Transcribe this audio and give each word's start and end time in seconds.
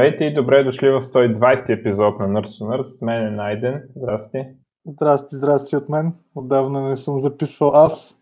Здравейте 0.00 0.24
и 0.24 0.34
добре 0.34 0.64
дошли 0.64 0.90
в 0.90 1.00
120 1.00 1.80
епизод 1.80 2.18
на 2.18 2.28
Nurse 2.28 2.46
to 2.46 2.62
Nurse. 2.62 2.82
С 2.82 3.02
мен 3.02 3.26
е 3.26 3.30
Найден. 3.30 3.88
Здрасти. 3.96 4.46
Здрасти, 4.86 5.36
здрасти 5.36 5.76
от 5.76 5.88
мен. 5.88 6.14
Отдавна 6.34 6.88
не 6.88 6.96
съм 6.96 7.18
записвал 7.18 7.70
аз. 7.74 8.18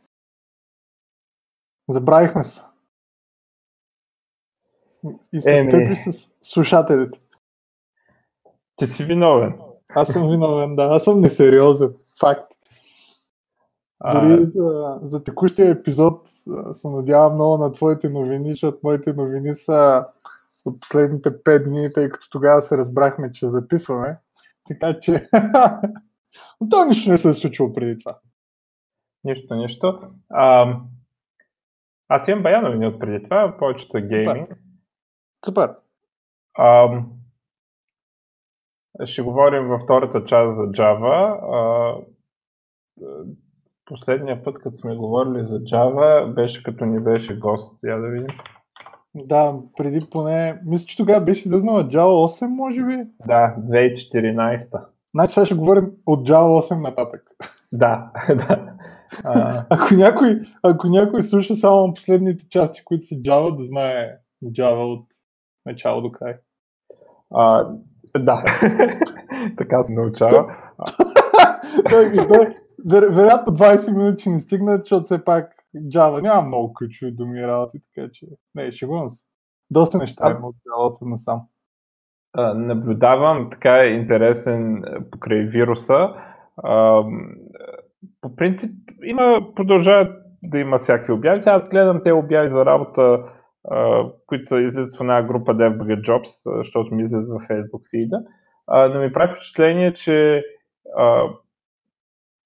Забравихме 1.88 2.44
се. 2.44 2.62
И 5.32 5.40
с 5.40 5.46
Еми. 5.46 5.70
теб 5.70 5.90
и 5.90 5.96
с 5.96 6.32
слушателите. 6.40 7.18
Ти 8.76 8.86
си 8.86 9.04
виновен. 9.04 9.58
Аз 9.96 10.08
съм 10.08 10.30
виновен, 10.30 10.76
да. 10.76 10.82
Аз 10.82 11.04
съм 11.04 11.20
несериозен. 11.20 11.94
Факт. 12.20 12.52
А, 14.00 14.20
Дори 14.20 14.44
за, 14.44 14.98
за 15.02 15.24
текущия 15.24 15.70
епизод 15.70 16.28
се 16.72 16.88
надявам 16.88 17.34
много 17.34 17.58
на 17.58 17.72
твоите 17.72 18.08
новини, 18.08 18.50
защото 18.50 18.78
моите 18.82 19.12
новини 19.12 19.54
са 19.54 20.06
от 20.68 20.80
последните 20.80 21.30
5 21.30 21.64
дни, 21.64 21.92
тъй 21.94 22.08
като 22.08 22.30
тогава 22.30 22.60
се 22.60 22.76
разбрахме, 22.76 23.32
че 23.32 23.48
записваме. 23.48 24.18
Така 24.68 24.98
че... 24.98 25.28
Но 26.60 26.68
то 26.68 26.84
нищо 26.84 27.10
не 27.10 27.16
се 27.16 27.30
е 27.30 27.34
случило 27.34 27.72
преди 27.72 27.98
това. 27.98 28.18
нищо, 29.24 29.54
нищо. 29.54 30.00
А, 30.30 30.76
аз 32.08 32.28
имам 32.28 32.42
бая 32.42 32.62
новини 32.62 32.86
от 32.86 33.00
преди 33.00 33.22
това, 33.22 33.56
повечето 33.58 33.90
са 33.90 34.00
гейминг. 34.00 34.50
Супер. 35.46 35.74
А, 36.54 36.88
ще 39.04 39.22
говорим 39.22 39.68
във 39.68 39.80
втората 39.80 40.24
част 40.24 40.56
за 40.56 40.62
Java. 40.62 41.38
А, 41.52 41.96
последния 43.84 44.44
път, 44.44 44.58
като 44.58 44.76
сме 44.76 44.96
говорили 44.96 45.44
за 45.44 45.58
Java, 45.58 46.34
беше 46.34 46.62
като 46.62 46.84
ни 46.84 47.00
беше 47.00 47.38
гост. 47.38 47.82
Я 47.82 47.98
да 47.98 48.08
видим. 48.08 48.36
Да, 49.14 49.54
преди 49.76 50.00
поне... 50.10 50.60
Мисля, 50.66 50.86
че 50.86 50.96
тогава 50.96 51.20
беше 51.20 51.48
излезнала 51.48 51.84
Java 51.84 52.42
8, 52.42 52.46
може 52.46 52.82
би. 52.84 52.96
Да, 53.26 53.56
2014. 53.58 54.84
Значи 55.14 55.34
сега 55.34 55.46
ще 55.46 55.54
говорим 55.54 55.90
от 56.06 56.28
Java 56.28 56.72
8 56.72 56.82
нататък. 56.82 57.22
Да, 57.72 58.10
да. 58.28 58.72
А, 59.24 59.64
Ако 59.70 59.94
някой, 59.94 60.40
ако 60.62 60.88
някой 60.88 61.22
слуша 61.22 61.56
само 61.56 61.94
последните 61.94 62.48
части, 62.48 62.84
които 62.84 63.06
са 63.06 63.14
Java, 63.14 63.56
да 63.56 63.66
знае 63.66 64.16
Java 64.44 64.94
от 64.94 65.06
начало 65.66 66.02
до 66.02 66.10
край. 66.12 66.34
а, 67.34 67.68
да, 68.18 68.44
така 69.56 69.84
се 69.84 69.92
научава. 69.92 70.56
Той 71.90 72.06
вероятно 72.88 73.56
20 73.56 73.96
минути 73.96 74.30
не 74.30 74.40
стигнат, 74.40 74.84
защото 74.84 75.04
все 75.04 75.24
пак 75.24 75.57
Java 75.76 76.22
няма 76.22 76.42
много 76.42 76.74
ключови 76.74 77.12
думи 77.12 77.42
работи, 77.42 77.78
така 77.80 78.08
че 78.12 78.26
не, 78.54 78.72
шегувам 78.72 79.10
се. 79.10 79.24
Доста 79.70 79.98
неща 79.98 80.24
Аз- 80.26 80.38
има 80.38 80.48
от 80.48 80.56
Java 80.56 81.04
8 81.04 81.10
насам. 81.10 81.40
А, 82.32 82.54
наблюдавам 82.54 83.50
така 83.50 83.84
интересен 83.84 84.84
а, 84.84 85.10
покрай 85.10 85.44
вируса. 85.44 86.14
А, 86.56 87.02
по 88.20 88.36
принцип 88.36 88.70
има, 89.04 89.40
продължават 89.56 90.12
да 90.42 90.58
има 90.58 90.78
всякакви 90.78 91.12
обяви. 91.12 91.40
Сега 91.40 91.54
аз 91.54 91.70
гледам 91.70 92.00
те 92.04 92.12
обяви 92.12 92.48
за 92.48 92.66
работа, 92.66 93.24
а, 93.70 94.04
които 94.26 94.44
са 94.44 94.60
излизат 94.60 94.96
в 94.96 95.00
една 95.00 95.22
група 95.22 95.54
DevBug 95.54 96.00
Jobs, 96.00 96.56
защото 96.56 96.94
ми 96.94 97.02
излиза 97.02 97.32
във 97.32 97.42
Facebook 97.42 97.90
фида. 97.90 98.20
А, 98.66 98.88
но 98.88 99.00
ми 99.00 99.12
прави 99.12 99.32
впечатление, 99.32 99.92
че 99.92 100.42
а, 100.96 101.22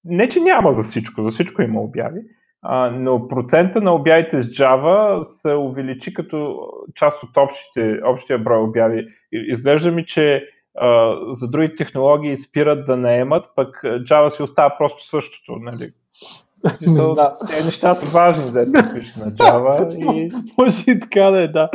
не, 0.05 0.29
че 0.29 0.39
няма 0.39 0.73
за 0.73 0.83
всичко, 0.83 1.23
за 1.23 1.31
всичко 1.31 1.61
има 1.61 1.81
обяви, 1.81 2.21
а, 2.65 2.91
но 2.91 3.27
процента 3.27 3.81
на 3.81 3.95
обявите 3.95 4.41
с 4.41 4.45
Java 4.45 5.21
се 5.21 5.53
увеличи 5.53 6.13
като 6.13 6.59
част 6.95 7.23
от 7.23 7.37
общите, 7.37 7.99
общия 8.05 8.39
брой 8.39 8.63
обяви. 8.63 9.07
Изглежда 9.31 9.91
ми, 9.91 10.05
че 10.05 10.43
а, 10.79 11.15
за 11.33 11.47
други 11.47 11.75
технологии 11.75 12.37
спират 12.37 12.85
да 12.85 12.97
наемат, 12.97 13.45
пък 13.55 13.81
Java 13.83 14.29
си 14.29 14.43
остава 14.43 14.75
просто 14.77 15.07
същото. 15.07 15.55
Нали? 15.55 15.89
Не. 16.87 17.15
Те 17.49 17.65
неща 17.65 17.95
са 17.95 18.17
важни 18.17 18.51
да 18.51 18.71
пишеш 18.71 19.15
на 19.15 19.31
Java 19.31 19.95
и... 19.95 20.31
Може 20.57 20.91
и 20.91 20.99
така 20.99 21.31
да 21.31 21.41
е, 21.41 21.47
да. 21.47 21.69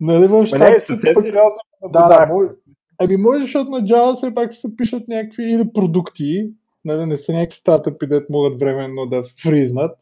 Нали 0.00 0.26
в 0.26 0.46
не, 0.58 0.78
съвсем 0.78 1.14
пък- 1.14 1.22
сериозно. 1.22 1.58
Да, 1.92 2.08
да, 2.08 2.32
може. 2.32 2.50
Ами 2.98 3.16
може, 3.16 3.40
защото 3.40 3.70
на 3.70 3.80
Java 3.80 4.16
все 4.16 4.34
пак 4.34 4.52
се 4.52 4.76
пишат 4.76 5.08
някакви 5.08 5.44
или 5.44 5.72
продукти, 5.74 6.50
нали, 6.84 7.06
не 7.06 7.16
са 7.16 7.32
някакви 7.32 7.56
стартъпи, 7.56 8.06
дето 8.06 8.26
могат 8.30 8.58
временно 8.58 9.06
да 9.06 9.22
фризнат, 9.42 9.96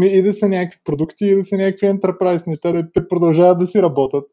ми 0.00 0.06
и 0.06 0.22
да 0.22 0.32
са 0.32 0.48
някакви 0.48 0.80
продукти, 0.84 1.24
и 1.26 1.34
да 1.34 1.44
са 1.44 1.56
някакви 1.56 1.86
enterprise 1.86 2.46
неща, 2.46 2.72
да 2.72 2.92
те 2.92 3.08
продължават 3.08 3.58
да 3.58 3.66
си 3.66 3.82
работят, 3.82 4.24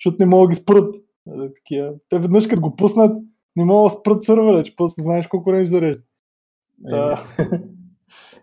защото 0.00 0.16
не 0.20 0.26
могат 0.26 0.50
да 0.50 0.54
ги 0.54 0.62
спрат. 0.62 0.94
Нали, 1.26 1.50
такива. 1.54 1.92
Те 2.08 2.18
веднъж 2.18 2.46
като 2.46 2.60
го 2.60 2.76
пуснат, 2.76 3.22
не 3.56 3.64
могат 3.64 3.92
да 3.92 3.98
спрат 3.98 4.22
сървъра, 4.22 4.62
че 4.62 4.76
после 4.76 5.02
знаеш 5.02 5.26
колко 5.26 5.50
време 5.50 5.64
ще 5.64 5.70
зарежда. 5.70 6.02
Да. 6.78 7.24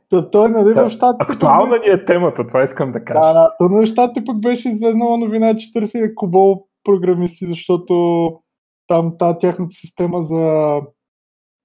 Та, 0.09 0.29
той, 0.29 0.49
нали, 0.49 0.73
Да, 0.73 0.89
в 0.89 0.91
щатите... 0.91 1.25
пък 1.27 1.35
Актуална 1.35 1.77
ни 1.77 1.91
е 1.91 2.05
темата, 2.05 2.47
това 2.47 2.63
искам 2.63 2.91
да 2.91 3.05
кажа. 3.05 3.19
да, 3.19 3.33
да. 3.33 3.55
То 3.59 3.69
на 3.69 3.85
щатите 3.85 4.25
пък 4.25 4.41
беше 4.41 4.69
излезнала 4.69 5.17
новина, 5.17 5.57
че 5.57 5.71
търси 5.73 6.15
кобол 6.15 6.65
програмисти, 6.83 7.45
защото 7.45 7.93
там 8.87 9.15
та 9.19 9.37
тяхната 9.37 9.71
система 9.71 10.21
за, 10.21 10.75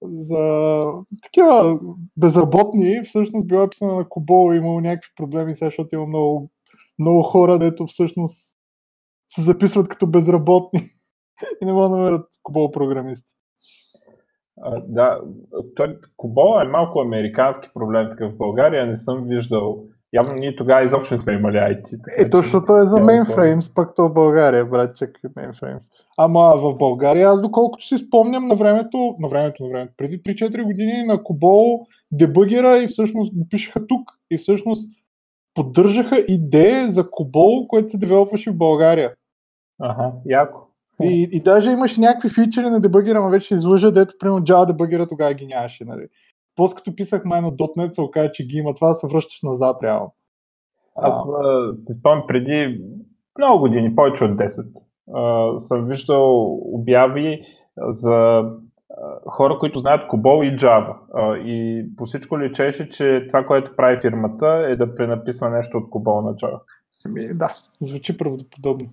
за 0.03 0.85
такива 1.23 1.79
безработни 2.17 3.03
всъщност 3.05 3.47
била 3.47 3.69
писана 3.69 3.97
на 3.97 4.09
кобол 4.09 4.55
имало 4.55 4.81
някакви 4.81 5.11
проблеми 5.17 5.55
сега, 5.55 5.67
защото 5.67 5.95
има 5.95 6.07
много, 6.07 6.51
много 6.99 7.23
хора, 7.23 7.59
дето 7.59 7.87
всъщност 7.87 8.59
се 9.29 9.43
записват 9.43 9.89
като 9.89 10.07
безработни 10.07 10.81
и 11.63 11.65
не 11.65 11.73
могат 11.73 11.91
да 11.91 11.97
намерят 11.97 12.27
кобол 12.43 12.71
програмисти. 12.71 13.33
Да, 14.87 15.21
той, 15.77 15.99
е 16.63 16.69
малко 16.69 17.01
американски 17.01 17.69
проблем 17.75 18.09
такъв 18.11 18.33
в 18.33 18.37
България, 18.37 18.87
не 18.87 18.97
съм 18.97 19.25
виждал. 19.29 19.85
Явно 20.13 20.35
ние 20.35 20.57
тогава 20.57 20.85
изобщо 20.85 21.15
не 21.15 21.21
сме 21.21 21.33
имали 21.33 21.57
IT. 21.57 21.83
така 22.05 22.23
Е, 22.23 22.31
точно 22.31 22.65
то 22.65 22.83
е 22.83 22.87
за 22.87 22.97
mainframes, 22.97 23.75
пък 23.75 23.95
то 23.97 24.09
в 24.09 24.13
България, 24.13 24.67
брат, 24.67 24.97
чакай 24.97 25.31
mainframes. 25.31 25.83
Ама 26.19 26.55
в 26.57 26.75
България, 26.75 27.29
аз 27.29 27.41
доколкото 27.41 27.87
си 27.87 27.99
спомням 27.99 28.49
на 28.49 28.55
времето, 28.57 29.17
на 29.19 29.29
времето, 29.29 29.63
на 29.63 29.69
времето, 29.69 29.93
преди 29.97 30.23
3-4 30.23 30.63
години 30.63 31.03
на 31.07 31.23
Кобол 31.23 31.87
дебъгера 32.11 32.79
и 32.79 32.89
всъщност 32.89 33.35
го 33.35 33.49
пишеха 33.49 33.87
тук 33.87 34.11
и 34.31 34.39
всъщност 34.39 34.93
поддържаха 35.55 36.25
идея 36.29 36.89
за 36.89 37.11
Кобол, 37.11 37.69
което 37.69 37.89
се 37.89 37.99
девелопваше 37.99 38.51
в 38.51 38.57
България. 38.57 39.15
Ага, 39.81 40.13
яко. 40.27 40.61
И, 41.03 41.29
и 41.33 41.41
даже 41.41 41.71
имаше 41.71 42.01
някакви 42.01 42.29
фичери 42.29 42.71
на 42.71 42.81
дебъгера, 42.81 43.21
но 43.21 43.31
вече 43.31 43.55
излъжа, 43.55 43.93
дето 43.93 44.15
примерно 44.19 44.41
Java 44.41 44.67
дебъгера 44.67 45.07
тогава 45.07 45.35
ги 45.35 45.47
нямаше. 45.47 45.85
Нали. 45.85 46.07
После 46.57 46.75
като 46.75 46.97
писах 46.97 47.25
май 47.25 47.41
на 47.41 47.53
.NET 47.53 47.93
се 47.93 48.01
оказа, 48.01 48.33
че 48.33 48.47
ги 48.47 48.57
има 48.57 48.75
това, 48.75 48.89
да 48.89 48.95
се 48.95 49.07
връщаш 49.07 49.43
назад 49.43 49.83
реално. 49.83 50.15
Аз 50.97 51.29
а, 51.45 51.75
си 51.75 51.93
спомням 51.93 52.27
преди 52.27 52.81
много 53.39 53.61
години, 53.61 53.95
повече 53.95 54.25
от 54.25 54.31
10, 54.31 54.67
а, 55.15 55.59
съм 55.59 55.87
виждал 55.87 56.55
обяви 56.75 57.43
за 57.79 58.45
хора, 59.27 59.59
които 59.59 59.79
знаят 59.79 60.09
Кобол 60.09 60.45
и 60.45 60.57
Java. 60.57 60.95
И 61.45 61.87
по 61.97 62.05
всичко 62.05 62.41
личеше, 62.41 62.89
че 62.89 63.25
това, 63.29 63.47
което 63.47 63.77
прави 63.77 64.01
фирмата 64.01 64.47
е 64.47 64.77
да 64.77 64.95
пренаписва 64.95 65.51
нещо 65.51 65.79
от 65.79 65.91
Кобол 65.91 66.23
на 66.23 66.35
Java. 66.35 66.61
Ами, 67.07 67.35
да, 67.35 67.55
звучи 67.81 68.19
правдоподобно. 68.19 68.89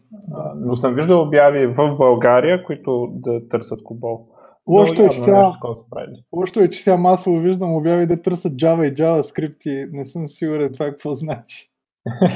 Но 0.56 0.76
съм 0.76 0.94
виждал 0.94 1.22
обяви 1.22 1.68
в 1.68 1.96
България, 1.98 2.64
които 2.64 3.08
да 3.12 3.48
търсят 3.50 3.84
Кобол. 3.84 4.28
Лошото 4.70 5.02
е, 5.02 5.10
че 5.10 5.18
сега- 5.18 5.52
са 5.74 5.86
правили. 5.92 6.24
Лошото 6.34 6.60
е, 6.60 6.70
че 6.70 6.82
сега 6.82 6.98
масово 6.98 7.38
виждам 7.38 7.74
обяви 7.74 8.08
да 8.08 8.22
търсят 8.22 8.54
Java 8.54 8.84
и 8.84 8.96
JavaScript 8.96 9.68
и 9.68 9.90
не 9.92 10.06
съм 10.06 10.28
сигурен 10.28 10.74
това 10.74 10.86
какво 10.86 11.14
значи. 11.14 11.72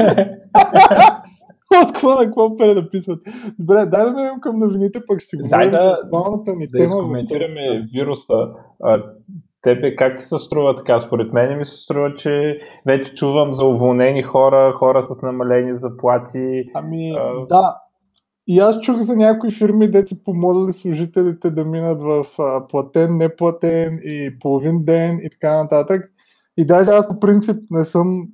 От 1.76 1.94
какво 1.94 2.10
на 2.10 2.26
какво 2.26 2.56
пренаписват. 2.58 3.20
Добре, 3.60 3.86
дай 3.86 4.04
да 4.04 4.12
минем 4.12 4.40
към 4.42 4.60
новините, 4.60 5.00
пък 5.08 5.22
си 5.22 5.38
Дай 5.38 5.44
говорим 5.44 5.70
да- 5.72 5.98
главната 6.10 6.54
ни 6.54 6.68
да 6.68 6.78
тема. 6.78 6.86
изкоментираме 6.88 7.62
вируса. 7.94 8.34
А, 8.84 9.04
тебе 9.62 9.96
как 9.96 10.18
ти 10.18 10.24
се 10.24 10.40
струва 10.40 10.76
така? 10.76 11.00
Според 11.00 11.34
мен 11.34 11.58
ми 11.58 11.66
се 11.66 11.76
струва, 11.76 12.14
че 12.14 12.58
вече 12.86 13.14
чувам 13.14 13.54
за 13.54 13.66
уволнени 13.66 14.24
хора, 14.24 14.74
хора 14.74 15.04
с 15.04 15.22
намалени 15.22 15.74
заплати. 15.74 16.64
Ами, 16.74 17.12
А, 17.12 17.46
да. 17.48 17.76
И 18.48 18.60
аз 18.60 18.80
чух 18.80 19.00
за 19.00 19.16
някои 19.16 19.52
фирми, 19.52 19.92
де 19.92 20.08
си 20.08 20.24
помолили 20.24 20.74
служителите 20.74 21.52
да 21.52 21.66
минат 21.66 22.02
в 22.02 22.26
а, 22.40 22.68
платен, 22.68 23.18
неплатен 23.18 24.00
и 24.04 24.40
половин 24.40 24.84
ден 24.84 25.20
и 25.24 25.30
така 25.30 25.64
нататък. 25.64 26.12
И 26.58 26.66
даже 26.66 26.92
аз 26.92 27.08
по 27.08 27.20
принцип 27.20 27.58
не 27.72 27.86
съм 27.86 28.28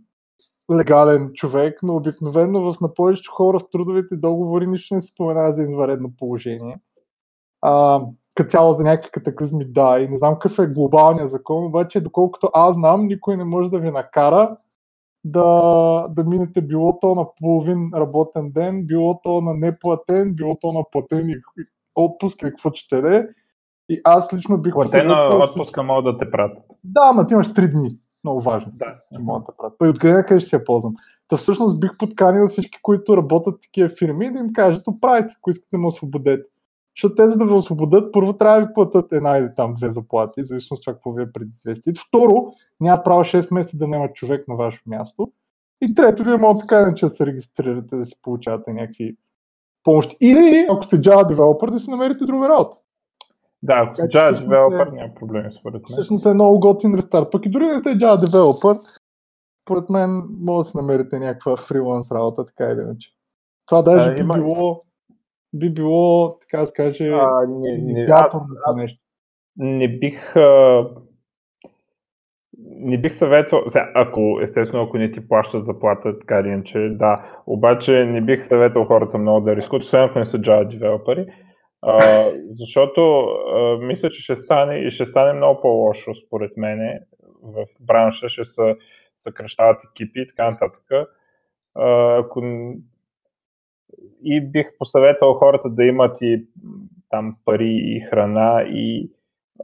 легален 0.71 1.31
човек, 1.33 1.79
но 1.83 1.95
обикновено 1.95 2.73
в 2.73 2.81
на 2.81 2.93
повечето 2.93 3.31
хора 3.31 3.59
в 3.59 3.69
трудовите 3.71 4.15
договори 4.15 4.67
нищо 4.67 4.95
не 4.95 5.01
се 5.01 5.07
споменава 5.07 5.53
за 5.53 5.63
извънредно 5.63 6.11
положение. 6.17 6.79
А, 7.61 8.01
като 8.35 8.49
цяло 8.49 8.73
за 8.73 8.83
някакви 8.83 9.11
катаклизми, 9.11 9.65
да. 9.65 9.99
И 9.99 10.07
не 10.07 10.17
знам 10.17 10.33
какъв 10.33 10.59
е 10.59 10.67
глобалният 10.67 11.31
закон, 11.31 11.65
обаче 11.65 12.01
доколкото 12.01 12.49
аз 12.53 12.75
знам, 12.75 13.05
никой 13.05 13.37
не 13.37 13.43
може 13.43 13.69
да 13.69 13.79
ви 13.79 13.91
накара 13.91 14.57
да, 15.23 16.07
да 16.09 16.23
минете 16.23 16.61
било 16.61 16.99
то 16.99 17.15
на 17.15 17.25
половин 17.39 17.89
работен 17.95 18.51
ден, 18.51 18.85
било 18.85 19.21
то 19.23 19.41
на 19.41 19.53
неплатен, 19.53 20.35
било 20.35 20.57
то 20.61 20.73
на 20.73 20.83
платен 20.91 21.29
и 21.29 21.35
отпуск, 21.95 22.39
какво 22.39 22.71
ще 22.73 23.01
да 23.01 23.17
е. 23.17 23.23
И 23.89 24.01
аз 24.03 24.33
лично 24.33 24.57
бих 24.57 24.73
Платена 24.73 25.29
отпуска 25.43 25.83
могат 25.83 26.05
да 26.05 26.17
те 26.17 26.31
пратят. 26.31 26.63
Да, 26.83 27.01
ама 27.03 27.27
ти 27.27 27.33
имаш 27.33 27.53
3 27.53 27.71
дни. 27.71 27.97
Много 28.23 28.41
важно. 28.41 28.71
Да. 28.75 28.95
Че 29.13 29.19
могат 29.19 29.45
да 29.45 29.53
пратят. 29.57 29.77
И 29.85 29.89
откъде 29.89 30.25
къде 30.25 30.39
ще 30.39 30.55
я 30.55 30.63
ползвам? 30.63 30.93
Та 31.27 31.37
всъщност 31.37 31.79
бих 31.79 31.97
подканил 31.97 32.47
всички, 32.47 32.79
които 32.81 33.17
работят 33.17 33.55
в 33.55 33.61
такива 33.61 33.89
фирми, 33.89 34.33
да 34.33 34.39
им 34.39 34.53
кажат, 34.53 34.87
оправите, 34.87 35.33
ако 35.37 35.49
искате 35.49 35.69
да 35.73 35.77
ме 35.77 35.87
освободете. 35.87 36.43
Защото 36.99 37.15
те, 37.15 37.29
за 37.29 37.37
да 37.37 37.45
ви 37.45 37.53
освободят, 37.53 38.13
първо 38.13 38.33
трябва 38.33 38.59
да 38.59 38.67
ви 38.67 38.73
платят 38.73 39.11
една 39.11 39.37
или 39.37 39.49
там 39.55 39.73
две 39.73 39.89
заплати, 39.89 40.43
зависимо 40.43 40.75
от 40.75 40.81
това 40.81 40.93
какво 40.93 41.11
ви 41.11 41.23
е 41.23 41.31
предизвестие. 41.31 41.93
Второ, 42.07 42.53
няма 42.79 43.03
право 43.03 43.23
6 43.23 43.53
месеца 43.53 43.77
да 43.77 43.87
няма 43.87 44.13
човек 44.13 44.47
на 44.47 44.55
ваше 44.55 44.81
място. 44.85 45.31
И 45.81 45.93
трето, 45.93 46.23
вие 46.23 46.37
може 46.37 46.59
така 46.59 46.81
иначе 46.81 47.05
да 47.05 47.09
се 47.09 47.25
регистрирате, 47.25 47.95
да 47.95 48.05
си 48.05 48.21
получавате 48.21 48.73
някакви 48.73 49.15
помощи. 49.83 50.17
Или, 50.21 50.67
ако 50.69 50.83
сте 50.83 51.01
Java 51.01 51.35
developer, 51.35 51.71
да 51.71 51.79
си 51.79 51.91
намерите 51.91 52.25
друга 52.25 52.49
работа. 52.49 52.77
Да, 53.63 53.73
ако 53.75 53.95
сте 53.95 54.03
Java 54.03 54.47
developer, 54.47 54.91
няма 54.91 55.15
проблеми 55.15 55.51
според 55.59 55.73
мен. 55.73 55.85
Всъщност 55.87 56.25
е 56.25 56.33
много 56.33 56.59
готин 56.59 56.95
рестарт. 56.95 57.31
Пък 57.31 57.45
и 57.45 57.49
дори 57.49 57.67
не 57.67 57.79
сте 57.79 57.89
Java 57.89 58.25
developer, 58.25 58.79
според 59.65 59.89
мен 59.89 60.09
може 60.39 60.65
да 60.65 60.69
си 60.69 60.77
намерите 60.77 61.19
някаква 61.19 61.57
фриланс 61.57 62.11
работа, 62.11 62.45
така 62.45 62.65
или 62.65 62.81
иначе. 62.81 63.09
Това 63.65 63.81
даже 63.81 64.11
а, 64.11 64.15
би 64.15 64.21
има... 64.21 64.33
било 64.33 64.83
би 65.53 65.69
било, 65.69 66.39
така 66.39 66.57
да 66.57 66.67
се 66.67 66.73
каже, 66.73 67.09
а, 67.09 67.45
не, 67.47 67.77
не, 67.77 68.07
аз, 68.09 68.33
аз 68.65 68.81
нещо. 68.81 68.99
Не 69.57 69.87
бих 69.99 70.35
а, 70.35 70.89
не 72.61 72.97
бих 72.97 73.13
съветвал, 73.13 73.63
сега, 73.67 73.91
ако, 73.95 74.39
естествено, 74.41 74.83
ако 74.83 74.97
не 74.97 75.11
ти 75.11 75.27
плащат 75.27 75.65
заплата, 75.65 76.19
така 76.19 76.41
или 76.41 76.47
иначе, 76.47 76.79
да, 76.79 77.41
обаче 77.47 78.05
не 78.05 78.21
бих 78.21 78.45
съветвал 78.45 78.85
хората 78.85 79.17
много 79.17 79.41
да 79.41 79.55
рискуват, 79.55 79.83
освен 79.83 80.03
ако 80.03 80.19
не 80.19 80.25
са 80.25 80.37
Java 80.37 80.67
девелопери, 80.67 81.25
а, 81.81 82.23
защото 82.59 83.21
а, 83.21 83.77
мисля, 83.77 84.09
че 84.09 84.21
ще 84.21 84.35
стане 84.35 84.75
и 84.75 84.91
ще 84.91 85.05
стане 85.05 85.33
много 85.33 85.61
по-лошо, 85.61 86.15
според 86.15 86.57
мене, 86.57 86.99
в 87.43 87.65
бранша, 87.79 88.29
ще 88.29 88.45
се 88.45 88.75
съкръщават 89.15 89.81
екипи 89.83 90.21
и 90.21 90.27
така 90.27 90.51
нататък. 90.51 90.83
А, 90.91 92.17
ако 92.17 92.41
и 94.23 94.41
бих 94.51 94.67
посъветвал 94.79 95.33
хората 95.33 95.69
да 95.69 95.83
имат 95.83 96.17
и 96.21 96.47
там 97.09 97.35
пари 97.45 97.79
и 97.83 98.07
храна 98.09 98.61
и 98.61 99.11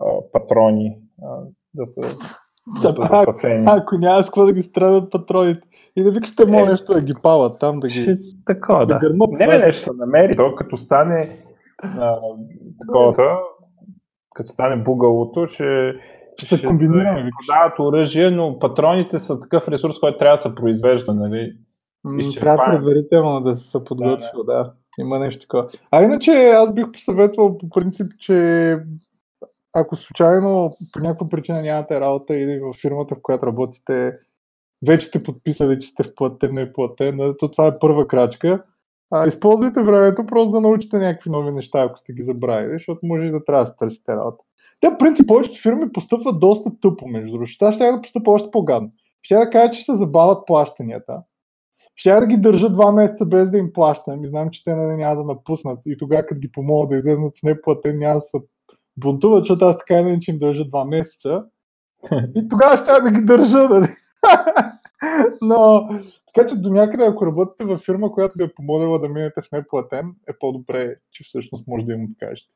а, 0.02 0.06
патрони, 0.32 0.98
а, 1.24 1.28
да 1.74 1.88
са 1.88 2.02
да 2.82 2.82
са 2.82 2.92
запасени. 2.92 3.66
Ако 3.68 3.98
няма 3.98 4.24
с 4.24 4.26
какво 4.26 4.46
да 4.46 4.54
ги 4.54 4.62
страдат 4.62 5.12
патроните. 5.12 5.68
И 5.96 6.04
да 6.04 6.12
викаш, 6.12 6.36
те 6.36 6.46
може 6.46 6.66
е, 6.66 6.72
нещо 6.72 6.94
да 6.94 7.02
ги 7.02 7.14
пават 7.24 7.60
там, 7.60 7.80
да 7.80 7.88
ги... 7.88 8.02
Ще, 8.02 8.18
такова, 8.46 8.86
да. 8.86 8.94
да. 8.94 9.00
Гърнат, 9.00 9.32
не, 9.32 9.48
не, 9.48 9.58
нещо 9.58 9.84
се 9.84 9.92
намери. 9.98 10.36
То 10.36 10.56
като 10.56 10.78
стане 10.78 11.30
а, 11.84 12.20
такова, 12.82 13.40
като 14.36 14.52
стане 14.52 14.84
бугалото, 14.84 15.48
ще, 15.48 15.94
ще 16.38 16.56
се 16.56 16.68
комбинираме. 16.68 17.30
Дават 17.48 17.80
оръжие, 17.80 18.30
но 18.30 18.60
патроните 18.60 19.20
са 19.20 19.40
такъв 19.40 19.68
ресурс, 19.68 20.00
който 20.00 20.18
трябва 20.18 20.36
да 20.36 20.42
се 20.42 20.56
произвежда, 20.56 21.14
нали? 21.14 21.58
Трябва 22.40 22.66
предварително 22.66 23.42
да 23.42 23.56
се 23.56 23.84
подготвил, 23.84 24.44
да, 24.44 24.54
да. 24.54 24.74
Има 25.00 25.20
нещо 25.20 25.42
такова. 25.42 25.70
А 25.92 26.04
иначе 26.04 26.32
аз 26.32 26.74
бих 26.74 26.92
посъветвал 26.92 27.58
по 27.58 27.70
принцип, 27.70 28.08
че 28.20 28.78
ако 29.76 29.96
случайно 29.96 30.72
по 30.94 31.00
някаква 31.00 31.30
причина 31.30 31.62
нямате 31.62 32.00
работа 32.00 32.36
или 32.36 32.60
в 32.60 32.74
фирмата, 32.82 33.16
в 33.16 33.22
която 33.22 33.46
работите, 33.46 34.18
вече 34.88 35.06
сте 35.06 35.24
подписали, 35.24 35.80
че 35.80 35.88
сте 35.88 36.04
вплатен, 36.04 36.54
не 36.54 36.74
платен, 36.74 37.36
то 37.40 37.52
това 37.52 37.68
е 37.68 37.80
първа 37.80 38.08
крачка. 38.08 38.64
А, 39.12 39.28
използвайте 39.28 39.84
времето 39.84 40.26
просто 40.26 40.52
да 40.52 40.62
научите 40.62 40.98
някакви 40.98 41.30
нови 41.30 41.52
неща, 41.52 41.82
ако 41.82 41.98
сте 41.98 42.14
ги 42.14 42.22
забравили, 42.22 42.74
защото 42.74 43.00
може 43.04 43.28
и 43.28 43.32
да 43.32 43.44
трябва 43.44 43.64
да 43.64 43.68
се 43.68 43.76
търсите 43.76 44.16
работа. 44.16 44.44
Те, 44.80 44.90
в 44.90 44.98
принцип, 44.98 45.28
повечето 45.28 45.62
фирми 45.62 45.92
постъпват 45.92 46.40
доста 46.40 46.72
тъпо, 46.82 47.08
между 47.08 47.32
другото. 47.32 47.52
Ще 47.52 47.66
да 47.66 48.02
постъпва 48.02 48.32
още 48.32 48.52
по-гадно. 48.52 48.92
Ще 49.22 49.36
да 49.36 49.50
кажа, 49.50 49.72
че 49.72 49.84
се 49.84 49.96
забавят 49.96 50.46
плащанията. 50.48 51.22
Ще 51.96 52.20
да 52.20 52.28
ги 52.28 52.38
държа 52.38 52.70
два 52.70 52.92
месеца 52.92 53.26
без 53.26 53.52
да 53.52 53.58
им 53.58 53.74
плащам 53.74 54.24
и 54.24 54.28
знам, 54.28 54.50
че 54.50 54.64
те 54.64 54.76
нали, 54.76 54.98
няма 54.98 55.16
да 55.16 55.24
напуснат. 55.24 55.80
И 55.86 55.98
тогава, 55.98 56.26
като 56.26 56.40
ги 56.40 56.52
помогна 56.52 56.90
да 56.90 56.98
излезнат 56.98 57.38
с 57.38 57.44
неплатен, 57.44 57.98
няма 57.98 58.16
да 58.16 58.22
се 58.22 58.38
бунтуват, 58.98 59.42
защото 59.42 59.66
аз 59.66 59.78
така 59.78 60.00
иначе 60.00 60.32
им 60.32 60.40
държа 60.40 60.66
два 60.66 60.86
месеца. 60.86 61.46
И 62.36 62.48
тогава 62.50 62.78
ще 62.78 63.02
да 63.02 63.12
ги 63.12 63.22
държа. 63.22 63.58
Нали? 63.58 63.88
Но, 65.42 65.90
така 66.34 66.48
че 66.48 66.56
до 66.56 66.70
някъде, 66.70 67.06
ако 67.06 67.26
работите 67.26 67.66
във 67.66 67.82
фирма, 67.82 68.12
която 68.12 68.38
ви 68.38 68.44
е 68.44 68.54
помолила 68.54 69.00
да 69.00 69.10
минете 69.10 69.42
в 69.42 69.52
неплатен, 69.52 70.16
е 70.30 70.34
по-добре, 70.40 70.96
че 71.12 71.24
всъщност 71.24 71.68
може 71.68 71.86
да 71.86 71.94
им 71.94 72.06
откажете. 72.06 72.54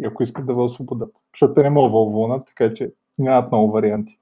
И 0.00 0.06
ако 0.06 0.22
искат 0.22 0.46
да 0.46 0.54
ви 0.54 0.60
освободят. 0.60 1.10
Защото 1.34 1.54
те 1.54 1.62
не 1.62 1.70
могат 1.70 1.92
да 1.92 2.16
вълнат, 2.16 2.46
така 2.46 2.74
че 2.74 2.92
нямат 3.18 3.52
много 3.52 3.72
варианти. 3.72 4.18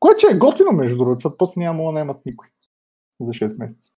Което 0.00 0.26
е 0.30 0.38
готино, 0.38 0.72
между 0.72 0.96
другото, 0.96 1.16
защото 1.16 1.36
после 1.38 1.60
няма 1.60 1.84
да 1.84 1.92
наемат 1.92 2.26
никой 2.26 2.48
за 3.24 3.32
6 3.32 3.58
месеца. 3.58 3.90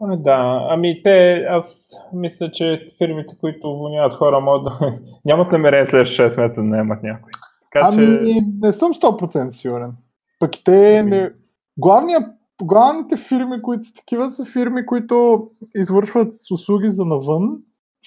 Да, 0.00 0.66
ами 0.70 1.02
те, 1.02 1.46
аз 1.48 1.90
мисля, 2.12 2.50
че 2.50 2.86
фирмите, 2.98 3.36
които 3.40 3.70
уволняват 3.70 4.12
хора, 4.12 4.40
могат 4.40 4.64
да... 4.64 4.98
нямат 5.24 5.52
намерение 5.52 5.86
след 5.86 6.06
6 6.06 6.40
месеца 6.42 6.60
да 6.60 6.66
наемат 6.66 7.02
някой. 7.02 7.30
Така, 7.62 7.88
ами, 7.88 8.06
че... 8.06 8.44
не 8.62 8.72
съм 8.72 8.94
100% 8.94 9.50
сигурен. 9.50 9.92
Пък 10.38 10.50
те 10.64 10.98
ами... 10.98 11.10
не... 11.10 11.30
Главния, 11.76 12.32
главните 12.62 13.16
фирми, 13.16 13.62
които 13.62 13.84
са 13.84 13.92
такива, 13.92 14.30
са 14.30 14.44
фирми, 14.44 14.86
които 14.86 15.46
извършват 15.74 16.34
услуги 16.52 16.88
за 16.88 17.04
навън. 17.04 17.58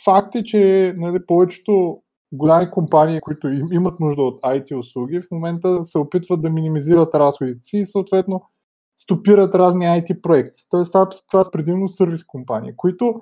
Факт 0.05 0.35
е, 0.35 0.43
че 0.43 0.93
нали, 0.97 1.17
повечето 1.27 2.01
голями 2.31 2.71
компании, 2.71 3.21
които 3.21 3.47
имат 3.71 3.99
нужда 3.99 4.21
от 4.21 4.41
IT 4.41 4.77
услуги, 4.77 5.21
в 5.21 5.31
момента 5.31 5.83
се 5.83 5.97
опитват 5.97 6.41
да 6.41 6.49
минимизират 6.49 7.15
разходите 7.15 7.59
си 7.63 7.77
и 7.77 7.85
съответно 7.85 8.41
стопират 9.11 9.55
разни 9.55 9.85
IT 9.85 10.21
проекти. 10.21 10.65
Тоест 10.69 10.91
това, 11.27 11.43
са 11.43 11.51
предимно 11.51 11.89
сервис 11.89 12.23
компании, 12.23 12.73
които 12.75 13.21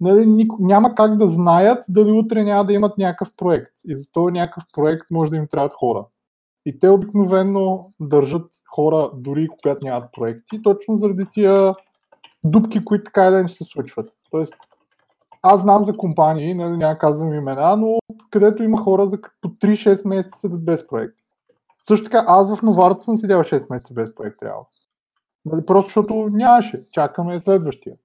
нали, 0.00 0.48
няма 0.58 0.94
как 0.94 1.16
да 1.16 1.26
знаят 1.26 1.84
дали 1.88 2.12
утре 2.12 2.44
няма 2.44 2.64
да 2.64 2.72
имат 2.72 2.98
някакъв 2.98 3.32
проект. 3.36 3.72
И 3.84 3.96
за 3.96 4.04
този 4.12 4.32
някакъв 4.32 4.64
проект 4.72 5.10
може 5.10 5.30
да 5.30 5.36
им 5.36 5.46
трябват 5.46 5.72
хора. 5.72 6.04
И 6.66 6.78
те 6.78 6.88
обикновено 6.88 7.90
държат 8.00 8.50
хора 8.74 9.10
дори 9.14 9.48
когато 9.48 9.86
нямат 9.86 10.12
проекти, 10.12 10.62
точно 10.62 10.96
заради 10.96 11.24
тия 11.30 11.74
дупки, 12.44 12.84
които 12.84 13.04
така 13.04 13.26
или 13.26 13.34
иначе 13.34 13.54
се 13.54 13.64
случват. 13.64 14.10
Тоест, 14.30 14.54
аз 15.42 15.60
знам 15.60 15.82
за 15.82 15.96
компании, 15.96 16.54
нали, 16.54 16.76
няма 16.76 16.98
казвам 16.98 17.34
имена, 17.34 17.76
но 17.76 17.98
където 18.30 18.62
има 18.62 18.78
хора 18.78 19.06
за 19.06 19.18
по 19.40 19.48
3-6 19.48 20.08
месеца 20.08 20.38
седят 20.38 20.64
без 20.64 20.86
проект. 20.86 21.14
Също 21.80 22.04
така, 22.04 22.24
аз 22.26 22.54
в 22.54 22.62
Новарто 22.62 23.04
съм 23.04 23.18
седял 23.18 23.40
6 23.40 23.70
месеца 23.70 23.94
без 23.94 24.14
проект, 24.14 24.38
трябва. 24.38 24.62
Нали, 25.52 25.66
просто 25.66 25.88
защото 25.88 26.14
нямаше. 26.14 26.84
Чакаме 26.90 27.40
следващия. 27.40 27.96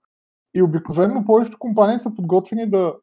И 0.55 0.61
обикновено 0.61 1.25
повечето 1.25 1.59
компании 1.59 1.99
са 1.99 2.15
подготвени 2.15 2.69
да, 2.69 2.95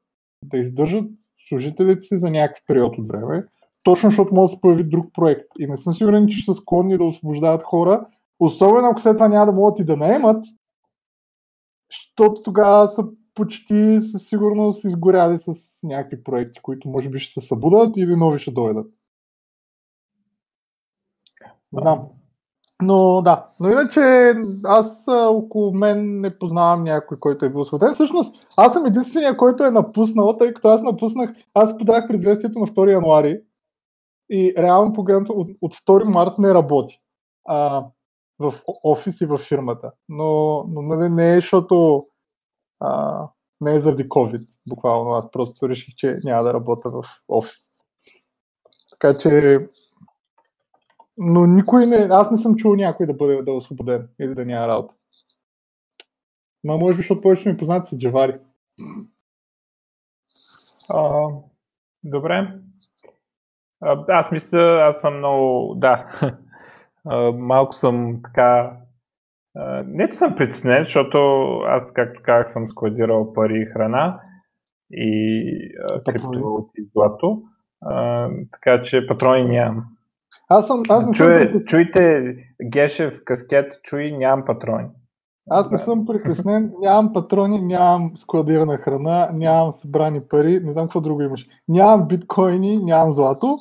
да 0.45 0.59
издържат 0.59 1.11
служителите 1.49 2.01
си 2.01 2.17
за 2.17 2.31
някакъв 2.31 2.65
период 2.67 2.99
от 2.99 3.09
време, 3.09 3.45
точно 3.83 4.11
защото 4.11 4.35
може 4.35 4.51
да 4.51 4.55
се 4.55 4.61
появи 4.61 4.85
друг 4.85 5.07
проект. 5.13 5.47
И 5.59 5.67
не 5.67 5.77
съм 5.77 5.95
сигурен, 5.95 6.29
че 6.29 6.45
са 6.45 6.55
склонни 6.55 6.99
да 6.99 7.05
освобождават 7.05 7.63
хора, 7.63 8.07
особено 8.41 8.89
ако 8.89 9.01
след 9.01 9.17
това 9.17 9.29
няма 9.29 9.47
да 9.47 9.53
могат 9.53 9.79
и 9.79 9.85
да 9.85 9.97
наемат, 9.97 10.45
защото 11.93 12.43
тогава 12.43 12.89
са 12.89 13.05
почти 13.35 14.01
със 14.01 14.29
сигурност 14.29 14.85
изгоряли 14.85 15.39
с 15.39 15.53
някакви 15.83 16.25
проекти, 16.25 16.61
които 16.61 16.89
може 16.89 17.09
би 17.09 17.19
ще 17.19 17.41
се 17.41 17.47
събудат 17.47 17.97
или 17.97 18.17
нови 18.17 18.39
ще 18.39 18.51
дойдат. 18.51 18.87
Знам. 21.73 22.20
Но 22.83 23.23
да, 23.23 23.47
но 23.61 23.69
иначе 23.69 24.35
аз 24.65 25.05
около 25.09 25.75
мен 25.75 26.21
не 26.21 26.39
познавам 26.39 26.85
някой, 26.85 27.19
който 27.19 27.45
е 27.45 27.51
бил 27.51 27.61
освободен. 27.61 27.95
Всъщност, 27.95 28.35
аз 28.57 28.73
съм 28.73 28.87
единствения, 28.87 29.37
който 29.37 29.65
е 29.65 29.71
напуснал, 29.71 30.37
тъй 30.37 30.55
като 30.55 30.69
аз 30.69 30.83
напуснах, 30.83 31.31
аз 31.55 31.79
подах 31.79 32.09
предизвестието 32.09 32.59
на 32.59 32.67
2 32.67 32.93
януари 32.93 33.41
и 34.31 34.55
реално 34.59 34.93
погледнато 34.93 35.33
от, 35.33 35.51
от 35.61 35.75
2 35.75 36.13
март 36.13 36.39
не 36.39 36.55
работи 36.55 37.01
а, 37.49 37.85
в 38.39 38.55
офис 38.85 39.21
и 39.21 39.27
в 39.27 39.39
фирмата. 39.39 39.93
Но, 40.09 40.65
но 40.69 40.83
нали, 40.83 41.09
не 41.09 41.33
е, 41.33 41.35
защото 41.35 42.07
а, 42.81 43.29
не 43.61 43.75
е 43.75 43.81
заради 43.81 44.09
COVID, 44.09 44.47
буквално. 44.69 45.11
Аз 45.11 45.31
просто 45.31 45.69
реших, 45.69 45.95
че 45.95 46.17
няма 46.25 46.43
да 46.43 46.55
работя 46.55 46.91
в 46.91 47.05
офис. 47.29 47.71
Така 48.91 49.19
че 49.19 49.59
но 51.23 51.47
никой 51.47 51.87
не, 51.87 51.97
аз 51.97 52.31
не 52.31 52.39
съм 52.39 52.57
чул 52.57 52.75
някой 52.75 53.07
да 53.07 53.15
бъде 53.15 53.43
да 53.43 53.51
е 53.51 53.55
освободен 53.55 54.09
или 54.21 54.35
да 54.35 54.45
няма 54.45 54.69
работа. 54.69 54.95
Ма 56.65 56.77
може 56.77 56.97
би, 56.97 57.03
защото 57.03 57.21
повечето 57.21 57.49
ми 57.49 57.57
познати 57.57 57.89
са 57.89 57.99
джавари. 57.99 58.39
А, 60.89 61.29
добре. 62.05 62.59
А, 63.81 64.05
аз 64.09 64.33
мисля, 64.33 64.61
аз 64.61 65.01
съм 65.01 65.17
много, 65.17 65.75
да. 65.75 66.07
а, 67.05 67.33
малко 67.33 67.73
съм 67.73 68.21
така 68.25 68.81
а, 69.57 69.85
не, 69.87 70.09
че 70.09 70.15
съм 70.15 70.37
притеснен, 70.37 70.85
защото 70.85 71.19
аз, 71.67 71.93
както 71.93 72.21
казах, 72.25 72.53
съм 72.53 72.69
складирал 72.69 73.33
пари 73.33 73.63
и 73.63 73.73
храна 73.73 74.21
и 74.91 75.53
а, 75.91 76.03
криптовалути 76.05 76.71
и 76.77 76.91
злато. 76.93 77.43
А, 77.81 78.29
така 78.53 78.81
че 78.81 79.07
патрони 79.07 79.45
нямам. 79.45 79.85
Аз 80.53 80.67
съм, 80.67 80.83
аз 80.89 81.07
не 81.07 81.13
Чуе, 81.13 81.51
съм 81.53 81.65
Чуйте, 81.67 82.37
Гешев, 82.63 83.25
каскет, 83.25 83.83
чуй, 83.83 84.13
нямам 84.13 84.45
патрони. 84.45 84.89
Аз 85.51 85.71
не 85.71 85.79
съм 85.79 86.07
притеснен, 86.07 86.73
нямам 86.81 87.13
патрони, 87.13 87.63
нямам 87.63 88.13
складирана 88.17 88.77
храна, 88.77 89.31
нямам 89.33 89.73
събрани 89.73 90.21
пари, 90.29 90.61
не 90.63 90.73
знам 90.73 90.85
какво 90.85 91.01
друго 91.01 91.23
имаш. 91.23 91.47
Нямам 91.69 92.09
биткоини, 92.09 92.79
нямам 92.79 93.13
злато, 93.13 93.59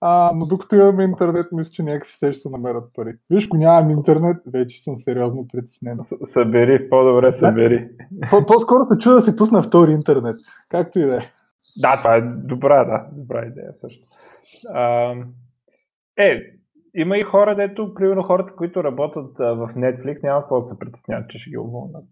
а, 0.00 0.32
но 0.34 0.46
докато 0.46 0.76
имаме 0.76 1.04
интернет, 1.04 1.46
мисля, 1.52 1.70
че 1.70 1.82
някакси 1.82 2.14
все 2.14 2.32
ще 2.32 2.42
се 2.42 2.48
намерят 2.48 2.84
пари. 2.94 3.14
Виж, 3.30 3.46
ако 3.46 3.56
нямам 3.56 3.90
интернет, 3.90 4.36
вече 4.46 4.82
съм 4.82 4.96
сериозно 4.96 5.46
притеснен. 5.52 5.98
събери, 6.24 6.90
по-добре 6.90 7.32
събери. 7.32 7.88
По-скоро 8.46 8.82
се 8.82 8.98
чуда 8.98 9.14
да 9.14 9.22
си 9.22 9.36
пусна 9.36 9.62
втори 9.62 9.92
интернет. 9.92 10.36
Както 10.68 10.98
и 10.98 11.02
да 11.02 11.16
е. 11.16 11.20
Да, 11.80 11.96
това 11.96 12.16
е 12.16 12.20
добра, 12.22 12.84
да, 12.84 13.06
добра 13.12 13.46
идея 13.46 13.74
също. 13.74 14.06
А, 14.74 15.14
е, 16.18 16.42
има 16.94 17.18
и 17.18 17.22
хора, 17.22 17.56
дето, 17.56 17.94
примерно 17.94 18.22
хората, 18.22 18.56
които 18.56 18.84
работят 18.84 19.40
а, 19.40 19.54
в 19.54 19.68
Netflix, 19.68 20.24
няма 20.24 20.40
какво 20.40 20.56
да 20.56 20.62
се 20.62 20.78
притесняват, 20.78 21.30
че 21.30 21.38
ще 21.38 21.50
ги 21.50 21.58
уволнат. 21.58 22.04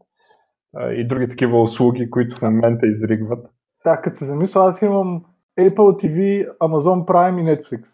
И 0.91 1.09
други 1.09 1.29
такива 1.29 1.63
услуги, 1.63 2.11
които 2.11 2.37
в 2.37 2.43
момента 2.43 2.87
изригват. 2.87 3.47
Да, 3.85 4.01
като 4.01 4.17
се 4.17 4.25
замисля, 4.25 4.61
аз 4.61 4.83
имам 4.83 5.25
Apple 5.59 5.75
TV, 5.75 6.49
Amazon 6.59 7.05
Prime 7.05 7.41
и 7.41 7.45
Netflix. 7.45 7.89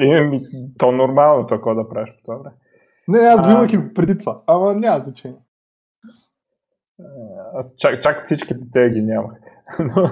И, 0.00 0.40
то 0.78 0.92
нормално, 0.92 1.46
какво 1.46 1.74
да 1.74 1.88
правиш 1.88 2.10
по 2.10 2.22
това 2.22 2.36
време. 2.36 2.56
Не, 3.08 3.18
аз 3.18 3.42
го 3.42 3.50
имах 3.50 3.72
и 3.72 3.94
преди 3.94 4.18
това, 4.18 4.42
ама 4.46 4.74
няма 4.74 5.04
значение. 5.04 5.38
Аз 7.54 7.74
чак, 7.78 8.02
чак 8.02 8.24
всичките 8.24 8.64
те 8.72 8.88
ги 8.88 9.02
нямах. 9.02 9.32
Но, 9.78 10.02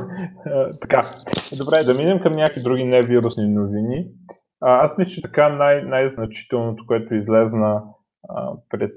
а, 0.46 0.78
така, 0.80 1.06
добре, 1.58 1.84
да 1.84 1.94
минем 1.94 2.20
към 2.20 2.36
някакви 2.36 2.62
други 2.62 2.84
невирусни 2.84 3.48
новини. 3.48 4.06
Аз 4.60 4.98
мисля, 4.98 5.10
че 5.10 5.22
така 5.22 5.48
най- 5.48 5.82
най-значителното, 5.82 6.86
което 6.86 7.14
излезна 7.14 7.84
а, 8.28 8.52
през 8.68 8.92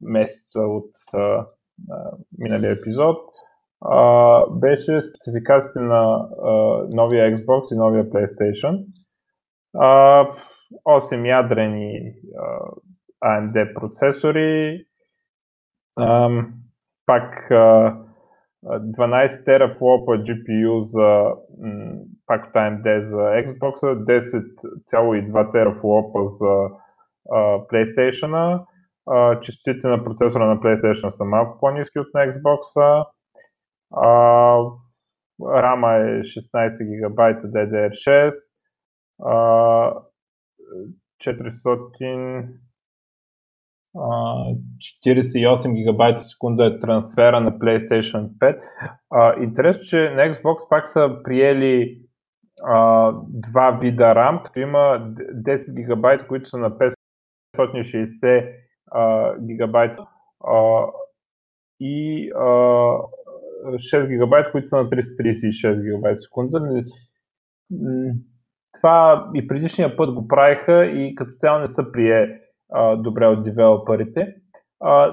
месеца 0.00 0.60
от 0.60 0.90
а, 1.14 1.18
а, 1.18 1.46
миналия 2.38 2.72
епизод, 2.72 3.18
а, 3.80 4.40
беше 4.50 5.02
спецификация 5.02 5.82
на 5.82 6.28
а, 6.42 6.50
новия 6.90 7.36
Xbox 7.36 7.74
и 7.74 7.78
новия 7.78 8.10
PlayStation. 8.10 8.84
А, 9.76 10.26
8 10.84 11.28
ядрени 11.28 12.14
а, 12.36 12.70
AMD 13.24 13.74
процесори, 13.74 14.86
а, 15.98 16.30
пак 17.06 17.50
а, 17.50 17.96
12 18.64 19.44
терафлопа 19.44 20.12
GPU 20.12 20.80
за 20.80 21.34
пак 22.26 22.52
AMD 22.54 22.98
за 22.98 23.18
Xbox, 23.18 23.74
10,2 24.04 25.52
терафлопа 25.52 26.24
за 26.24 26.68
а, 27.30 27.38
PlayStation. 27.58 28.64
А, 29.06 29.40
частотите 29.40 29.88
на 29.88 30.04
процесора 30.04 30.46
на 30.46 30.56
PlayStation 30.60 31.08
са 31.08 31.24
малко 31.24 31.58
по-низки 31.60 31.98
от 31.98 32.06
на 32.14 32.20
Xbox. 32.20 32.60
А, 33.96 34.58
рама 35.42 35.94
е 35.94 36.22
16 36.22 37.08
ГБ 37.08 37.22
DDR6. 37.40 38.30
А, 39.22 39.92
400 41.24 42.48
48 43.94 45.74
гигабайта 45.74 46.22
секунда 46.22 46.66
е 46.66 46.78
трансфера 46.78 47.40
на 47.40 47.52
PlayStation 47.52 48.28
5. 48.38 48.60
А, 49.10 49.42
интересно, 49.42 49.82
че 49.82 50.10
на 50.10 50.22
Xbox 50.22 50.68
пак 50.68 50.88
са 50.88 51.16
приели 51.24 52.03
а, 52.62 53.12
два 53.28 53.70
вида 53.70 54.04
RAM, 54.04 54.42
като 54.42 54.60
има 54.60 54.78
10 54.78 55.74
гигабайта, 55.74 56.26
които 56.26 56.48
са 56.48 56.58
на 56.58 56.70
560 57.56 58.52
а, 58.90 59.34
гигабайта 59.38 60.06
а, 60.44 60.86
и 61.80 62.30
а, 62.36 62.44
6 63.64 64.08
гигабайта, 64.08 64.52
които 64.52 64.68
са 64.68 64.76
на 64.76 64.90
336 64.90 65.82
гигабайта 65.82 66.18
в 66.18 66.22
секунда. 66.22 66.84
Това 68.78 69.30
и 69.34 69.46
предишния 69.46 69.96
път 69.96 70.14
го 70.14 70.28
правиха 70.28 70.86
и 70.86 71.14
като 71.14 71.30
цяло 71.38 71.60
не 71.60 71.66
са 71.66 71.92
прие 71.92 72.40
а, 72.72 72.96
добре 72.96 73.26
от 73.26 73.44
девелоперите. 73.44 74.34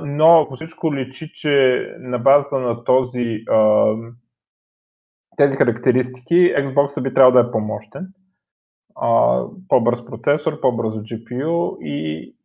Но 0.02 0.46
по 0.50 0.56
всичко 0.56 0.96
личи, 0.96 1.32
че 1.34 1.86
на 2.00 2.20
базата 2.20 2.60
на 2.60 2.84
този, 2.84 3.44
а, 3.50 3.94
тези 5.38 5.58
характеристики 5.58 6.36
Xbox 6.36 7.02
би 7.02 7.14
трябвало 7.14 7.34
да 7.34 7.48
е 7.48 7.52
по-мощен. 7.52 8.08
А, 8.96 9.44
по-бърз 9.70 10.06
процесор, 10.06 10.62
по-бързо 10.62 11.00
GPU 11.00 11.78
и 11.80 12.36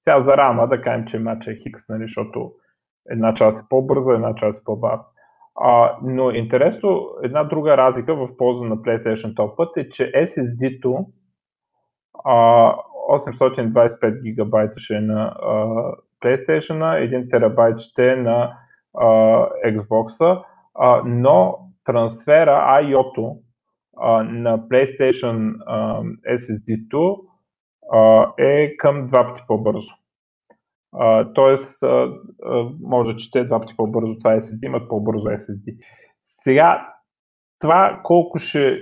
сега 0.00 0.20
за 0.20 0.36
рама 0.36 0.68
да 0.68 0.82
кажем, 0.82 1.06
че 1.06 1.18
матча 1.18 1.52
е 1.52 1.56
хикс, 1.56 1.88
нали, 1.88 2.02
защото 2.02 2.52
една 3.10 3.34
част 3.34 3.62
е 3.62 3.66
по-бърза, 3.68 4.14
една 4.14 4.34
част 4.34 4.60
е 4.60 4.64
по-бавна. 4.64 5.04
А, 5.54 5.96
но 6.02 6.30
интересно, 6.30 7.08
една 7.22 7.44
друга 7.44 7.76
разлика 7.76 8.14
в 8.14 8.36
полза 8.36 8.64
на 8.64 8.76
PlayStation 8.76 9.36
този 9.36 9.52
път 9.56 9.76
е, 9.76 9.88
че 9.88 10.12
SSD-то 10.12 11.06
а, 12.24 12.74
825 13.10 14.22
гигабайта 14.22 14.78
ще 14.78 14.94
е 14.94 15.00
на 15.00 15.22
а, 15.42 15.54
PlayStation, 16.22 16.78
1 16.78 17.30
терабайт 17.30 17.78
ще 17.78 18.12
е 18.12 18.16
на 18.16 18.56
а, 18.98 19.06
Xbox, 19.66 20.42
а, 20.74 21.02
но 21.04 21.69
трансфера 21.84 22.82
а, 23.96 24.22
на 24.22 24.58
PlayStation 24.58 25.54
а, 25.66 26.02
SSD-то 26.34 27.16
а, 27.92 28.32
е 28.38 28.76
към 28.76 29.06
два 29.06 29.26
пъти 29.26 29.42
по-бързо. 29.46 29.94
Uh, 30.94 31.34
тоест, 31.34 31.80
uh, 31.80 32.18
uh, 32.46 32.76
може 32.80 33.12
да 33.12 33.16
чете 33.16 33.44
два 33.44 33.60
пъти 33.60 33.76
по-бързо 33.76 34.18
това 34.18 34.30
SSD, 34.30 34.66
имат 34.66 34.88
по-бързо 34.88 35.28
SSD. 35.28 35.84
Сега, 36.24 36.94
това 37.58 38.00
колко 38.04 38.38
ще, 38.38 38.78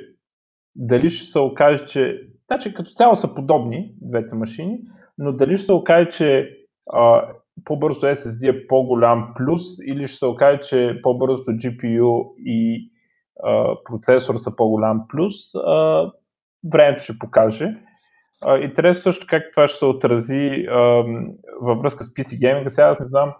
дали 0.76 1.11
ще 1.11 1.26
се 1.26 1.38
окаже, 1.38 1.87
че 1.87 2.28
Значи 2.50 2.75
като 2.75 2.90
цяло 2.90 3.17
са 3.17 3.35
подобни 3.35 3.95
двете 4.00 4.35
машини, 4.35 4.81
но 5.19 5.33
дали 5.33 5.57
ще 5.57 5.67
се 5.67 5.73
окаже, 5.73 6.09
че 6.09 6.50
а, 6.93 7.28
по-бързо 7.64 8.00
SSD 8.00 8.50
е 8.50 8.66
по-голям 8.66 9.34
плюс 9.36 9.62
или 9.86 10.06
ще 10.06 10.18
се 10.18 10.26
окаже, 10.26 10.60
че 10.60 11.00
по-бързото 11.02 11.50
GPU 11.50 12.32
и 12.38 12.90
а, 13.44 13.74
процесор 13.84 14.36
са 14.36 14.56
по-голям 14.56 15.04
плюс, 15.08 15.34
а, 15.54 16.10
времето 16.72 17.02
ще 17.02 17.18
покаже. 17.18 17.74
А, 18.40 18.58
интересно 18.58 19.02
също 19.02 19.26
как 19.28 19.42
това 19.52 19.68
ще 19.68 19.78
се 19.78 19.84
отрази 19.84 20.66
а, 20.70 21.04
във 21.60 21.78
връзка 21.78 22.04
с 22.04 22.08
PC 22.08 22.38
Gaming. 22.38 22.68
Сега 22.68 22.86
аз 22.86 23.00
не 23.00 23.06
знам 23.06 23.32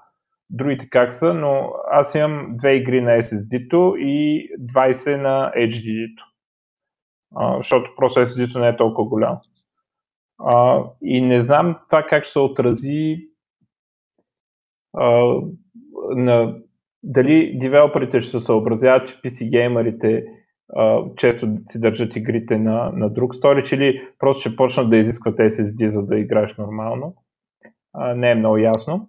другите 0.50 0.90
как 0.90 1.12
са, 1.12 1.34
но 1.34 1.72
аз 1.90 2.14
имам 2.14 2.56
две 2.56 2.75
игри 2.75 3.00
на 3.00 3.10
SSD-то 3.10 3.94
и 3.98 4.48
20 4.60 5.16
на 5.16 5.52
HDD-то 5.56 6.28
а, 7.37 7.56
защото 7.56 7.90
просто 7.96 8.20
SSD-то 8.20 8.58
не 8.58 8.68
е 8.68 8.76
толкова 8.76 9.08
голям. 9.08 9.38
А, 10.38 10.84
и 11.02 11.20
не 11.20 11.42
знам 11.42 11.78
това 11.88 12.02
как 12.02 12.25
ще 12.25 12.32
се 12.32 12.38
отрази 12.38 13.27
на 16.16 16.54
дали 17.02 17.59
девелоперите 17.59 18.21
ще 18.21 18.38
се 18.38 18.45
съобразяват, 18.45 19.09
че 19.09 19.14
PC 19.14 19.50
геймерите 19.50 20.25
а, 20.76 21.02
често 21.16 21.49
си 21.61 21.80
държат 21.80 22.16
игрите 22.16 22.59
на, 22.59 22.92
на 22.95 23.11
друг 23.11 23.35
сторич 23.35 23.73
или 23.73 24.09
просто 24.18 24.40
ще 24.40 24.57
почнат 24.57 24.90
да 24.90 24.97
изискват 24.97 25.38
SSD, 25.38 25.87
за 25.87 26.04
да 26.04 26.18
играеш 26.18 26.57
нормално. 26.57 27.14
А, 27.92 28.14
не 28.14 28.30
е 28.30 28.35
много 28.35 28.57
ясно. 28.57 29.09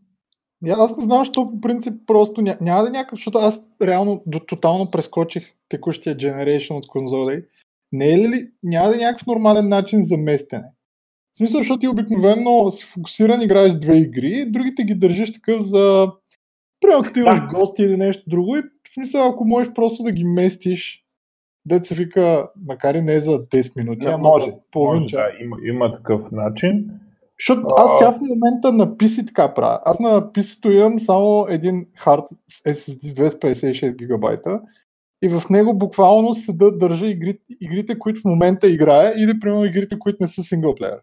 аз 0.69 0.97
не 0.97 1.03
знам, 1.03 1.19
защото 1.19 1.51
по 1.51 1.61
принцип 1.61 1.93
просто 2.07 2.41
ня, 2.41 2.57
няма 2.61 2.83
да 2.83 2.89
някакъв, 2.89 3.17
защото 3.19 3.37
аз 3.37 3.65
реално 3.81 4.23
до 4.25 4.39
тотално 4.39 4.91
прескочих 4.91 5.43
текущия 5.69 6.15
generation 6.15 6.77
от 6.77 6.87
конзоли 6.87 7.43
не 7.91 8.13
е 8.13 8.17
ли, 8.17 8.51
няма 8.63 8.89
да 8.89 8.95
е 8.95 8.99
някакъв 8.99 9.27
нормален 9.27 9.69
начин 9.69 10.03
за 10.03 10.17
местене? 10.17 10.71
В 11.31 11.37
смисъл, 11.37 11.59
защото 11.59 11.79
ти 11.79 11.87
обикновено 11.87 12.71
си 12.71 12.85
фокусиран, 12.85 13.41
играеш 13.41 13.73
две 13.73 13.97
игри, 13.97 14.51
другите 14.51 14.83
ги 14.83 14.95
държиш 14.95 15.33
такъв 15.33 15.61
за... 15.61 16.11
Примерно, 16.81 17.03
като 17.03 17.19
имаш 17.19 17.39
гости 17.53 17.83
или 17.83 17.97
нещо 17.97 18.23
друго 18.27 18.55
и 18.57 18.61
в 18.61 18.93
смисъл, 18.93 19.29
ако 19.29 19.45
можеш 19.45 19.73
просто 19.73 20.03
да 20.03 20.11
ги 20.11 20.23
местиш, 20.23 21.05
да 21.65 21.85
се 21.85 21.95
вика, 21.95 22.49
макар 22.67 22.95
и 22.95 23.01
не 23.01 23.19
за 23.19 23.31
10 23.31 23.77
минути, 23.77 24.07
а 24.07 24.17
може, 24.17 24.51
половин 24.71 25.07
час. 25.07 25.19
Да, 25.19 25.43
има, 25.43 25.57
има 25.63 25.91
такъв 25.91 26.21
начин. 26.31 26.85
Защото 27.39 27.67
аз 27.77 27.97
сега 27.97 28.11
в 28.11 28.21
момента 28.21 28.71
на 28.71 28.87
PC 28.87 29.27
така 29.27 29.53
правя. 29.53 29.79
Аз 29.85 29.99
на 29.99 30.21
PC-то 30.21 30.71
имам 30.71 30.99
само 30.99 31.45
един 31.49 31.85
хард 31.95 32.23
SSD 32.67 33.29
256 33.39 33.95
гигабайта 33.95 34.61
и 35.23 35.29
в 35.29 35.43
него 35.49 35.77
буквално 35.77 36.33
се 36.33 36.53
да 36.53 36.77
държа 36.77 37.07
игрите, 37.07 37.43
игрите, 37.61 37.99
които 37.99 38.21
в 38.21 38.25
момента 38.25 38.69
играя 38.69 39.13
или 39.17 39.39
примерно 39.39 39.65
игрите, 39.65 39.99
които 39.99 40.17
не 40.21 40.27
са 40.27 40.43
синглплеер. 40.43 40.99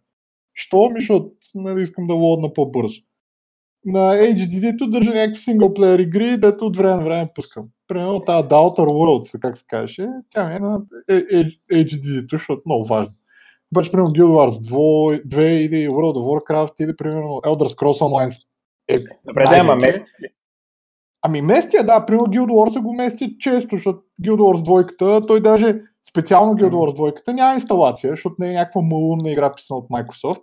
Що? 0.57 0.91
Ми, 0.91 1.01
защото 1.01 1.31
нали, 1.55 1.83
искам 1.83 2.07
да 2.07 2.15
лодна 2.15 2.53
по-бързо. 2.53 3.03
На 3.85 4.15
HDD-то 4.15 4.91
държа 4.91 5.15
някакви 5.15 5.41
синглплеер 5.41 5.99
игри, 5.99 6.37
дето 6.37 6.67
от 6.67 6.77
време 6.77 6.97
на 6.97 7.05
време 7.05 7.31
пускам. 7.35 7.65
Примерно 7.89 8.21
тази 8.21 8.49
Outer 8.49 8.87
Worlds, 8.87 9.41
как 9.41 9.57
се 9.57 9.65
каже, 9.67 10.07
тя 10.31 10.49
ми 10.49 10.55
е 10.55 10.59
на 10.59 10.81
HDD-то, 11.73 12.27
защото 12.31 12.59
е 12.59 12.63
много 12.67 12.85
важно. 12.85 13.15
Обаче, 13.73 13.91
примерно 13.91 14.11
Guild 14.11 14.31
Wars 14.31 14.71
2, 14.71 15.27
2 15.27 15.41
или 15.41 15.89
World 15.89 16.17
of 16.17 16.41
Warcraft 16.41 16.85
или 16.85 16.97
примерно 16.97 17.29
Elder 17.29 17.77
Scrolls 17.77 18.01
Online 18.01 18.37
е 18.89 18.99
Добре, 18.99 19.45
да, 19.45 19.59
ама 19.61 19.77
мести 19.77 20.03
Ами 21.23 21.43
местия, 21.43 21.85
да, 21.85 22.07
примерно 22.07 22.27
Guild 22.27 22.51
Wars 22.51 22.83
го 22.83 22.95
мести 22.95 23.39
често, 23.39 23.77
защото 23.77 24.03
Guild 24.23 24.39
Wars 24.39 24.97
2, 24.99 25.27
той 25.27 25.41
даже 25.41 25.81
специално 26.09 26.53
Guild 26.53 26.73
Wars 26.73 27.23
2 27.27 27.33
няма 27.33 27.55
инсталация, 27.55 28.11
защото 28.11 28.37
не 28.39 28.51
е 28.51 28.55
някаква 28.55 28.83
малумна 28.83 29.31
игра 29.31 29.55
писана 29.55 29.79
от 29.79 29.89
Microsoft. 29.91 30.43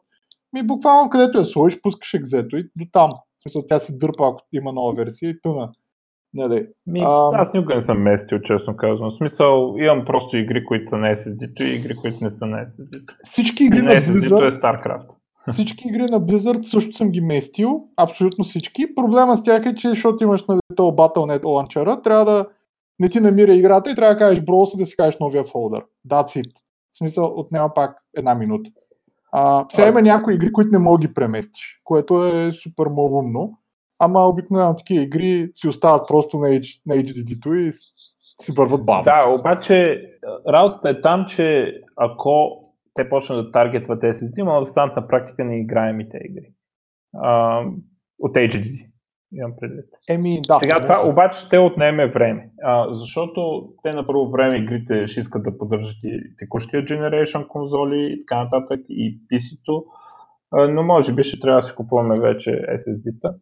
Ми 0.53 0.63
буквално 0.63 1.09
където 1.09 1.37
я 1.37 1.45
сложиш, 1.45 1.81
пускаш 1.81 2.13
екзето 2.13 2.57
и 2.57 2.63
до 2.75 2.85
там. 2.91 3.11
В 3.37 3.41
смисъл, 3.41 3.63
тя 3.67 3.79
се 3.79 3.97
дърпа, 3.97 4.27
ако 4.27 4.39
има 4.53 4.73
нова 4.73 4.93
версия 4.93 5.29
и 5.29 5.41
тъна. 5.41 5.69
Нали. 6.33 6.67
Ми, 6.87 7.01
а, 7.05 7.29
аз 7.33 7.53
никога 7.53 7.75
не 7.75 7.81
съм 7.81 8.01
местил, 8.01 8.39
честно 8.39 8.77
казвам. 8.77 9.09
В 9.09 9.15
смисъл, 9.15 9.75
имам 9.77 10.05
просто 10.05 10.37
игри, 10.37 10.65
които 10.65 10.89
са 10.89 10.97
на 10.97 11.07
SSD-то 11.07 11.63
и 11.63 11.75
игри, 11.75 11.93
които 12.01 12.17
не 12.21 12.31
са 12.31 12.45
на 12.45 12.57
SSD. 12.57 13.13
Всички 13.23 13.63
игри 13.63 13.81
на, 13.81 13.93
на 13.93 14.01
SSD-то 14.01 14.45
е 14.45 14.51
StarCraft. 14.51 15.07
Всички 15.51 15.87
игри 15.87 16.01
на 16.01 16.21
Blizzard 16.21 16.63
също 16.63 16.91
съм 16.91 17.11
ги 17.11 17.21
местил, 17.21 17.83
абсолютно 17.97 18.43
всички. 18.43 18.95
Проблема 18.95 19.37
с 19.37 19.43
тях 19.43 19.65
е, 19.65 19.75
че 19.75 19.89
защото 19.89 20.23
имаш 20.23 20.45
на 20.47 20.53
нали, 20.55 20.61
Battle.net 20.77 21.41
Launcher, 21.41 22.03
трябва 22.03 22.25
да 22.25 22.47
не 23.03 23.09
ти 23.09 23.19
намира 23.19 23.53
играта 23.53 23.91
и 23.91 23.95
трябва 23.95 24.13
да 24.13 24.19
кажеш 24.19 24.43
броуса 24.43 24.77
да 24.77 24.85
си 24.85 24.95
кажеш 24.95 25.19
новия 25.19 25.43
фолдър. 25.43 25.85
That's 26.07 26.41
it. 26.41 26.51
В 26.91 26.97
смисъл, 26.97 27.33
отнема 27.35 27.73
пак 27.73 27.97
една 28.17 28.35
минута. 28.35 28.71
А, 29.31 29.65
сега 29.71 29.87
има 29.87 30.01
някои 30.01 30.33
игри, 30.33 30.51
които 30.51 30.71
не 30.71 30.77
мога 30.77 30.99
ги 30.99 31.13
преместиш, 31.13 31.81
което 31.83 32.25
е 32.25 32.51
супер 32.51 32.85
умно. 32.85 33.57
Ама 33.99 34.19
обикновено 34.19 34.75
такива 34.75 35.03
игри 35.03 35.51
си 35.55 35.67
остават 35.67 36.07
просто 36.07 36.37
на, 36.39 36.47
H, 36.47 36.81
на 36.85 36.95
HDD-то 36.95 37.53
и 37.53 37.71
си 38.41 38.51
върват 38.57 38.85
бавно. 38.85 39.03
Да, 39.03 39.35
обаче 39.39 40.01
работата 40.47 40.89
е 40.89 41.01
там, 41.01 41.25
че 41.25 41.73
ако 41.95 42.59
те 42.93 43.09
почнат 43.09 43.45
да 43.45 43.51
таргетват 43.51 44.01
SSD, 44.01 44.43
могат 44.43 44.61
да 44.61 44.65
станат 44.65 44.95
на 44.95 45.07
практика 45.07 45.45
неиграемите 45.45 46.17
игри. 46.23 46.53
А, 47.13 47.61
от 48.19 48.35
HDD. 48.35 48.92
Имам 49.33 49.53
предвид. 49.59 49.85
Еми, 50.09 50.41
да. 50.47 50.55
Сега 50.55 50.83
това 50.83 51.09
обаче 51.09 51.39
ще 51.39 51.57
отнеме 51.57 52.11
време, 52.11 52.49
а, 52.63 52.93
защото 52.93 53.69
те 53.83 53.93
на 53.93 54.07
първо 54.07 54.31
време 54.31 54.57
игрите 54.57 55.07
ще 55.07 55.19
искат 55.19 55.43
да 55.43 55.57
поддържат 55.57 55.97
и 56.03 56.35
текущия 56.37 56.83
Generation 56.83 57.47
конзоли 57.47 58.13
и 58.13 58.19
така 58.19 58.43
нататък 58.43 58.79
и 58.89 59.19
PC-то, 59.27 59.85
а, 60.51 60.67
но 60.67 60.83
може 60.83 61.13
би 61.13 61.23
ще 61.23 61.39
трябва 61.39 61.57
да 61.57 61.67
си 61.67 61.75
купуваме 61.75 62.19
вече 62.19 62.51
SSD-та. 62.51 63.33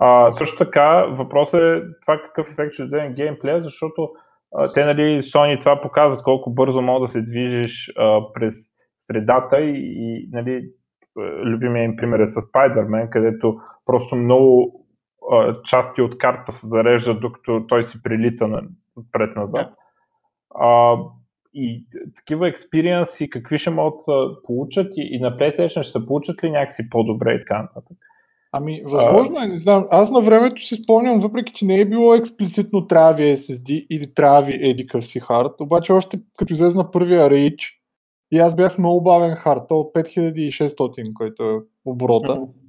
А, 0.00 0.30
също 0.30 0.64
така, 0.64 1.04
въпросът 1.04 1.60
е 1.60 1.82
това 2.02 2.20
какъв 2.22 2.50
ефект 2.50 2.72
ще 2.72 2.86
даде 2.86 3.08
на 3.08 3.14
геймплея, 3.14 3.62
защото 3.62 4.08
а, 4.56 4.72
те, 4.72 4.84
нали, 4.84 5.22
Sony 5.22 5.60
това 5.60 5.80
показват 5.80 6.22
колко 6.22 6.50
бързо 6.50 6.82
мога 6.82 7.00
да 7.00 7.08
се 7.08 7.22
движиш 7.22 7.92
а, 7.96 8.20
през 8.34 8.54
средата 8.98 9.60
и, 9.60 9.74
и 9.76 10.28
нали, 10.32 10.64
любимия 11.44 11.84
им 11.84 11.96
пример 11.96 12.18
е 12.18 12.26
с 12.26 12.40
Spider-Man, 12.40 13.08
където 13.08 13.56
просто 13.86 14.16
много 14.16 14.80
части 15.64 16.02
от 16.02 16.18
карта 16.18 16.52
се 16.52 16.66
зареждат, 16.66 17.20
докато 17.20 17.66
той 17.68 17.84
си 17.84 18.02
прилита 18.02 18.48
на, 18.48 18.62
отпред-назад. 18.96 19.72
А, 20.54 20.96
и 21.54 21.86
такива 22.16 22.48
експириенси 22.48 23.30
какви 23.30 23.58
ще 23.58 23.70
могат 23.70 23.94
да 23.94 23.98
се 23.98 24.12
получат 24.44 24.92
и, 24.96 25.16
и 25.16 25.20
на 25.20 25.36
PlayStation 25.36 25.82
ще 25.82 25.92
се 25.92 26.06
получат 26.06 26.44
ли 26.44 26.50
някакси 26.50 26.90
по-добре 26.90 27.34
и 27.34 27.40
така 27.40 27.62
нататък? 27.62 27.96
Ами, 28.56 28.82
възможно 28.84 29.42
е, 29.42 29.46
не 29.46 29.56
знам. 29.56 29.86
Аз 29.90 30.10
на 30.10 30.20
времето 30.20 30.62
си 30.62 30.74
спомням, 30.74 31.20
въпреки 31.20 31.52
че 31.52 31.64
не 31.64 31.80
е 31.80 31.88
било 31.88 32.14
експлицитно 32.14 32.86
трябва 32.86 33.12
ви 33.12 33.22
SSD 33.22 33.86
или 33.90 34.14
трябва 34.14 34.42
ви 34.42 34.70
едикъв 34.70 35.04
си 35.04 35.20
хард, 35.20 35.60
обаче 35.60 35.92
още 35.92 36.20
като 36.36 36.52
излезе 36.52 36.76
на 36.76 36.90
първия 36.90 37.30
Rage, 37.30 37.74
и 38.32 38.38
аз 38.38 38.54
бях 38.54 38.78
много 38.78 39.02
бавен 39.02 39.34
хард, 39.34 39.70
от 39.70 39.94
5600, 39.94 41.12
който 41.12 41.42
е 41.42 41.58
оборота. 41.84 42.32
Mm-hmm. 42.32 42.63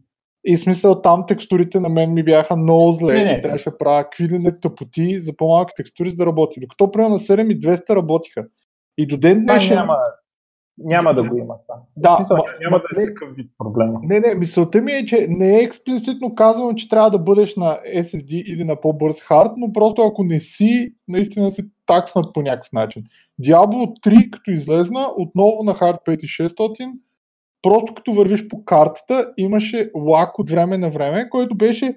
И 0.46 0.58
смисъл 0.58 1.02
там 1.02 1.24
текстурите 1.28 1.80
на 1.80 1.90
мен 1.90 2.14
ми 2.14 2.24
бяха 2.24 2.56
много 2.56 2.92
зле 2.92 3.14
не, 3.14 3.24
не. 3.26 3.42
трябваше 3.42 3.70
да 3.70 3.78
правя 3.78 4.10
квилене 4.10 4.60
тъпоти 4.60 5.20
за 5.20 5.36
по-малки 5.36 5.74
текстури, 5.76 6.10
за 6.10 6.16
да 6.16 6.26
работи. 6.26 6.60
Докато 6.60 6.92
примерно 6.92 7.14
на 7.14 7.20
7200 7.20 7.96
работиха. 7.96 8.46
И 8.98 9.08
до 9.08 9.18
ден 9.18 9.42
днешен... 9.44 9.78
Няма, 9.78 9.98
няма 10.78 11.14
да 11.14 11.24
го 11.24 11.38
има 11.38 11.56
това. 11.62 11.76
Да, 11.98 12.16
смисъл, 12.16 12.38
ма, 12.38 12.44
няма 12.62 12.78
да 12.78 13.04
е 13.04 13.06
такъв 13.06 13.36
вид 13.36 13.52
проблем. 13.58 13.94
Не, 14.04 14.20
не, 14.20 14.36
мисълта 14.36 14.82
ми 14.82 14.92
е, 14.92 15.06
че 15.06 15.28
не 15.30 15.58
е 15.58 15.64
експлицитно 15.64 16.36
казано, 16.36 16.74
че 16.74 16.90
трябва 16.90 17.12
да 17.12 17.20
бъдеш 17.20 17.56
на 17.56 17.80
SSD 17.96 18.44
или 18.44 18.64
на 18.64 18.80
по-бърз 18.80 19.22
хард, 19.22 19.52
но 19.58 19.74
просто 19.74 20.02
ако 20.02 20.24
не 20.24 20.40
си, 20.40 20.94
наистина 21.08 21.50
се 21.52 21.66
такснат 21.86 22.34
по 22.34 22.42
някакъв 22.42 22.72
начин. 22.74 23.04
Diablo 23.44 24.08
3, 24.08 24.30
като 24.30 24.52
излезна, 24.52 25.08
отново 25.18 25.64
на 25.64 25.74
хард 25.74 25.98
5600, 26.08 26.92
просто 27.66 27.94
като 27.94 28.14
вървиш 28.14 28.48
по 28.48 28.66
картата, 28.66 29.34
имаше 29.38 29.92
лак 29.96 30.40
от 30.40 30.50
време 30.50 30.78
на 30.78 30.90
време, 30.90 31.30
който 31.30 31.58
беше 31.58 31.96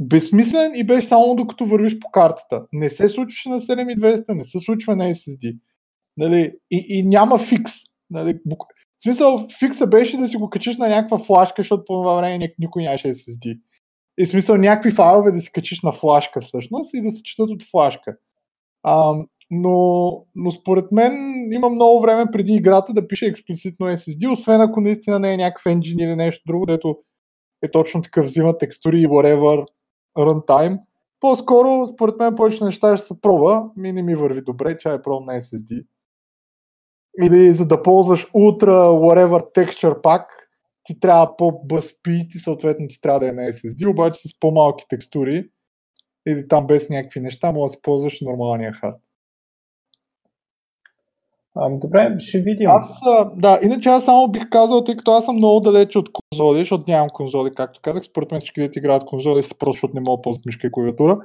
безсмислен 0.00 0.72
и 0.74 0.86
беше 0.86 1.06
само 1.06 1.36
докато 1.36 1.64
вървиш 1.64 1.98
по 1.98 2.10
картата. 2.10 2.66
Не 2.72 2.90
се 2.90 3.08
случваше 3.08 3.48
на 3.48 3.60
7200, 3.60 4.34
не 4.34 4.44
се 4.44 4.60
случва 4.60 4.96
на 4.96 5.04
SSD. 5.04 5.58
Нали? 6.16 6.52
И, 6.70 6.86
и 6.88 7.02
няма 7.02 7.38
фикс. 7.38 7.72
Нали? 8.10 8.38
В 8.98 9.02
смисъл, 9.02 9.46
фикса 9.58 9.86
беше 9.86 10.16
да 10.16 10.28
си 10.28 10.36
го 10.36 10.50
качиш 10.50 10.76
на 10.76 10.88
някаква 10.88 11.18
флашка, 11.18 11.62
защото 11.62 11.84
по 11.86 11.94
това 11.94 12.14
време 12.14 12.54
никой 12.58 12.82
нямаше 12.82 13.14
SSD. 13.14 13.58
И 14.18 14.26
смисъл 14.26 14.56
някакви 14.56 14.90
файлове 14.90 15.30
да 15.30 15.40
си 15.40 15.52
качиш 15.52 15.82
на 15.82 15.92
флашка 15.92 16.40
всъщност 16.40 16.94
и 16.94 17.02
да 17.02 17.10
се 17.10 17.22
четат 17.22 17.50
от 17.50 17.62
флашка. 17.70 18.16
А, 18.82 19.14
но, 19.50 20.08
но 20.34 20.50
според 20.50 20.92
мен 20.92 21.12
има 21.52 21.68
много 21.68 22.00
време 22.00 22.30
преди 22.32 22.52
играта 22.52 22.92
да 22.92 23.08
пише 23.08 23.26
експлицитно 23.26 23.86
SSD, 23.86 24.32
освен 24.32 24.60
ако 24.60 24.80
наистина 24.80 25.18
не 25.18 25.34
е 25.34 25.36
някакъв 25.36 25.64
engine 25.64 26.04
или 26.04 26.16
нещо 26.16 26.42
друго, 26.46 26.66
дето 26.66 26.98
е 27.62 27.70
точно 27.70 28.02
такъв 28.02 28.24
взима 28.24 28.58
текстури 28.58 29.00
и 29.00 29.08
whatever 29.08 29.66
runtime. 30.18 30.80
По-скоро, 31.20 31.86
според 31.86 32.16
мен, 32.18 32.34
повече 32.34 32.64
неща 32.64 32.96
ще 32.96 33.06
се 33.06 33.20
пробва. 33.20 33.70
Ми 33.76 33.92
не 33.92 34.02
ми 34.02 34.14
върви 34.14 34.42
добре, 34.42 34.78
че 34.78 34.88
е 34.88 35.02
пробвам 35.02 35.24
на 35.24 35.40
SSD 35.40 35.84
или 37.22 37.52
за 37.52 37.66
да 37.66 37.82
ползваш 37.82 38.26
Ultra 38.26 38.74
whatever 38.88 39.54
texture 39.54 40.00
пак, 40.00 40.48
ти 40.84 41.00
трябва 41.00 41.36
по-бъз 41.36 41.92
speed 41.92 42.36
и 42.36 42.38
съответно 42.38 42.88
ти 42.88 43.00
трябва 43.00 43.20
да 43.20 43.28
е 43.28 43.32
на 43.32 43.42
SSD, 43.42 43.90
обаче 43.90 44.28
с 44.28 44.40
по-малки 44.40 44.84
текстури 44.88 45.48
или 46.28 46.48
там 46.48 46.66
без 46.66 46.88
някакви 46.88 47.20
неща, 47.20 47.52
може 47.52 47.70
да 47.70 47.74
се 47.74 47.82
ползваш 47.82 48.20
нормалния 48.20 48.72
хард. 48.72 48.96
Добре, 51.70 52.16
ще 52.18 52.38
видим. 52.38 52.70
Аз, 52.70 53.00
да, 53.36 53.58
иначе 53.62 53.88
аз 53.88 54.04
само 54.04 54.28
бих 54.28 54.48
казал, 54.50 54.84
тъй 54.84 54.96
като 54.96 55.12
аз 55.12 55.24
съм 55.24 55.36
много 55.36 55.60
далече 55.60 55.98
от 55.98 56.08
конзоли, 56.12 56.58
защото 56.58 56.84
нямам 56.88 57.08
конзоли, 57.12 57.54
както 57.54 57.80
казах, 57.82 58.04
според 58.04 58.30
мен 58.30 58.40
всички 58.40 58.60
дети 58.60 58.78
играят 58.78 59.04
конзоли 59.04 59.42
са 59.42 59.54
просто, 59.58 59.72
защото 59.72 59.94
не 59.94 60.00
могат 60.00 60.18
да 60.18 60.22
ползват 60.22 60.46
мишка 60.46 60.66
и 60.66 60.72
клавиатура. 60.72 61.18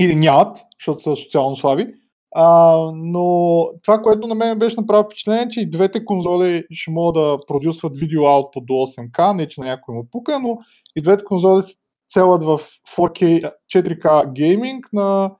Или 0.00 0.14
нямат, 0.14 0.56
защото 0.80 1.02
са 1.02 1.16
социално 1.16 1.56
слаби. 1.56 1.86
А, 2.34 2.76
но 2.94 3.66
това, 3.82 4.02
което 4.02 4.28
на 4.28 4.34
мен 4.34 4.58
беше 4.58 4.76
направо 4.80 5.04
впечатление, 5.04 5.48
че 5.48 5.60
и 5.60 5.70
двете 5.70 6.04
конзоли 6.04 6.64
ще 6.70 6.90
могат 6.90 7.14
да 7.14 7.38
продюсват 7.46 7.96
видео 7.96 8.22
output 8.22 8.64
до 8.64 8.72
8K, 8.72 9.36
не 9.36 9.48
че 9.48 9.60
на 9.60 9.66
някой 9.66 9.94
му 9.94 10.08
пука, 10.10 10.40
но 10.40 10.58
и 10.96 11.00
двете 11.00 11.24
конзоли 11.24 11.62
целят 12.08 12.42
в 12.42 12.60
4K, 12.96 13.52
4K 13.74 14.32
гейминг 14.32 14.86
на 14.92 15.30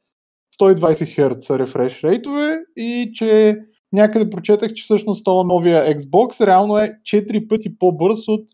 120 0.61 1.19
Hz 1.19 1.59
рефреш 1.59 2.05
рейтове 2.05 2.59
и 2.77 3.11
че 3.15 3.59
някъде 3.93 4.31
прочетах, 4.31 4.73
че 4.73 4.85
всъщност 4.85 5.25
това 5.25 5.45
новия 5.45 5.97
Xbox 5.97 6.47
реално 6.47 6.79
е 6.79 6.99
4 7.05 7.49
пъти 7.49 7.79
по-бърз 7.79 8.29
от 8.29 8.45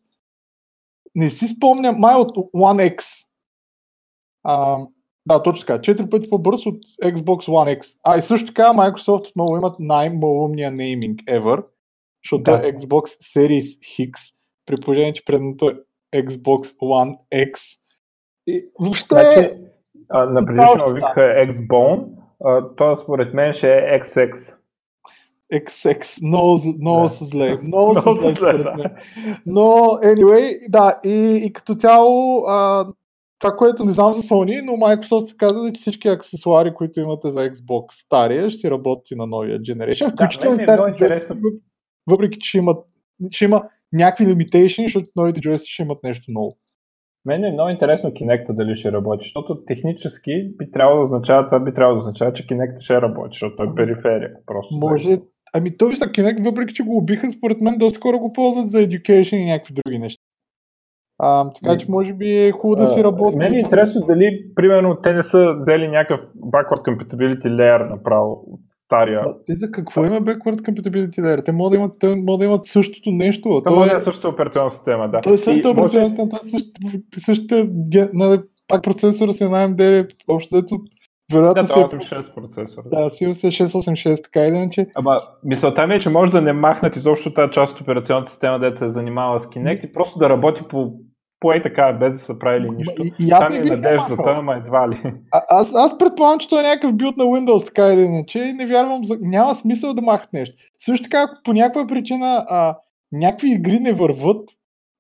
не 1.15 1.31
си 1.31 1.49
спомням, 1.49 1.95
май 1.99 2.15
от 2.15 2.37
One 2.37 2.97
X. 2.97 3.27
А, 4.43 4.79
да, 5.27 5.43
точно 5.43 5.67
така. 5.67 5.81
Четири 5.81 6.11
пъти 6.11 6.29
по-бърз 6.29 6.67
от 6.67 6.79
Xbox 7.03 7.49
One 7.49 7.79
X. 7.81 7.99
А 8.05 8.19
и 8.19 8.23
също 8.23 8.47
така 8.47 8.63
Microsoft 8.63 9.31
отново 9.31 9.57
имат 9.57 9.77
най-малумния 9.79 10.71
нейминг 10.71 11.21
ever, 11.21 11.65
защото 12.25 12.43
да. 12.43 12.69
е 12.69 12.73
Xbox 12.73 13.05
Series 13.37 13.79
X, 13.99 14.13
при 14.67 14.77
положение, 14.77 15.13
че 15.13 15.25
предното 15.25 15.69
е 15.69 16.23
Xbox 16.23 16.77
One 16.77 17.17
X. 17.35 17.79
И 18.47 18.71
въобще... 18.81 19.15
Значи, 19.15 19.51
а, 20.11 20.25
на 20.25 20.47
предишния 20.47 20.95
вик 20.95 21.05
е 21.17 21.49
Xbone, 21.49 22.05
то 22.77 22.97
според 22.97 23.35
мен 23.35 23.53
ще 23.53 23.73
е 23.73 24.01
XX. 24.01 24.57
XX. 25.53 26.27
Много, 26.27 26.61
много 26.81 27.09
са 27.09 27.25
зле. 27.25 27.59
Много 27.63 27.95
са 27.95 28.15
зле, 28.15 28.35
според 28.35 28.77
мен. 28.77 28.91
Но, 29.47 29.63
anyway, 30.03 30.71
да, 30.71 31.01
и, 31.05 31.41
и 31.45 31.53
като 31.53 31.75
цяло 31.75 32.45
а, 32.47 32.87
това, 33.39 33.57
което 33.57 33.85
не 33.85 33.93
знам 33.93 34.13
за 34.13 34.23
Sony, 34.23 34.61
но 34.65 34.73
Microsoft 34.73 35.25
се 35.25 35.37
каза, 35.37 35.73
че 35.73 35.81
всички 35.81 36.09
аксесуари, 36.09 36.75
които 36.75 37.01
имате 37.01 37.31
за 37.31 37.51
Xbox 37.51 37.85
стария, 37.91 38.51
ще 38.51 38.71
работи 38.71 39.15
на 39.15 39.27
новия 39.27 39.61
Generation. 39.61 40.13
Включително 40.13 40.57
да, 40.57 40.87
е 40.87 40.91
интересно. 40.91 41.37
въпреки 42.07 42.39
че 42.39 42.59
имат 42.59 42.87
ще 43.31 43.45
има 43.45 43.63
някакви 43.93 44.27
лимитейшни, 44.27 44.85
защото 44.85 45.09
новите 45.17 45.41
джойстици 45.41 45.73
ще 45.73 45.83
имат 45.83 46.03
нещо 46.03 46.25
ново. 46.29 46.57
Мен 47.25 47.45
е 47.45 47.53
много 47.53 47.71
интересно 47.71 48.11
Kinect 48.11 48.55
дали 48.55 48.75
ще 48.75 48.93
работи, 48.93 49.23
защото 49.23 49.65
технически 49.65 50.57
би 50.59 50.71
трябвало 50.71 50.99
да 50.99 51.03
означава, 51.03 51.47
това 51.47 51.61
би 51.61 51.75
трябвало 51.75 51.97
да 51.97 52.01
означава, 52.01 52.33
че 52.33 52.47
Kinect 52.47 52.81
ще 52.81 53.03
работи, 53.03 53.31
защото 53.33 53.57
той 53.57 53.67
е 53.67 53.75
периферия. 53.77 54.31
Просто 54.47 54.77
Може. 54.77 55.19
Ами 55.55 55.77
той 55.77 55.89
вижда 55.89 56.07
Kinect, 56.07 56.45
въпреки 56.45 56.75
че 56.75 56.83
го 56.83 56.97
убиха, 56.97 57.31
според 57.31 57.61
мен 57.61 57.79
доста 57.79 58.01
хора 58.01 58.19
го 58.19 58.33
ползват 58.33 58.71
за 58.71 58.79
education 58.79 59.37
и 59.37 59.51
някакви 59.51 59.75
други 59.75 59.99
неща. 59.99 60.23
А, 61.19 61.51
така 61.51 61.77
че 61.77 61.87
може 61.91 62.13
би 62.13 62.45
е 62.47 62.53
хубаво 62.53 62.83
да 62.83 62.87
си 62.87 63.05
работи. 63.05 63.37
Мен 63.37 63.55
е 63.55 63.59
интересно 63.59 64.01
дали, 64.07 64.55
примерно, 64.55 64.97
те 65.03 65.13
не 65.13 65.23
са 65.23 65.55
взели 65.57 65.89
някакъв 65.89 66.21
backward 66.37 66.83
compatibility 66.83 67.47
layer 67.47 67.91
направо 67.91 68.45
стария. 68.93 69.21
А, 69.27 69.35
те 69.47 69.55
за 69.55 69.71
какво 69.71 70.05
има 70.05 70.21
backward 70.21 70.61
compatibility 70.61 71.21
layer? 71.21 71.45
Те 71.45 71.53
могат 71.53 71.71
да 71.71 71.77
имат, 71.77 72.23
могат 72.25 72.39
да 72.39 72.45
имат 72.45 72.67
същото 72.67 73.11
нещо. 73.11 73.63
Това 73.65 73.87
е 73.87 73.99
същата 73.99 74.29
операционна 74.29 74.71
система, 74.71 75.09
да. 75.09 75.21
Той 75.21 75.35
е 75.35 75.39
същата 75.39 75.71
операционна 75.71 76.09
система, 76.09 76.29
той 76.29 76.39
е 77.17 77.21
същата, 77.21 77.69
нали, 78.13 78.41
пак 78.69 78.83
процесора 78.83 79.33
си 79.33 79.45
на 79.45 79.69
AMD, 79.69 80.13
общо 80.29 80.55
взето 80.55 80.77
вероятно 81.33 81.63
да, 81.63 81.69
86 81.69 82.35
процесор. 82.35 82.83
Да, 82.87 83.11
сигурно 83.11 83.35
се 83.35 83.47
686, 83.47 84.25
така 84.25 84.47
или 84.47 84.57
иначе. 84.57 84.87
Ама 84.95 85.21
мисълта 85.45 85.87
ми 85.87 85.95
е, 85.95 86.01
че 86.01 86.09
може 86.09 86.33
да 86.33 86.41
не 86.41 86.53
махнат 86.53 86.97
изобщо 86.97 87.35
тази 87.35 87.53
част 87.53 87.75
от 87.75 87.81
операционната 87.81 88.31
система, 88.31 88.59
да 88.59 88.77
се 88.77 88.85
е 88.85 88.91
занимава 88.91 89.41
с 89.41 89.47
Kinect 89.47 89.85
и 89.85 89.93
просто 89.93 90.19
да 90.19 90.29
работи 90.29 90.63
по 90.69 90.93
по 91.43 91.53
и 91.53 91.63
така, 91.63 91.93
без 91.93 92.13
да 92.15 92.19
са 92.19 92.39
правили 92.39 92.71
нищо. 92.71 93.03
И, 93.05 93.13
и 93.19 93.31
аз 93.31 93.41
Там 93.41 93.53
не 93.53 93.59
е 93.59 93.65
надеждата, 93.65 94.23
ама 94.27 94.55
едва 94.55 94.89
ли. 94.89 95.03
А, 95.31 95.43
аз, 95.49 95.75
аз 95.75 95.99
предполагам, 95.99 96.39
че 96.39 96.49
той 96.49 96.61
е 96.61 96.69
някакъв 96.69 96.93
билд 96.95 97.17
на 97.17 97.25
Windows, 97.25 97.67
така 97.67 97.93
или 97.93 98.01
иначе, 98.01 98.53
не 98.53 98.67
вярвам, 98.67 99.05
за... 99.05 99.19
няма 99.21 99.55
смисъл 99.55 99.95
да 99.95 100.03
махат 100.03 100.33
нещо. 100.33 100.55
Също 100.79 101.03
така, 101.03 101.23
ако 101.23 101.35
по 101.45 101.53
някаква 101.53 101.87
причина 101.87 102.45
а, 102.49 102.77
някакви 103.13 103.53
игри 103.53 103.79
не 103.79 103.93
върват, 103.93 104.51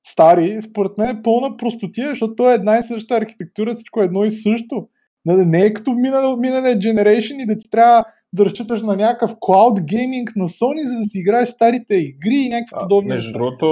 стари, 0.07 0.63
според 0.63 0.99
мен 0.99 1.09
е 1.09 1.23
пълна 1.23 1.57
простотия, 1.57 2.09
защото 2.09 2.35
то 2.35 2.51
е 2.51 2.55
една 2.55 2.79
и 2.79 2.83
съща 2.83 3.17
архитектура, 3.17 3.75
всичко 3.75 4.01
е 4.01 4.05
едно 4.05 4.25
и 4.25 4.31
също. 4.31 4.89
Не, 5.25 5.45
не 5.45 5.65
е 5.65 5.73
като 5.73 5.93
миналия 5.93 6.79
Generation 6.79 7.43
и 7.43 7.47
да 7.47 7.57
ти 7.57 7.71
трябва 7.71 8.05
да 8.33 8.45
разчиташ 8.45 8.83
на 8.83 8.97
някакъв 8.97 9.35
cloud 9.35 9.81
gaming 9.81 10.33
на 10.37 10.45
Sony, 10.45 10.85
за 10.85 10.95
да 10.95 11.05
си 11.05 11.19
играеш 11.19 11.49
старите 11.49 11.95
игри 11.95 12.37
и 12.37 12.49
някакви 12.49 12.75
подобни. 12.81 13.09
Между 13.09 13.33
другото, 13.33 13.65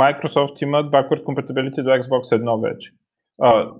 Microsoft 0.00 0.62
имат 0.62 0.92
backward 0.92 1.22
compatibility 1.22 1.82
до 1.82 1.90
Xbox 1.90 2.42
1 2.42 2.62
вече. 2.62 2.90
А, 3.42 3.70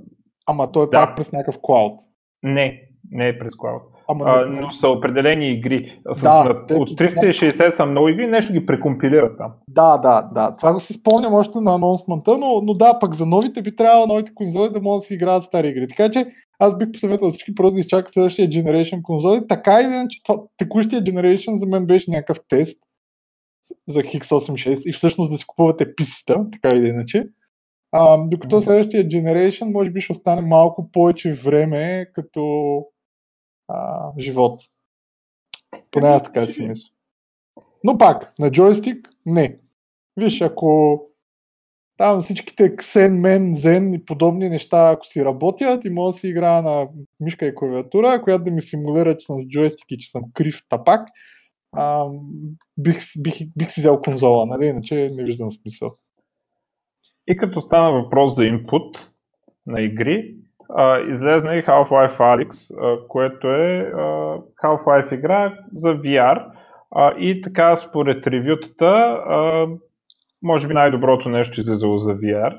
Ама 0.47 0.73
той 0.73 0.83
е 0.83 0.87
да. 0.87 0.91
пак 0.91 1.17
през 1.17 1.33
някакъв 1.33 1.59
cloud. 1.59 1.97
Не, 2.43 2.83
не 3.11 3.29
е 3.29 3.39
през 3.39 3.53
cloud. 3.53 3.81
Ама 4.11 4.25
а, 4.27 4.47
но 4.47 4.73
са 4.73 4.89
определени 4.89 5.53
игри. 5.53 6.01
С, 6.15 6.23
да, 6.23 6.45
на, 6.45 6.67
те, 6.67 6.75
от 6.75 6.91
360 6.91 7.77
са 7.77 7.87
много 7.87 8.09
игри, 8.09 8.27
нещо 8.27 8.53
ги 8.53 8.67
прекомпилират 8.67 9.39
там. 9.39 9.53
Да, 9.69 9.99
да, 9.99 10.23
да. 10.35 10.57
Това 10.57 10.73
го 10.73 10.81
си 10.81 10.93
спомням 10.93 11.35
още 11.35 11.61
на 11.61 11.75
анонсмента, 11.75 12.39
но, 12.39 12.61
но 12.63 12.75
да, 12.75 12.99
пък 12.99 13.15
за 13.15 13.27
новите 13.27 13.63
би 13.63 13.77
трябвало 13.77 14.07
новите 14.07 14.35
конзоли 14.35 14.73
да 14.73 14.81
могат 14.81 15.03
да 15.03 15.07
си 15.07 15.15
играят 15.15 15.45
стари 15.45 15.69
игри. 15.69 15.89
Така 15.89 16.11
че 16.11 16.27
аз 16.59 16.79
бих 16.79 16.93
посъветвал 16.93 17.31
всички 17.31 17.55
просто 17.55 17.75
да 17.75 17.81
изчакат 17.81 18.15
следващия 18.15 18.49
Generation 18.49 19.03
конзоли. 19.03 19.47
Така 19.49 19.81
и 19.81 20.09
че 20.09 20.23
това, 20.23 20.39
текущия 20.57 21.03
Generation 21.03 21.57
за 21.57 21.67
мен 21.67 21.87
беше 21.87 22.11
някакъв 22.11 22.39
тест 22.49 22.79
за 23.89 24.01
X86 24.01 24.83
и 24.87 24.93
всъщност 24.93 25.31
да 25.31 25.39
си 25.39 25.47
купувате 25.47 25.95
писата, 25.95 26.47
така 26.53 26.75
или 26.75 26.89
иначе. 26.89 27.25
А, 27.93 28.19
докато 28.27 28.61
следващия 28.61 29.05
Generation 29.05 29.73
може 29.73 29.91
би 29.91 30.01
ще 30.01 30.13
остане 30.13 30.41
малко 30.41 30.91
повече 30.93 31.33
време 31.33 32.07
като 32.15 32.83
а, 33.69 34.13
живот. 34.19 34.61
Поне 35.91 36.09
аз 36.09 36.23
така 36.23 36.47
си 36.47 36.63
мисля. 36.63 36.91
Но 37.85 37.99
пак, 37.99 38.39
на 38.39 38.51
джойстик 38.51 39.09
не. 39.27 39.59
Виж, 40.17 40.41
ако 40.41 41.01
там 41.97 42.23
всичките 42.23 42.77
Xen, 42.77 43.11
Men, 43.11 43.55
Zen 43.55 43.97
и 43.97 44.05
подобни 44.05 44.49
неща, 44.49 44.91
ако 44.91 45.07
си 45.07 45.25
работят 45.25 45.85
и 45.85 45.91
мога 45.91 46.13
да 46.13 46.19
си 46.19 46.29
играя 46.29 46.63
на 46.63 46.89
мишка 47.21 47.47
и 47.47 47.55
клавиатура, 47.55 48.23
която 48.23 48.45
да 48.45 48.51
ми 48.51 48.61
симулира, 48.61 49.17
че 49.17 49.27
съм 49.27 49.43
с 49.43 49.49
джойстик 49.49 49.91
и 49.91 49.99
че 49.99 50.11
съм 50.11 50.23
крив 50.35 50.61
тапак, 50.69 51.09
а, 51.73 52.07
бих, 52.77 52.99
бих, 53.19 53.35
бих 53.57 53.71
си 53.71 53.81
взел 53.81 54.01
конзола, 54.01 54.47
нали? 54.47 54.67
Иначе 54.67 55.11
не 55.15 55.25
виждам 55.25 55.53
смисъл. 55.53 55.97
И 57.27 57.37
като 57.37 57.61
стана 57.61 58.03
въпрос 58.03 58.37
за 58.37 58.45
инпут 58.45 59.13
на 59.67 59.81
игри, 59.81 60.37
uh, 60.71 61.13
излезна 61.13 61.57
и 61.57 61.65
Half-Life 61.65 62.19
Alyx, 62.19 62.77
което 63.09 63.49
е 63.49 63.93
uh, 63.95 64.43
Half-Life 64.65 65.15
игра 65.15 65.59
за 65.73 65.95
VR. 65.95 66.45
Uh, 66.97 67.17
и 67.17 67.43
така, 67.43 67.77
според 67.77 68.27
ревютата, 68.27 68.85
uh, 68.85 69.79
може 70.43 70.69
би 70.69 70.75
най-доброто 70.75 71.29
нещо 71.29 71.61
излизало 71.61 71.99
за 71.99 72.15
VR. 72.15 72.59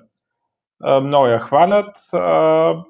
Uh, 0.84 1.00
много 1.00 1.26
я 1.26 1.40
хвалят. 1.40 1.98
Uh, 1.98 2.84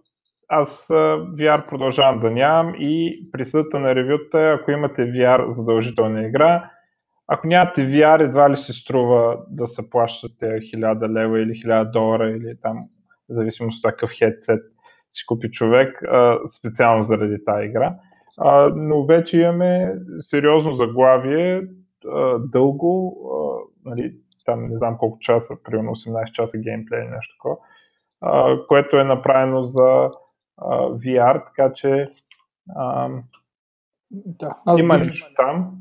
аз 0.49 0.87
VR 0.87 1.67
продължавам 1.67 2.19
да 2.19 2.31
нямам 2.31 2.75
и 2.79 3.23
присъдата 3.31 3.79
на 3.79 3.95
ревюта 3.95 4.39
е, 4.39 4.53
ако 4.53 4.71
имате 4.71 5.01
VR 5.01 5.49
задължителна 5.49 6.27
игра, 6.27 6.71
ако 7.27 7.47
нямате 7.47 7.81
VR, 7.81 8.23
едва 8.23 8.49
ли 8.49 8.57
се 8.57 8.73
струва 8.73 9.37
да 9.49 9.67
се 9.67 9.89
плащате 9.89 10.45
1000 10.45 11.13
лева 11.13 11.41
или 11.41 11.51
1000 11.51 11.91
долара 11.91 12.31
или 12.31 12.55
там, 12.61 12.77
в 13.29 13.33
зависимост 13.33 13.85
от 13.85 13.91
такъв 13.91 14.09
хедсет 14.19 14.63
си 15.11 15.25
купи 15.25 15.51
човек 15.51 16.03
а, 16.03 16.39
специално 16.57 17.03
заради 17.03 17.45
тази 17.45 17.65
игра. 17.65 17.95
А, 18.37 18.71
но 18.75 19.05
вече 19.05 19.41
имаме 19.41 19.95
сериозно 20.19 20.73
заглавие, 20.73 21.61
а, 22.07 22.39
дълго, 22.39 23.17
а, 23.33 23.59
нали, 23.89 24.15
там 24.45 24.67
не 24.67 24.77
знам 24.77 24.97
колко 24.97 25.19
часа, 25.19 25.55
примерно 25.63 25.91
18 25.91 26.31
часа 26.31 26.57
геймплей 26.57 27.01
или 27.01 27.09
нещо 27.09 27.35
такова, 27.37 27.57
а, 28.21 28.57
което 28.67 28.97
е 28.97 29.03
направено 29.03 29.63
за 29.63 30.09
а, 30.57 30.89
VR, 30.89 31.45
така 31.45 31.73
че 31.73 32.11
а, 32.75 33.09
да, 34.11 34.57
аз 34.65 34.79
има 34.79 34.97
бих, 34.97 35.07
нещо 35.07 35.33
там. 35.35 35.71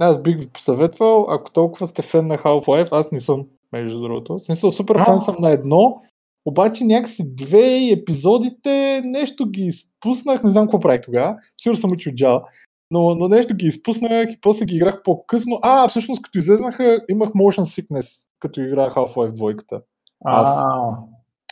Аз 0.00 0.22
бих 0.22 0.38
ви 0.38 0.50
посъветвал, 0.50 1.26
ако 1.30 1.50
толкова 1.50 1.86
сте 1.86 2.02
фен 2.02 2.26
на 2.26 2.38
Half-Life, 2.38 2.88
аз 2.92 3.12
не 3.12 3.20
съм, 3.20 3.46
между 3.72 4.00
другото. 4.00 4.34
В 4.34 4.40
смисъл, 4.40 4.70
супер 4.70 5.04
фен 5.04 5.18
съм 5.18 5.36
на 5.38 5.50
едно, 5.50 6.02
обаче 6.44 6.84
някакси 6.84 7.22
две 7.26 7.90
епизодите, 7.92 9.02
нещо 9.04 9.46
ги 9.46 9.62
изпуснах, 9.62 10.42
не 10.42 10.50
знам 10.50 10.64
какво 10.64 10.80
правих 10.80 11.00
тогава, 11.00 11.36
сигурно 11.56 11.80
съм 11.80 11.92
учил 11.92 12.12
Java, 12.12 12.42
но, 12.90 13.14
но 13.14 13.28
нещо 13.28 13.54
ги 13.54 13.66
изпуснах 13.66 14.32
и 14.32 14.40
после 14.40 14.64
ги 14.64 14.76
играх 14.76 15.02
по-късно. 15.02 15.58
А, 15.62 15.88
всъщност 15.88 16.22
като 16.22 16.38
излезнаха, 16.38 17.00
имах 17.08 17.30
motion 17.30 17.82
sickness, 17.82 18.26
като 18.38 18.60
играх 18.60 18.94
Half-Life 18.94 19.32
2. 19.32 19.82
Аз. 20.24 20.64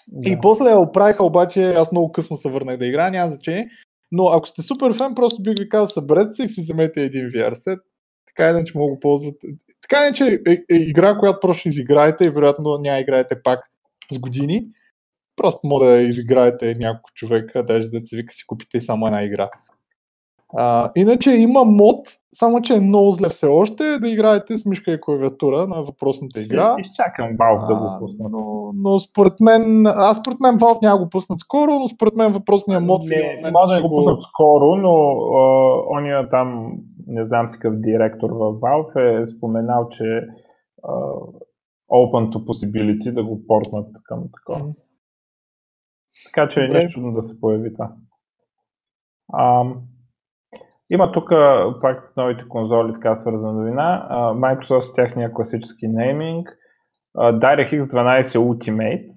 Да. 0.09 0.31
И 0.31 0.39
после 0.43 0.65
я 0.65 0.79
оправиха, 0.79 1.25
обаче 1.25 1.75
аз 1.75 1.93
много 1.93 2.13
късно 2.13 2.37
се 2.37 2.51
върнах 2.51 2.77
да 2.77 2.87
игра, 2.87 3.11
няма 3.11 3.29
значение. 3.29 3.69
Но 4.13 4.29
ако 4.29 4.49
сте 4.49 4.63
супер 4.63 4.93
фен, 4.93 5.15
просто 5.15 5.43
бих 5.43 5.55
ви 5.59 5.69
казал, 5.69 5.87
съберете 5.87 6.35
се 6.35 6.43
и 6.43 6.49
си 6.49 6.61
вземете 6.61 7.03
един 7.03 7.25
VR 7.25 7.53
сет. 7.53 7.79
Така 8.27 8.49
е, 8.49 8.65
че 8.65 8.79
мога 8.79 8.93
го 8.93 9.01
ползват. 9.01 9.35
Така 9.83 10.07
е, 10.07 10.13
че 10.13 10.43
е, 10.47 10.53
е 10.53 10.77
игра, 10.77 11.19
която 11.19 11.41
просто 11.41 11.69
изиграете 11.69 12.25
и 12.25 12.31
вероятно 12.31 12.79
няма 12.79 12.99
играете 12.99 13.43
пак 13.43 13.61
с 14.13 14.19
години. 14.19 14.67
Просто 15.39 15.61
може 15.65 15.87
да 15.87 16.01
изиграете 16.01 16.75
няколко 16.75 17.11
човека, 17.15 17.65
даже 17.65 17.89
да 17.89 18.01
се 18.05 18.17
вика 18.17 18.33
си 18.33 18.47
купите 18.47 18.81
само 18.81 19.07
една 19.07 19.23
игра. 19.23 19.51
А, 20.57 20.91
иначе 20.97 21.31
има 21.31 21.65
мод, 21.65 22.09
само 22.35 22.63
че 22.63 22.75
е 22.75 22.81
много 22.81 23.11
зле 23.11 23.29
все 23.29 23.47
още, 23.47 23.99
да 23.99 24.09
играете 24.09 24.57
с 24.57 24.67
мишка 24.67 24.93
и 24.93 25.01
клавиатура 25.01 25.67
на 25.67 25.83
въпросната 25.83 26.41
игра. 26.41 26.77
Изчакам 26.79 27.27
Valve 27.27 27.69
да 27.69 27.75
го 27.75 27.99
пуснат. 27.99 28.33
Но, 28.33 28.73
но 28.75 29.01
според 29.01 29.33
мен, 29.41 29.87
аз 29.87 30.17
според 30.17 30.41
мен 30.41 30.55
Valve 30.55 30.83
няма 30.83 30.99
го 30.99 31.09
пуснат 31.09 31.39
скоро, 31.39 31.71
но 31.71 31.89
според 31.89 32.17
мен 32.17 32.33
въпросният 32.33 32.83
мод 32.83 33.03
не, 33.05 33.51
може 33.53 33.75
да 33.75 33.83
го 33.83 33.97
пуснат 33.97 34.23
скоро, 34.23 34.77
но 34.77 34.89
uh, 34.89 35.99
ония 35.99 36.29
там, 36.29 36.73
не 37.07 37.25
знам 37.25 37.49
си 37.49 37.59
какъв 37.59 37.81
директор 37.81 38.31
в 38.31 38.53
Valve 38.53 39.23
е 39.23 39.27
споменал, 39.27 39.89
че 39.89 40.03
uh, 40.03 41.33
open 41.91 42.33
to 42.33 42.37
possibility 42.37 43.13
да 43.13 43.25
го 43.25 43.47
портнат 43.47 43.89
към 44.05 44.25
такова. 44.35 44.73
Така 46.27 46.49
че 46.49 46.65
е 46.65 46.69
нещо 46.69 46.93
чудно 46.93 47.13
да 47.13 47.23
се 47.23 47.41
появи 47.41 47.73
това. 47.75 47.93
А, 49.33 49.65
има 50.91 51.13
тук 51.13 51.31
пак 51.81 52.01
с 52.03 52.17
новите 52.17 52.49
конзоли 52.49 52.93
така 52.93 53.15
свързана 53.15 53.53
новина. 53.53 54.09
Microsoft 54.35 54.81
с 54.81 54.95
техния 54.95 55.33
класически 55.33 55.89
нейминг. 55.89 56.49
DirectX 57.17 57.81
12 57.81 58.23
Ultimate, 58.23 59.09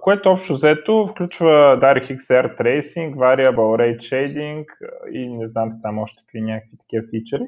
което 0.00 0.30
общо 0.30 0.54
взето 0.54 1.06
включва 1.06 1.78
DirectX 1.82 2.16
Air 2.16 2.58
Tracing, 2.60 3.14
Variable 3.14 3.76
Rate 3.80 3.98
Shading 3.98 4.64
и 5.12 5.28
не 5.28 5.46
знам 5.46 5.72
си 5.72 5.78
там 5.82 5.98
още 5.98 6.22
какви 6.22 6.40
някакви 6.40 6.78
такива 6.78 7.04
фичери. 7.14 7.42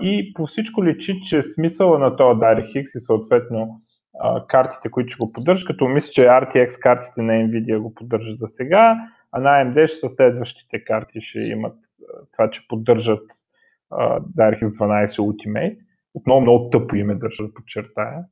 И 0.00 0.32
по 0.34 0.46
всичко 0.46 0.84
личи, 0.84 1.20
че 1.20 1.42
смисъла 1.42 1.98
на 1.98 2.16
този 2.16 2.40
DirectX 2.40 2.80
и 2.80 3.00
съответно 3.00 3.80
картите, 4.48 4.90
които 4.90 5.08
ще 5.08 5.24
го 5.24 5.32
поддържат, 5.32 5.66
като 5.66 5.88
мисля, 5.88 6.10
че 6.12 6.26
RTX 6.26 6.80
картите 6.80 7.22
на 7.22 7.32
Nvidia 7.32 7.78
го 7.78 7.94
поддържат 7.94 8.38
за 8.38 8.46
сега, 8.46 8.96
а 9.32 9.40
на 9.40 9.48
AMD 9.48 9.86
ще 9.86 9.98
са 9.98 10.08
следващите 10.08 10.84
карти, 10.84 11.20
ще 11.20 11.38
имат 11.38 11.76
това, 12.32 12.50
че 12.50 12.68
поддържат 12.68 13.30
uh, 13.92 14.20
DirectX 14.20 14.64
12 14.64 15.06
Ultimate. 15.06 15.78
Отново 16.14 16.40
много 16.40 16.70
тъпо 16.70 16.96
име 16.96 17.14
държа 17.14 17.44
да 17.44 17.54
подчертая. 17.54 18.24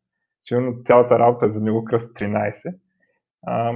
Сигурно 0.42 0.83
цялата 0.85 1.18
работа 1.18 1.47
е 1.47 1.49
за 1.49 1.64
него 1.64 1.85
кръст 1.85 2.16
13. 2.16 2.75
А, 3.47 3.73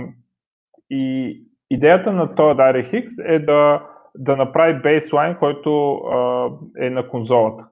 и 0.90 1.42
идеята 1.70 2.12
на 2.12 2.34
този 2.34 2.58
DirectX 2.58 3.34
е 3.34 3.38
да, 3.38 3.86
да 4.18 4.36
направи 4.36 4.82
бейслайн, 4.82 5.36
който 5.38 5.94
а, 5.94 6.50
е 6.78 6.90
на 6.90 7.08
конзолата, 7.08 7.64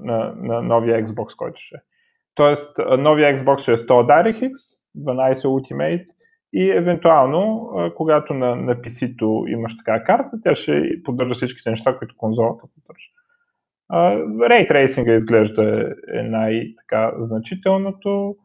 на, 0.00 0.34
на 0.36 0.62
новия 0.62 1.04
Xbox, 1.04 1.36
който 1.36 1.60
ще 1.60 1.76
е. 1.76 1.80
Тоест, 2.34 2.76
новия 2.98 3.36
Xbox 3.36 3.58
ще 3.58 3.72
е 3.72 3.76
100 3.76 3.86
DirectX, 3.86 4.52
12 4.98 5.34
Ultimate 5.34 6.06
и 6.52 6.70
евентуално, 6.70 7.70
когато 7.96 8.34
на, 8.34 8.56
на 8.56 8.76
PC-то 8.76 9.44
имаш 9.48 9.76
така 9.76 10.04
карта, 10.04 10.30
тя 10.42 10.54
ще 10.54 11.02
поддържа 11.04 11.34
всичките 11.34 11.70
неща, 11.70 11.98
които 11.98 12.14
конзолата 12.16 12.64
поддържа. 12.74 13.08
Ray 13.92 14.70
Tracing 14.70 15.16
изглежда 15.16 15.94
е 16.14 16.22
най-значителното, 16.22 18.36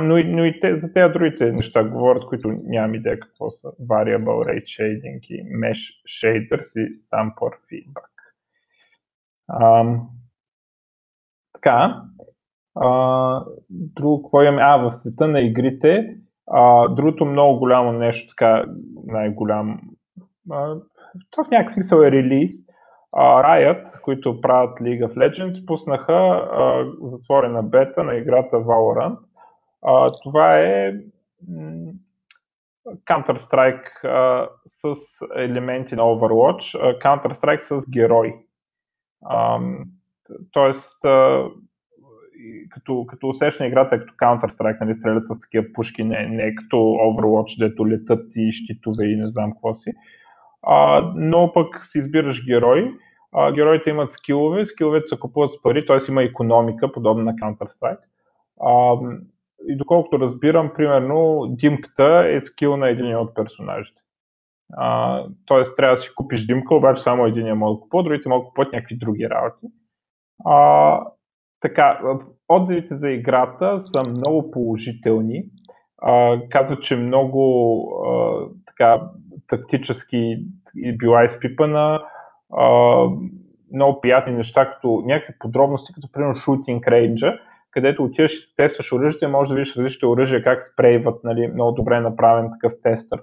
но, 0.00 0.16
и, 0.16 0.24
но 0.24 0.44
и 0.44 0.60
те, 0.60 0.78
за 0.78 0.92
тези 0.92 1.12
другите 1.12 1.52
неща 1.52 1.84
говорят, 1.84 2.26
които 2.26 2.48
нямам 2.64 2.94
идея 2.94 3.20
какво 3.20 3.50
са. 3.50 3.68
Variable 3.68 4.48
Rate 4.48 4.64
Shading 4.64 5.20
и 5.20 5.44
Mesh 5.44 5.92
Shaders 6.08 6.80
и 6.80 6.98
Sample 6.98 7.54
Feedback. 7.70 8.10
А, 9.48 9.84
така, 11.52 12.02
а, 12.80 13.44
друго, 13.70 14.22
какво 14.22 14.42
имаме? 14.42 14.62
А, 14.62 14.76
в 14.76 14.92
света 14.92 15.28
на 15.28 15.40
игрите, 15.40 16.14
а, 16.50 16.88
другото 16.88 17.24
много 17.24 17.58
голямо 17.58 17.92
нещо, 17.92 18.28
така 18.28 18.64
най-голям, 19.06 19.80
то 21.30 21.44
в 21.44 21.50
някакъв 21.50 21.72
смисъл 21.72 22.00
е 22.00 22.10
релиз, 22.10 22.50
а, 23.12 23.42
Riot, 23.42 24.00
които 24.00 24.40
правят 24.40 24.78
League 24.78 25.08
of 25.08 25.14
Legends, 25.14 25.66
пуснаха 25.66 26.12
а, 26.52 26.86
затворена 27.02 27.62
бета 27.62 28.04
на 28.04 28.14
играта 28.14 28.56
Valorant. 28.56 29.18
А, 29.82 30.12
това 30.22 30.58
е 30.58 30.92
Counter-Strike 32.86 34.04
а, 34.04 34.48
с 34.66 34.94
елементи 35.36 35.96
на 35.96 36.02
Overwatch, 36.02 36.78
а, 36.80 36.98
Counter-Strike 36.98 37.58
с 37.58 37.90
герой. 37.90 38.34
А, 39.24 39.60
тоест, 40.52 41.04
а, 41.04 41.48
като, 42.70 43.06
като 43.08 43.28
усещане 43.28 43.68
играта 43.68 43.94
е 43.94 43.98
като 43.98 44.14
Counter-Strike, 44.14 44.80
нали, 44.80 44.94
стрелят 44.94 45.26
с 45.26 45.40
такива 45.40 45.64
пушки, 45.74 46.04
не, 46.04 46.26
не 46.26 46.42
е 46.42 46.54
като 46.54 46.76
Overwatch, 46.76 47.58
дето 47.58 47.88
летат 47.88 48.26
и 48.36 48.52
щитове 48.52 49.06
и 49.06 49.16
не 49.16 49.28
знам 49.28 49.52
какво 49.52 49.74
си. 49.74 49.92
А, 50.62 51.02
но 51.16 51.52
пък 51.52 51.84
си 51.86 51.98
избираш 51.98 52.46
герой. 52.46 52.94
А, 53.32 53.52
героите 53.52 53.90
имат 53.90 54.10
скилове, 54.10 54.66
скиловете 54.66 55.06
се 55.06 55.18
купуват 55.18 55.52
с 55.52 55.62
пари, 55.62 55.86
т.е. 55.86 55.98
има 56.08 56.22
економика, 56.22 56.92
подобна 56.92 57.24
на 57.24 57.32
Counter-Strike. 57.32 57.98
А, 58.60 58.96
и 59.68 59.76
доколкото 59.76 60.20
разбирам, 60.20 60.70
примерно, 60.76 61.46
димката 61.48 62.24
е 62.28 62.40
скил 62.40 62.76
на 62.76 62.88
един 62.88 63.16
от 63.16 63.34
персонажите. 63.34 64.02
А, 64.76 65.24
тоест 65.46 65.76
трябва 65.76 65.96
да 65.96 66.02
си 66.02 66.10
купиш 66.14 66.46
димка, 66.46 66.74
обаче 66.74 67.02
само 67.02 67.26
един 67.26 67.46
я 67.46 67.54
може 67.54 67.76
да 67.76 67.80
купува, 67.80 68.02
другите 68.02 68.28
могат 68.28 68.44
да 68.44 68.48
купуват 68.48 68.72
някакви 68.72 68.96
други 68.96 69.28
работи. 69.30 69.66
А, 70.44 71.00
така, 71.60 72.00
отзивите 72.48 72.94
за 72.94 73.10
играта 73.10 73.78
са 73.78 74.02
много 74.10 74.50
положителни. 74.50 75.42
Казва, 76.50 76.78
че 76.80 76.96
много 76.96 77.84
така, 78.66 79.02
тактически 79.46 80.36
била 80.98 81.24
изпипана. 81.24 82.00
Много 83.74 84.00
приятни 84.00 84.32
неща, 84.32 84.70
като 84.70 85.02
някакви 85.06 85.34
подробности, 85.38 85.92
като 85.94 86.12
примерно 86.12 86.34
Shooting 86.34 86.80
Range, 86.80 87.38
където 87.70 88.04
отиваш 88.04 88.34
и 88.34 88.54
тестваш 88.56 88.92
оръжие, 88.92 89.28
може 89.28 89.48
да 89.48 89.54
видиш 89.54 89.76
различните 89.76 90.06
оръжия 90.06 90.44
как 90.44 90.62
спрейват, 90.62 91.24
нали, 91.24 91.48
много 91.48 91.72
добре 91.72 91.96
е 91.96 92.00
направен 92.00 92.50
такъв 92.52 92.72
тестър 92.82 93.22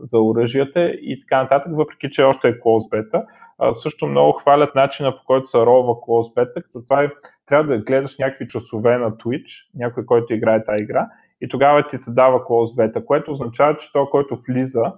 за 0.00 0.20
оръжията 0.20 0.90
и 0.90 1.18
така 1.20 1.42
нататък, 1.42 1.72
въпреки 1.76 2.10
че 2.10 2.22
още 2.22 2.48
е 2.48 2.58
close 2.58 2.90
beta. 2.90 3.24
Също 3.72 4.06
много 4.06 4.32
хвалят 4.32 4.74
начина 4.74 5.16
по 5.16 5.24
който 5.24 5.46
се 5.46 5.58
ролва 5.58 5.92
close 5.92 6.34
beta, 6.34 6.62
като 6.62 6.84
това 6.84 7.02
е, 7.02 7.10
трябва 7.46 7.64
да 7.64 7.78
гледаш 7.78 8.18
някакви 8.18 8.48
часове 8.48 8.98
на 8.98 9.10
Twitch, 9.10 9.68
някой, 9.74 10.06
който 10.06 10.34
играе 10.34 10.64
тази 10.64 10.82
игра, 10.82 11.08
и 11.40 11.48
тогава 11.48 11.86
ти 11.86 11.98
се 11.98 12.12
дава 12.12 12.38
close 12.38 12.76
beta, 12.76 13.04
което 13.04 13.30
означава, 13.30 13.76
че 13.76 13.92
той, 13.92 14.06
който 14.10 14.34
влиза, 14.48 14.92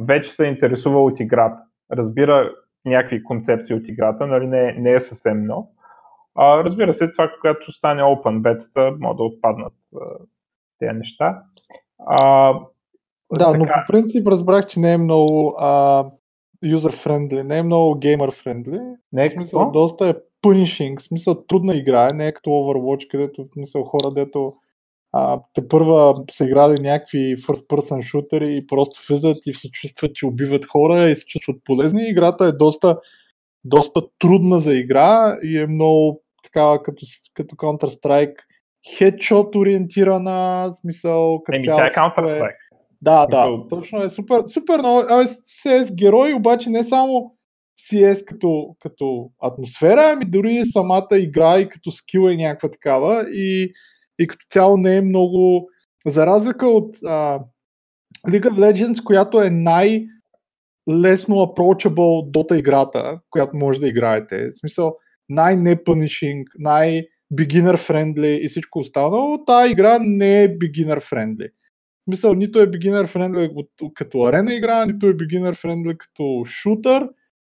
вече 0.00 0.32
се 0.32 0.44
интересува 0.46 1.04
от 1.04 1.20
играта. 1.20 1.62
Разбира 1.92 2.50
някакви 2.84 3.24
концепции 3.24 3.74
от 3.74 3.88
играта, 3.88 4.26
нали, 4.26 4.46
не, 4.46 4.72
не 4.72 4.92
е 4.92 5.00
съвсем 5.00 5.44
нов. 5.44 5.66
А, 6.34 6.64
разбира 6.64 6.92
се, 6.92 7.12
това, 7.12 7.30
когато 7.40 7.72
стане 7.72 8.02
Open 8.02 8.40
Beta, 8.40 8.96
могат 9.00 9.16
да 9.16 9.22
отпаднат 9.22 9.74
а, 9.94 9.98
тези 10.78 10.98
неща. 10.98 11.42
А, 12.06 12.54
да, 13.38 13.52
така... 13.52 13.58
но 13.58 13.64
по 13.64 13.92
принцип 13.92 14.28
разбрах, 14.28 14.66
че 14.66 14.80
не 14.80 14.92
е 14.92 14.98
много 14.98 15.54
а, 15.58 16.04
user-friendly, 16.64 17.42
не 17.42 17.58
е 17.58 17.62
много 17.62 17.94
gamer-friendly. 17.94 18.94
Не 19.12 19.24
е 19.24 19.28
смисъл, 19.28 19.60
какво? 19.60 19.70
доста 19.70 20.08
е 20.08 20.14
punishing, 20.46 21.00
в 21.00 21.02
смисъл 21.02 21.44
трудна 21.46 21.76
игра, 21.76 22.08
не 22.14 22.26
е 22.26 22.32
като 22.32 22.50
Overwatch, 22.50 23.08
където 23.10 23.44
в 23.44 23.52
смисъл 23.54 23.84
хора, 23.84 24.10
дето 24.14 24.52
а, 25.12 25.40
те 25.54 25.68
първа 25.68 26.14
са 26.30 26.44
играли 26.44 26.80
някакви 26.80 27.36
first 27.36 27.66
person 27.66 28.02
шутери 28.02 28.56
и 28.56 28.66
просто 28.66 29.00
влизат 29.08 29.46
и 29.46 29.54
се 29.54 29.70
чувстват, 29.70 30.14
че 30.14 30.26
убиват 30.26 30.66
хора 30.66 31.08
и 31.08 31.16
се 31.16 31.24
чувстват 31.26 31.56
полезни. 31.64 32.08
Играта 32.08 32.44
е 32.44 32.52
доста, 32.52 32.98
доста 33.64 34.02
трудна 34.18 34.60
за 34.60 34.74
игра 34.74 35.36
и 35.42 35.58
е 35.58 35.66
много 35.66 36.20
такава 36.42 36.82
като, 36.82 37.06
като 37.34 37.56
Counter-Strike 37.56 38.34
хедшот 38.98 39.54
ориентирана, 39.54 40.70
смисъл 40.80 41.42
като 41.44 41.56
Еми, 41.56 41.64
цяло. 41.64 41.80
Е 41.80 41.90
Counter-Strike. 41.90 42.61
Да, 43.02 43.26
да, 43.26 43.46
точно 43.70 44.02
е 44.02 44.08
супер, 44.08 44.42
супер 44.54 44.78
много. 44.78 44.98
Абе, 44.98 45.24
CS 45.64 45.94
герой, 45.94 46.34
обаче 46.34 46.70
не 46.70 46.84
само 46.84 47.32
CS 47.90 48.24
като, 48.24 48.76
като 48.80 49.30
атмосфера, 49.42 50.10
ами 50.12 50.24
дори 50.24 50.62
самата 50.64 51.08
игра 51.12 51.58
и 51.58 51.68
като 51.68 51.90
скил 51.90 52.28
е 52.28 52.36
някаква 52.36 52.70
такава 52.70 53.24
и, 53.28 53.72
и 54.18 54.26
като 54.26 54.46
цяло 54.50 54.76
не 54.76 54.96
е 54.96 55.00
много 55.00 55.68
за 56.06 56.26
разлика 56.26 56.66
от 56.66 56.96
а, 57.06 57.40
League 58.28 58.48
of 58.48 58.72
Legends, 58.72 59.04
която 59.04 59.40
е 59.40 59.50
най- 59.50 60.06
лесно 60.90 61.34
approachable 61.34 62.30
Dota 62.30 62.58
играта, 62.58 63.20
която 63.30 63.56
може 63.56 63.80
да 63.80 63.88
играете. 63.88 64.48
В 64.48 64.58
смисъл, 64.58 64.96
най-непунишинг, 65.28 66.48
най-beginner 66.58 67.76
friendly 67.76 68.38
и 68.38 68.48
всичко 68.48 68.78
останало, 68.78 69.44
тази 69.44 69.72
игра 69.72 69.98
не 70.00 70.42
е 70.42 70.48
beginner 70.48 71.00
friendly. 71.12 71.48
В 72.02 72.04
смисъл, 72.04 72.34
нито 72.34 72.60
е 72.60 72.66
beginner 72.66 73.06
friendly 73.06 73.66
като 73.94 74.22
арена 74.22 74.54
игра, 74.54 74.86
нито 74.86 75.06
е 75.06 75.14
beginner 75.14 75.54
friendly 75.54 75.96
като 75.96 76.44
шутър. 76.46 77.08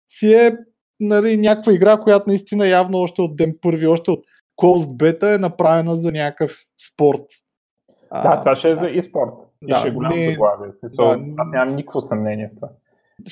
Си 0.08 0.34
е 0.34 0.58
нали, 1.00 1.38
някаква 1.38 1.74
игра, 1.74 1.98
която 1.98 2.24
наистина 2.28 2.68
явно 2.68 2.98
още 2.98 3.22
от 3.22 3.36
ден 3.36 3.58
първи, 3.62 3.88
още 3.88 4.12
от 4.12 4.26
Closed 4.62 4.98
Beta 4.98 5.36
е 5.36 5.38
направена 5.38 5.96
за 5.96 6.12
някакъв 6.12 6.66
спорт. 6.88 7.26
Да, 8.12 8.40
това 8.40 8.56
ще 8.56 8.72
е 8.72 8.76
за 8.76 8.86
e-спорт. 8.86 9.50
Да, 9.64 9.76
и 9.76 9.80
ще 9.80 9.88
е 9.88 9.92
голямо 9.92 10.16
не, 10.16 10.32
заглавие. 10.32 10.72
Да, 10.84 11.20
аз 11.38 11.52
нямам 11.52 11.76
никакво 11.76 12.02
съмнение 12.02 12.52
в 12.54 12.56
това. 12.56 12.70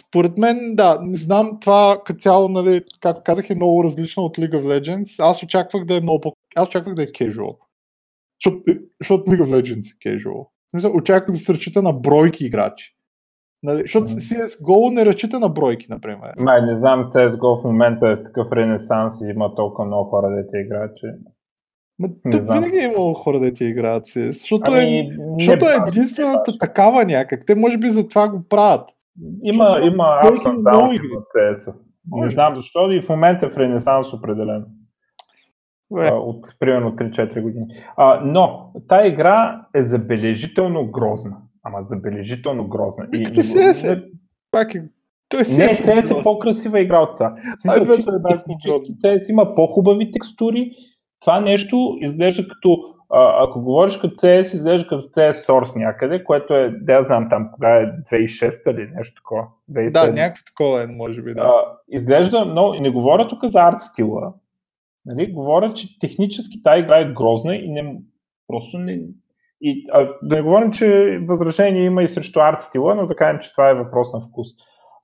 Според 0.08 0.38
мен, 0.38 0.76
да, 0.76 0.98
не 1.02 1.16
знам, 1.16 1.58
това 1.62 2.02
като 2.06 2.20
цяло, 2.20 2.50
нали, 2.50 2.84
както 3.00 3.24
казах, 3.26 3.50
е 3.50 3.56
много 3.56 3.84
различно 3.84 4.24
от 4.24 4.38
League 4.38 4.54
of 4.54 4.64
Legends. 4.64 5.16
Аз 5.20 5.44
очаквах 5.44 5.86
да 5.86 5.98
е 5.98 6.02
много 6.02 6.22
по... 6.22 6.34
Аз 6.56 6.68
очаквах 6.68 6.96
да 6.96 7.04
е 7.04 7.08
casual. 7.08 7.58
Защото 9.02 9.32
League 9.32 9.42
of 9.42 9.62
Legends 9.62 9.94
е 9.96 10.10
casual. 10.10 10.48
Очаквах 10.94 11.38
да 11.38 11.44
се 11.44 11.54
разчита 11.54 11.82
на 11.82 11.94
бройки 11.94 12.46
играчи. 12.46 12.94
Нали, 13.64 13.80
защото 13.80 14.08
CSGO 14.08 14.94
не 14.94 15.06
разчита 15.06 15.40
на 15.40 15.50
бройки, 15.50 15.88
например. 15.90 16.34
Май, 16.40 16.62
не 16.62 16.76
знам, 16.76 17.10
CSGO 17.12 17.62
в 17.62 17.68
момента 17.68 18.08
е 18.08 18.16
в 18.16 18.24
такъв 18.24 18.52
ренесанс 18.52 19.22
и 19.22 19.26
има 19.36 19.56
толкова 19.56 19.86
много 19.86 20.10
хора 20.10 20.30
да 20.30 20.52
те 20.52 20.58
играят, 20.58 20.98
че... 20.98 21.08
Ма, 22.00 22.08
тук 22.32 22.42
винаги 22.54 22.78
е 22.78 22.92
имало 22.94 23.14
хора 23.14 23.40
да 23.40 23.54
ти 23.54 23.66
играят 23.66 24.06
CS, 24.06 24.32
защото, 24.32 24.76
е- 24.76 24.80
ами, 24.80 24.98
е, 24.98 25.10
защото 25.40 25.66
е 25.66 25.88
единствената 25.88 26.52
не 26.52 26.58
такава 26.58 27.06
някак. 27.06 27.46
Те 27.46 27.56
може 27.56 27.78
би 27.78 27.88
за 27.88 28.08
това 28.08 28.30
го 28.30 28.44
правят. 28.50 28.90
Има, 29.44 29.66
защото 29.66 29.88
има 29.88 30.04
ups 30.04 30.36
and 30.36 30.58
downs 30.58 31.14
на 31.14 31.22
CS. 31.22 31.76
Не 32.12 32.30
знам 32.30 32.56
защо 32.56 32.92
и 32.92 33.02
в 33.02 33.10
момента 33.10 33.46
е 33.46 33.50
в 33.50 33.58
ренесанс 33.58 34.14
определено. 34.14 34.66
А, 35.96 36.14
от 36.14 36.46
примерно 36.60 36.92
3-4 36.92 37.42
години. 37.42 37.66
А, 37.98 38.22
но 38.24 38.72
тая 38.88 39.08
игра 39.08 39.66
е 39.76 39.84
забележително 39.84 40.92
грозна. 40.92 41.38
Ама 41.64 41.84
забележително 41.84 42.68
грозна. 42.68 43.08
И, 43.14 43.24
като 43.24 43.44
се 43.44 43.92
е, 43.92 44.04
пак 44.52 44.76
е 44.76 44.84
той 45.30 45.46
си 45.46 45.58
не, 45.58 45.66
CS 45.66 46.20
е 46.20 46.24
по-красива 46.24 46.80
игра 46.80 47.00
от 47.00 47.18
това. 47.18 47.36
В 47.56 47.60
смисъл, 47.60 47.86
CS 49.04 49.30
има 49.30 49.56
по-хубави 49.56 50.12
текстури. 50.12 50.72
Това 51.22 51.40
нещо 51.40 51.98
изглежда 52.02 52.48
като, 52.48 52.78
а, 53.10 53.44
ако 53.44 53.62
говориш 53.62 53.98
като 53.98 54.16
CS, 54.16 54.56
изглежда 54.56 54.88
като 54.88 55.08
CS 55.08 55.32
Source 55.32 55.80
някъде, 55.80 56.24
което 56.24 56.54
е, 56.54 56.70
да 56.82 56.94
я 56.94 57.04
знам 57.04 57.28
там, 57.30 57.50
кога 57.54 57.76
е 57.76 57.86
2006 57.86 58.72
или 58.72 58.92
нещо 58.96 59.16
такова. 59.16 59.48
2007. 59.72 59.92
Да, 59.92 60.14
някакво 60.14 60.44
такова 60.46 60.84
е, 60.84 60.88
може 60.88 61.22
би, 61.22 61.34
да. 61.34 61.42
А, 61.42 61.54
изглежда 61.90 62.46
много, 62.46 62.74
и 62.74 62.80
не 62.80 62.90
говоря 62.90 63.28
тук 63.28 63.46
за 63.46 63.60
арт 63.60 63.82
стила, 63.82 64.34
Нали, 65.08 65.32
говоря, 65.32 65.74
че 65.74 66.00
технически 66.00 66.64
тази 66.64 66.80
игра 66.80 67.00
е 67.00 67.14
грозна 67.14 67.56
и 67.56 67.72
не, 67.72 67.98
Просто 68.48 68.78
не... 68.78 69.00
И, 69.62 69.86
а, 69.92 70.10
да 70.24 70.36
не 70.36 70.42
говорим, 70.42 70.72
че 70.72 71.20
възражение 71.28 71.86
има 71.86 72.04
и 72.04 72.08
срещу 72.08 72.40
арт 72.40 72.60
стила, 72.60 72.96
но 72.96 73.06
да 73.06 73.16
кажем, 73.16 73.40
че 73.40 73.52
това 73.52 73.70
е 73.70 73.76
въпрос 73.76 74.14
на 74.14 74.20
вкус. 74.20 74.48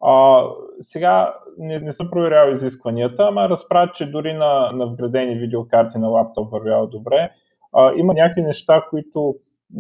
А, 0.06 0.44
сега 0.82 1.36
не, 1.58 1.80
не 1.80 1.92
съм 1.92 2.10
проверял 2.12 2.52
изискванията, 2.52 3.24
ама 3.24 3.50
разправят, 3.50 3.96
че 3.96 4.12
дори 4.12 4.34
на, 4.34 4.72
на 4.72 4.88
вградени 4.88 5.36
видеокарти 5.36 5.98
на 5.98 6.08
лаптоп 6.08 6.52
вървява 6.52 6.88
добре. 6.88 7.32
А, 7.74 7.94
има 7.98 8.14
някакви 8.14 8.42
неща, 8.42 8.86
които 8.90 9.36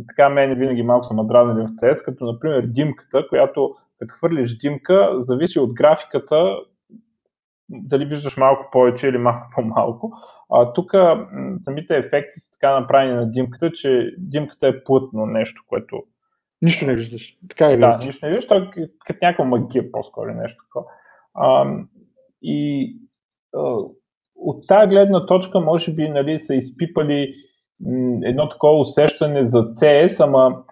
така 0.08 0.30
мен 0.30 0.60
винаги 0.60 0.84
малко 0.84 1.04
са 1.04 1.14
мадравнали 1.14 1.62
в 1.62 1.70
CS, 1.70 2.06
като 2.06 2.26
например 2.26 2.62
димката, 2.62 3.28
която 3.30 3.74
като 4.00 4.14
хвърлиш 4.14 4.58
димка, 4.58 5.10
зависи 5.18 5.60
от 5.60 5.74
графиката, 5.74 6.56
дали 7.74 8.06
виждаш 8.06 8.38
малко 8.38 8.70
повече 8.72 9.08
или 9.08 9.18
малко 9.18 9.48
по-малко. 9.56 10.12
А, 10.50 10.74
тук 10.74 10.92
самите 11.56 11.98
ефекти 11.98 12.40
са 12.40 12.52
така 12.52 12.80
направени 12.80 13.14
на 13.14 13.32
димката, 13.32 13.72
че 13.72 14.16
димката 14.18 14.68
е 14.68 14.84
плътно 14.84 15.26
нещо, 15.26 15.64
което... 15.68 16.04
Нищо 16.62 16.86
не 16.86 16.96
виждаш. 16.96 17.38
Така 17.50 17.66
е. 17.66 17.78
Да, 17.78 18.00
нищо 18.06 18.26
не 18.26 18.30
виждаш, 18.30 18.48
това 18.48 18.58
е 18.58 18.88
като 19.06 19.20
някаква 19.22 19.46
магия 19.46 19.92
по-скоро 19.92 20.34
нещо 20.34 20.64
такова. 20.64 20.86
А, 21.34 21.66
и 22.42 22.90
а, 23.56 23.76
от 24.36 24.68
тази 24.68 24.90
гледна 24.90 25.26
точка, 25.26 25.60
може 25.60 25.94
би, 25.94 26.10
нали, 26.10 26.40
са 26.40 26.56
изпипали 26.56 27.34
едно 28.24 28.50
такова 28.50 28.80
усещане 28.80 29.46
за 29.46 29.64
CS, 29.64 30.24
ама 30.24 30.64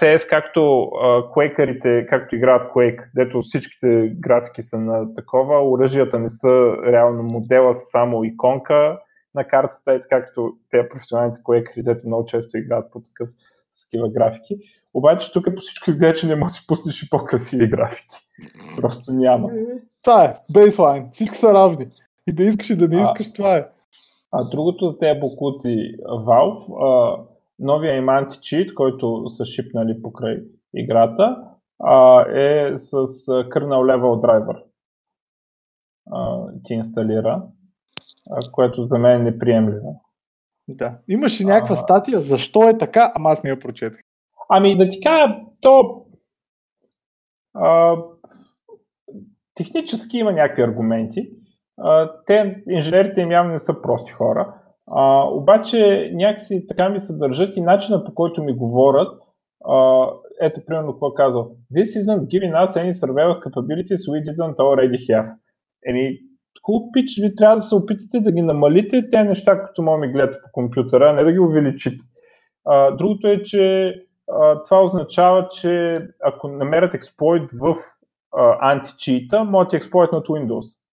CS 0.00 0.28
както 0.28 0.90
квейкърите, 1.32 2.06
както 2.06 2.36
играят 2.36 2.72
Quake, 2.72 3.04
дето 3.16 3.40
всичките 3.40 4.12
графики 4.20 4.62
са 4.62 4.78
на 4.78 5.14
такова, 5.14 5.70
оръжията 5.70 6.18
не 6.18 6.28
са 6.28 6.76
реално 6.86 7.22
модела, 7.22 7.74
са 7.74 7.84
само 7.90 8.24
иконка 8.24 8.98
на 9.34 9.44
картата, 9.44 9.94
и 9.94 10.00
така 10.00 10.24
като 10.24 10.52
те 10.70 10.88
професионалните 10.88 11.40
квейкъри, 11.44 11.82
дето 11.82 12.06
много 12.06 12.24
често 12.24 12.58
играят 12.58 12.92
по 12.92 13.00
такъв 13.00 13.28
с 13.70 13.84
такива 13.84 14.08
графики. 14.08 14.56
Обаче 14.94 15.32
тук 15.32 15.44
по 15.44 15.60
всичко 15.60 15.90
изглежда, 15.90 16.14
че 16.14 16.26
не 16.26 16.36
можеш 16.36 16.60
да 16.60 16.66
пуснеш 16.68 17.02
и 17.02 17.10
по-красиви 17.10 17.68
графики. 17.68 18.16
Просто 18.80 19.12
няма. 19.12 19.50
Това 20.02 20.24
е, 20.24 20.34
бейслайн. 20.52 21.08
Всички 21.12 21.36
са 21.36 21.54
равни. 21.54 21.86
И 22.26 22.32
да 22.32 22.42
искаш 22.42 22.70
и 22.70 22.76
да 22.76 22.88
не 22.88 23.02
искаш, 23.02 23.26
а, 23.26 23.32
това 23.32 23.56
е. 23.56 23.66
А 24.36 24.44
другото 24.44 24.90
за 24.90 24.98
тези 24.98 25.20
бокуци 25.20 25.96
Valve, 26.08 26.82
а, 26.82 27.24
новия 27.58 27.96
им 27.96 28.08
античит, 28.08 28.74
който 28.74 29.28
са 29.28 29.44
шипнали 29.44 30.02
покрай 30.02 30.42
играта, 30.74 31.44
а, 31.82 32.20
е 32.20 32.78
с 32.78 32.92
kernel 33.26 33.82
level 33.96 34.26
driver. 34.26 34.62
А, 36.10 36.46
ти 36.64 36.74
инсталира, 36.74 37.42
а, 38.30 38.40
което 38.52 38.84
за 38.84 38.98
мен 38.98 39.20
е 39.20 39.24
неприемливо. 39.24 40.04
Да. 40.68 40.98
Имаше 41.08 41.44
някаква 41.44 41.74
а... 41.74 41.76
статия, 41.76 42.20
защо 42.20 42.68
е 42.68 42.78
така, 42.78 43.12
ама 43.14 43.30
аз 43.30 43.42
не 43.42 43.50
я 43.50 43.60
прочетах. 43.60 44.00
Ами 44.48 44.76
да 44.76 44.88
ти 44.88 45.00
кажа, 45.00 45.36
то 45.60 46.04
а, 47.54 47.96
технически 49.54 50.18
има 50.18 50.32
някакви 50.32 50.62
аргументи, 50.62 51.30
те, 52.26 52.62
инженерите 52.68 53.20
им 53.20 53.30
явно 53.30 53.52
не 53.52 53.58
са 53.58 53.82
прости 53.82 54.12
хора, 54.12 54.54
а, 54.86 55.28
обаче 55.28 56.10
някакси 56.14 56.66
така 56.68 56.88
ми 56.88 57.00
се 57.00 57.16
държат 57.16 57.56
и 57.56 57.60
начина 57.60 58.04
по 58.04 58.14
който 58.14 58.42
ми 58.42 58.56
говорят, 58.56 59.22
а, 59.68 60.06
ето 60.40 60.60
примерно 60.66 60.92
какво 60.92 61.14
казва. 61.14 61.44
This 61.76 62.00
isn't 62.00 62.20
giving 62.20 62.52
us 62.52 62.66
any 62.66 62.92
surveillance 62.92 63.40
capabilities 63.40 64.08
we 64.10 64.22
didn't 64.30 64.56
already 64.56 64.98
have. 65.10 65.34
Еми, 65.88 66.18
хубав 66.62 66.88
пич, 66.92 67.20
ви 67.22 67.34
трябва 67.34 67.56
да 67.56 67.62
се 67.62 67.74
опитате 67.74 68.20
да 68.20 68.32
ги 68.32 68.42
намалите 68.42 69.08
тези 69.08 69.28
неща, 69.28 69.62
като 69.62 69.82
мога 69.82 69.98
ми 69.98 70.12
гледате 70.12 70.38
по 70.44 70.48
компютъра, 70.52 71.12
не 71.12 71.24
да 71.24 71.32
ги 71.32 71.38
увеличите. 71.38 72.04
А, 72.64 72.90
другото 72.90 73.28
е, 73.28 73.42
че 73.42 73.94
а, 74.32 74.62
това 74.62 74.84
означава, 74.84 75.48
че 75.48 76.00
ако 76.24 76.48
намерят 76.48 76.94
експлойт 76.94 77.50
в 77.62 77.74
античита, 78.60 79.44
могат 79.44 79.70
да 79.70 79.76
експлойт 79.76 80.12
на 80.12 80.20
Windows 80.20 80.83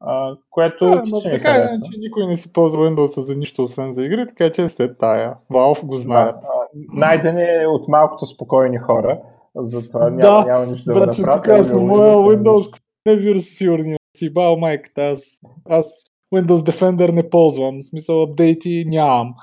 а, 0.00 0.36
което 0.50 0.84
да, 0.84 1.02
но 1.06 1.20
така 1.20 1.50
е, 1.50 1.68
че 1.68 1.98
никой 1.98 2.26
не 2.26 2.36
си 2.36 2.52
ползва 2.52 2.90
Windows 2.90 3.20
за 3.20 3.36
нищо, 3.36 3.62
освен 3.62 3.94
за 3.94 4.04
игри, 4.04 4.26
така 4.26 4.52
че 4.52 4.68
се 4.68 4.94
тая. 4.94 5.34
Valve 5.50 5.84
го 5.84 5.96
знаят. 5.96 6.36
Да, 6.40 6.98
найден 6.98 7.38
е 7.38 7.66
от 7.66 7.88
малкото 7.88 8.26
спокойни 8.26 8.78
хора, 8.78 9.20
затова 9.56 10.00
няма, 10.00 10.20
да, 10.20 10.44
няма 10.44 10.66
нищо 10.66 10.92
да 10.92 11.00
значи, 11.00 11.20
направят. 11.20 11.44
Да, 11.44 11.64
така, 11.66 11.78
моя 11.78 12.14
Windows 12.14 12.80
не 13.06 13.16
вирус 13.16 13.44
сигурни 13.44 13.96
си 14.16 14.32
бал 14.32 14.56
майката, 14.56 15.02
аз, 15.02 15.40
аз 15.70 15.86
Windows 16.34 16.70
Defender 16.70 17.12
не 17.12 17.30
ползвам, 17.30 17.80
в 17.80 17.84
смисъл 17.84 18.22
апдейти 18.22 18.84
нямам. 18.88 19.34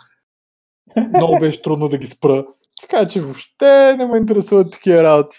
Много 1.16 1.40
беше 1.40 1.62
трудно 1.62 1.88
да 1.88 1.98
ги 1.98 2.08
спра. 2.08 2.46
Така 2.82 3.08
че 3.08 3.22
въобще 3.22 3.96
не 3.98 4.06
ме 4.06 4.18
интересуват 4.18 4.72
такива 4.72 5.04
работи. 5.04 5.38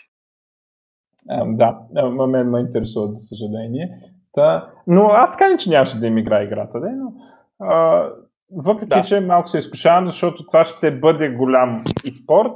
да, 1.46 1.78
мен 2.26 2.50
ме 2.50 2.60
интересува, 2.60 3.14
за 3.14 3.26
съжаление. 3.26 4.07
Та, 4.32 4.70
но 4.86 5.02
аз 5.02 5.30
така 5.30 5.48
не, 5.48 5.56
че 5.56 5.70
нямаше 5.70 6.00
да 6.00 6.06
им 6.06 6.18
игра 6.18 6.42
играта, 6.42 6.80
де, 6.80 6.88
но 6.90 7.12
а, 7.60 8.04
въпреки, 8.52 8.88
да. 8.88 9.02
че 9.02 9.20
малко 9.20 9.48
се 9.48 9.58
изкушавам, 9.58 10.06
защото 10.06 10.46
това 10.46 10.64
ще 10.64 10.98
бъде 10.98 11.28
голям 11.28 11.84
и 12.04 12.12
спорт 12.12 12.54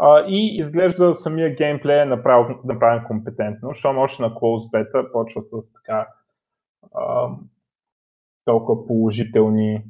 а, 0.00 0.24
и 0.28 0.56
изглежда 0.56 1.14
самия 1.14 1.54
геймплей 1.54 2.00
е 2.00 2.04
направен, 2.04 2.56
направен 2.64 3.04
компетентно, 3.04 3.68
защото 3.68 4.00
още 4.00 4.22
на 4.22 4.30
Close 4.30 4.70
Beta 4.72 5.12
почва 5.12 5.42
с 5.42 5.72
така 5.72 6.08
а, 6.94 7.28
толкова 8.44 8.86
положителни 8.86 9.84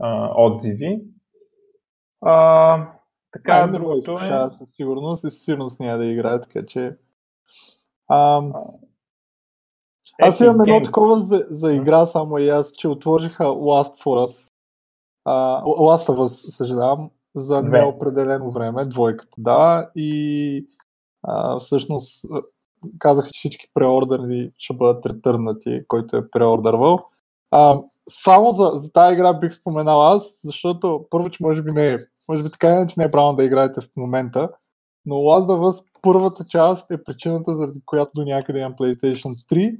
а, 0.00 0.30
отзиви. 0.36 1.02
А, 2.20 2.86
така, 3.32 3.52
а, 3.52 3.66
другото 3.66 4.12
е... 4.12 4.50
Със 4.50 4.74
сигурност 4.74 5.24
и 5.24 5.30
със 5.30 5.44
сигурност 5.44 5.80
няма 5.80 5.98
да 5.98 6.06
играе, 6.06 6.40
така 6.40 6.66
че... 6.66 6.96
А, 8.08 8.42
аз 10.20 10.40
имам 10.40 10.60
едно 10.60 10.82
такова 10.82 11.20
за, 11.20 11.46
за 11.50 11.72
игра 11.72 12.06
само 12.06 12.38
и 12.38 12.48
аз, 12.48 12.72
че 12.72 12.88
отложиха 12.88 13.44
Last 13.44 14.04
for 14.04 14.26
Us. 14.26 14.52
Uh, 15.28 15.62
Last 15.64 16.08
of 16.08 16.16
Us, 16.16 16.50
съжалявам, 16.50 17.10
за 17.34 17.62
неопределено 17.62 18.50
време, 18.50 18.84
двойката, 18.84 19.34
да, 19.38 19.90
и 19.96 20.66
uh, 21.28 21.58
всъщност 21.58 22.24
казаха, 22.98 23.28
че 23.32 23.38
всички 23.38 23.66
преордъри 23.74 24.52
ще 24.58 24.74
бъдат 24.74 25.06
ретърнати, 25.06 25.78
който 25.88 26.16
е 26.16 26.30
преордървал. 26.30 26.98
Uh, 27.54 27.84
само 28.08 28.52
за, 28.52 28.70
за 28.74 28.92
тази 28.92 29.14
игра 29.14 29.32
бих 29.32 29.54
споменал 29.54 30.02
аз, 30.02 30.40
защото 30.44 31.06
първо, 31.10 31.30
че 31.30 31.42
може 31.42 31.62
би 31.62 31.70
не 31.70 31.88
е, 31.88 31.98
може 32.28 32.42
би 32.42 32.50
така 32.50 32.80
не, 32.80 32.86
че 32.86 32.94
не 32.98 33.04
е 33.04 33.10
правилно 33.10 33.36
да 33.36 33.44
играете 33.44 33.80
в 33.80 33.88
момента, 33.96 34.48
но 35.06 35.14
Last 35.14 35.46
of 35.46 35.72
Us 35.72 35.84
първата 36.02 36.44
част 36.44 36.90
е 36.90 37.04
причината, 37.04 37.54
заради 37.56 37.80
която 37.86 38.12
до 38.14 38.24
някъде 38.24 38.58
имам 38.58 38.74
PlayStation 38.74 39.52
3 39.52 39.76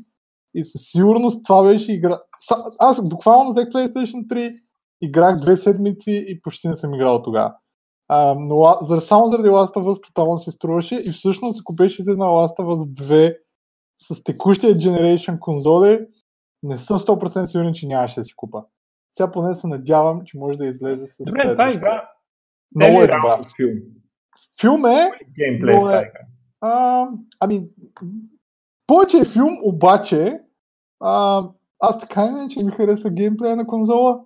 и 0.54 0.64
със 0.64 0.82
сигурност 0.90 1.44
това 1.44 1.62
беше 1.62 1.92
игра. 1.92 2.18
Аз 2.78 3.08
буквално 3.08 3.50
взех 3.50 3.64
PlayStation 3.68 4.26
3, 4.26 4.52
играх 5.02 5.36
две 5.36 5.56
седмици 5.56 6.24
и 6.28 6.40
почти 6.40 6.68
не 6.68 6.74
съм 6.74 6.94
играл 6.94 7.22
тогава. 7.22 7.54
А, 8.08 8.34
но 8.38 8.78
за, 8.80 9.00
само 9.00 9.26
заради 9.26 9.48
Last 9.48 9.74
of 9.74 9.84
Us 9.84 10.06
тотално 10.06 10.38
се 10.38 10.50
струваше 10.50 10.94
и 10.94 11.10
всъщност 11.10 11.60
ако 11.60 11.74
беше 11.74 12.02
излезнал 12.02 12.28
Last 12.28 12.58
of 12.58 12.64
Us 12.64 13.02
2 13.02 13.36
с 13.96 14.22
текущия 14.22 14.74
Generation 14.74 15.38
конзоли, 15.38 16.06
не 16.62 16.76
съм 16.76 16.98
100% 16.98 17.44
сигурен, 17.44 17.74
че 17.74 17.86
нямаше 17.86 18.20
да 18.20 18.24
си 18.24 18.32
купа. 18.36 18.64
Сега 19.10 19.30
поне 19.30 19.54
се 19.54 19.66
надявам, 19.66 20.20
че 20.24 20.38
може 20.38 20.58
да 20.58 20.66
излезе 20.66 21.06
с. 21.06 21.24
Добре, 21.24 21.52
това 21.52 21.70
игра. 21.70 22.08
Много 22.76 23.00
е, 23.00 23.04
е 23.04 23.06
добра. 23.06 23.40
Филм. 23.56 23.78
Филм 24.60 24.86
е. 24.86 25.10
Геймплей 25.38 25.98
е, 25.98 26.12
а, 26.60 27.06
ами, 27.40 27.68
повече 28.86 29.24
филм, 29.24 29.58
обаче 29.62 30.40
а, 31.00 31.42
аз 31.80 31.98
така 31.98 32.30
не, 32.30 32.48
че 32.48 32.64
ми 32.64 32.70
харесва 32.70 33.10
геймплея 33.10 33.56
на 33.56 33.66
конзола. 33.66 34.20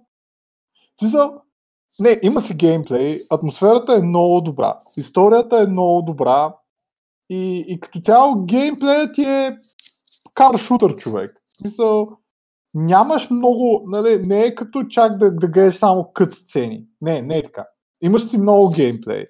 В 0.95 0.99
смисъл, 0.99 1.41
не, 1.99 2.21
има 2.23 2.41
си 2.41 2.55
геймплей, 2.55 3.21
атмосферата 3.31 3.97
е 3.97 4.03
много 4.03 4.41
добра, 4.41 4.79
историята 4.97 5.63
е 5.63 5.67
много 5.67 6.03
добра 6.03 6.55
и, 7.31 7.65
и 7.69 7.81
като 7.81 8.01
цяло 8.01 8.45
геймплеят 8.45 9.15
ти 9.15 9.23
е 9.23 9.59
кар 10.35 10.57
шутър 10.57 10.97
човек. 10.97 11.43
В 11.45 11.51
смисъл, 11.51 12.09
нямаш 12.75 13.31
много, 13.31 13.83
нали, 13.87 14.27
не 14.27 14.41
е 14.41 14.55
като 14.55 14.85
чак 14.85 15.19
да, 15.19 15.31
да 15.31 15.49
гледаш 15.49 15.77
само 15.77 16.11
кът 16.13 16.33
сцени. 16.33 16.85
Не, 17.01 17.23
не 17.23 17.39
е 17.39 17.43
така. 17.43 17.67
Имаш 18.01 18.29
си 18.29 18.39
много 18.39 18.71
геймплей. 18.71 19.25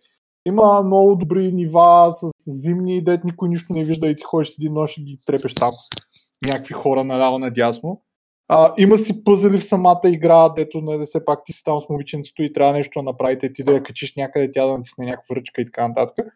Има 0.46 0.82
много 0.82 1.16
добри 1.16 1.52
нива 1.52 2.12
с 2.12 2.30
зимни, 2.46 3.04
дет 3.04 3.24
никой 3.24 3.48
нищо 3.48 3.72
не 3.72 3.84
вижда 3.84 4.08
и 4.08 4.16
ти 4.16 4.22
ходиш 4.22 4.54
един 4.58 4.72
нощ 4.72 4.98
и 4.98 5.02
ги 5.02 5.16
трепеш 5.26 5.54
там 5.54 5.72
някакви 6.46 6.74
хора 6.74 7.04
наляво 7.04 7.38
надясно. 7.38 8.02
А, 8.48 8.74
има 8.78 8.98
си 8.98 9.24
пъзели 9.24 9.58
в 9.58 9.64
самата 9.64 10.00
игра, 10.04 10.48
дето 10.48 10.80
нали, 10.80 11.06
все 11.06 11.24
пак 11.24 11.44
ти 11.44 11.52
си 11.52 11.64
там 11.64 11.80
с 11.80 11.88
момиченцето 11.88 12.42
и 12.42 12.52
трябва 12.52 12.72
нещо 12.72 13.00
да 13.00 13.02
направите, 13.02 13.52
ти 13.52 13.64
да 13.64 13.72
я 13.72 13.82
качиш 13.82 14.16
някъде, 14.16 14.50
тя 14.50 14.66
да 14.66 14.78
натисне 14.78 15.06
някаква 15.06 15.36
ръчка 15.36 15.60
и 15.60 15.64
така 15.64 15.88
нататък. 15.88 16.26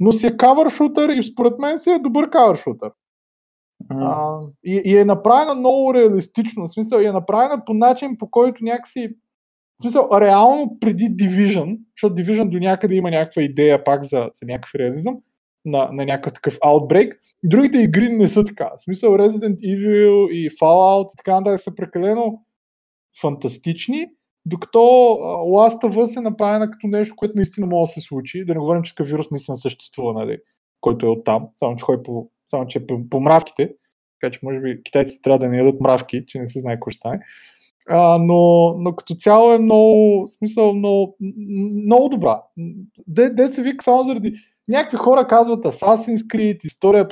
Но 0.00 0.12
си 0.12 0.26
е 0.26 0.36
кавър 0.36 0.70
шутър 0.70 1.08
и 1.08 1.22
според 1.22 1.58
мен 1.58 1.78
си 1.78 1.90
е 1.90 1.98
добър 1.98 2.30
кавър 2.30 2.56
шутър. 2.56 2.90
Mm. 3.90 4.06
А, 4.06 4.46
и, 4.64 4.82
и, 4.84 4.98
е 4.98 5.04
направена 5.04 5.54
много 5.54 5.94
реалистично, 5.94 6.68
в 6.68 6.72
смисъл 6.72 7.00
и 7.00 7.06
е 7.06 7.12
направена 7.12 7.64
по 7.64 7.74
начин, 7.74 8.18
по 8.18 8.30
който 8.30 8.64
някакси 8.64 9.14
В 9.78 9.82
смисъл, 9.82 10.08
реално 10.20 10.76
преди 10.80 11.04
Division, 11.04 11.78
защото 11.96 12.22
Division 12.22 12.48
до 12.48 12.58
някъде 12.58 12.94
има 12.94 13.10
някаква 13.10 13.42
идея 13.42 13.84
пак 13.84 14.04
за, 14.04 14.30
за 14.34 14.46
някакъв 14.46 14.74
реализъм, 14.74 15.16
на, 15.64 15.88
на 15.92 16.04
някакъв 16.04 16.32
такъв 16.32 16.58
outbreak. 16.58 17.12
Другите 17.44 17.78
игри 17.78 18.08
не 18.08 18.28
са 18.28 18.44
така. 18.44 18.70
В 18.78 18.82
смисъл 18.82 19.12
Resident 19.12 19.56
Evil 19.56 20.30
и 20.30 20.50
Fallout 20.50 21.14
и 21.14 21.16
така 21.16 21.34
нататък 21.34 21.60
са 21.60 21.74
прекалено 21.74 22.42
фантастични, 23.20 24.06
докато 24.46 24.78
Last 24.78 25.82
of 25.82 25.94
Us 25.94 26.18
е 26.18 26.20
направена 26.20 26.70
като 26.70 26.86
нещо, 26.86 27.16
което 27.16 27.36
наистина 27.36 27.66
може 27.66 27.88
да 27.88 27.92
се 27.92 28.00
случи. 28.00 28.44
Да 28.44 28.54
не 28.54 28.60
говорим, 28.60 28.82
че 28.82 28.94
такъв 28.94 29.08
вирус 29.08 29.30
наистина 29.30 29.56
съществува, 29.56 30.12
нали, 30.12 30.38
който 30.80 31.06
е 31.06 31.08
оттам, 31.08 31.48
само 31.56 31.76
че 31.76 31.84
ходи 31.84 32.02
по, 32.02 32.30
само, 32.46 32.66
че 32.66 32.78
е 32.78 32.86
по, 32.86 33.08
по 33.10 33.20
мравките. 33.20 33.72
Така 34.20 34.32
че 34.32 34.40
може 34.42 34.60
би 34.60 34.82
китайците 34.82 35.22
трябва 35.22 35.38
да 35.38 35.48
не 35.48 35.58
ядат 35.58 35.80
мравки, 35.80 36.24
че 36.26 36.38
не 36.38 36.46
се 36.46 36.60
знае 36.60 36.74
какво 36.74 36.90
ще 36.90 36.98
стане. 36.98 37.20
А, 37.90 38.18
но, 38.18 38.72
но 38.78 38.96
като 38.96 39.14
цяло 39.14 39.52
е 39.52 39.58
много, 39.58 40.26
смисъл, 40.26 40.74
много, 40.74 41.16
много 41.84 42.08
добра. 42.08 42.42
Де, 43.06 43.30
де 43.30 43.46
се 43.46 43.62
вика 43.62 43.84
само 43.84 44.02
заради... 44.02 44.32
Някакви 44.68 44.96
хора 44.96 45.26
казват 45.26 45.64
Assassin's 45.64 46.26
Creed, 46.26 46.64
история, 46.64 47.08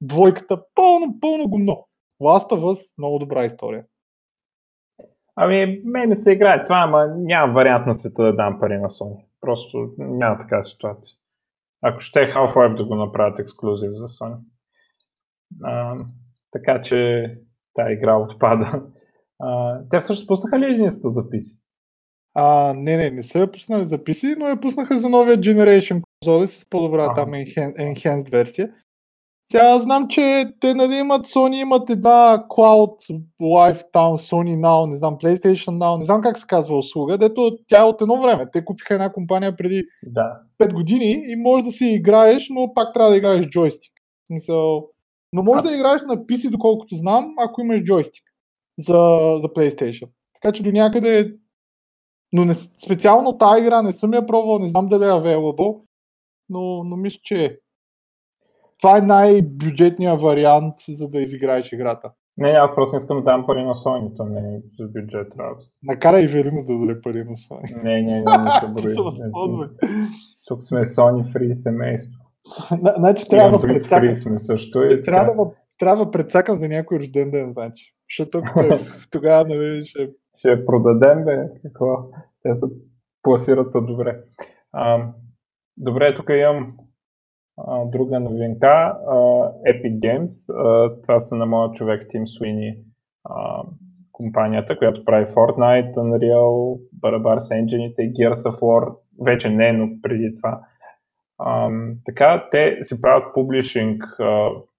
двойката, 0.00 0.62
пълно, 0.74 1.20
пълно 1.20 1.48
гумно. 1.48 1.86
Last 2.22 2.50
of 2.50 2.92
много 2.98 3.18
добра 3.18 3.44
история. 3.44 3.84
Ами, 5.36 5.82
мен 5.84 6.08
не 6.08 6.14
се 6.14 6.32
играе 6.32 6.64
това, 6.64 6.82
ама 6.84 7.06
няма 7.16 7.52
вариант 7.52 7.86
на 7.86 7.94
света 7.94 8.22
да 8.22 8.36
дам 8.36 8.60
пари 8.60 8.78
на 8.78 8.88
Sony. 8.88 9.24
Просто 9.40 9.88
няма 9.98 10.38
такава 10.38 10.64
ситуация. 10.64 11.16
Ако 11.82 12.00
ще 12.00 12.18
Half-Life 12.18 12.76
да 12.76 12.84
го 12.84 12.94
направят 12.94 13.38
ексклюзив 13.38 13.90
за 13.92 14.06
Sony. 14.06 14.38
А, 15.62 15.96
така 16.50 16.82
че 16.82 17.26
тази 17.74 17.92
игра 17.92 18.16
отпада. 18.16 18.82
А, 19.40 19.80
тя 19.90 20.00
всъщност 20.00 20.28
пуснаха 20.28 20.58
ли 20.58 20.64
единството 20.64 21.12
за 21.12 21.20
PC? 21.20 21.58
А, 22.34 22.74
не, 22.76 22.96
не, 22.96 23.10
не 23.10 23.22
са 23.22 23.38
я 23.38 23.52
пуснали 23.52 23.86
за 23.86 23.98
PC, 23.98 24.36
но 24.38 24.48
я 24.48 24.60
пуснаха 24.60 24.98
за 24.98 25.08
новия 25.08 25.38
Generation 25.38 26.02
конзоли 26.20 26.46
с 26.46 26.66
по-добра 26.70 27.04
ага. 27.04 27.14
там 27.14 27.28
enhanced 27.28 28.30
версия. 28.30 28.70
Сега 29.50 29.78
знам, 29.78 30.08
че 30.08 30.44
те 30.60 30.74
нали 30.74 30.94
имат, 30.94 31.26
Sony 31.26 31.54
имат 31.54 31.90
една 31.90 32.44
Cloud 32.48 33.22
Live 33.42 33.84
там, 33.92 34.18
Sony 34.18 34.56
Now, 34.56 34.90
не 34.90 34.96
знам, 34.96 35.14
PlayStation 35.14 35.70
Now, 35.70 35.98
не 35.98 36.04
знам 36.04 36.20
как 36.20 36.38
се 36.38 36.46
казва 36.46 36.78
услуга, 36.78 37.18
дето 37.18 37.58
тя 37.66 37.80
е 37.80 37.84
от 37.84 38.00
едно 38.00 38.22
време. 38.22 38.46
Те 38.52 38.64
купиха 38.64 38.94
една 38.94 39.12
компания 39.12 39.56
преди 39.56 39.84
да. 40.02 40.40
5 40.58 40.72
години 40.72 41.24
и 41.28 41.36
може 41.36 41.64
да 41.64 41.70
си 41.70 41.86
играеш, 41.86 42.48
но 42.50 42.74
пак 42.74 42.94
трябва 42.94 43.10
да 43.10 43.16
играеш 43.16 43.46
джойстик. 43.46 43.92
Смисъл, 44.26 44.88
но 45.32 45.42
може 45.42 45.58
а... 45.58 45.62
да 45.62 45.74
играеш 45.74 46.02
на 46.02 46.16
PC, 46.16 46.50
доколкото 46.50 46.96
знам, 46.96 47.34
ако 47.38 47.60
имаш 47.60 47.80
джойстик 47.80 48.29
за, 48.78 49.38
за 49.40 49.48
PlayStation. 49.48 50.08
Така 50.34 50.52
че 50.52 50.62
до 50.62 50.70
някъде 50.70 51.34
но 52.32 52.44
не, 52.44 52.54
специално 52.54 53.38
тази 53.38 53.62
игра 53.62 53.82
не 53.82 53.92
съм 53.92 54.14
я 54.14 54.26
пробвал, 54.26 54.58
не 54.58 54.68
знам 54.68 54.88
дали 54.88 55.04
е 55.04 55.06
available, 55.06 55.80
но, 56.48 56.84
но 56.84 56.96
мисля, 56.96 57.20
че 57.22 57.44
е 57.44 57.56
това 58.80 58.98
е 58.98 59.00
най-бюджетният 59.00 60.20
вариант, 60.20 60.74
за 60.88 61.08
да 61.08 61.20
изиграеш 61.20 61.72
играта. 61.72 62.12
Не, 62.36 62.48
аз 62.48 62.74
просто 62.74 62.96
искам 62.96 63.16
да 63.16 63.22
дам 63.22 63.46
пари 63.46 63.64
на 63.64 63.74
Sony, 63.74 64.16
то 64.16 64.24
не 64.24 64.40
е 64.40 64.60
за 64.78 64.88
бюджет 64.88 65.32
работа. 65.38 65.66
Накарай 65.82 66.26
Велина 66.26 66.62
да 66.66 66.78
даде 66.78 67.00
пари 67.00 67.24
на 67.24 67.36
Sony. 67.36 67.82
Не, 67.84 68.02
не, 68.02 68.12
не, 68.12 68.38
не 68.38 68.50
се 68.50 68.66
брои. 68.66 68.94
Тук 70.46 70.64
сме 70.64 70.80
Sony 70.80 71.32
Free 71.32 71.52
семейство. 71.52 72.20
Значи 72.96 73.24
трябва 73.30 73.58
да 73.58 73.66
предсакам. 73.66 74.16
сме 74.16 74.38
също. 74.38 74.82
И 74.82 75.02
трябва, 75.02 75.50
трябва 75.78 76.10
предсакам 76.10 76.56
за 76.56 76.68
някой 76.68 76.98
рожден 76.98 77.30
ден, 77.30 77.52
значи. 77.52 77.94
Защото 78.10 78.42
тогава, 79.10 79.48
нали, 79.48 79.84
ще... 79.84 80.10
Ще 80.36 80.66
продадем, 80.66 81.24
бе, 81.24 81.48
какво? 81.62 82.10
Те 82.42 82.56
се 82.56 82.66
пласират 83.22 83.72
добре. 83.72 84.20
А, 84.72 85.06
добре, 85.76 86.16
тук 86.16 86.30
имам 86.30 86.76
друга 87.86 88.20
новинка, 88.20 88.96
Epic 89.66 89.98
Games, 89.98 90.52
това 91.02 91.20
са 91.20 91.36
на 91.36 91.46
моят 91.46 91.74
човек 91.74 92.06
Тим 92.10 92.26
Суини, 92.26 92.78
компанията, 94.12 94.78
която 94.78 95.04
прави 95.04 95.32
Fortnite, 95.32 95.94
Unreal, 95.94 96.80
барабар 96.92 97.38
с 97.38 97.50
енджините, 97.50 98.02
Gears 98.02 98.34
of 98.34 98.60
War, 98.60 98.94
вече 99.24 99.50
не, 99.50 99.72
но 99.72 99.88
преди 100.02 100.36
това. 100.36 100.60
така, 102.04 102.48
те 102.50 102.78
си 102.82 103.00
правят 103.00 103.34
публишинг 103.34 104.04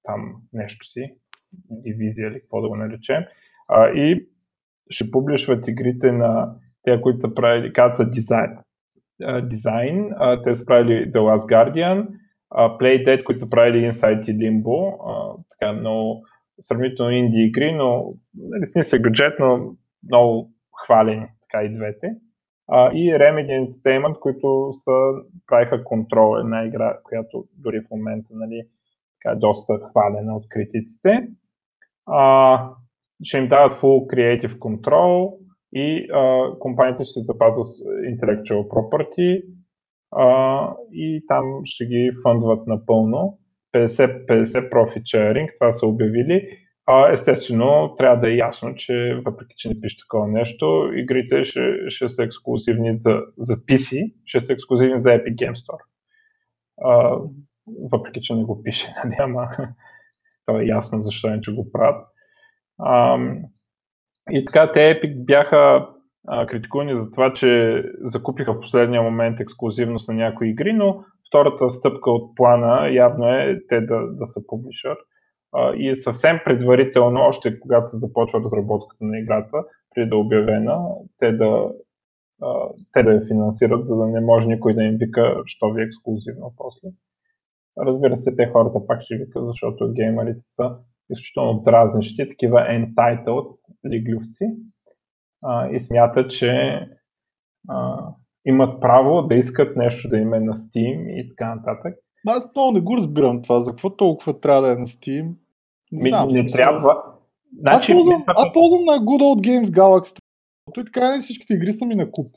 там 0.04 0.36
нещо 0.54 0.86
си, 0.86 1.16
дивизия 1.70 2.28
или 2.28 2.39
какво 2.39 2.62
да 2.62 2.68
го 2.68 2.76
наречем, 2.76 3.24
и 3.95 4.28
ще 4.89 5.12
публишват 5.12 5.68
игрите 5.68 6.12
на 6.12 6.56
те, 6.84 7.02
които 7.02 7.20
са 7.20 7.36
правили, 7.36 7.74
казват 7.74 7.97
са 7.97 8.06
дизайн. 8.06 8.58
дизайн. 9.43 10.10
те 10.43 10.56
са 10.56 10.66
правили 10.66 11.12
The 11.12 11.18
Last 11.18 11.52
Guardian, 11.52 12.08
uh, 12.52 12.78
Playdead, 12.80 13.24
които 13.24 13.39
са 13.39 13.49
правили 13.49 13.91
Inside 13.91 14.30
и 14.30 14.38
Limbo, 14.38 14.97
uh, 14.97 15.43
така 15.49 15.74
много 15.74 16.24
сравнително 16.62 17.12
инди 17.12 17.38
игри, 17.38 17.72
но 17.72 18.14
нали, 18.38 18.68
с 18.68 18.76
нисък 18.76 19.02
бюджет, 19.02 19.34
но 19.39 19.76
много 20.04 20.52
хвалени 20.86 21.28
така 21.41 21.64
и 21.64 21.74
двете. 21.74 22.16
Uh, 22.70 22.91
и 22.91 23.14
Remedy 23.14 23.60
Entertainment, 23.60 24.20
които 24.20 24.74
са, 24.78 24.91
правиха 25.47 25.84
контрол, 25.84 26.38
една 26.39 26.66
игра, 26.66 26.97
която 27.04 27.45
дори 27.58 27.82
в 27.82 27.91
момента 27.91 28.30
нали, 28.32 28.64
така, 29.22 29.36
е 29.36 29.39
доста 29.39 29.74
хвалена 29.91 30.36
от 30.36 30.49
критиците. 30.49 31.28
Uh, 32.10 32.74
ще 33.24 33.38
им 33.38 33.47
дават 33.47 33.72
full 33.72 34.16
creative 34.16 34.58
control 34.58 35.38
и 35.74 36.08
uh, 36.08 36.60
компаниите 36.60 37.04
ще 37.04 37.12
се 37.14 37.20
запазват 37.20 37.68
intellectual 38.12 38.68
property, 38.68 39.43
а, 40.12 40.74
и 40.91 41.24
там 41.28 41.62
ще 41.66 41.86
ги 41.86 42.12
фъндват 42.24 42.68
напълно. 42.68 43.38
50-50 43.76 44.70
profit 44.72 45.02
sharing, 45.02 45.49
това 45.60 45.74
са 45.74 45.88
обявили. 45.88 46.58
А, 46.86 47.12
естествено, 47.12 47.95
трябва 47.97 48.20
да 48.20 48.32
е 48.32 48.36
ясно, 48.36 48.76
че 48.76 49.22
въпреки, 49.26 49.54
че 49.58 49.70
не 49.70 49.82
пише 49.82 49.97
такова 49.99 50.28
нещо, 50.28 50.91
игрите 50.95 51.45
ще, 51.45 51.62
ще 51.88 52.10
са 52.10 52.24
ексклюзивни 52.24 52.99
за, 52.99 53.22
за 53.38 53.58
PC, 53.58 54.14
ще 54.26 54.39
са 54.39 54.54
ексклюзивни 54.54 54.99
за 54.99 55.10
Epic 55.10 55.36
Game 55.36 55.56
Store. 55.56 55.84
А, 56.84 57.18
въпреки, 57.91 58.22
че 58.22 58.36
не 58.36 58.43
го 58.43 58.64
пише, 58.64 58.93
нали, 59.04 59.16
ама 59.20 59.47
то 60.52 60.60
е 60.60 60.66
ясно 60.66 61.02
защо 61.02 61.30
не, 61.30 61.41
че 61.41 61.56
го 61.56 61.72
правят. 61.72 62.06
А, 62.80 63.20
и 64.32 64.45
така, 64.45 64.72
те 64.72 64.80
Epic 64.80 65.26
бяха 65.26 65.88
а, 66.28 66.47
критикувани 66.47 66.97
за 66.97 67.12
това, 67.12 67.34
че 67.34 67.84
закупиха 68.02 68.54
в 68.54 68.60
последния 68.60 69.02
момент 69.02 69.39
ексклюзивност 69.39 70.08
на 70.08 70.14
някои 70.14 70.49
игри, 70.49 70.74
но 70.74 71.04
втората 71.28 71.70
стъпка 71.70 72.12
от 72.12 72.36
плана 72.36 72.89
явно 72.93 73.28
е 73.28 73.60
те 73.70 73.82
да, 73.82 74.08
да 74.08 74.26
са 74.26 74.41
публишър. 74.47 74.97
И 75.76 75.89
е 75.89 75.95
съвсем 75.95 76.39
предварително, 76.45 77.20
още 77.22 77.60
когато 77.60 77.86
се 77.86 77.97
започва 77.97 78.39
разработката 78.39 79.06
на 79.06 79.20
играта, 79.20 79.64
преди 79.95 80.10
да 80.10 80.16
е 80.16 80.20
обявена, 80.20 80.80
те 81.20 81.32
да, 81.32 81.72
те 82.93 83.04
да 83.04 83.12
я 83.12 83.22
финансират, 83.28 83.88
за 83.88 83.95
да 83.95 84.06
не 84.06 84.22
може 84.22 84.47
никой 84.47 84.74
да 84.74 84.84
им 84.84 84.97
вика, 84.99 85.41
що 85.45 85.72
ви 85.72 85.82
е 85.82 85.86
ексклюзивно 85.86 86.54
после. 86.58 86.89
Разбира 87.78 88.18
се, 88.18 88.36
те 88.36 88.48
хората 88.48 88.88
пак 88.88 89.02
ще 89.02 89.18
викат, 89.18 89.48
защото 89.48 89.94
геймерите 89.94 90.40
са 90.40 90.76
изключително 91.10 91.62
дразнещи, 91.62 92.28
такива 92.28 92.60
entitled 92.60 93.56
лиглювци, 93.92 94.46
а, 95.44 95.70
и 95.70 95.80
смятат, 95.80 96.32
че 96.32 96.80
а, 97.70 98.08
имат 98.46 98.82
право 98.82 99.22
да 99.22 99.36
искат 99.36 99.76
нещо 99.76 100.10
да 100.10 100.18
има 100.18 100.40
на 100.40 100.54
Steam 100.54 101.10
и 101.10 101.30
така 101.30 101.56
нататък. 101.56 101.96
Аз 102.28 102.50
много 102.56 102.72
не 102.72 102.82
го 102.82 102.98
разбирам 102.98 103.42
това. 103.42 103.60
За 103.60 103.72
какво 103.72 103.96
толкова 103.96 104.40
трябва 104.40 104.62
да 104.62 104.72
е 104.72 104.76
на 104.76 104.86
Steam? 104.86 105.36
Не, 105.92 106.10
знам, 106.10 106.28
не 106.28 106.48
трябва. 106.48 107.04
Значи, 107.60 107.92
аз, 107.92 107.98
ползвам, 107.98 108.24
аз 108.28 108.54
ползвам 108.54 108.86
на 108.86 108.92
Good 108.92 109.22
Old 109.22 109.48
Games 109.48 109.66
Galaxy. 109.66 110.20
И 110.78 110.86
така 110.86 111.16
не 111.16 111.22
всичките 111.22 111.54
игри 111.54 111.72
са 111.74 111.86
ми 111.86 111.96
на 111.96 112.12
куп. 112.12 112.28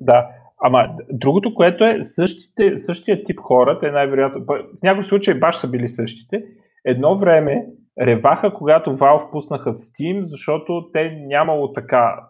Да, 0.00 0.28
ама 0.62 0.88
другото, 1.10 1.54
което 1.54 1.84
е 1.84 1.98
същите, 2.02 2.76
същия 2.76 3.24
тип 3.24 3.40
хора, 3.40 3.78
те 3.80 3.90
най-вероятно, 3.90 4.44
в 4.44 4.82
някои 4.82 5.04
случаи 5.04 5.40
баш 5.40 5.56
са 5.56 5.70
били 5.70 5.88
същите, 5.88 6.42
едно 6.84 7.18
време 7.18 7.66
реваха, 8.00 8.54
когато 8.54 8.96
Valve 8.96 9.30
пуснаха 9.30 9.72
Steam, 9.72 10.20
защото 10.22 10.90
те 10.92 11.10
нямало 11.10 11.72
така, 11.72 12.20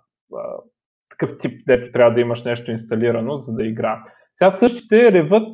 такъв 1.10 1.38
тип, 1.38 1.62
дето 1.66 1.92
трябва 1.92 2.14
да 2.14 2.20
имаш 2.20 2.44
нещо 2.44 2.70
инсталирано, 2.70 3.38
за 3.38 3.52
да 3.52 3.64
игра. 3.64 4.02
Сега 4.34 4.50
същите 4.50 5.12
реват, 5.12 5.48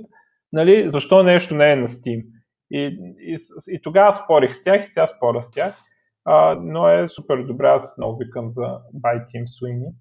нали, 0.52 0.90
защо 0.90 1.22
нещо 1.22 1.54
не 1.54 1.72
е 1.72 1.76
на 1.76 1.88
Steam. 1.88 2.24
И, 2.70 2.98
и, 3.20 3.36
и 3.68 3.82
тогава 3.82 4.12
спорих 4.12 4.54
с 4.54 4.64
тях 4.64 4.80
и 4.80 4.84
сега 4.84 5.06
споря 5.06 5.42
с 5.42 5.50
тях. 5.50 5.76
А, 6.24 6.54
но 6.54 6.88
е 6.88 7.08
супер 7.08 7.42
добре, 7.42 7.66
аз 7.66 7.98
много 7.98 8.18
викам 8.18 8.50
за 8.50 8.62
By 8.94 9.26
Team 9.26 9.44
Sweeney. 9.44 9.92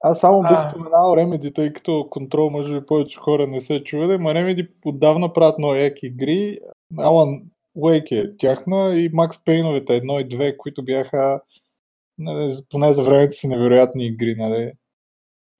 Аз 0.00 0.20
само 0.20 0.42
бих 0.42 0.70
споменал 0.70 1.14
Remedy, 1.16 1.54
тъй 1.54 1.72
като 1.72 2.06
контрол, 2.10 2.50
може 2.50 2.80
би 2.80 2.86
повече 2.86 3.18
хора 3.18 3.46
не 3.46 3.60
се 3.60 3.84
чували, 3.84 4.18
но 4.18 4.30
Remedy 4.30 4.68
отдавна 4.84 5.32
правят 5.32 5.58
много 5.58 5.74
яки 5.74 6.06
игри. 6.06 6.58
Alan 6.94 7.42
Wake 7.76 8.12
е 8.12 8.36
тяхна 8.36 8.94
и 8.94 9.12
Max 9.12 9.30
Payne-овете 9.46 9.88
1 9.88 10.20
и 10.20 10.28
2, 10.28 10.56
които 10.56 10.84
бяха 10.84 11.40
нали, 12.18 12.54
поне 12.70 12.92
за 12.92 13.04
времето 13.04 13.36
си 13.36 13.48
невероятни 13.48 14.06
игри. 14.06 14.34
Нали. 14.38 14.72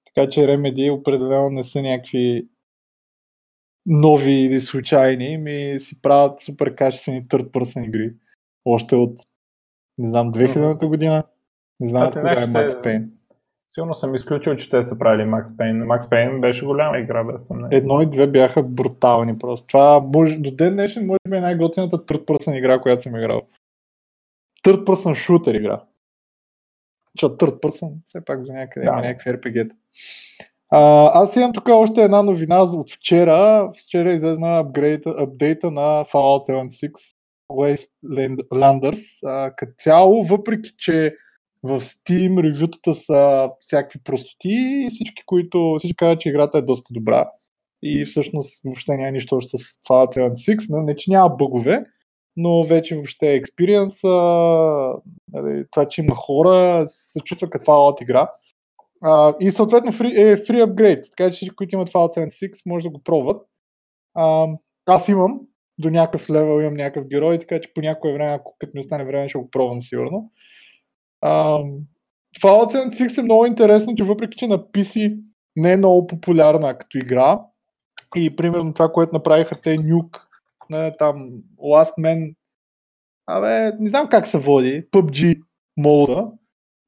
Така 0.05 0.29
че 0.29 0.41
Remedy 0.41 0.91
определено 0.91 1.49
не 1.49 1.63
са 1.63 1.81
някакви 1.81 2.47
нови 3.85 4.33
или 4.33 4.61
случайни, 4.61 5.37
ми 5.37 5.79
си 5.79 6.01
правят 6.01 6.39
супер 6.39 6.75
качествени 6.75 7.27
third 7.27 7.51
person 7.51 7.85
игри. 7.85 8.13
Още 8.65 8.95
от, 8.95 9.19
не 9.97 10.09
знам, 10.09 10.33
2000-та 10.33 10.87
година. 10.87 11.23
Не 11.79 11.89
знам 11.89 12.11
кога 12.11 12.41
е 12.41 12.47
Max 12.47 12.67
Payne. 12.67 13.07
Сигурно 13.73 13.93
съм 13.93 14.15
изключил, 14.15 14.55
че 14.55 14.69
те 14.69 14.83
са 14.83 14.97
правили 14.97 15.27
Max 15.27 15.45
Payne. 15.45 15.85
Max 15.85 16.01
Payne 16.01 16.39
беше 16.39 16.65
голяма 16.65 16.97
игра, 16.97 17.23
без 17.23 17.47
съмнение. 17.47 17.77
Едно 17.77 18.01
и 18.01 18.09
две 18.09 18.27
бяха 18.27 18.63
брутални 18.63 19.39
просто. 19.39 19.67
Това 19.67 19.99
може, 20.13 20.37
до 20.37 20.51
ден 20.51 20.73
днешен 20.73 21.05
може 21.05 21.19
би 21.29 21.37
е 21.37 21.41
най-готината 21.41 21.97
third 21.97 22.25
person 22.25 22.57
игра, 22.57 22.79
която 22.81 23.03
съм 23.03 23.15
играл. 23.15 23.41
Third 24.65 24.83
person 24.83 25.29
shooter 25.29 25.57
игра. 25.57 25.81
Защото 27.15 27.45
third 27.45 27.59
person, 27.59 27.93
все 28.05 28.25
пак 28.25 28.43
до 28.43 28.53
някъде 28.53 28.85
Да. 28.85 28.91
има 28.91 29.01
някакви 29.01 29.29
RPG-та. 29.29 29.75
А, 30.69 31.11
аз 31.13 31.35
имам 31.35 31.53
тук 31.53 31.69
още 31.69 32.01
една 32.01 32.23
новина 32.23 32.61
от 32.61 32.91
вчера. 32.91 33.71
Вчера 33.83 34.11
излезна 34.11 34.57
апгрейта, 34.59 35.15
апдейта 35.17 35.71
на 35.71 36.05
Fallout 36.05 36.49
76 36.49 36.91
Wastelanders. 37.51 39.21
Като 39.55 39.73
цяло, 39.77 40.23
въпреки 40.23 40.71
че 40.77 41.15
в 41.63 41.81
Steam 41.81 42.43
ревютата 42.43 42.93
са 42.93 43.49
всякакви 43.59 43.99
простоти 44.03 44.83
и 44.85 44.87
всички, 44.89 45.23
които 45.25 45.75
всички 45.77 45.95
казват, 45.95 46.19
че 46.19 46.29
играта 46.29 46.57
е 46.57 46.61
доста 46.61 46.93
добра. 46.93 47.29
И 47.83 48.05
всъщност 48.05 48.61
въобще 48.65 48.97
няма 48.97 49.11
нищо 49.11 49.35
общо 49.35 49.57
с 49.57 49.63
Fallout 49.63 50.35
76. 50.69 50.85
Не, 50.85 50.95
че 50.95 51.11
няма 51.11 51.29
бъгове, 51.29 51.83
но 52.37 52.63
вече 52.63 52.95
въобще 52.95 53.33
експириенса, 53.33 54.07
нали, 55.33 55.65
това, 55.71 55.87
че 55.87 56.01
има 56.01 56.15
хора, 56.15 56.85
се 56.87 57.19
чувства 57.19 57.49
като 57.49 57.65
Fallout 57.65 58.01
игра. 58.01 58.31
И 59.39 59.51
съответно 59.51 59.89
е 59.89 60.35
free 60.35 60.65
upgrade, 60.65 61.09
така 61.09 61.31
че 61.31 61.35
всички, 61.35 61.55
които 61.55 61.75
имат 61.75 61.89
Fallout 61.89 62.17
76, 62.17 62.49
може 62.65 62.83
да 62.83 62.89
го 62.89 63.03
пробват. 63.03 63.41
Аз 64.85 65.09
имам, 65.09 65.39
до 65.77 65.89
някакъв 65.89 66.29
левел 66.29 66.61
имам 66.61 66.73
някакъв 66.73 67.07
герой, 67.07 67.39
така 67.39 67.61
че 67.61 67.73
по 67.73 67.81
някое 67.81 68.13
време, 68.13 68.31
ако 68.31 68.55
като 68.59 68.71
ми 68.75 68.79
остане 68.79 69.05
време, 69.05 69.29
ще 69.29 69.37
го 69.37 69.49
пробвам 69.49 69.81
сигурно. 69.81 70.31
А, 71.21 71.59
Fallout 72.41 72.89
76 72.89 73.19
е 73.19 73.23
много 73.23 73.45
интересно, 73.45 73.95
че 73.95 74.03
въпреки, 74.03 74.37
че 74.37 74.47
на 74.47 74.59
PC 74.59 75.19
не 75.55 75.73
е 75.73 75.77
много 75.77 76.07
популярна 76.07 76.77
като 76.77 76.97
игра, 76.97 77.39
и 78.15 78.35
примерно 78.35 78.73
това, 78.73 78.91
което 78.91 79.15
направиха 79.15 79.61
те 79.61 79.77
на 80.69 80.97
там 80.97 81.31
Last 81.59 81.93
Man, 81.99 82.35
абе, 83.27 83.71
не 83.79 83.89
знам 83.89 84.07
как 84.07 84.27
се 84.27 84.37
води, 84.37 84.87
PUBG 84.91 85.41
мода, 85.77 86.31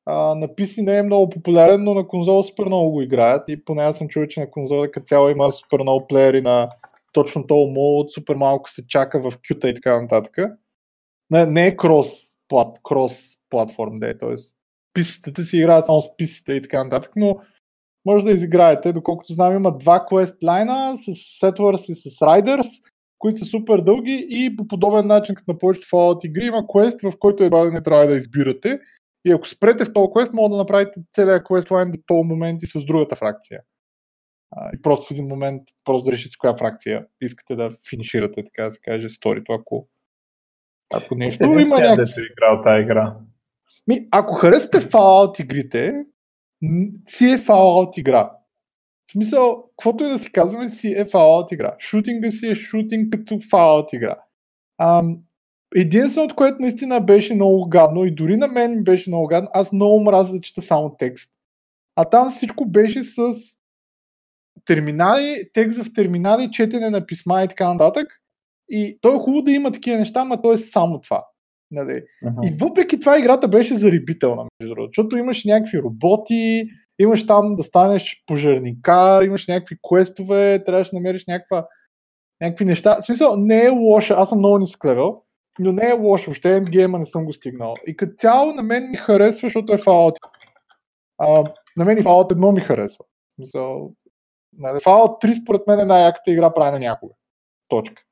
а, 0.05 0.35
на 0.35 0.47
PC 0.47 0.81
не 0.81 0.97
е 0.97 1.03
много 1.03 1.29
популярен, 1.29 1.83
но 1.83 1.93
на 1.93 2.07
конзола 2.07 2.43
супер 2.43 2.65
много 2.65 2.91
го 2.91 3.01
играят 3.01 3.49
и 3.49 3.65
поне 3.65 3.83
аз 3.83 3.97
съм 3.97 4.07
чул, 4.07 4.25
че 4.25 4.39
на 4.39 4.51
конзола 4.51 4.91
като 4.91 5.05
цяло 5.05 5.29
има 5.29 5.51
супер 5.51 5.79
много 5.79 6.07
плеери 6.07 6.41
на 6.41 6.69
точно 7.13 7.47
този 7.47 7.73
мод, 7.73 8.13
супер 8.13 8.35
малко 8.35 8.69
се 8.69 8.87
чака 8.87 9.19
в 9.19 9.33
кюта 9.47 9.69
и 9.69 9.73
така 9.73 10.01
нататък. 10.01 10.37
Не, 11.29 11.45
не 11.45 11.67
е 11.67 11.75
крос, 11.75 12.32
плат, 12.53 12.79
крос 12.83 13.37
платформ, 13.49 13.99
да 13.99 14.09
е, 14.09 14.17
т.е. 14.17 14.35
писите 14.93 15.43
си 15.43 15.57
играят 15.57 15.85
само 15.85 16.01
с 16.01 16.17
писите 16.17 16.53
и 16.53 16.61
така 16.61 16.83
нататък, 16.83 17.11
но 17.15 17.39
може 18.05 18.25
да 18.25 18.31
изиграете. 18.31 18.93
Доколкото 18.93 19.33
знам, 19.33 19.55
има 19.55 19.77
два 19.77 20.05
квест 20.05 20.43
лайна 20.43 20.97
с 20.97 21.05
Settlers 21.41 21.91
и 21.91 21.95
с 21.95 22.03
Riders, 22.03 22.83
които 23.19 23.39
са 23.39 23.45
супер 23.45 23.79
дълги 23.79 24.27
и 24.29 24.55
по 24.55 24.67
подобен 24.67 25.07
начин, 25.07 25.35
като 25.35 25.51
на 25.51 25.57
повечето 25.57 25.87
Fallout 25.87 26.25
игри, 26.25 26.45
има 26.45 26.67
квест, 26.67 27.01
в 27.01 27.13
който 27.19 27.43
едва 27.43 27.69
не 27.69 27.83
трябва 27.83 28.07
да 28.07 28.15
избирате. 28.15 28.79
И 29.25 29.31
ако 29.31 29.47
спрете 29.47 29.85
в 29.85 29.93
този 29.93 30.11
квест, 30.15 30.33
може 30.33 30.51
да 30.51 30.57
направите 30.57 31.01
целият 31.13 31.45
квест 31.45 31.71
лайн 31.71 31.91
до 31.91 31.97
този 32.07 32.27
момент 32.27 32.63
и 32.63 32.67
с 32.67 32.85
другата 32.85 33.15
фракция. 33.15 33.61
А, 34.51 34.69
и 34.75 34.81
просто 34.81 35.05
в 35.05 35.11
един 35.11 35.27
момент 35.27 35.61
просто 35.83 36.05
да 36.05 36.11
решите 36.11 36.37
коя 36.39 36.57
фракция 36.57 37.05
искате 37.21 37.55
да 37.55 37.71
финиширате, 37.89 38.43
така 38.43 38.63
да 38.63 38.71
се 38.71 38.79
каже, 38.79 39.09
сторито, 39.09 39.53
ако, 39.53 39.87
ако 40.93 41.15
нещо 41.15 41.43
има 41.43 41.53
Единственият, 41.53 41.97
някакви... 41.97 42.11
дето 42.11 42.21
е 42.21 42.23
играл 42.31 42.63
тази 42.63 42.81
игра. 42.83 43.15
Ми, 43.87 44.07
ако 44.11 44.33
харесате 44.33 44.77
Fallout 44.77 45.41
игрите, 45.41 46.05
си 47.07 47.25
е 47.25 47.37
Fallout 47.37 47.99
игра. 47.99 48.31
В 49.07 49.11
смисъл, 49.11 49.63
каквото 49.69 50.03
и 50.03 50.07
да 50.07 50.19
си 50.19 50.31
казваме, 50.31 50.69
си 50.69 50.91
е 50.91 51.05
Fallout 51.05 51.53
игра. 51.53 51.75
Шутинга 51.79 52.31
си 52.31 52.47
е 52.47 52.55
шутинг 52.55 53.13
като 53.13 53.35
Fallout 53.35 53.95
игра. 53.95 54.15
Ам, 54.81 55.17
единственото, 55.75 56.35
което 56.35 56.57
наистина 56.59 57.01
беше 57.01 57.35
много 57.35 57.69
гадно 57.69 58.05
и 58.05 58.15
дори 58.15 58.37
на 58.37 58.47
мен 58.47 58.83
беше 58.83 59.09
много 59.09 59.27
гадно, 59.27 59.49
аз 59.53 59.71
много 59.71 60.03
мразя 60.03 60.33
да 60.33 60.41
чета 60.41 60.61
само 60.61 60.95
текст. 60.97 61.31
А 61.95 62.05
там 62.05 62.29
всичко 62.29 62.65
беше 62.65 63.03
с 63.03 63.17
терминали, 64.65 65.49
текст 65.53 65.83
в 65.83 65.93
терминали, 65.93 66.51
четене 66.51 66.89
на 66.89 67.05
писма 67.05 67.43
и 67.43 67.47
така 67.47 67.73
нататък. 67.73 68.22
И 68.75 68.97
то 69.01 69.15
е 69.15 69.19
хубаво 69.19 69.41
да 69.41 69.51
има 69.51 69.71
такива 69.71 69.97
неща, 69.97 70.23
но 70.23 70.41
то 70.41 70.53
е 70.53 70.57
само 70.57 71.01
това. 71.01 71.25
Нали? 71.71 72.03
Мгм. 72.23 72.39
И 72.43 72.57
въпреки 72.59 72.99
това 72.99 73.19
играта 73.19 73.47
беше 73.47 73.75
зарибителна, 73.75 74.45
между 74.59 74.75
другото, 74.75 74.89
защото 74.89 75.17
имаш 75.17 75.45
някакви 75.45 75.81
роботи, 75.81 76.63
имаш 76.99 77.27
там 77.27 77.55
да 77.55 77.63
станеш 77.63 78.23
пожарникар, 78.25 79.23
имаш 79.23 79.47
някакви 79.47 79.77
квестове, 79.87 80.63
трябваше 80.63 80.91
да 80.91 80.97
намериш 80.97 81.25
някаква, 81.27 81.67
някакви 82.41 82.65
неща. 82.65 82.97
В 83.01 83.05
смисъл, 83.05 83.35
не 83.37 83.63
е 83.63 83.69
лоша, 83.69 84.13
аз 84.17 84.29
съм 84.29 84.37
много 84.37 84.57
нисък 84.57 84.85
левел, 84.85 85.21
но 85.59 85.71
не 85.71 85.89
е 85.89 85.93
лоша, 85.93 86.25
въобще 86.25 86.55
ендгейма 86.55 86.99
не 86.99 87.05
съм 87.05 87.25
го 87.25 87.33
стигнал. 87.33 87.75
И 87.87 87.95
като 87.95 88.13
цяло 88.17 88.53
на 88.53 88.63
мен 88.63 88.89
ми 88.89 88.97
харесва, 88.97 89.45
защото 89.45 89.73
е 89.73 89.77
Fallout. 89.77 90.15
А, 91.17 91.43
на 91.77 91.85
мен 91.85 91.97
и 91.97 92.03
Fallout 92.03 92.33
1 92.33 92.53
ми 92.53 92.61
харесва. 92.61 93.05
В 93.29 93.33
смисъл, 93.35 93.91
нали, 94.57 94.77
Fallout 94.77 95.25
3 95.25 95.41
според 95.41 95.67
мен 95.67 95.79
е 95.79 95.85
най-яката 95.85 96.31
игра 96.31 96.53
правена 96.53 96.79
някога. 96.79 97.13
Точка. 97.67 98.03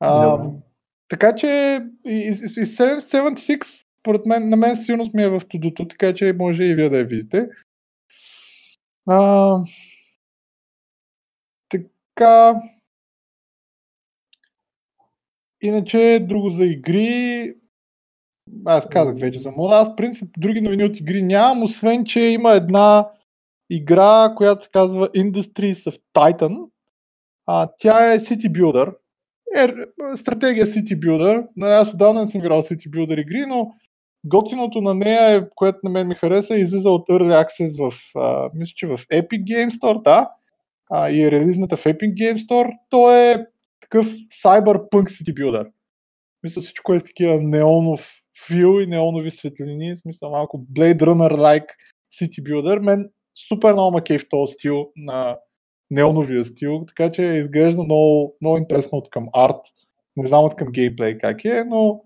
А, 0.00 0.38
така 1.08 1.34
че 1.34 1.80
и, 2.06 2.10
и, 2.10 2.28
и 2.28 2.66
76, 2.66 3.84
според 4.00 4.26
мен, 4.26 4.48
на 4.48 4.56
мен 4.56 4.76
сигурно 4.76 5.04
ми 5.14 5.22
е 5.22 5.28
в 5.28 5.42
тудото, 5.48 5.88
така 5.88 6.14
че 6.14 6.36
може 6.38 6.64
и 6.64 6.74
вие 6.74 6.88
да 6.88 6.98
я 6.98 7.04
видите. 7.04 7.48
А, 9.06 9.64
така. 11.68 12.60
Иначе, 15.60 16.26
друго 16.28 16.50
за 16.50 16.64
игри. 16.64 17.54
Аз 18.64 18.88
казах 18.88 19.18
вече 19.18 19.40
за 19.40 19.50
мода. 19.50 19.74
Аз, 19.74 19.88
в 19.88 19.96
принцип, 19.96 20.28
други 20.38 20.60
новини 20.60 20.84
от 20.84 21.00
игри 21.00 21.22
нямам, 21.22 21.62
освен, 21.62 22.04
че 22.04 22.20
има 22.20 22.52
една 22.52 23.10
игра, 23.70 24.34
която 24.36 24.64
се 24.64 24.70
казва 24.70 25.08
Industries 25.08 25.90
of 25.90 26.00
Titan. 26.14 26.70
А, 27.46 27.68
тя 27.78 28.14
е 28.14 28.18
City 28.18 28.52
Builder. 28.52 28.94
Е, 29.56 29.68
стратегия 30.16 30.66
City 30.66 30.98
Builder. 30.98 31.46
Аз 31.62 31.94
отдавна 31.94 32.24
не 32.24 32.30
съм 32.30 32.40
играл 32.40 32.62
City 32.62 32.90
Builder 32.90 33.20
игри, 33.20 33.44
но 33.48 33.70
готиното 34.24 34.80
на 34.80 34.94
нея, 34.94 35.36
е, 35.36 35.48
което 35.54 35.78
на 35.84 35.90
мен 35.90 36.08
ми 36.08 36.14
хареса, 36.14 36.54
е 36.54 36.58
излиза 36.58 36.90
от 36.90 37.08
Early 37.08 37.46
Access 37.46 37.90
в, 37.90 37.96
а, 38.16 38.50
мисля, 38.54 38.72
че 38.76 38.86
в 38.86 38.98
Epic 38.98 39.42
Game 39.44 39.70
Store, 39.70 40.02
да, 40.02 40.30
а, 40.90 41.10
и 41.10 41.22
е 41.22 41.30
релизната 41.30 41.76
в 41.76 41.84
Epic 41.84 42.14
Game 42.14 42.36
Store. 42.36 42.70
То 42.90 43.14
е 43.14 43.46
такъв 43.80 44.06
Cyberpunk 44.44 45.04
City 45.04 45.34
Builder. 45.34 45.70
Мисля, 46.42 46.62
всичко 46.62 46.94
е 46.94 47.00
с 47.00 47.04
такива 47.04 47.40
неонов 47.40 48.14
фил 48.46 48.80
и 48.80 48.86
неонови 48.86 49.30
светлини, 49.30 49.94
в 49.94 49.98
смисъл 49.98 50.30
малко 50.30 50.66
Blade 50.76 51.00
Runner-like 51.00 51.68
City 52.20 52.42
Builder. 52.42 52.78
Мен 52.84 53.10
супер 53.48 53.72
много 53.72 53.90
ма 53.90 54.02
кеф 54.02 54.24
този 54.30 54.52
стил 54.52 54.86
на 54.96 55.36
неоновия 55.90 56.44
стил, 56.44 56.84
така 56.86 57.12
че 57.12 57.22
изглежда 57.22 57.82
много, 57.82 58.36
много 58.40 58.58
интересно 58.58 58.98
от 58.98 59.10
към 59.10 59.28
арт. 59.34 59.60
Не 60.16 60.26
знам 60.26 60.44
от 60.44 60.56
към 60.56 60.68
геймплей 60.72 61.18
как 61.18 61.44
е, 61.44 61.64
но 61.64 62.00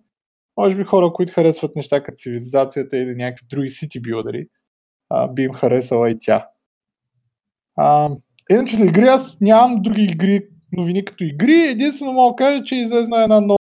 може 0.56 0.76
би 0.76 0.84
хора, 0.84 1.12
които 1.12 1.32
харесват 1.32 1.76
неща 1.76 2.02
като 2.02 2.16
цивилизацията 2.16 2.98
или 2.98 3.14
някакви 3.14 3.46
други 3.50 3.70
сити 3.70 4.00
билдери, 4.00 4.46
би 5.30 5.42
им 5.42 5.52
харесала 5.52 6.10
и 6.10 6.16
тя. 6.20 6.48
А, 7.76 8.10
иначе 8.50 8.76
за 8.76 8.84
игри 8.84 9.02
аз 9.02 9.40
нямам 9.40 9.82
други 9.82 10.02
игри, 10.02 10.48
новини 10.72 11.04
като 11.04 11.24
игри. 11.24 11.60
Единствено 11.60 12.12
мога 12.12 12.32
да 12.32 12.36
кажа, 12.36 12.64
че 12.64 12.76
излезна 12.76 13.22
една 13.22 13.40
нова, 13.40 13.58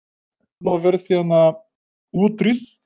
нова 0.62 0.80
версия 0.80 1.24
на 1.24 1.56
Lutris. 2.16 2.82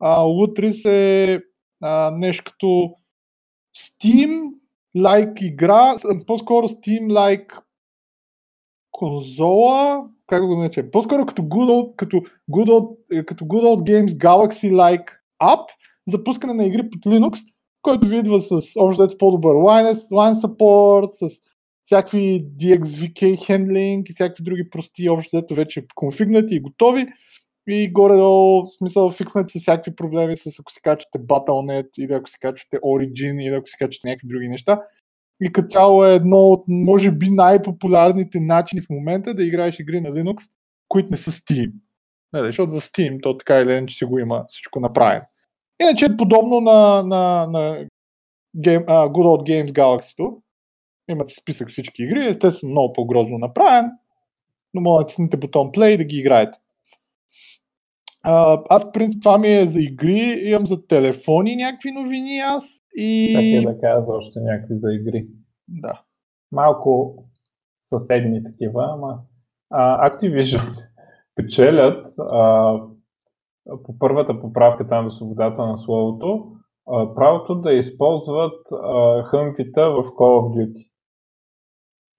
А, 0.00 0.20
Lutris 0.20 0.90
е 0.90 1.40
а, 1.82 2.10
нещо 2.10 2.44
като 2.44 2.94
Steam 3.76 4.50
like 4.96 5.42
игра, 5.42 5.96
по-скоро 6.26 6.68
Steam 6.68 7.12
like 7.12 7.60
конзола, 8.90 10.04
как 10.26 10.40
да 10.40 10.46
го 10.46 10.56
нарече, 10.56 10.90
по-скоро 10.90 11.26
като 11.26 11.42
Good 11.42 11.70
Old, 11.70 11.96
като 11.96 12.16
Good 12.50 12.68
Old, 12.68 12.96
е, 13.12 13.24
като 13.24 13.44
Good 13.44 13.64
Old 13.64 13.90
Games 13.90 14.08
Galaxy 14.08 14.72
like 14.72 15.06
app 15.42 15.66
за 16.08 16.24
пускане 16.24 16.52
на 16.52 16.64
игри 16.64 16.90
под 16.90 17.12
Linux, 17.12 17.38
който 17.82 18.08
ви 18.08 18.16
идва 18.16 18.40
с 18.40 18.60
общо 18.78 19.08
по-добър 19.18 19.54
line, 19.54 19.92
line 19.92 20.34
support, 20.34 21.10
с 21.12 21.40
всякакви 21.84 22.40
DXVK 22.40 23.36
handling 23.36 24.10
и 24.10 24.14
всякакви 24.14 24.44
други 24.44 24.70
прости 24.70 25.08
общо 25.10 25.40
дето 25.40 25.54
вече 25.54 25.86
конфигнати 25.94 26.54
и 26.54 26.60
готови. 26.60 27.06
И 27.68 27.92
горе-долу, 27.92 28.66
в 28.66 28.68
смисъл, 28.78 29.10
фикснат 29.10 29.50
се 29.50 29.58
всякакви 29.58 29.96
проблеми 29.96 30.36
с 30.36 30.60
ако 30.60 30.72
си 30.72 30.80
качвате 30.82 31.18
Battle.net 31.18 31.98
или 31.98 32.12
ако 32.12 32.30
си 32.30 32.36
качвате 32.40 32.76
Origin 32.76 33.42
или 33.42 33.54
ако 33.54 33.68
си 33.68 33.76
качвате 33.78 34.08
някакви 34.08 34.28
други 34.28 34.48
неща. 34.48 34.82
И 35.40 35.52
като 35.52 35.68
цяло 35.68 36.04
е 36.04 36.14
едно 36.14 36.36
от, 36.36 36.64
може 36.68 37.10
би, 37.10 37.30
най-популярните 37.30 38.40
начини 38.40 38.80
в 38.80 38.90
момента 38.90 39.34
да 39.34 39.44
играеш 39.44 39.78
игри 39.78 40.00
на 40.00 40.08
Linux, 40.08 40.42
които 40.88 41.08
не 41.10 41.16
са 41.16 41.30
Steam. 41.30 41.72
Не, 42.32 42.42
защото 42.42 42.72
в 42.72 42.80
Steam 42.80 43.22
то 43.22 43.36
така 43.36 43.60
или 43.60 43.72
иначе 43.72 43.96
си 43.96 44.04
го 44.04 44.18
има 44.18 44.44
всичко 44.48 44.80
направено. 44.80 45.24
Иначе 45.82 46.04
е 46.04 46.16
подобно 46.16 46.60
на, 46.60 47.02
на, 47.02 47.46
на 47.46 47.86
Game, 48.58 48.84
uh, 48.84 49.08
Good 49.08 49.26
Old 49.26 49.50
Games 49.50 49.70
Galaxy. 49.70 50.36
Имате 51.10 51.34
списък 51.34 51.68
всички 51.68 52.02
игри, 52.02 52.26
естествено 52.26 52.70
много 52.70 52.92
по-грозно 52.92 53.38
направен, 53.38 53.90
но 54.74 54.98
да 54.98 55.06
тиснете 55.06 55.36
бутон 55.36 55.66
Play 55.66 55.96
да 55.96 56.04
ги 56.04 56.16
играете. 56.16 56.58
Uh, 58.26 58.62
аз, 58.68 58.84
в 58.84 58.92
принцип, 58.92 59.22
това 59.22 59.38
ми 59.38 59.48
е 59.48 59.64
за 59.64 59.82
игри, 59.82 60.42
имам 60.44 60.66
за 60.66 60.86
телефони 60.86 61.56
някакви 61.56 61.92
новини 61.92 62.38
аз 62.38 62.64
и... 62.94 63.32
Така 63.34 63.70
е 63.70 63.74
да 63.74 63.80
кажа 63.80 64.12
още 64.12 64.40
някакви 64.40 64.74
за 64.74 64.92
игри. 64.92 65.26
Да. 65.68 66.02
Малко 66.52 67.22
съседни 67.88 68.42
такива, 68.44 68.88
ама 68.92 69.18
uh, 69.74 70.10
Activision 70.10 70.86
печелят 71.34 72.06
uh, 72.08 72.88
по 73.84 73.98
първата 73.98 74.40
поправка 74.40 74.88
там 74.88 75.04
до 75.04 75.10
свободата 75.10 75.66
на 75.66 75.76
словото, 75.76 76.46
uh, 76.88 77.14
правото 77.14 77.54
да 77.54 77.72
използват 77.72 78.66
uh, 78.72 79.24
хъмфита 79.24 79.90
в 79.90 80.04
Call 80.04 80.40
of 80.40 80.56
Duty. 80.56 80.90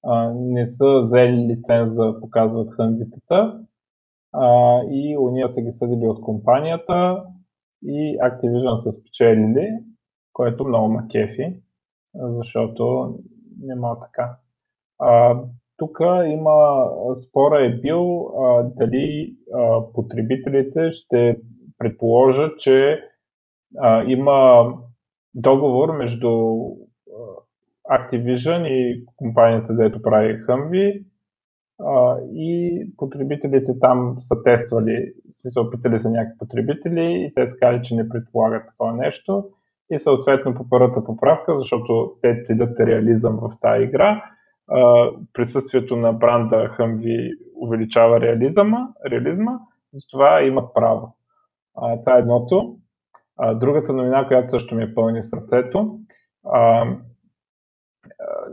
Uh, 0.05 0.33
не 0.53 0.65
са 0.65 1.01
взели 1.03 1.47
лиценза, 1.47 2.19
показват 2.21 2.71
хъмфитата, 2.71 3.59
а, 4.39 4.81
и 4.91 5.17
уния 5.17 5.47
са 5.47 5.61
ги 5.61 5.71
съдили 5.71 6.07
от 6.07 6.21
компанията 6.21 7.23
и 7.83 8.17
Activision 8.17 8.75
са 8.75 8.91
спечелили, 8.91 9.69
което 10.33 10.67
много 10.67 10.87
ма 10.89 11.07
кефи, 11.11 11.61
защото 12.15 13.15
не 13.61 13.75
мога 13.75 13.99
така. 13.99 14.37
А, 14.99 15.41
тук 15.77 15.99
има, 16.25 16.89
спора 17.27 17.65
е 17.65 17.79
бил 17.79 18.27
а, 18.27 18.63
дали 18.63 19.35
а, 19.53 19.81
потребителите 19.93 20.91
ще 20.91 21.39
предположат, 21.77 22.59
че 22.59 22.99
а, 23.77 24.03
има 24.03 24.67
договор 25.33 25.97
между 25.97 26.29
Activision 27.91 28.67
и 28.67 29.05
компанията, 29.15 29.75
дето 29.75 30.01
прави 30.01 30.45
И 32.33 32.81
потребителите 32.97 33.79
там 33.79 34.15
са 34.19 34.43
тествали, 34.43 35.13
в 35.33 35.37
смисъл 35.37 35.69
питали 35.69 35.99
са 35.99 36.09
някакви 36.09 36.37
потребители 36.37 37.03
и 37.03 37.33
те 37.35 37.47
са 37.47 37.57
казали, 37.59 37.83
че 37.83 37.95
не 37.95 38.09
предполагат 38.09 38.67
такова 38.67 38.93
нещо 38.93 39.49
и 39.91 39.97
съответно 39.97 40.53
по 40.55 40.69
първата 40.69 41.03
поправка, 41.03 41.57
защото 41.57 42.13
те 42.21 42.41
целят 42.43 42.79
реализъм 42.79 43.39
в 43.41 43.51
тази 43.61 43.83
игра, 43.83 44.23
присъствието 45.33 45.95
на 45.95 46.13
бранда 46.13 46.75
Humvee 46.79 47.37
увеличава 47.55 48.21
реализма, 48.21 48.87
реализма 49.11 49.59
затова 49.93 50.41
имат 50.41 50.73
право. 50.73 51.15
това 52.03 52.15
е 52.15 52.19
едното. 52.19 52.77
другата 53.55 53.93
новина, 53.93 54.27
която 54.27 54.49
също 54.49 54.75
ми 54.75 54.83
е 54.83 54.93
пълни 54.95 55.23
сърцето, 55.23 55.99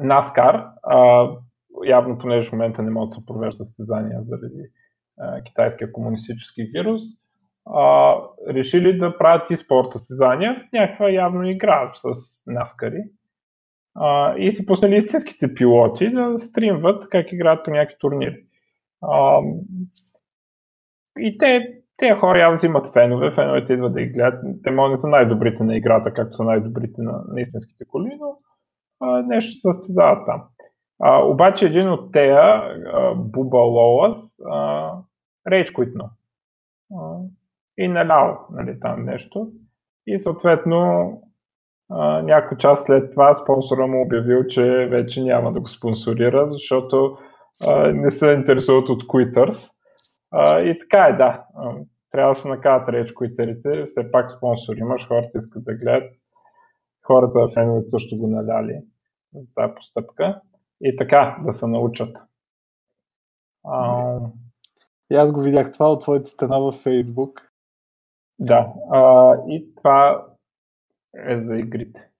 NASCAR, 0.00 0.68
явно 1.86 2.18
понеже 2.18 2.48
в 2.48 2.52
момента 2.52 2.82
не 2.82 2.90
могат 2.90 3.10
да 3.10 3.14
се 3.14 3.26
провеждат 3.26 3.66
състезания 3.66 4.18
заради 4.22 4.70
а, 5.18 5.42
китайския 5.42 5.92
комунистически 5.92 6.64
вирус, 6.64 7.02
а, 7.66 8.14
решили 8.48 8.98
да 8.98 9.18
правят 9.18 9.50
и 9.50 9.56
спорт 9.56 9.92
състезания 9.92 10.54
в 10.54 10.72
някаква 10.72 11.10
явно 11.10 11.50
игра 11.50 11.92
с 11.94 12.06
наскари. 12.46 13.04
А, 13.94 14.36
и 14.36 14.52
си 14.52 14.66
пуснали 14.66 14.96
истинските 14.96 15.54
пилоти 15.54 16.10
да 16.10 16.38
стримват 16.38 17.08
как 17.08 17.32
играят 17.32 17.64
по 17.64 17.70
някакви 17.70 17.96
турнири. 18.00 18.44
А, 19.02 19.40
и 21.18 21.38
те, 21.38 21.68
те 21.96 22.14
хора 22.14 22.38
явно 22.38 22.56
взимат 22.56 22.92
фенове, 22.92 23.34
феновете 23.34 23.72
идват 23.72 23.92
да 23.92 24.00
ги 24.00 24.12
гледат. 24.12 24.44
Те 24.62 24.70
може 24.70 24.90
не 24.90 24.96
са 24.96 25.08
най-добрите 25.08 25.64
на 25.64 25.76
играта, 25.76 26.12
както 26.12 26.36
са 26.36 26.44
най-добрите 26.44 27.02
на, 27.02 27.24
на 27.28 27.40
истинските 27.40 27.84
коли, 27.84 28.16
но 28.20 28.38
а, 29.00 29.22
нещо 29.22 29.52
се 29.52 29.60
състезават 29.60 30.26
там. 30.26 30.42
А, 31.02 31.24
обаче 31.24 31.66
един 31.66 31.90
от 31.90 32.12
тея, 32.12 32.62
Буба 33.16 33.58
Лолас, 33.58 34.38
рейдж 35.50 35.72
квитна. 35.72 36.10
И 37.78 37.88
налял, 37.88 38.46
нали, 38.50 38.80
там 38.80 39.04
нещо. 39.04 39.48
И 40.06 40.20
съответно 40.20 41.10
някой 42.22 42.56
час 42.56 42.84
след 42.84 43.12
това 43.12 43.34
спонсора 43.34 43.86
му 43.86 44.02
обявил, 44.02 44.46
че 44.46 44.88
вече 44.90 45.22
няма 45.22 45.52
да 45.52 45.60
го 45.60 45.68
спонсорира, 45.68 46.48
защото 46.48 47.16
а, 47.68 47.92
не 47.92 48.10
се 48.10 48.32
интересуват 48.32 48.88
от. 48.88 49.02
А, 50.30 50.60
и 50.60 50.78
така 50.78 51.06
е, 51.06 51.12
да. 51.12 51.44
Трябва 52.10 52.34
да 52.34 52.40
се 52.40 52.48
накарат 52.48 52.88
реч 52.88 53.12
куитерите. 53.12 53.84
Все 53.84 54.10
пак 54.10 54.30
спонсор 54.30 54.76
имаш, 54.76 55.08
хората 55.08 55.38
искат 55.38 55.64
да 55.64 55.74
гледат. 55.74 56.12
Хората 57.06 57.48
феновете 57.54 57.86
също 57.86 58.18
го 58.18 58.26
наляли 58.26 58.80
за 59.34 59.46
тази 59.54 59.74
постъпка 59.74 60.40
и 60.84 60.96
така 60.96 61.36
да 61.46 61.52
се 61.52 61.66
научат. 61.66 62.16
А... 63.64 64.18
И 65.10 65.16
аз 65.16 65.32
го 65.32 65.40
видях 65.40 65.72
това 65.72 65.92
от 65.92 66.00
твоята 66.00 66.30
стена 66.30 66.58
във 66.58 66.74
Фейсбук. 66.74 67.50
Да, 68.38 68.72
а, 68.90 69.34
и 69.48 69.74
това 69.74 70.26
е 71.28 71.42
за 71.42 71.56
игрите. 71.56 72.10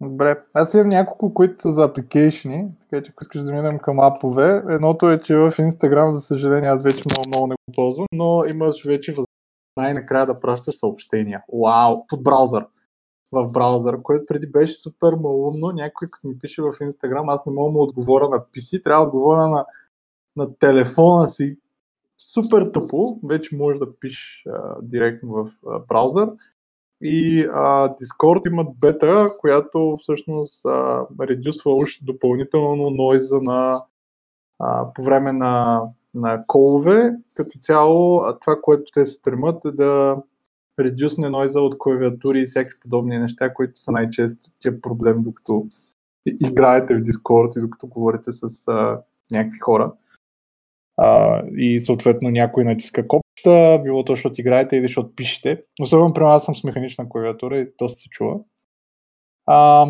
Добре, 0.00 0.40
аз 0.54 0.74
имам 0.74 0.88
няколко, 0.88 1.34
които 1.34 1.62
са 1.62 1.72
за 1.72 1.84
апликейшни, 1.84 2.68
така 2.80 3.02
че 3.02 3.10
ако 3.10 3.22
искаш 3.22 3.42
да 3.42 3.52
минем 3.52 3.78
към 3.78 4.00
апове, 4.00 4.62
едното 4.68 5.10
е, 5.10 5.20
че 5.20 5.36
в 5.36 5.50
Instagram, 5.50 6.10
за 6.10 6.20
съжаление, 6.20 6.68
аз 6.68 6.82
вече 6.82 7.02
много, 7.10 7.28
много 7.28 7.46
не 7.46 7.54
го 7.54 7.74
ползвам, 7.74 8.06
но 8.12 8.44
имаш 8.54 8.84
вече 8.84 9.12
възможност 9.12 9.28
най-накрая 9.76 10.26
да 10.26 10.40
пращаш 10.40 10.74
съобщения. 10.78 11.42
Вау, 11.64 12.06
под 12.08 12.22
браузър 12.22 12.66
в 13.32 13.52
браузър, 13.52 14.02
което 14.02 14.24
преди 14.28 14.46
беше 14.46 14.72
супер 14.72 15.12
малумно. 15.20 15.72
Някой 15.74 16.08
като 16.12 16.28
ми 16.28 16.38
пише 16.38 16.62
в 16.62 16.72
Instagram, 16.72 17.34
аз 17.34 17.46
не 17.46 17.52
мога 17.52 17.68
да 17.68 17.72
му 17.72 17.82
отговоря 17.82 18.28
на 18.28 18.40
PC, 18.40 18.84
трябва 18.84 19.04
да 19.04 19.08
отговоря 19.08 19.48
на, 19.48 19.66
на 20.36 20.58
телефона 20.58 21.28
си. 21.28 21.56
Супер 22.18 22.70
тъпо, 22.72 23.20
вече 23.24 23.56
можеш 23.56 23.78
да 23.78 23.98
пишеш 23.98 24.46
а, 24.46 24.76
директно 24.82 25.32
в 25.32 25.50
а, 25.66 25.78
браузър. 25.78 26.30
И 27.00 27.48
а, 27.52 27.88
Discord 27.88 28.46
имат 28.46 28.78
бета, 28.80 29.26
която 29.40 29.96
всъщност 29.98 30.64
а, 30.64 31.06
редюсва 31.20 31.72
още 31.72 32.04
допълнително 32.04 32.90
нойза 32.90 33.40
на, 33.40 33.82
а, 34.58 34.92
по 34.92 35.02
време 35.02 35.32
на, 35.32 35.82
на 36.14 36.44
колове. 36.46 37.12
Като 37.34 37.58
цяло 37.58 38.22
това, 38.40 38.60
което 38.62 38.92
те 38.94 39.06
стремат 39.06 39.64
е 39.64 39.72
да 39.72 40.16
редюсне 40.80 41.30
нойза 41.30 41.60
от 41.60 41.78
клавиатури 41.78 42.38
и 42.38 42.46
всякакви 42.46 42.80
подобни 42.80 43.18
неща, 43.18 43.54
които 43.54 43.80
са 43.80 43.92
най-често 43.92 44.50
тия 44.58 44.80
проблем, 44.80 45.22
докато 45.22 45.66
играете 46.26 46.94
в 46.94 47.02
Discord 47.02 47.58
и 47.58 47.60
докато 47.60 47.86
говорите 47.86 48.32
с 48.32 48.68
а, 48.68 49.00
някакви 49.30 49.58
хора. 49.58 49.92
А, 50.96 51.42
и 51.56 51.80
съответно 51.80 52.30
някой 52.30 52.64
натиска 52.64 53.08
копчета, 53.08 53.80
било 53.84 54.04
то, 54.04 54.12
защото 54.12 54.40
играете 54.40 54.76
или 54.76 54.82
защото 54.82 55.14
пишете. 55.14 55.62
Особено 55.80 56.12
при 56.12 56.22
аз 56.22 56.44
съм 56.44 56.56
с 56.56 56.64
механична 56.64 57.08
клавиатура 57.08 57.58
и 57.58 57.72
доста 57.78 58.00
се 58.00 58.08
чува. 58.08 58.40
А, 59.46 59.88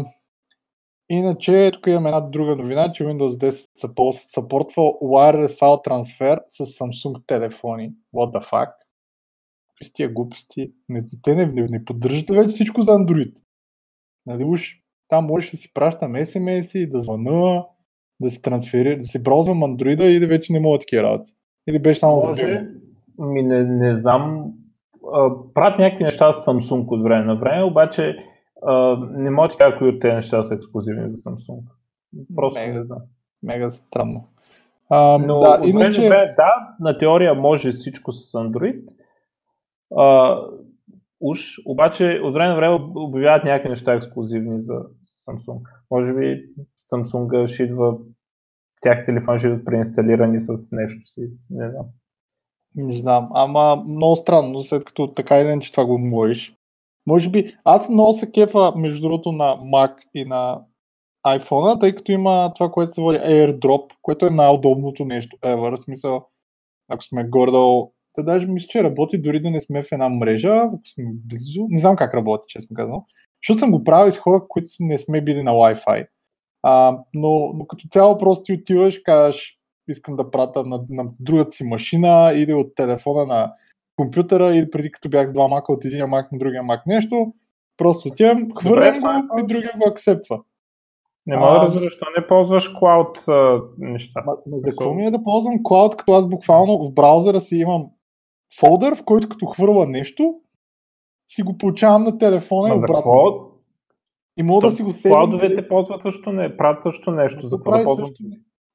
иначе, 1.11 1.71
тук 1.73 1.87
имаме 1.87 2.09
една 2.09 2.21
друга 2.21 2.57
новина, 2.57 2.93
че 2.93 3.05
Windows 3.05 3.51
10 3.77 4.27
съпортва 4.35 4.83
Wireless 4.83 5.61
File 5.61 5.89
Transfer 5.89 6.41
с 6.47 6.65
Samsung 6.65 7.27
телефони. 7.27 7.93
What 8.15 8.39
the 8.39 8.51
fuck? 8.51 8.82
С 9.83 9.93
тия 9.93 10.09
глупости. 10.09 10.73
Не, 10.89 11.03
те 11.23 11.35
не, 11.35 11.47
не, 11.47 11.67
не 11.71 11.85
поддържат 11.85 12.31
вече 12.31 12.49
всичко 12.49 12.83
за 12.83 12.93
Android. 12.93 13.33
Нали, 14.27 14.45
уж 14.45 14.83
там 15.09 15.25
можеш 15.25 15.51
да 15.51 15.57
си 15.57 15.75
пращам 15.75 16.13
SMS, 16.13 16.89
да 16.89 17.01
звъна, 17.01 17.65
да 18.21 18.31
се 18.31 18.43
трансферира, 18.43 18.99
да 18.99 19.07
се 19.07 19.23
браузвам 19.23 19.59
Android 19.59 20.03
и 20.03 20.21
да 20.21 20.27
вече 20.27 20.53
не 20.53 20.61
мога 20.61 20.79
такива 20.79 21.03
работи. 21.03 21.33
Или 21.69 21.79
беше 21.79 22.01
само 22.01 22.15
Може, 22.15 22.43
за 23.19 23.25
Ми 23.25 23.43
не, 23.43 23.65
не 23.65 23.95
знам. 23.95 24.53
Правят 25.55 25.79
някакви 25.79 26.05
неща 26.05 26.33
с 26.33 26.47
Samsung 26.47 26.85
от 26.89 27.03
време 27.03 27.25
на 27.25 27.37
време, 27.37 27.63
обаче 27.63 28.17
а, 28.67 28.97
не 29.11 29.31
мога 29.31 29.49
да 29.49 29.57
кажа 29.57 29.79
кои 29.79 29.89
от 29.89 30.01
тези 30.01 30.15
неща 30.15 30.43
са 30.43 30.55
ексклюзивни 30.55 31.11
за 31.11 31.17
Samsung. 31.17 31.63
Просто 32.37 32.61
мега, 32.61 32.79
не 32.79 32.85
знам. 32.85 32.99
Мега 33.43 33.71
странно. 33.71 34.25
А, 34.91 35.19
Но 35.19 35.35
да, 35.35 35.61
иначе... 35.65 36.09
да, 36.09 36.75
на 36.81 36.99
теория 36.99 37.35
може 37.35 37.71
всичко 37.71 38.13
с 38.13 38.33
Android, 38.33 38.83
а, 39.99 40.37
уж, 41.21 41.41
обаче 41.67 42.21
от 42.25 42.35
време 42.35 42.49
на 42.49 42.57
време 42.57 42.79
обявяват 42.95 43.45
някакви 43.45 43.69
неща 43.69 43.95
ексклюзивни 43.95 44.61
за 44.61 44.75
Samsung. 45.29 45.61
Може 45.91 46.15
би 46.15 46.45
Samsung 46.93 47.47
ще 47.47 47.63
идва, 47.63 47.97
тях 48.81 49.05
телефон 49.05 49.39
ще 49.39 49.49
идват 49.49 49.65
преинсталирани 49.65 50.41
с 50.41 50.73
нещо 50.73 51.01
си, 51.05 51.21
не 51.51 51.71
знам. 51.71 51.87
Не 52.77 52.95
знам, 52.95 53.29
ама 53.35 53.85
много 53.89 54.17
странно, 54.17 54.61
след 54.61 54.85
като 54.85 55.07
така 55.07 55.41
и 55.41 55.61
че 55.61 55.73
това 55.73 55.87
го 55.87 55.99
можеш. 55.99 56.57
Може 57.07 57.31
би, 57.31 57.57
аз 57.65 57.89
много 57.89 58.13
се 58.13 58.31
кефа, 58.31 58.73
между 58.77 59.03
другото, 59.03 59.33
на 59.33 59.45
Mac 59.45 59.93
и 60.15 60.25
на 60.25 60.65
iPhone, 61.27 61.81
тъй 61.81 61.95
като 61.95 62.13
има 62.13 62.53
това, 62.55 62.71
което 62.71 62.93
се 62.93 63.01
води 63.01 63.19
AirDrop, 63.19 63.91
което 64.03 64.27
е 64.27 64.31
най-удобното 64.31 65.05
нещо 65.05 65.37
ever. 65.37 65.77
В 65.77 65.83
смисъл, 65.83 66.27
ако 66.89 67.03
сме 67.03 67.29
гордо, 67.29 67.93
те 68.15 68.23
даже 68.23 68.47
мисля, 68.47 68.67
че 68.69 68.85
работи 68.85 69.23
дори 69.23 69.41
да 69.41 69.51
не 69.51 69.61
сме 69.61 69.83
в 69.83 69.93
една 69.93 70.09
мрежа, 70.09 70.57
ако 70.57 70.81
сме 70.95 71.05
близо. 71.29 71.67
Не 71.69 71.81
знам 71.81 71.97
как 71.97 72.15
работи, 72.15 72.45
честно 72.49 72.75
казвам. 72.75 73.03
Защото 73.43 73.59
съм 73.59 73.71
го 73.71 73.85
правил 73.85 74.13
с 74.13 74.19
хора, 74.19 74.43
които 74.49 74.71
не 74.81 74.99
сме 74.99 75.21
били 75.21 75.43
на 75.43 75.51
Wi-Fi. 75.51 76.07
А, 76.63 76.99
но, 77.15 77.53
но 77.55 77.67
като 77.67 77.89
цяло 77.91 78.19
просто 78.19 78.43
ти 78.43 78.53
отиваш, 78.53 78.99
казваш, 78.99 79.59
искам 79.89 80.17
да 80.17 80.31
прата 80.31 80.65
на, 80.65 80.81
на 80.89 81.05
другата 81.21 81.53
си 81.53 81.65
машина 81.65 82.33
или 82.35 82.55
от 82.55 82.75
телефона 82.75 83.27
на 83.27 83.53
компютъра 83.97 84.57
или 84.57 84.71
преди 84.71 84.91
като 84.91 85.09
бях 85.09 85.29
с 85.29 85.33
два 85.33 85.49
мака 85.49 85.73
от 85.73 85.85
един 85.85 86.07
мак 86.07 86.33
на 86.33 86.39
другия 86.39 86.63
мак 86.63 86.87
нещо, 86.87 87.33
просто 87.77 88.09
отивам, 88.09 88.49
хвърлям 88.59 89.01
го 89.01 89.39
и 89.39 89.47
другия 89.47 89.73
го 89.77 89.89
акцептва. 89.89 90.41
Не 91.27 91.37
мога 91.37 91.53
да 91.53 91.67
разбера, 91.67 91.85
защо 91.85 92.07
не 92.19 92.27
ползваш 92.27 92.69
клауд 92.69 93.19
неща. 93.79 94.23
Ма 94.27 94.37
за 94.47 94.71
какво 94.71 94.95
ми 94.95 95.05
е 95.05 95.11
да 95.11 95.23
ползвам 95.23 95.63
клауд, 95.63 95.97
като 95.97 96.13
аз 96.13 96.29
буквално 96.29 96.85
в 96.85 96.93
браузъра 96.93 97.41
си 97.41 97.57
имам 97.57 97.91
фолдър, 98.61 98.95
в 98.95 99.05
който 99.05 99.29
като 99.29 99.47
хвърля 99.47 99.87
нещо, 99.87 100.35
си 101.27 101.43
го 101.43 101.59
получавам 101.59 102.03
на 102.03 102.19
телефона 102.19 102.69
ма 102.69 102.75
и 102.75 102.79
обратно. 102.79 102.97
Какво? 102.97 103.53
И 104.39 104.43
мога 104.43 104.69
да 104.69 104.77
си 104.77 104.83
го 104.83 104.95
сейвам. 104.95 105.19
Клаудовете 105.19 105.69
ползват 105.69 106.03
също 106.03 106.33
не, 106.33 106.57
правят 106.57 106.83
също 106.83 107.11
нещо. 107.11 107.49
За 107.49 107.57
какво 107.57 107.79
да 107.79 107.85
ползвам? 107.85 108.11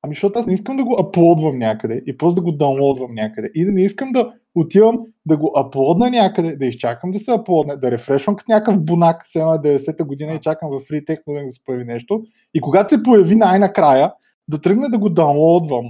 Ами 0.01 0.15
защото 0.15 0.39
аз 0.39 0.45
не 0.45 0.53
искам 0.53 0.77
да 0.77 0.85
го 0.85 0.99
аплодвам 0.99 1.57
някъде 1.57 2.03
и 2.07 2.17
просто 2.17 2.35
да 2.35 2.41
го 2.41 2.51
даунлодвам 2.51 3.13
някъде. 3.13 3.51
И 3.55 3.65
да 3.65 3.71
не 3.71 3.81
искам 3.81 4.11
да 4.11 4.33
отивам 4.55 4.99
да 5.25 5.37
го 5.37 5.51
аплодна 5.55 6.09
някъде, 6.09 6.55
да 6.55 6.65
изчакам 6.65 7.11
да 7.11 7.19
се 7.19 7.31
аплодне, 7.31 7.75
да 7.75 7.91
рефрешвам 7.91 8.35
като 8.35 8.51
някакъв 8.51 8.83
бунак, 8.83 9.27
се 9.27 9.39
на 9.39 9.61
90-та 9.61 10.03
година 10.03 10.33
и 10.33 10.41
чакам 10.41 10.69
в 10.69 10.81
Free 10.81 11.03
Technology 11.07 11.45
да 11.45 11.51
се 11.51 11.63
появи 11.63 11.83
нещо. 11.83 12.21
И 12.53 12.61
когато 12.61 12.89
се 12.89 13.03
появи 13.03 13.35
най-накрая, 13.35 14.13
да 14.47 14.61
тръгна 14.61 14.89
да 14.89 14.97
го 14.97 15.09
даунлодвам. 15.09 15.85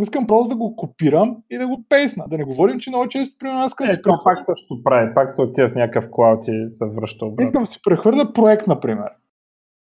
Искам 0.00 0.26
просто 0.26 0.48
да 0.48 0.56
го 0.56 0.76
копирам 0.76 1.36
и 1.50 1.58
да 1.58 1.66
го 1.68 1.84
пейсна. 1.88 2.24
Да 2.28 2.38
не 2.38 2.44
говорим, 2.44 2.78
че 2.78 2.90
много 2.90 3.08
често 3.08 3.34
при 3.38 3.48
нас 3.48 3.74
е, 3.88 4.02
то 4.02 4.20
пак 4.24 4.42
също 4.42 4.82
прави. 4.84 5.14
Пак 5.14 5.32
се 5.32 5.42
отива 5.42 5.68
в 5.68 5.74
някакъв 5.74 6.10
клауд 6.10 6.44
и 6.48 6.68
се 6.72 6.84
връща 6.84 7.26
обратно. 7.26 7.44
Искам 7.44 7.66
си 7.66 7.80
прехвърля 7.84 8.32
проект, 8.32 8.66
например. 8.66 9.08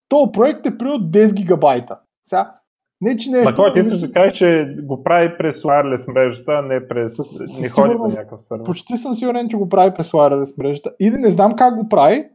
То 0.08 0.32
проект 0.32 0.66
е 0.66 0.78
примерно 0.78 0.98
10 0.98 1.34
гигабайта. 1.34 1.98
Сега, 2.24 2.54
не, 3.00 3.16
че 3.16 3.30
нещо... 3.30 3.62
Ма 3.62 3.72
ти 3.74 3.80
искаш 3.80 4.00
да 4.00 4.12
кажеш, 4.12 4.38
че 4.38 4.76
го 4.82 5.02
прави 5.02 5.36
през 5.38 5.62
wireless 5.62 6.12
мрежата, 6.12 6.62
не 6.62 6.88
през... 6.88 7.16
С, 7.16 7.62
не 7.62 7.68
ходи 7.68 7.94
на 7.94 8.08
някакъв 8.08 8.42
сървър. 8.42 8.64
Почти 8.64 8.96
съм 8.96 9.14
сигурен, 9.14 9.48
че 9.48 9.56
го 9.56 9.68
прави 9.68 9.94
през 9.94 10.10
wireless 10.10 10.58
мрежата. 10.58 10.94
И 11.00 11.10
да 11.10 11.18
не 11.18 11.30
знам 11.30 11.56
как 11.56 11.76
го 11.76 11.88
прави, 11.88 12.28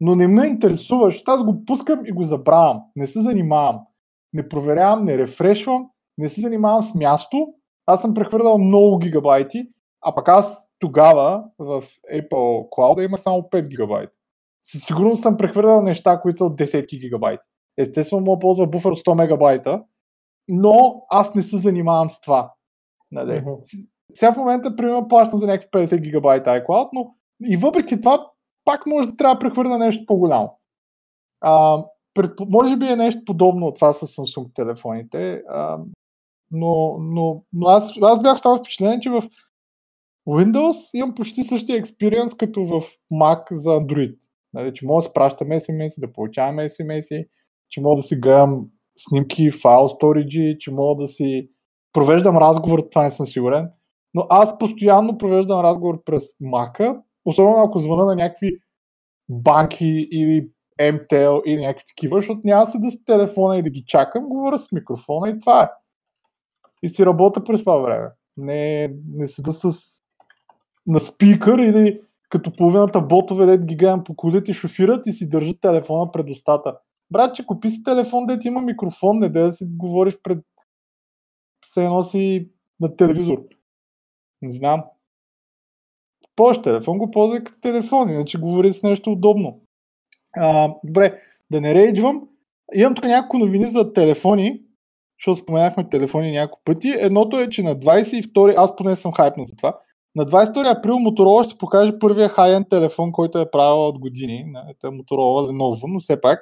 но 0.00 0.14
не 0.14 0.28
ме 0.28 0.46
интересува, 0.46 1.10
защото 1.10 1.30
аз 1.30 1.44
го 1.44 1.64
пускам 1.64 2.00
и 2.06 2.12
го 2.12 2.22
забравям. 2.22 2.82
Не 2.96 3.06
се 3.06 3.20
занимавам. 3.20 3.80
Не 4.32 4.48
проверявам, 4.48 5.04
не 5.04 5.18
рефрешвам, 5.18 5.90
не 6.18 6.28
се 6.28 6.40
занимавам 6.40 6.82
с 6.82 6.94
място. 6.94 7.46
Аз 7.86 8.00
съм 8.00 8.14
прехвърлял 8.14 8.58
много 8.58 8.98
гигабайти, 8.98 9.68
а 10.02 10.14
пък 10.14 10.28
аз 10.28 10.68
тогава 10.78 11.44
в 11.58 11.84
Apple 12.14 12.68
Cloud 12.68 13.04
има 13.04 13.18
само 13.18 13.38
5 13.38 13.68
гигабайта. 13.68 14.12
Със 14.62 14.82
сигурност 14.82 15.22
съм 15.22 15.36
прехвърлял 15.36 15.82
неща, 15.82 16.20
които 16.20 16.38
са 16.38 16.44
от 16.44 16.58
10 16.58 17.00
гигабайта. 17.00 17.44
Естествено, 17.78 18.24
мога 18.24 18.36
да 18.36 18.40
ползва 18.40 18.66
буфер 18.66 18.90
от 18.90 18.98
100 18.98 19.14
мегабайта, 19.14 19.82
но 20.48 21.02
аз 21.10 21.34
не 21.34 21.42
се 21.42 21.56
занимавам 21.58 22.10
с 22.10 22.20
това. 22.20 22.52
Нали? 23.10 23.30
Uh-huh. 23.30 23.88
Сега 24.14 24.32
в 24.32 24.36
момента, 24.36 24.76
примерно, 24.76 25.08
плащам 25.08 25.38
за 25.38 25.46
някакви 25.46 25.68
50 25.68 26.00
гигабайта 26.00 26.50
iCloud, 26.50 26.88
но 26.92 27.14
и 27.44 27.56
въпреки 27.56 28.00
това, 28.00 28.30
пак 28.64 28.86
може 28.86 29.08
да 29.08 29.16
трябва 29.16 29.34
да 29.34 29.38
прехвърля 29.38 29.78
нещо 29.78 30.04
по-голямо. 30.06 30.58
А, 31.40 31.84
пред, 32.14 32.32
може 32.48 32.76
би 32.76 32.86
е 32.86 32.96
нещо 32.96 33.20
подобно 33.26 33.66
от 33.66 33.74
това 33.74 33.92
с 33.92 34.06
Samsung 34.06 34.54
телефоните, 34.54 35.42
а, 35.48 35.78
но, 36.50 36.96
но, 37.00 37.42
но 37.52 37.66
аз, 37.66 37.92
аз 38.02 38.22
бях 38.22 38.40
това 38.40 38.58
впечатление, 38.58 39.00
че 39.00 39.10
в 39.10 39.22
Windows 40.28 40.90
имам 40.94 41.14
почти 41.14 41.42
същия 41.42 41.76
експириенс 41.76 42.34
като 42.34 42.64
в 42.64 42.82
Mac 43.12 43.42
за 43.50 43.70
Android. 43.70 44.16
Нали, 44.52 44.74
че 44.74 44.86
мога 44.86 45.02
да 45.02 45.08
спращам 45.08 45.48
SMS, 45.48 46.00
да 46.00 46.12
получавам 46.12 46.56
SMS, 46.56 47.26
че 47.68 47.80
мога 47.80 47.96
да 47.96 48.02
си 48.02 48.16
гледам 48.16 48.66
снимки, 48.98 49.50
файл 49.50 49.88
сториджи, 49.88 50.56
че 50.60 50.70
мога 50.70 51.02
да 51.02 51.08
си 51.08 51.48
провеждам 51.92 52.36
разговор, 52.36 52.82
това 52.90 53.02
не 53.02 53.10
съм 53.10 53.26
сигурен, 53.26 53.68
но 54.14 54.26
аз 54.30 54.58
постоянно 54.58 55.18
провеждам 55.18 55.60
разговор 55.60 56.04
през 56.04 56.24
Мака, 56.40 57.02
особено 57.24 57.62
ако 57.62 57.78
звъна 57.78 58.04
на 58.04 58.14
някакви 58.14 58.50
банки 59.28 60.08
или 60.12 60.48
MTL 60.80 61.42
или 61.46 61.60
някакви 61.60 61.84
такива, 61.86 62.18
защото 62.18 62.40
няма 62.44 62.66
се 62.66 62.78
да 62.78 62.90
с 62.90 63.04
телефона 63.04 63.58
и 63.58 63.62
да 63.62 63.70
ги 63.70 63.84
чакам, 63.86 64.28
говоря 64.28 64.58
с 64.58 64.72
микрофона 64.72 65.28
и 65.28 65.38
това 65.38 65.62
е. 65.62 65.68
И 66.82 66.88
си 66.88 67.06
работя 67.06 67.44
през 67.44 67.60
това 67.60 67.76
време. 67.76 68.08
Не, 68.36 68.94
не 69.14 69.26
седа 69.26 69.52
с 69.52 69.96
на 70.86 71.00
спикър 71.00 71.58
или 71.58 72.00
като 72.28 72.52
половината 72.52 73.00
ботове, 73.00 73.46
дет 73.46 73.66
ги 73.66 73.76
гледам 73.76 74.04
по 74.04 74.16
колите, 74.16 74.52
шофират 74.52 75.06
и 75.06 75.12
си 75.12 75.28
държат 75.28 75.60
телефона 75.60 76.12
пред 76.12 76.30
устата. 76.30 76.78
Братче, 77.10 77.46
купи 77.46 77.70
си 77.70 77.82
телефон, 77.82 78.26
дете 78.26 78.48
има 78.48 78.60
микрофон, 78.60 79.18
не 79.18 79.28
да 79.28 79.52
си 79.52 79.64
говориш 79.68 80.18
пред 80.22 80.38
се 81.64 81.88
носи 81.88 82.50
на 82.80 82.96
телевизор. 82.96 83.38
Не 84.42 84.52
знам. 84.52 84.84
Ползваш 86.36 86.62
телефон, 86.62 86.98
го 86.98 87.10
ползвай 87.10 87.44
като 87.44 87.60
телефон, 87.60 88.10
иначе 88.10 88.38
говори 88.38 88.72
с 88.72 88.82
нещо 88.82 89.12
удобно. 89.12 89.60
А, 90.36 90.74
добре, 90.84 91.20
да 91.50 91.60
не 91.60 91.74
рейджвам. 91.74 92.28
Имам 92.74 92.94
тук 92.94 93.04
няколко 93.04 93.38
новини 93.38 93.64
за 93.64 93.92
телефони, 93.92 94.62
защото 95.20 95.42
споменахме 95.42 95.88
телефони 95.88 96.32
няколко 96.32 96.62
пъти. 96.64 96.94
Едното 96.98 97.38
е, 97.38 97.50
че 97.50 97.62
на 97.62 97.76
22, 97.76 98.54
аз 98.56 98.76
поне 98.76 98.94
съм 98.94 99.12
хайпнат 99.12 99.48
за 99.48 99.56
това, 99.56 99.74
на 100.16 100.26
22 100.26 100.78
април 100.78 100.94
Motorola 100.94 101.44
ще 101.44 101.58
покаже 101.58 101.98
първия 101.98 102.28
high-end 102.28 102.70
телефон, 102.70 103.12
който 103.12 103.38
е 103.38 103.50
правил 103.50 103.86
от 103.88 103.98
години. 103.98 104.44
Това 104.80 104.94
е 104.94 104.98
Motorola 104.98 105.50
Lenovo, 105.50 105.82
но 105.86 106.00
все 106.00 106.20
пак. 106.20 106.38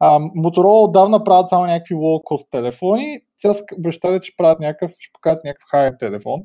А, 0.00 0.18
Motorola 0.18 0.84
отдавна 0.84 1.24
правят 1.24 1.48
само 1.48 1.66
някакви 1.66 1.94
low-cost 1.94 2.50
телефони. 2.50 3.20
Сега 3.36 3.54
обещали, 3.78 4.20
че 4.20 4.36
правят 4.36 4.60
някакъв, 4.60 4.90
ще 4.98 5.12
покажат 5.12 5.44
някакъв 5.44 5.68
high-end 5.74 5.98
телефон. 5.98 6.40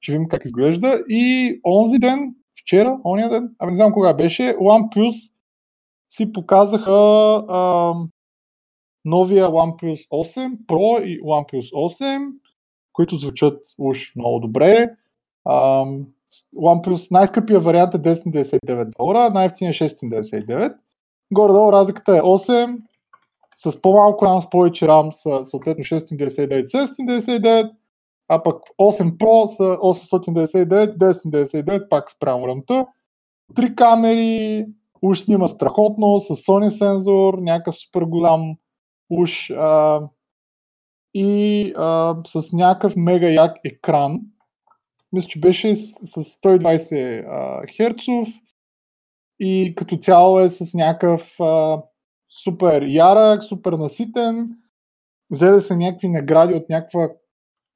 Ще 0.00 0.12
видим 0.12 0.28
как 0.28 0.44
изглежда. 0.44 1.02
И 1.08 1.60
онзи 1.66 1.98
ден, 1.98 2.34
вчера, 2.60 2.98
ония 3.04 3.30
ден, 3.30 3.48
ами 3.58 3.70
не 3.72 3.76
знам 3.76 3.92
кога 3.92 4.14
беше, 4.14 4.42
OnePlus 4.42 5.32
си 6.08 6.32
показаха 6.32 6.92
а, 7.48 7.94
новия 9.04 9.46
OnePlus 9.46 10.08
8 10.08 10.66
Pro 10.66 11.04
и 11.04 11.22
OnePlus 11.22 11.72
8, 11.72 12.32
които 12.92 13.16
звучат 13.16 13.58
уж 13.78 14.12
много 14.16 14.40
добре. 14.40 14.90
А, 15.44 15.84
OnePlus 16.56 17.10
най-скъпия 17.10 17.60
вариант 17.60 17.94
е 17.94 17.98
1099 17.98 18.90
долара, 18.98 19.30
най-ефтиния 19.30 19.70
е 19.70 19.74
699. 19.74 20.74
Горе-долу 21.32 21.72
разликата 21.72 22.16
е 22.16 22.20
8, 22.20 22.78
с 23.56 23.80
по-малко 23.82 24.24
RAM, 24.24 24.40
с 24.40 24.50
повече 24.50 24.86
RAM 24.86 25.10
са 25.10 25.44
съответно 25.44 25.84
699, 25.84 26.66
799, 26.66 27.70
а 28.28 28.42
пък 28.42 28.62
8 28.80 29.16
Pro 29.16 29.46
са 29.46 29.62
899, 29.62 30.96
1099, 30.96 31.88
пак 31.88 32.10
спрямо 32.10 32.48
рамта. 32.48 32.86
Три 33.54 33.74
камери, 33.74 34.66
уж 35.02 35.20
снима 35.20 35.48
страхотно, 35.48 36.20
с 36.20 36.28
Sony 36.28 36.68
сензор, 36.68 37.34
някакъв 37.38 37.76
супер 37.76 38.02
голям 38.02 38.56
уж 39.20 39.50
а, 39.50 40.00
и 41.14 41.72
а, 41.76 42.16
с 42.26 42.52
някакъв 42.52 42.96
мега 42.96 43.28
як 43.28 43.56
екран. 43.64 44.20
Мисля, 45.12 45.28
че 45.28 45.40
беше 45.40 45.76
с, 45.76 46.06
с 46.06 46.24
120 46.24 47.26
Hz 47.78 48.40
и 49.40 49.74
като 49.76 49.96
цяло 49.96 50.40
е 50.40 50.48
с 50.48 50.74
някакъв 50.74 51.40
а, 51.40 51.82
супер 52.44 52.82
ярък, 52.82 53.42
супер 53.42 53.72
наситен. 53.72 54.50
Взе 55.30 55.60
се 55.60 55.76
някакви 55.76 56.08
награди 56.08 56.54
от 56.54 56.68
някаква, 56.68 57.08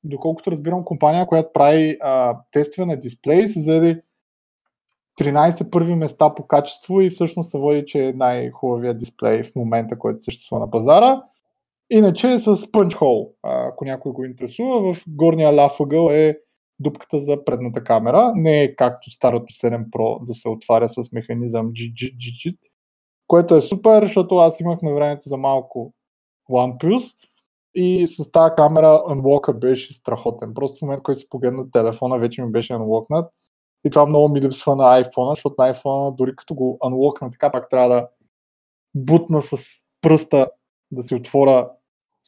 доколкото 0.05 0.51
разбирам, 0.51 0.85
компания, 0.85 1.27
която 1.27 1.53
прави 1.53 1.97
а, 2.03 2.39
тестове 2.51 2.87
на 2.87 2.97
дисплей, 2.97 3.49
се 3.49 3.61
взе 3.61 4.03
13 5.21 5.71
първи 5.71 5.95
места 5.95 6.35
по 6.35 6.47
качество 6.47 7.01
и 7.01 7.11
всъщност 7.11 7.51
се 7.51 7.59
води, 7.59 7.85
че 7.87 8.05
е 8.05 8.13
най-хубавия 8.13 8.95
дисплей 8.95 9.43
в 9.43 9.57
момента, 9.57 9.99
който 9.99 10.23
съществува 10.23 10.61
на 10.61 10.71
пазара. 10.71 11.23
Иначе 11.91 12.33
е 12.33 12.39
с 12.39 12.57
Punch 12.57 12.95
Hole, 12.95 13.29
ако 13.43 13.85
някой 13.85 14.13
го 14.13 14.25
интересува, 14.25 14.95
в 14.95 15.05
горния 15.09 15.57
ляв 15.57 15.79
е 16.11 16.37
дупката 16.79 17.21
за 17.21 17.45
предната 17.45 17.85
камера. 17.85 18.33
Не 18.35 18.63
е 18.63 18.75
както 18.75 19.11
старото 19.11 19.55
7 19.55 19.91
Pro 19.91 20.25
да 20.25 20.35
се 20.35 20.49
отваря 20.49 20.89
с 20.89 21.13
механизъм 21.13 21.67
GG, 21.67 22.57
което 23.27 23.55
е 23.55 23.61
супер, 23.61 24.03
защото 24.03 24.37
аз 24.37 24.61
имах 24.61 24.83
на 24.83 24.95
времето 24.95 25.29
за 25.29 25.37
малко 25.37 25.93
OnePlus 26.51 27.17
и 27.75 28.07
с 28.07 28.31
тази 28.31 28.55
камера 28.57 29.03
анлока 29.09 29.55
беше 29.55 29.95
страхотен. 29.95 30.55
Просто 30.55 30.79
в 30.79 30.83
момент, 30.83 31.03
който 31.03 31.21
си 31.21 31.29
погледна 31.29 31.71
телефона, 31.71 32.19
вече 32.19 32.43
ми 32.43 32.53
беше 32.53 32.73
анлокнат. 32.73 33.31
И 33.87 33.91
това 33.91 34.07
много 34.07 34.29
ми 34.29 34.41
липсва 34.41 34.77
на 34.77 35.05
iPhone, 35.05 35.31
защото 35.31 35.55
на 35.59 35.75
iPhone, 35.75 36.15
дори 36.15 36.37
като 36.37 36.55
го 36.55 36.79
анлокна 36.83 37.31
така, 37.31 37.53
пак 37.53 37.69
трябва 37.71 37.89
да 37.89 38.09
бутна 38.95 39.43
с 39.43 39.57
пръста 40.01 40.51
да 40.91 41.03
си 41.03 41.15
отворя 41.15 41.71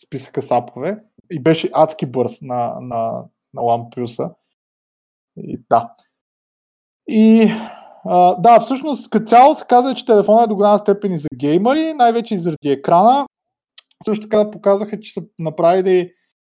списъка 0.06 0.42
с 0.42 0.50
апове. 0.50 1.04
И 1.30 1.42
беше 1.42 1.70
адски 1.72 2.06
бърз 2.06 2.42
на, 2.42 2.80
на, 2.80 3.24
на 3.54 3.62
OnePlus. 3.62 4.34
И 5.36 5.60
да. 5.70 5.94
И 7.08 7.50
а, 8.04 8.34
да, 8.34 8.60
всъщност 8.60 9.10
като 9.10 9.26
цяло 9.26 9.54
се 9.54 9.64
казва, 9.68 9.94
че 9.94 10.04
телефонът 10.04 10.44
е 10.44 10.48
до 10.48 10.56
голяма 10.56 10.78
степен 10.78 11.12
и 11.12 11.18
за 11.18 11.28
геймери, 11.36 11.94
най-вече 11.94 12.34
и 12.34 12.38
заради 12.38 12.68
екрана. 12.68 13.26
Също 14.04 14.28
така 14.28 14.50
показаха, 14.50 15.00
че 15.00 15.12
са 15.12 15.22
направили 15.38 16.12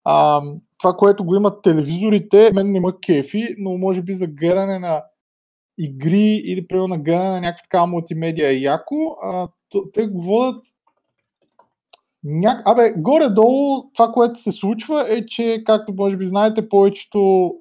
а, 0.04 0.42
това, 0.80 0.96
което 0.96 1.24
го 1.24 1.36
имат 1.36 1.62
телевизорите. 1.62 2.50
Мен 2.54 2.72
не 2.72 2.80
ма 2.80 3.00
кефи, 3.00 3.54
но 3.58 3.78
може 3.78 4.02
би 4.02 4.14
за 4.14 4.26
гледане 4.26 4.78
на 4.78 5.02
игри 5.78 6.42
или 6.44 6.66
примерно 6.66 6.88
на 6.88 6.98
гледане 6.98 7.30
на 7.30 7.40
някаква 7.40 7.62
такава 7.62 7.86
мултимедия 7.86 8.48
е 8.48 8.60
яко. 8.60 9.16
А, 9.22 9.48
те 9.92 10.06
го 10.06 10.22
водят 10.22 10.64
Няк... 12.24 12.62
Абе, 12.64 12.92
горе-долу 12.96 13.90
това, 13.94 14.12
което 14.12 14.42
се 14.42 14.52
случва 14.52 15.06
е, 15.08 15.26
че, 15.26 15.62
както 15.66 15.94
може 15.94 16.16
би 16.16 16.24
знаете, 16.24 16.68
повечето 16.68 17.52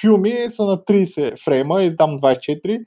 филми 0.00 0.34
са 0.48 0.64
на 0.64 0.76
30 0.76 1.44
фрейма 1.44 1.82
или 1.82 1.96
там 1.96 2.10
24. 2.10 2.84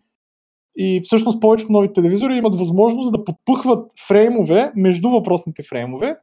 И 0.77 1.01
всъщност 1.03 1.41
повечето 1.41 1.71
нови 1.71 1.93
телевизори 1.93 2.37
имат 2.37 2.55
възможност 2.55 3.11
да 3.11 3.23
подпъхват 3.23 3.91
фреймове 4.07 4.71
между 4.75 5.09
въпросните 5.09 5.63
фреймове 5.63 6.15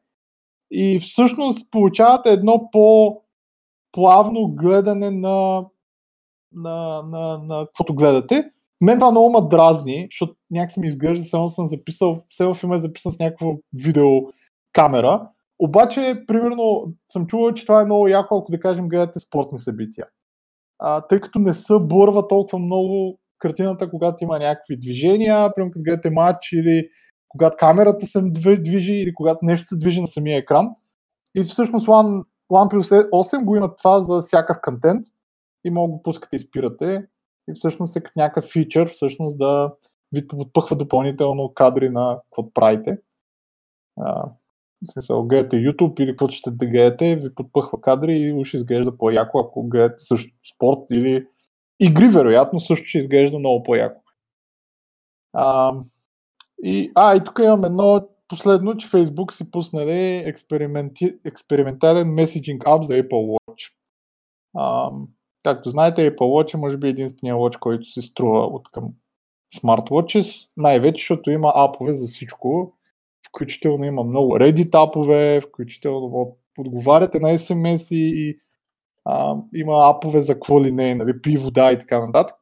и 0.71 0.99
всъщност 0.99 1.71
получавате 1.71 2.29
едно 2.29 2.69
по-плавно 2.71 4.47
гледане 4.55 5.11
на, 5.11 5.65
на, 6.53 7.03
на, 7.03 7.37
на 7.37 7.65
каквото 7.65 7.95
гледате. 7.95 8.51
Мен 8.81 8.97
това 8.97 9.11
много 9.11 9.29
ма 9.29 9.47
дразни, 9.47 10.07
защото 10.11 10.35
някак 10.51 10.77
ми 10.77 10.87
изглежда, 10.87 11.25
само 11.25 11.47
съм 11.47 11.65
записал, 11.65 12.23
все 12.29 12.45
в 12.45 12.53
филма 12.53 12.75
е 12.75 12.79
записан 12.79 13.11
с 13.11 13.19
някаква 13.19 13.47
видеокамера. 13.73 15.29
Обаче, 15.59 16.23
примерно, 16.27 16.93
съм 17.11 17.27
чувал, 17.27 17.53
че 17.53 17.65
това 17.65 17.81
е 17.81 17.85
много 17.85 18.07
яко, 18.07 18.37
ако 18.37 18.51
да 18.51 18.59
кажем 18.59 18.87
гледате 18.87 19.19
спортни 19.19 19.59
събития. 19.59 20.05
А, 20.79 21.01
тъй 21.01 21.19
като 21.19 21.39
не 21.39 21.53
се 21.53 21.73
бърва 21.79 22.27
толкова 22.27 22.59
много 22.59 23.19
картината, 23.39 23.89
когато 23.89 24.23
има 24.23 24.39
някакви 24.39 24.77
движения, 24.77 25.53
примерно 25.55 25.71
като 25.71 25.83
гледате 25.83 26.09
матч 26.09 26.51
или 26.51 26.87
когато 27.35 27.57
камерата 27.57 28.05
се 28.05 28.21
движи 28.59 28.93
или 28.93 29.13
когато 29.13 29.45
нещо 29.45 29.67
се 29.67 29.75
движи 29.75 30.01
на 30.01 30.07
самия 30.07 30.37
екран. 30.37 30.69
И 31.35 31.43
всъщност 31.43 31.87
One, 31.87 32.25
OnePlus 32.51 33.09
8 33.09 33.45
го 33.45 33.55
има 33.55 33.75
това 33.75 34.01
за 34.01 34.21
всякакъв 34.21 34.57
контент 34.61 35.05
и 35.65 35.69
мога 35.69 35.91
го 35.91 36.03
пускате 36.03 36.35
и 36.35 36.39
спирате. 36.39 37.07
И 37.49 37.53
всъщност 37.53 37.95
е 37.95 38.01
като 38.01 38.19
някакъв 38.19 38.45
фичър, 38.51 38.89
всъщност 38.89 39.37
да 39.37 39.73
ви 40.13 40.27
подпъхва 40.27 40.75
допълнително 40.75 41.53
кадри 41.53 41.89
на 41.89 42.19
какво 42.23 42.53
правите. 42.53 42.97
А, 43.99 44.29
в 44.81 44.91
смисъл, 44.91 45.23
гледате 45.23 45.55
YouTube 45.55 45.99
или 45.99 46.11
каквото 46.11 46.33
ще 46.33 46.51
да 46.51 46.65
гледате, 46.65 47.15
ви 47.15 47.35
подпъхва 47.35 47.81
кадри 47.81 48.13
и 48.13 48.33
уж 48.33 48.53
изглежда 48.53 48.97
по-яко, 48.97 49.39
ако 49.39 49.67
гледате 49.67 50.03
също 50.03 50.31
спорт 50.55 50.79
или 50.91 51.27
игри, 51.79 52.07
вероятно, 52.07 52.59
също 52.59 52.85
ще 52.85 52.97
изглежда 52.97 53.39
много 53.39 53.63
по-яко. 53.63 54.01
А, 55.33 55.75
и, 56.63 56.91
а, 56.95 57.15
и 57.15 57.23
тук 57.23 57.39
имам 57.43 57.63
едно 57.63 58.07
последно, 58.27 58.77
че 58.77 58.87
Facebook 58.87 59.31
си 59.31 59.51
пуснали 59.51 60.15
експерименти, 60.25 61.15
експериментален 61.25 62.13
меседжинг 62.13 62.63
ап 62.67 62.83
за 62.83 62.93
Apple 62.93 63.37
Watch. 63.37 63.71
А, 64.57 64.91
както 65.43 65.69
знаете, 65.69 66.11
Apple 66.11 66.19
Watch 66.19 66.53
е 66.53 66.57
може 66.57 66.77
би 66.77 66.87
единствения 66.87 67.35
watch, 67.35 67.59
който 67.59 67.85
се 67.85 68.01
струва 68.01 68.39
от 68.39 68.71
към 68.71 68.93
smartwatches, 69.55 70.49
най-вече, 70.57 71.01
защото 71.01 71.31
има 71.31 71.51
апове 71.55 71.93
за 71.93 72.05
всичко, 72.05 72.73
включително 73.27 73.85
има 73.85 74.03
много 74.03 74.37
Reddit 74.37 74.87
апове, 74.87 75.41
включително 75.41 76.37
отговаряте 76.57 77.19
на 77.19 77.27
SMS 77.27 77.95
и 77.95 78.39
а, 79.05 79.35
има 79.55 79.89
апове 79.89 80.21
за 80.21 80.33
какво 80.33 80.63
ли 80.63 80.71
не, 80.71 80.95
нали, 80.95 81.21
пи 81.21 81.37
вода 81.37 81.71
и 81.71 81.77
така 81.77 82.05
нататък 82.05 82.35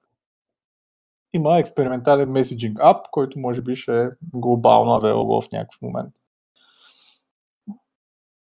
има 1.33 1.57
експериментален 1.57 2.31
меседжинг 2.31 2.79
ап, 2.81 3.05
който 3.11 3.39
може 3.39 3.61
би 3.61 3.75
ще 3.75 4.03
е 4.03 4.09
глобално 4.33 4.91
available 4.91 5.47
в 5.47 5.51
някакъв 5.51 5.81
момент. 5.81 6.13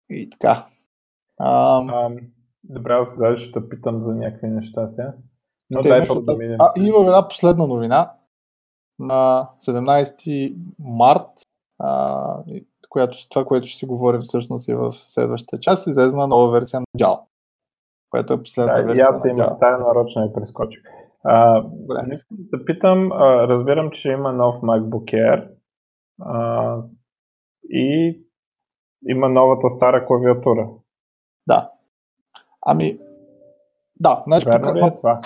И 0.09 0.29
така. 0.29 0.65
А, 1.37 1.81
а, 1.87 2.09
добре, 2.63 2.93
аз 2.93 3.17
даже 3.17 3.45
ще 3.45 3.69
питам 3.69 4.01
за 4.01 4.15
някакви 4.15 4.47
неща 4.47 4.87
сега. 4.87 5.13
Но 5.69 5.81
дай 5.81 6.07
да, 6.07 6.21
да 6.21 6.33
минем. 6.37 6.57
А, 6.59 6.73
има 6.77 6.99
една 6.99 7.27
последна 7.27 7.67
новина 7.67 8.13
на 8.99 9.49
17 9.67 10.55
март, 10.79 11.29
а, 11.79 12.43
която, 12.89 13.29
това, 13.29 13.45
което 13.45 13.67
ще 13.67 13.79
си 13.79 13.85
говорим 13.85 14.21
всъщност 14.21 14.67
и 14.67 14.73
в 14.73 14.93
следващата 14.93 15.59
част, 15.59 15.87
излезна 15.87 16.27
нова 16.27 16.51
версия 16.51 16.79
на 16.79 16.85
JAL, 16.99 17.19
която 18.09 18.33
е 18.33 18.43
последната 18.43 18.81
да, 18.81 18.87
версия. 18.87 19.01
И 19.01 19.07
аз 19.09 19.25
имах 19.25 19.57
тая 19.59 19.77
нарочно 19.77 20.25
и 20.25 20.33
прескочих. 20.33 20.83
А, 21.23 21.63
не 22.07 22.13
искам 22.13 22.37
да 22.39 22.65
питам, 22.65 23.11
а, 23.11 23.47
разбирам, 23.47 23.91
че 23.91 24.11
има 24.11 24.31
нов 24.31 24.55
MacBook 24.55 25.13
Air 25.13 25.47
а, 26.21 26.77
и 27.69 28.17
има 29.09 29.29
новата 29.29 29.69
стара 29.69 30.05
клавиатура. 30.05 30.69
Да. 31.47 31.71
Ами, 32.65 32.99
да. 33.99 34.23
Значи, 34.27 34.45
Верно 34.45 34.67
тук, 34.67 34.75
ли 34.75 34.79
е 34.79 34.95
това? 34.95 35.19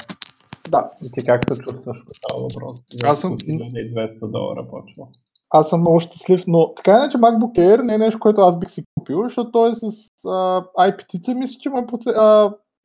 Да. 0.69 0.91
И 1.03 1.11
ти 1.13 1.25
как 1.25 1.45
се 1.45 1.59
чувстваш 1.59 1.97
по 2.05 2.11
този 2.29 2.43
въпрос? 2.43 2.79
Аз 3.03 3.21
съм... 3.21 3.37
200 3.37 4.31
долара 4.31 4.67
почва. 4.67 5.07
Аз 5.49 5.69
съм 5.69 5.79
много 5.81 5.99
щастлив, 5.99 6.43
но 6.47 6.73
така 6.73 6.91
иначе 6.91 7.17
MacBook 7.17 7.59
Air 7.59 7.81
не 7.81 7.93
е 7.93 7.97
нещо, 7.97 8.19
което 8.19 8.41
аз 8.41 8.59
бих 8.59 8.71
си 8.71 8.83
купил, 8.97 9.23
защото 9.23 9.51
той 9.51 9.69
е 9.69 9.73
с 9.73 9.85
а, 10.25 10.63
IPT, 10.79 11.33
мисля, 11.33 11.59
че 11.59 11.69
има 11.69 11.85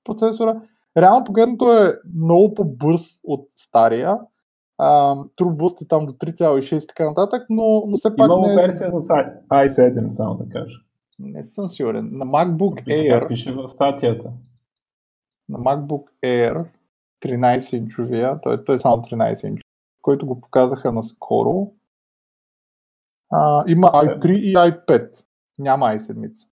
процесора. 0.04 0.61
Реално 0.97 1.24
погледнато 1.24 1.72
е 1.72 1.99
много 2.16 2.55
по-бърз 2.55 3.20
от 3.24 3.49
стария. 3.51 4.18
True 4.80 5.82
е 5.82 5.88
там 5.88 6.07
до 6.07 6.12
3,6 6.12 6.84
и 6.84 6.86
така 6.86 7.09
нататък, 7.09 7.47
но, 7.51 7.84
но 7.86 7.97
все 7.97 8.16
пак 8.16 8.26
Имало 8.26 8.47
не 8.47 8.53
е... 8.53 8.57
версия 8.57 8.91
с 8.91 8.95
i7, 8.95 10.09
само 10.09 10.34
да 10.34 10.49
кажа. 10.49 10.78
Не 11.18 11.43
съм 11.43 11.68
сигурен. 11.68 12.11
На 12.12 12.26
MacBook 12.26 12.86
Air... 12.86 13.28
Пише 13.28 13.53
в 13.53 13.68
статията. 13.68 14.32
На 15.49 15.59
MacBook 15.59 16.05
Air 16.24 16.66
13-инчовия, 17.24 18.43
той, 18.43 18.64
той 18.64 18.74
е 18.74 18.78
само 18.78 18.97
13 18.97 19.49
инч, 19.49 19.61
който 20.03 20.26
го 20.26 20.41
показаха 20.41 20.93
наскоро. 20.93 21.72
А, 23.32 23.64
има 23.66 23.86
i3 23.86 24.30
и 24.30 24.55
i5. 24.55 25.24
Няма 25.59 25.86
i7. 25.86 26.47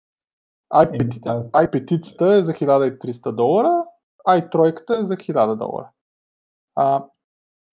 i5, 0.73 1.51
i5 1.51 2.39
е 2.39 2.43
за 2.43 2.53
1300 2.53 3.31
долара, 3.31 3.83
а 4.27 4.37
и 4.37 4.41
е 4.89 5.05
за 5.05 5.17
1000 5.17 5.57
долара. 5.57 5.89
А, 6.75 7.05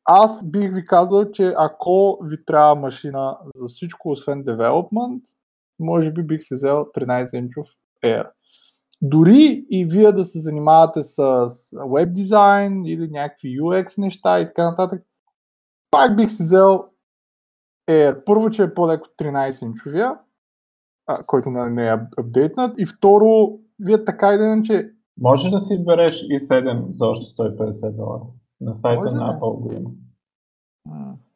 аз 0.04 0.50
бих 0.50 0.74
ви 0.74 0.86
казал, 0.86 1.30
че 1.30 1.52
ако 1.56 2.18
ви 2.22 2.44
трябва 2.44 2.74
машина 2.74 3.38
за 3.56 3.66
всичко, 3.66 4.10
освен 4.10 4.44
development, 4.44 5.22
може 5.80 6.12
би 6.12 6.22
бих 6.22 6.42
се 6.42 6.54
взел 6.54 6.86
13-инчов 6.96 7.66
Air. 8.04 8.30
Дори 9.02 9.66
и 9.70 9.84
вие 9.84 10.12
да 10.12 10.24
се 10.24 10.38
занимавате 10.38 11.02
с 11.02 11.48
веб 11.94 12.12
дизайн 12.12 12.84
или 12.86 13.08
някакви 13.10 13.60
UX 13.60 13.98
неща 13.98 14.40
и 14.40 14.46
така 14.46 14.64
нататък, 14.64 15.02
пак 15.90 16.16
бих 16.16 16.30
се 16.30 16.42
взел 16.42 16.84
Air. 17.90 18.24
Първо, 18.24 18.50
че 18.50 18.62
е 18.62 18.74
по-леко 18.74 19.06
13-инчовия, 19.18 20.18
който 21.26 21.50
не 21.50 21.88
е 21.88 21.98
апдейтнат, 22.18 22.74
и 22.78 22.86
второ, 22.86 23.58
вие 23.78 24.04
така 24.04 24.34
и 24.34 24.38
че 24.62 24.93
може 25.20 25.50
да 25.50 25.60
си 25.60 25.74
избереш 25.74 26.22
и 26.22 26.38
7 26.38 26.92
за 26.92 27.06
още 27.06 27.42
150 27.42 27.96
долара. 27.96 28.22
На 28.60 28.74
сайта 28.74 29.00
Може 29.00 29.14
на 29.14 29.38
Apple 29.38 29.60
го 29.60 29.72
има. 29.72 29.90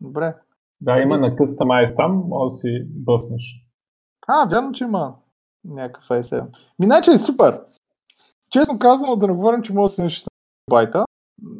добре. 0.01 0.35
Да, 0.81 0.99
има 0.99 1.17
и... 1.17 1.19
на 1.19 1.37
Customize 1.37 1.97
там, 1.97 2.25
може 2.29 2.53
да 2.53 2.57
си 2.57 2.87
бъфнеш. 2.89 3.65
А, 4.29 4.49
вярно, 4.49 4.73
че 4.73 4.85
има 4.85 5.15
някакъв 5.65 6.09
i7. 6.09 6.57
Миначе 6.79 7.11
е 7.11 7.19
супер. 7.19 7.61
Честно 8.51 8.79
казано, 8.79 9.17
да 9.17 9.27
не 9.27 9.35
говорим, 9.35 9.63
че 9.63 9.73
може 9.73 9.91
да 9.91 9.95
се 9.95 10.03
на 10.03 10.11
16 10.11 10.27
байта, 10.71 11.05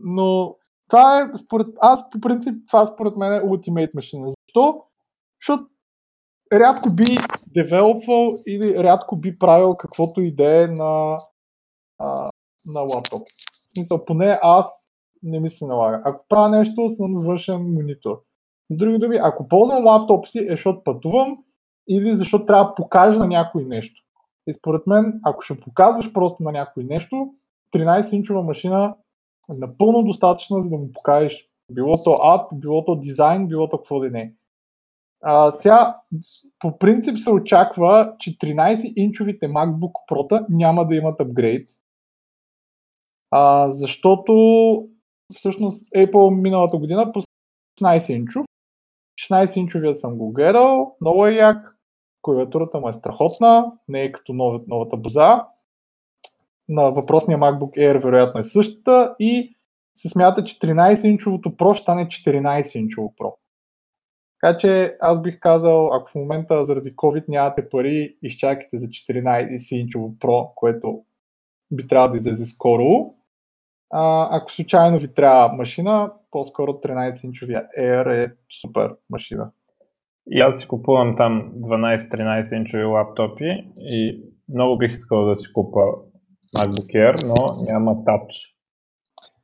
но 0.05 0.57
това 0.89 1.21
е, 1.21 1.37
според, 1.37 1.67
аз 1.81 2.11
по 2.11 2.21
принцип, 2.21 2.55
това 2.67 2.87
според 2.87 3.17
мен 3.17 3.33
е 3.33 3.41
Ultimate 3.41 3.95
машина. 3.95 4.29
Защо? 4.29 4.85
Защото 5.43 5.69
рядко 6.53 6.95
би 6.95 7.19
девелопвал 7.47 8.33
или 8.47 8.75
рядко 8.75 9.17
би 9.17 9.39
правил 9.39 9.75
каквото 9.75 10.21
идея 10.21 10.69
на 10.69 11.19
а, 11.99 12.31
на 12.67 12.81
лаптоп. 12.81 13.23
В 13.29 13.73
смисъл, 13.75 14.05
поне 14.05 14.39
аз 14.43 14.89
не 15.23 15.41
ми 15.41 15.51
се 15.51 15.67
налага. 15.67 16.03
Ако 16.05 16.25
правя 16.29 16.49
нещо, 16.49 16.91
съм 16.91 17.19
с 17.19 17.25
външен 17.25 17.75
монитор. 17.75 18.23
С 18.71 18.77
други 18.77 18.99
думи, 18.99 19.19
ако 19.23 19.49
ползвам 19.49 19.87
лаптоп 19.87 20.27
си, 20.27 20.39
е 20.39 20.51
защото 20.51 20.85
пътувам 20.85 21.39
или 21.89 22.17
защото 22.17 22.47
трябва 22.47 22.65
да 22.65 22.75
покажа 22.75 23.19
на 23.19 23.27
някой 23.27 23.65
нещо. 23.65 24.03
И 24.47 24.53
според 24.53 24.87
мен, 24.87 25.21
ако 25.25 25.43
ще 25.43 25.61
показваш 25.61 26.13
просто 26.13 26.43
на 26.43 26.53
някой 26.53 26.85
нещо, 26.85 27.35
13-инчова 27.75 28.47
машина 28.47 28.95
е 29.53 29.57
напълно 29.59 30.03
достатъчна, 30.03 30.63
за 30.63 30.71
да 30.71 30.77
му 30.77 30.93
покажеш 30.93 31.49
било 31.73 32.03
то 32.03 32.19
ап, 32.25 32.51
било 32.55 32.85
то 32.85 32.97
дизайн, 32.97 33.49
било 33.49 33.69
то 33.69 33.77
какво 33.77 34.01
да 34.01 34.11
не. 34.11 34.35
А, 35.23 35.51
сега, 35.51 36.01
по 36.59 36.79
принцип 36.79 37.19
се 37.19 37.31
очаква, 37.31 38.15
че 38.19 38.39
13-инчовите 38.39 39.43
MacBook 39.43 39.93
Pro 40.11 40.47
няма 40.49 40.87
да 40.87 40.95
имат 40.95 41.21
апгрейд, 41.21 41.69
а, 43.31 43.71
защото 43.71 44.33
всъщност 45.35 45.85
Apple 45.85 46.41
миналата 46.41 46.77
година 46.77 47.13
по 47.13 47.23
16-инчов. 47.81 48.45
16-инчовия 49.21 49.93
съм 49.93 50.19
го 50.19 50.33
гледал, 50.33 50.97
много 51.01 51.27
е 51.27 51.33
як, 51.33 51.77
клавиатурата 52.23 52.81
му 52.81 52.89
е 52.89 52.93
страхотна, 52.93 53.73
не 53.89 54.03
е 54.03 54.13
като 54.13 54.33
нов, 54.33 54.63
новата 54.67 54.97
боза. 54.97 55.47
На 56.69 56.91
въпросния 56.91 57.39
MacBook 57.39 57.77
Air 57.77 58.03
вероятно 58.03 58.41
е 58.41 58.45
същата 58.45 59.15
и 59.19 59.57
се 59.95 60.09
смята, 60.09 60.45
че 60.45 60.59
13-инчовото 60.59 61.57
Pro 61.57 61.75
стане 61.75 62.07
14-инчово 62.07 63.15
Pro. 63.15 63.35
Така 64.41 64.59
че 64.59 64.97
аз 65.01 65.23
бих 65.23 65.41
казал, 65.41 65.95
ако 65.95 66.11
в 66.11 66.15
момента 66.15 66.65
заради 66.65 66.97
COVID 66.97 67.25
нямате 67.29 67.69
пари, 67.69 68.17
изчакайте 68.23 68.79
за 68.79 68.87
14-инчово 68.87 70.19
Pro, 70.19 70.55
което 70.55 71.05
би 71.71 71.87
трябвало 71.87 72.11
да 72.11 72.17
излезе 72.17 72.45
скоро. 72.45 73.15
А, 73.91 74.29
ако 74.37 74.53
случайно 74.53 74.99
ви 74.99 75.15
трябва 75.15 75.57
машина, 75.57 76.13
по-скоро 76.31 76.73
13-инчовия 76.73 77.67
Air 77.81 78.25
е 78.25 78.33
супер 78.61 78.95
машина. 79.11 79.51
И 80.31 80.41
аз 80.41 80.59
си 80.59 80.69
купувам 80.69 81.17
там 81.17 81.53
12-13 81.61 82.57
инчови 82.57 82.85
лаптопи 82.85 83.69
и 83.79 84.23
много 84.55 84.79
бих 84.79 84.93
искал 84.93 85.25
да 85.25 85.37
си 85.37 85.53
купа 85.53 85.81
MacBook 86.57 86.95
Air, 86.95 87.27
но 87.27 87.63
няма 87.73 87.95
Touch. 87.95 88.55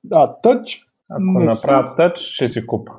Да, 0.05 0.37
Touch. 0.45 0.87
Ако 1.11 1.45
направя 1.45 1.85
съм... 1.85 1.95
Touch, 1.95 2.17
ще 2.17 2.49
си 2.49 2.67
купа. 2.67 2.93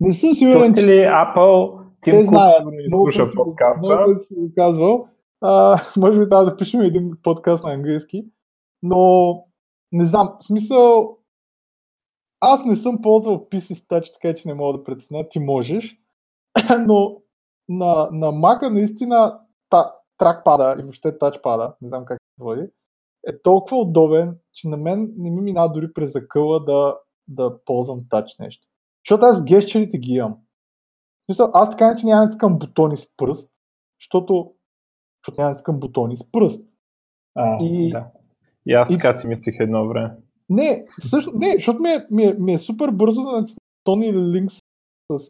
Не 0.00 0.12
съм 0.12 0.34
сигурен, 0.34 0.74
Чухте 0.74 0.86
ли 0.86 1.00
Apple, 1.00 1.82
Тим 2.02 2.12
Те 2.14 2.22
знаят, 2.24 2.62
много 2.88 3.12
слуша 3.12 3.34
подкаста. 3.34 3.86
Много 3.86 4.20
си 4.20 4.34
го 4.34 4.52
казвал. 4.56 5.08
А, 5.40 5.80
може 5.96 6.18
би 6.18 6.28
трябва 6.28 6.44
да 6.44 6.56
пишем 6.56 6.80
един 6.80 7.10
подкаст 7.22 7.64
на 7.64 7.72
английски, 7.72 8.24
но 8.82 9.32
не 9.92 10.04
знам, 10.04 10.36
в 10.40 10.44
смисъл, 10.44 11.18
аз 12.40 12.64
не 12.64 12.76
съм 12.76 13.02
ползвал 13.02 13.48
PC 13.48 13.86
Touch, 13.86 14.12
така 14.14 14.34
че 14.34 14.48
не 14.48 14.54
мога 14.54 14.78
да 14.78 14.84
преценя, 14.84 15.28
ти 15.28 15.38
можеш, 15.38 15.98
но 16.86 17.22
на, 17.68 18.08
на 18.12 18.26
Mac 18.26 18.68
наистина 18.68 19.40
та, 19.70 19.94
тракпада 20.18 20.76
и 20.78 20.82
въобще 20.82 21.18
тачпада, 21.18 21.74
не 21.80 21.88
знам 21.88 22.04
как 22.04 22.18
се 22.20 22.44
води, 22.44 22.62
е 23.26 23.42
толкова 23.42 23.76
удобен, 23.76 24.38
че 24.52 24.68
на 24.68 24.76
мен 24.76 25.14
не 25.16 25.30
ми 25.30 25.40
минава 25.40 25.72
дори 25.72 25.92
през 25.92 26.12
закъла 26.12 26.64
да, 26.64 26.98
да 27.28 27.64
ползвам 27.64 28.04
тач 28.10 28.38
нещо. 28.38 28.68
Защото 29.04 29.26
аз 29.26 29.44
гещерите 29.44 29.98
ги 29.98 30.12
имам. 30.12 30.38
Мисъл, 31.28 31.50
аз 31.54 31.70
така 31.70 31.90
не, 31.90 31.96
че 31.96 32.06
няма 32.06 32.28
да 32.28 32.48
бутони 32.48 32.96
с 32.96 33.16
пръст, 33.16 33.50
защото, 34.00 34.54
защото 35.24 35.40
няма 35.40 35.54
да 35.54 35.56
искам 35.56 35.80
бутони 35.80 36.16
с 36.16 36.32
пръст. 36.32 36.68
А, 37.34 37.64
и, 37.64 37.90
да. 37.90 38.10
И 38.66 38.72
аз 38.72 38.88
така 38.88 39.10
и... 39.10 39.14
си 39.14 39.26
мислих 39.26 39.56
едно 39.60 39.88
време. 39.88 40.10
Не, 40.48 40.84
също, 40.88 41.30
не, 41.34 41.52
защото 41.52 41.82
ми 41.82 41.88
е, 41.88 42.06
ми 42.10 42.24
е, 42.24 42.34
ми 42.38 42.52
е 42.52 42.58
супер 42.58 42.90
бързо 42.90 43.22
да 43.22 43.32
натисна 43.32 43.58
Тони 43.84 44.06
или 44.06 44.18
линк 44.18 44.50
с, 44.50 44.62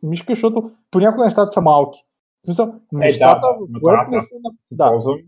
мишка, 0.02 0.32
защото 0.34 0.70
понякога 0.90 1.24
нещата 1.24 1.52
са 1.52 1.60
малки. 1.60 1.98
В 2.40 2.44
смисъл, 2.44 2.74
нещата 2.92 3.48
е, 3.48 3.66
да, 3.72 3.80
в 3.80 4.00
аз, 4.00 4.12
аз, 4.12 4.28
да. 4.70 4.90
ползвам, 4.90 5.18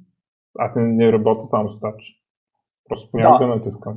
аз 0.59 0.76
не, 0.76 0.82
не 0.82 1.12
работя 1.12 1.44
само 1.44 1.68
с 1.68 1.80
тач. 1.80 2.20
Просто 2.88 3.11
понякога 3.11 3.46
да. 3.46 3.57
натискам. 3.57 3.96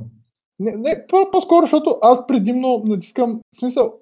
Не, 0.58 0.76
не 0.76 1.06
по-скоро, 1.32 1.60
защото 1.60 1.98
аз 2.02 2.26
предимно 2.26 2.82
натискам, 2.84 3.40
в 3.52 3.56
смисъл, 3.56 3.94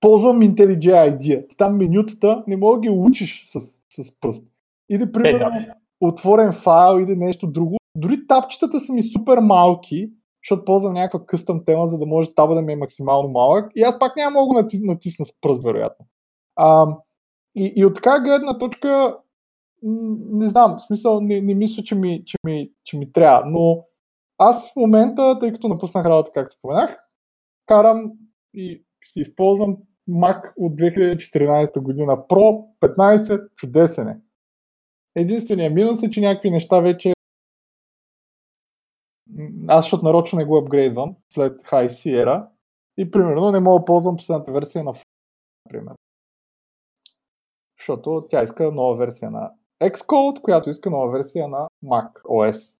ползвам 0.00 0.40
IntelliJ 0.40 1.18
IDEA. 1.18 1.56
Там 1.56 1.76
менютата 1.76 2.44
не 2.46 2.56
мога 2.56 2.76
да 2.76 2.80
ги 2.80 2.90
учиш 2.90 3.44
с, 3.46 3.60
с 3.88 4.20
пръст. 4.20 4.44
Или, 4.90 5.12
примерно, 5.12 5.56
е, 5.56 5.66
да. 5.66 5.74
отворен 6.00 6.52
файл 6.52 7.00
или 7.00 7.16
нещо 7.16 7.46
друго. 7.46 7.79
Дори 8.00 8.26
тапчетата 8.26 8.80
са 8.80 8.92
ми 8.92 9.02
супер 9.02 9.38
малки, 9.38 10.10
защото 10.44 10.64
ползвам 10.64 10.92
някаква 10.92 11.26
къстъм 11.26 11.64
тема, 11.64 11.86
за 11.86 11.98
да 11.98 12.06
може 12.06 12.34
таба 12.34 12.54
да 12.54 12.62
ми 12.62 12.72
е 12.72 12.76
максимално 12.76 13.28
малък. 13.28 13.72
И 13.74 13.82
аз 13.82 13.98
пак 13.98 14.16
няма 14.16 14.40
мога 14.40 14.62
да 14.62 14.68
натисна 14.80 15.26
с 15.26 15.32
пръст, 15.40 15.64
вероятно. 15.64 16.06
А, 16.56 16.86
и, 17.54 17.72
и 17.76 17.84
от 17.84 17.94
така 17.94 18.20
гледна 18.20 18.58
точка, 18.58 19.18
не 20.32 20.48
знам, 20.48 20.76
в 20.78 20.82
смисъл 20.82 21.20
не, 21.20 21.40
не 21.40 21.54
мисля, 21.54 21.82
че 21.82 21.94
ми, 21.94 22.22
че, 22.26 22.36
ми, 22.44 22.70
че 22.84 22.96
ми 22.96 23.12
трябва, 23.12 23.50
но 23.50 23.84
аз 24.38 24.72
в 24.72 24.76
момента, 24.76 25.38
тъй 25.38 25.52
като 25.52 25.68
напуснах 25.68 26.06
работа, 26.06 26.30
както 26.34 26.56
споменах, 26.56 26.96
карам 27.66 28.12
и 28.54 28.84
си 29.04 29.20
използвам 29.20 29.76
Mac 30.10 30.52
от 30.56 30.72
2014 30.72 31.80
година 31.80 32.12
Pro 32.12 32.64
15, 32.80 33.54
чудесен 33.56 34.08
е. 34.08 34.20
Единственият 35.16 35.74
минус 35.74 36.02
е, 36.02 36.10
че 36.10 36.20
някакви 36.20 36.50
неща 36.50 36.80
вече 36.80 37.12
аз 39.68 39.84
защото 39.84 40.04
нарочно 40.04 40.38
не 40.38 40.44
го 40.44 40.58
апгрейдвам 40.58 41.16
след 41.32 41.62
High 41.62 41.86
Sierra 41.86 42.46
и 42.98 43.10
примерно 43.10 43.52
не 43.52 43.60
мога 43.60 43.80
да 43.80 43.84
ползвам 43.84 44.16
последната 44.16 44.52
версия 44.52 44.84
на 44.84 44.92
например 45.66 45.94
защото 47.80 48.26
тя 48.30 48.42
иска 48.42 48.72
нова 48.72 48.96
версия 48.96 49.30
на 49.30 49.50
Xcode, 49.82 50.40
която 50.40 50.70
иска 50.70 50.90
нова 50.90 51.10
версия 51.10 51.48
на 51.48 51.68
Mac 51.84 52.22
OS. 52.22 52.76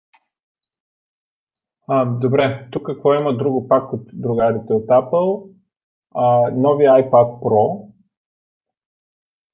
А, 1.89 2.05
добре, 2.05 2.69
тук 2.73 2.87
какво 2.87 3.15
има 3.15 3.37
друго 3.37 3.69
пак 3.69 3.93
от 3.93 4.03
другарите 4.13 4.73
от 4.73 4.87
Apple? 4.87 5.51
А, 6.15 6.51
новия 6.51 6.93
iPad 6.93 7.41
Pro. 7.41 7.87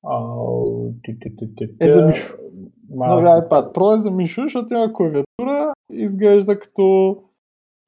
А, 0.05 0.37
ти, 1.03 1.19
ти, 1.19 1.37
ти, 1.37 1.55
ти, 1.57 1.77
е 1.81 1.93
за 1.93 2.07
Мишо. 2.07 2.35
Новия 2.91 3.29
iPad 3.29 3.75
Pro 3.75 3.97
е 3.97 4.01
за 4.01 4.11
Мишо, 4.11 4.43
защото 4.43 4.75
има 4.75 4.93
клавиатура, 4.93 5.26
изглежда 5.93 6.59
като 6.59 7.17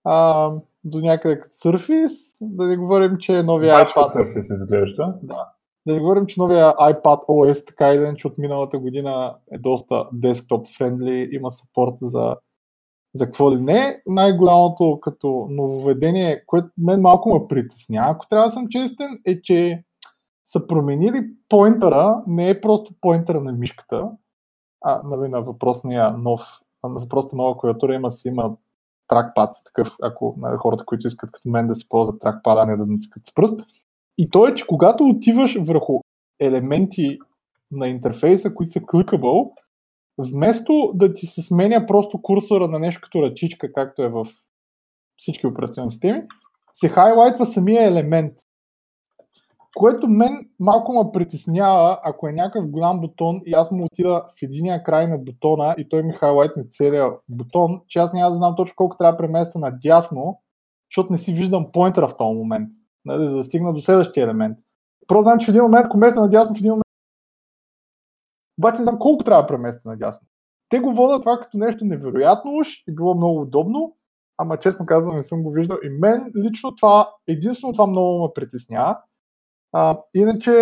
а, 0.05 0.51
до 0.85 1.01
някъде 1.01 1.41
като 1.41 1.57
Surface, 1.57 2.39
да 2.41 2.67
не 2.67 2.77
говорим, 2.77 3.17
че 3.19 3.39
е 3.39 3.43
новия 3.43 3.75
iPad. 3.75 4.15
Surface 4.15 4.55
изглежда. 4.55 5.15
Да. 5.23 5.53
Да 5.87 5.95
не 5.95 6.01
говорим, 6.01 6.27
че 6.27 6.41
новия 6.41 6.73
iPad 6.73 7.27
OS, 7.27 7.67
така 7.67 7.95
и 7.95 8.17
че 8.17 8.27
от 8.27 8.39
миналата 8.39 8.79
година 8.79 9.37
е 9.53 9.59
доста 9.59 10.09
десктоп 10.13 10.67
френдли, 10.77 11.29
има 11.33 11.51
сапорт 11.51 11.95
за, 12.01 12.37
за 13.15 13.25
какво 13.25 13.53
ли 13.53 13.61
не. 13.61 14.03
Най-голямото 14.07 14.99
като 15.01 15.47
нововведение, 15.51 16.45
което 16.47 16.69
мен 16.79 17.01
малко 17.01 17.35
ме 17.35 17.49
притесня, 17.49 18.03
ако 18.07 18.29
трябва 18.29 18.47
да 18.47 18.53
съм 18.53 18.69
честен, 18.69 19.21
е, 19.27 19.43
че 19.43 19.85
са 20.45 20.67
променили 20.67 21.27
поинтера, 21.49 22.23
не 22.27 22.51
е 22.51 22.61
просто 22.61 22.95
поинтера 23.01 23.41
на 23.41 23.53
мишката, 23.53 24.11
а 24.85 25.03
нали, 25.05 25.29
на 25.29 25.43
въпросния 25.43 26.11
нов, 26.11 26.41
на 26.85 27.01
въпросната 27.01 27.37
нова 27.37 27.59
клавиатура 27.59 27.95
има 27.95 28.11
си 28.11 28.29
има 28.29 28.57
тракпад, 29.09 29.57
такъв, 29.65 29.97
ако 30.03 30.35
на 30.39 30.49
нали, 30.49 30.59
хората, 30.59 30.85
които 30.85 31.07
искат 31.07 31.31
като 31.33 31.49
мен 31.49 31.67
да 31.67 31.75
си 31.75 31.89
ползват 31.89 32.21
тракпада, 32.21 32.61
а 32.63 32.67
не 32.67 32.77
да 32.77 32.87
натискат 32.87 33.27
с 33.27 33.35
пръст. 33.35 33.61
И 34.19 34.31
то 34.31 34.47
е, 34.47 34.55
че 34.55 34.67
когато 34.67 35.05
отиваш 35.05 35.57
върху 35.61 36.01
елементи 36.41 37.19
на 37.71 37.89
интерфейса, 37.89 38.55
които 38.55 38.73
са 38.73 38.81
кликабъл, 38.91 39.53
вместо 40.19 40.93
да 40.95 41.13
ти 41.13 41.27
се 41.27 41.43
сменя 41.43 41.87
просто 41.87 42.23
курсора 42.23 42.69
на 42.69 42.79
нещо 42.79 43.01
като 43.03 43.23
ръчичка, 43.23 43.73
както 43.73 44.03
е 44.03 44.09
в 44.09 44.27
всички 45.17 45.47
операционни 45.47 45.91
системи, 45.91 46.23
се 46.73 46.89
хайлайтва 46.89 47.47
самия 47.47 47.87
елемент. 47.87 48.33
Което 49.79 50.09
мен 50.09 50.51
малко 50.61 50.93
ме 50.93 51.13
притеснява, 51.13 52.01
ако 52.05 52.29
е 52.29 52.33
някакъв 52.33 52.71
голям 52.71 53.01
бутон 53.01 53.41
и 53.47 53.53
аз 53.53 53.71
му 53.71 53.85
отида 53.85 54.25
в 54.39 54.43
единия 54.43 54.83
край 54.83 55.07
на 55.07 55.19
бутона 55.19 55.75
и 55.79 55.89
той 55.89 56.03
ми 56.03 56.13
хайлайтне 56.13 56.65
целия 56.71 57.11
бутон, 57.29 57.81
че 57.87 57.99
аз 57.99 58.13
няма 58.13 58.31
да 58.31 58.37
знам 58.37 58.55
точно 58.57 58.77
колко 58.77 58.97
трябва 58.97 59.13
да 59.13 59.19
преместя 59.19 59.59
надясно, 59.59 60.41
защото 60.91 61.13
не 61.13 61.19
си 61.19 61.33
виждам 61.33 61.73
поинтера 61.73 62.09
в 62.09 62.17
този 62.17 62.39
момент 62.39 62.69
нали, 63.05 63.27
за 63.27 63.35
да 63.35 63.45
стигна 63.45 63.73
до 63.73 63.81
следващия 63.81 64.25
елемент. 64.25 64.59
Просто 65.09 65.23
знам, 65.23 65.39
че 65.39 65.47
в 65.47 65.49
един 65.49 65.63
момент, 65.63 65.87
ако 65.87 65.97
местя 65.97 66.21
надясно, 66.21 66.55
в 66.55 66.59
един 66.59 66.71
момент 66.71 66.85
обаче 68.59 68.79
не 68.79 68.85
знам 68.85 68.99
колко 68.99 69.25
трябва 69.25 69.43
да 69.43 69.47
преместя 69.47 69.89
надясно. 69.89 70.27
Те 70.69 70.81
го 70.81 70.93
водят 70.93 71.23
това 71.23 71.39
като 71.39 71.59
нещо 71.59 71.85
невероятно 71.85 72.51
уж 72.61 72.69
и 72.89 72.95
било 72.95 73.15
много 73.15 73.41
удобно, 73.41 73.97
ама 74.39 74.59
честно 74.59 74.87
казвам 74.87 75.17
не 75.17 75.23
съм 75.23 75.43
го 75.43 75.51
виждал 75.51 75.77
и 75.85 75.89
мен 75.89 76.33
лично 76.37 76.75
това, 76.75 77.11
единствено 77.29 77.73
това 77.73 77.87
много 77.87 78.23
ме 78.23 78.29
притеснява. 78.35 78.99
А, 79.73 79.99
иначе 80.15 80.53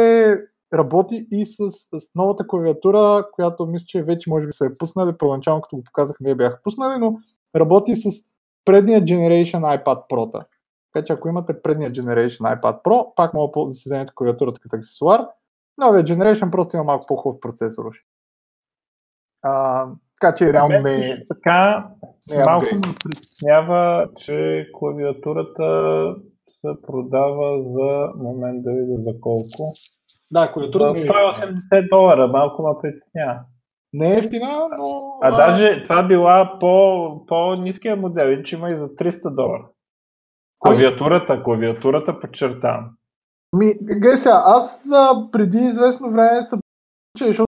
работи 0.74 1.26
и 1.30 1.46
с, 1.46 1.70
с 1.70 2.14
новата 2.14 2.46
клавиатура, 2.46 3.26
която 3.32 3.66
мисля, 3.66 3.84
че 3.86 4.02
вече 4.02 4.30
може 4.30 4.46
би 4.46 4.52
са 4.52 4.66
е 4.66 4.78
пуснали, 4.78 5.18
първоначално 5.18 5.62
като 5.62 5.76
го 5.76 5.84
показах 5.84 6.16
не 6.20 6.30
я 6.30 6.36
бяха 6.36 6.60
пуснали, 6.62 6.98
но 7.00 7.18
работи 7.56 7.96
с 7.96 8.10
предния 8.64 9.02
Generation 9.02 9.84
iPad 9.84 10.08
Pro. 10.10 10.44
Така 10.92 11.04
че 11.04 11.12
ако 11.12 11.28
имате 11.28 11.62
предния 11.62 11.90
Generation 11.90 12.60
iPad 12.60 12.82
Pro, 12.82 13.14
пак 13.14 13.34
мога 13.34 13.68
да 13.68 13.74
си 13.74 13.88
вземете 13.88 14.12
клавиатурата 14.14 14.60
като 14.60 14.76
аксесуар. 14.76 15.20
Новия 15.78 16.04
Generation 16.04 16.50
просто 16.50 16.76
има 16.76 16.84
малко 16.84 17.06
по-хубав 17.08 17.40
процесор. 17.40 17.84
А, 19.42 19.86
Така 20.20 20.34
че 20.34 20.52
реално 20.52 20.80
не 20.80 21.10
е... 21.10 21.24
така 21.28 21.88
не 22.30 22.36
е 22.36 22.44
малко 22.44 22.64
ме 22.74 22.94
притеснява, 23.04 24.08
че 24.16 24.66
клавиатурата 24.74 25.64
се 26.66 26.82
продава 26.82 27.62
за 27.70 28.12
момент 28.16 28.62
да 28.62 28.70
видя 28.70 29.02
за 29.02 29.20
колко. 29.20 29.72
Да, 30.30 30.40
За 30.40 30.52
клавиатурата 30.52 30.92
не 30.92 31.00
е, 31.00 31.08
180 31.08 31.88
долара, 31.88 32.28
малко 32.28 32.62
ме 32.62 32.68
притеснява. 32.82 33.40
не 33.92 34.14
е 34.14 34.18
ефтина, 34.18 34.68
но... 34.78 35.18
А 35.22 35.36
даже 35.36 35.82
това 35.82 36.02
била 36.02 36.56
по, 36.60 37.26
по-ниския 37.26 37.96
модел, 37.96 38.26
иначе 38.26 38.56
има 38.56 38.70
и 38.70 38.78
за 38.78 38.88
300 38.88 39.34
долара. 39.34 39.68
Клавиатурата, 40.58 41.42
клавиатурата 41.42 42.20
подчертавам. 42.20 42.90
Ми, 43.56 43.74
сега, 44.16 44.42
аз 44.46 44.86
а, 44.92 45.28
преди 45.32 45.58
известно 45.58 46.10
време 46.10 46.40
че, 47.18 47.26
защото 47.26 47.46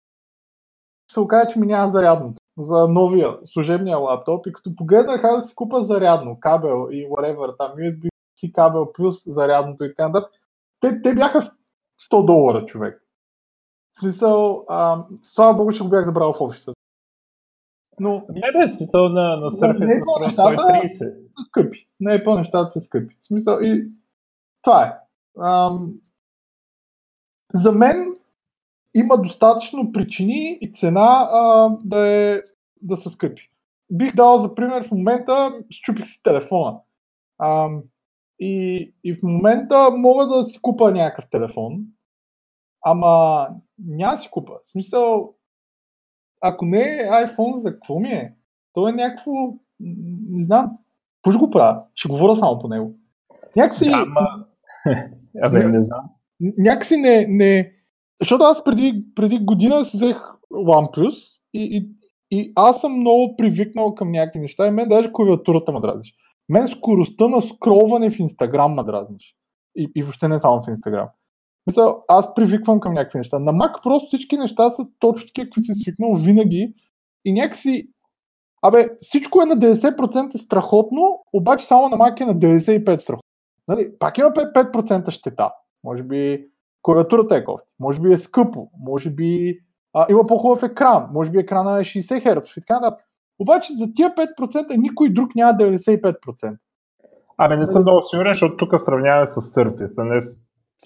се 1.12 1.20
оказа, 1.20 1.52
че 1.52 1.58
ми 1.58 1.66
няма 1.66 1.88
зарядното 1.88 2.42
за 2.58 2.88
новия 2.88 3.38
служебния 3.44 3.98
лаптоп 3.98 4.46
и 4.46 4.52
като 4.52 4.76
погледнах 4.76 5.24
аз 5.24 5.40
да 5.40 5.48
си 5.48 5.54
купа 5.54 5.82
зарядно, 5.82 6.40
кабел 6.40 6.88
и 6.90 7.08
whatever, 7.08 7.58
там 7.58 7.72
USB-C 8.36 8.52
кабел 8.52 8.92
плюс 8.92 9.24
зарядното 9.26 9.84
и 9.84 9.88
така 9.88 10.08
нататък, 10.08 10.32
те, 10.80 11.02
те 11.02 11.14
бяха 11.14 11.40
100 11.40 12.24
долара 12.24 12.64
човек. 12.64 13.02
В 13.92 13.98
смисъл, 13.98 14.64
а, 14.68 15.04
слава 15.22 15.54
богу, 15.54 15.72
че 15.72 15.82
го 15.82 15.88
бях 15.88 16.04
забрал 16.04 16.32
в 16.32 16.40
офиса. 16.40 16.72
Но 18.00 18.26
Не 18.28 18.40
бе, 18.40 18.70
смисъл 18.70 19.08
на, 19.08 19.36
на 19.36 19.50
Surface 19.50 19.86
не 19.86 19.94
е 19.94 19.98
на 19.98 20.04
по-нещата. 20.04 20.62
130. 20.62 20.88
са 20.88 21.44
скъпи. 21.46 21.88
Не 22.00 22.14
е 22.14 22.24
по-нещата 22.24 22.70
са 22.70 22.80
скъпи. 22.80 23.16
В 23.20 23.26
смисъл, 23.26 23.58
и 23.62 23.88
това 24.62 24.86
е. 24.86 24.98
Ам, 25.42 25.94
за 27.54 27.72
мен 27.72 28.12
има 28.94 29.22
достатъчно 29.22 29.92
причини 29.92 30.58
и 30.60 30.72
цена 30.72 31.28
а, 31.32 31.70
да, 31.84 32.06
е, 32.06 32.42
да 32.82 32.96
са 32.96 33.10
скъпи. 33.10 33.50
Бих 33.90 34.14
дал 34.14 34.38
за 34.38 34.54
пример 34.54 34.88
в 34.88 34.90
момента, 34.90 35.52
щупих 35.70 36.06
си 36.06 36.22
телефона. 36.22 36.78
Ам, 37.38 37.82
и, 38.40 38.94
и 39.04 39.14
в 39.14 39.22
момента 39.22 39.90
мога 39.96 40.26
да 40.26 40.44
си 40.44 40.58
купа 40.62 40.92
някакъв 40.92 41.30
телефон, 41.30 41.78
ама 42.84 43.48
няма 43.78 44.16
си 44.16 44.28
купа. 44.30 44.52
В 44.62 44.66
смисъл, 44.66 45.34
ако 46.40 46.64
не 46.64 46.78
е 46.78 47.08
iPhone, 47.10 47.56
за 47.56 47.72
какво 47.72 47.98
ми 47.98 48.08
е? 48.08 48.34
То 48.72 48.88
е 48.88 48.92
някакво, 48.92 49.32
не 50.30 50.44
знам, 50.44 50.72
какво 51.22 51.32
ще 51.32 51.46
го 51.46 51.50
правя? 51.50 51.86
Ще 51.94 52.08
говоря 52.08 52.36
само 52.36 52.58
по 52.58 52.68
него. 52.68 52.94
Някакси, 53.56 53.90
Да, 53.90 54.06
ама... 54.06 54.44
Абе, 55.42 55.68
не 55.68 55.84
знам. 55.84 56.04
някакси 56.40 56.96
не, 56.96 57.26
не... 57.28 57.72
Защото 58.20 58.44
аз 58.44 58.64
преди, 58.64 59.04
преди 59.14 59.38
година 59.38 59.84
си 59.84 59.96
взех 59.96 60.16
OnePlus 60.52 61.40
и, 61.54 61.76
и, 61.76 61.90
и 62.38 62.52
аз 62.56 62.80
съм 62.80 63.00
много 63.00 63.36
привикнал 63.36 63.94
към 63.94 64.10
някакви 64.10 64.40
неща 64.40 64.66
и 64.66 64.70
мен 64.70 64.88
даже 64.88 65.12
клавиатурата 65.12 65.72
ме 65.72 65.80
дразниш. 65.80 66.14
Мен 66.48 66.66
скоростта 66.66 67.28
на 67.28 67.42
скролване 67.42 68.10
в 68.10 68.18
Инстаграм 68.18 68.74
ме 68.74 68.84
дразниш. 68.84 69.34
И, 69.76 69.92
и 69.96 70.02
въобще 70.02 70.28
не 70.28 70.38
само 70.38 70.62
в 70.62 70.68
Инстаграм. 70.68 71.08
Мисля, 71.66 71.96
аз 72.08 72.34
привиквам 72.34 72.80
към 72.80 72.94
някакви 72.94 73.18
неща. 73.18 73.38
На 73.38 73.52
Mac 73.52 73.82
просто 73.82 74.06
всички 74.06 74.36
неща 74.36 74.70
са 74.70 74.86
точно 74.98 75.26
такива, 75.26 75.44
какви 75.44 75.62
си 75.62 75.74
свикнал 75.74 76.14
винаги. 76.14 76.74
И 77.24 77.32
някакси... 77.32 77.88
Абе, 78.62 78.88
всичко 79.00 79.42
е 79.42 79.46
на 79.46 79.56
90% 79.56 80.36
страхотно, 80.36 81.24
обаче 81.32 81.66
само 81.66 81.88
на 81.88 81.96
Mac 81.96 82.20
е 82.20 82.24
на 82.24 82.34
95% 82.34 82.98
страхотно. 82.98 83.28
Нали? 83.68 83.98
Пак 83.98 84.18
има 84.18 84.28
5%, 84.28 84.72
5% 84.72 85.10
щета. 85.10 85.50
Може 85.84 86.02
би 86.02 86.46
клавиатурата 86.82 87.36
е 87.36 87.44
кофти, 87.44 87.68
може 87.80 88.00
би 88.00 88.12
е 88.12 88.18
скъпо, 88.18 88.70
може 88.78 89.10
би 89.10 89.58
а, 89.92 90.06
има 90.10 90.24
по-хубав 90.24 90.62
екран, 90.62 91.08
може 91.12 91.30
би 91.30 91.38
екрана 91.38 91.78
е 91.78 91.84
60 91.84 92.24
Hz 92.24 92.58
и 92.58 92.60
така 92.60 92.80
нататък. 92.80 93.05
Обаче 93.38 93.72
за 93.72 93.86
тия 93.94 94.10
5% 94.10 94.76
никой 94.76 95.08
друг 95.08 95.34
няма 95.34 95.52
95%. 95.52 96.56
Абе, 97.38 97.56
не 97.56 97.66
съм 97.66 97.82
много 97.82 98.02
сигурен, 98.02 98.32
защото 98.32 98.56
тук 98.56 98.80
сравняваме 98.80 99.26
с 99.26 99.34
Surface, 99.34 100.02
не 100.08 100.20
в 100.20 100.24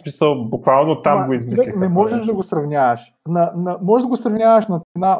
смисъл, 0.02 0.48
буквално 0.48 1.02
там 1.02 1.18
Ама, 1.18 1.26
го 1.26 1.32
измислиха. 1.32 1.64
човек, 1.64 1.76
Не 1.76 1.88
можеш 1.88 2.26
да 2.26 2.34
го 2.34 2.42
сравняваш. 2.42 3.00
На, 3.28 3.52
на, 3.54 3.78
може 3.82 4.04
да 4.04 4.08
го 4.08 4.16
сравняваш 4.16 4.68
на 4.68 4.80
цена. 4.96 5.18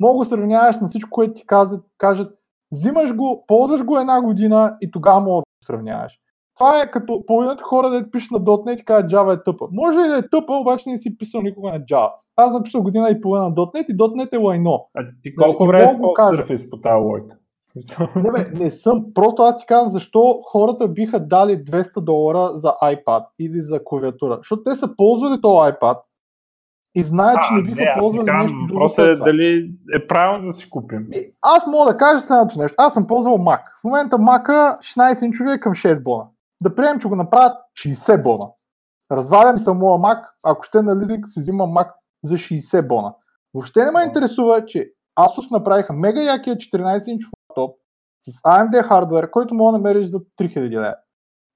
Мога 0.00 0.12
да 0.12 0.16
го 0.16 0.24
сравняваш 0.24 0.76
на 0.76 0.88
всичко, 0.88 1.10
което 1.10 1.34
ти 1.34 1.46
казат, 1.46 1.84
кажат. 1.98 2.38
Взимаш 2.72 3.14
го, 3.14 3.44
ползваш 3.46 3.84
го 3.84 3.98
една 3.98 4.22
година 4.22 4.76
и 4.80 4.90
тогава 4.90 5.20
мога 5.20 5.36
да 5.36 5.40
го 5.40 5.64
сравняваш. 5.64 6.18
Това 6.56 6.80
е 6.80 6.90
като 6.90 7.26
половината 7.26 7.64
хора 7.64 7.90
да 7.90 8.10
пишат 8.10 8.30
на 8.30 8.40
.NET 8.40 8.80
и 8.80 8.84
казват 8.84 9.12
Java 9.12 9.40
е 9.40 9.44
тъпа. 9.44 9.68
Може 9.72 9.98
и 9.98 10.08
да 10.08 10.18
е 10.18 10.28
тъпа, 10.28 10.52
обаче 10.52 10.90
не 10.90 10.98
си 10.98 11.18
писал 11.18 11.42
никога 11.42 11.70
на 11.70 11.80
Java. 11.80 12.12
Аз 12.36 12.52
съм 12.52 12.62
писал 12.62 12.82
година 12.82 13.10
и 13.10 13.20
половина 13.20 13.48
на 13.48 13.54
.NET 13.54 13.90
и 13.90 13.96
.NET 13.96 14.32
е 14.32 14.36
лайно. 14.36 14.88
А 14.94 15.02
ти 15.22 15.34
колко 15.34 15.64
Не, 15.64 15.68
време 15.68 15.92
да 15.92 15.98
го 15.98 16.14
кажа. 16.14 16.44
по 16.70 16.80
тази 16.80 17.02
лойка? 17.04 17.36
Не, 18.16 18.32
бе, 18.32 18.44
не 18.64 18.70
съм. 18.70 19.04
Просто 19.14 19.42
аз 19.42 19.58
ти 19.58 19.66
казвам 19.66 19.90
защо 19.90 20.40
хората 20.44 20.88
биха 20.88 21.20
дали 21.20 21.64
200 21.64 22.00
долара 22.00 22.50
за 22.54 22.72
iPad 22.82 23.24
или 23.38 23.60
за 23.60 23.84
клавиатура. 23.84 24.36
Защото 24.36 24.62
те 24.62 24.74
са 24.74 24.96
ползвали 24.96 25.40
този 25.40 25.72
iPad 25.72 25.98
и 26.94 27.02
знаят, 27.02 27.38
че 27.48 27.54
не 27.54 27.62
биха 27.62 27.76
ти 27.76 27.84
ползвали 27.98 28.26
казвам, 28.26 28.42
нещо 28.42 28.74
друго. 28.74 28.88
След 28.88 29.16
е 29.16 29.20
дали 29.20 29.70
е 29.94 30.06
правилно 30.06 30.46
да 30.46 30.52
си 30.52 30.70
купим. 30.70 31.06
И 31.12 31.32
Аз 31.42 31.66
мога 31.66 31.92
да 31.92 31.98
кажа 31.98 32.20
следното 32.20 32.58
нещо. 32.58 32.74
Аз 32.78 32.94
съм 32.94 33.06
ползвал 33.06 33.38
Mac. 33.38 33.60
В 33.80 33.84
момента 33.84 34.16
Mac 34.16 34.78
16 34.78 35.24
инчови 35.24 35.50
е 35.50 35.60
към 35.60 35.72
6 35.72 36.02
бона. 36.02 36.24
Да 36.60 36.74
приемем, 36.74 37.00
че 37.00 37.08
го 37.08 37.16
направят 37.16 37.56
60 37.84 38.22
бона. 38.22 38.46
Развалям 39.12 39.58
се 39.58 39.72
моя 39.72 39.98
Mac, 39.98 40.18
ако 40.44 40.62
ще 40.62 40.82
на 40.82 40.96
лизинг 40.96 41.28
си 41.28 41.40
взимам 41.40 41.70
Mac 41.70 41.88
за 42.26 42.34
60 42.34 42.88
бона. 42.88 43.14
Въобще 43.54 43.84
не 43.84 43.90
ме 43.90 44.04
интересува, 44.04 44.64
че 44.66 44.90
Asus 45.18 45.50
направиха 45.50 45.92
мега 45.92 46.22
якия 46.22 46.56
14 46.56 47.08
инчов 47.08 47.30
лаптоп 47.50 47.76
с 48.20 48.32
AMD 48.32 48.82
хардвер, 48.82 49.30
който 49.30 49.54
мога 49.54 49.72
да 49.72 49.78
намериш 49.78 50.06
за 50.06 50.20
3000 50.40 50.70
лева. 50.70 50.94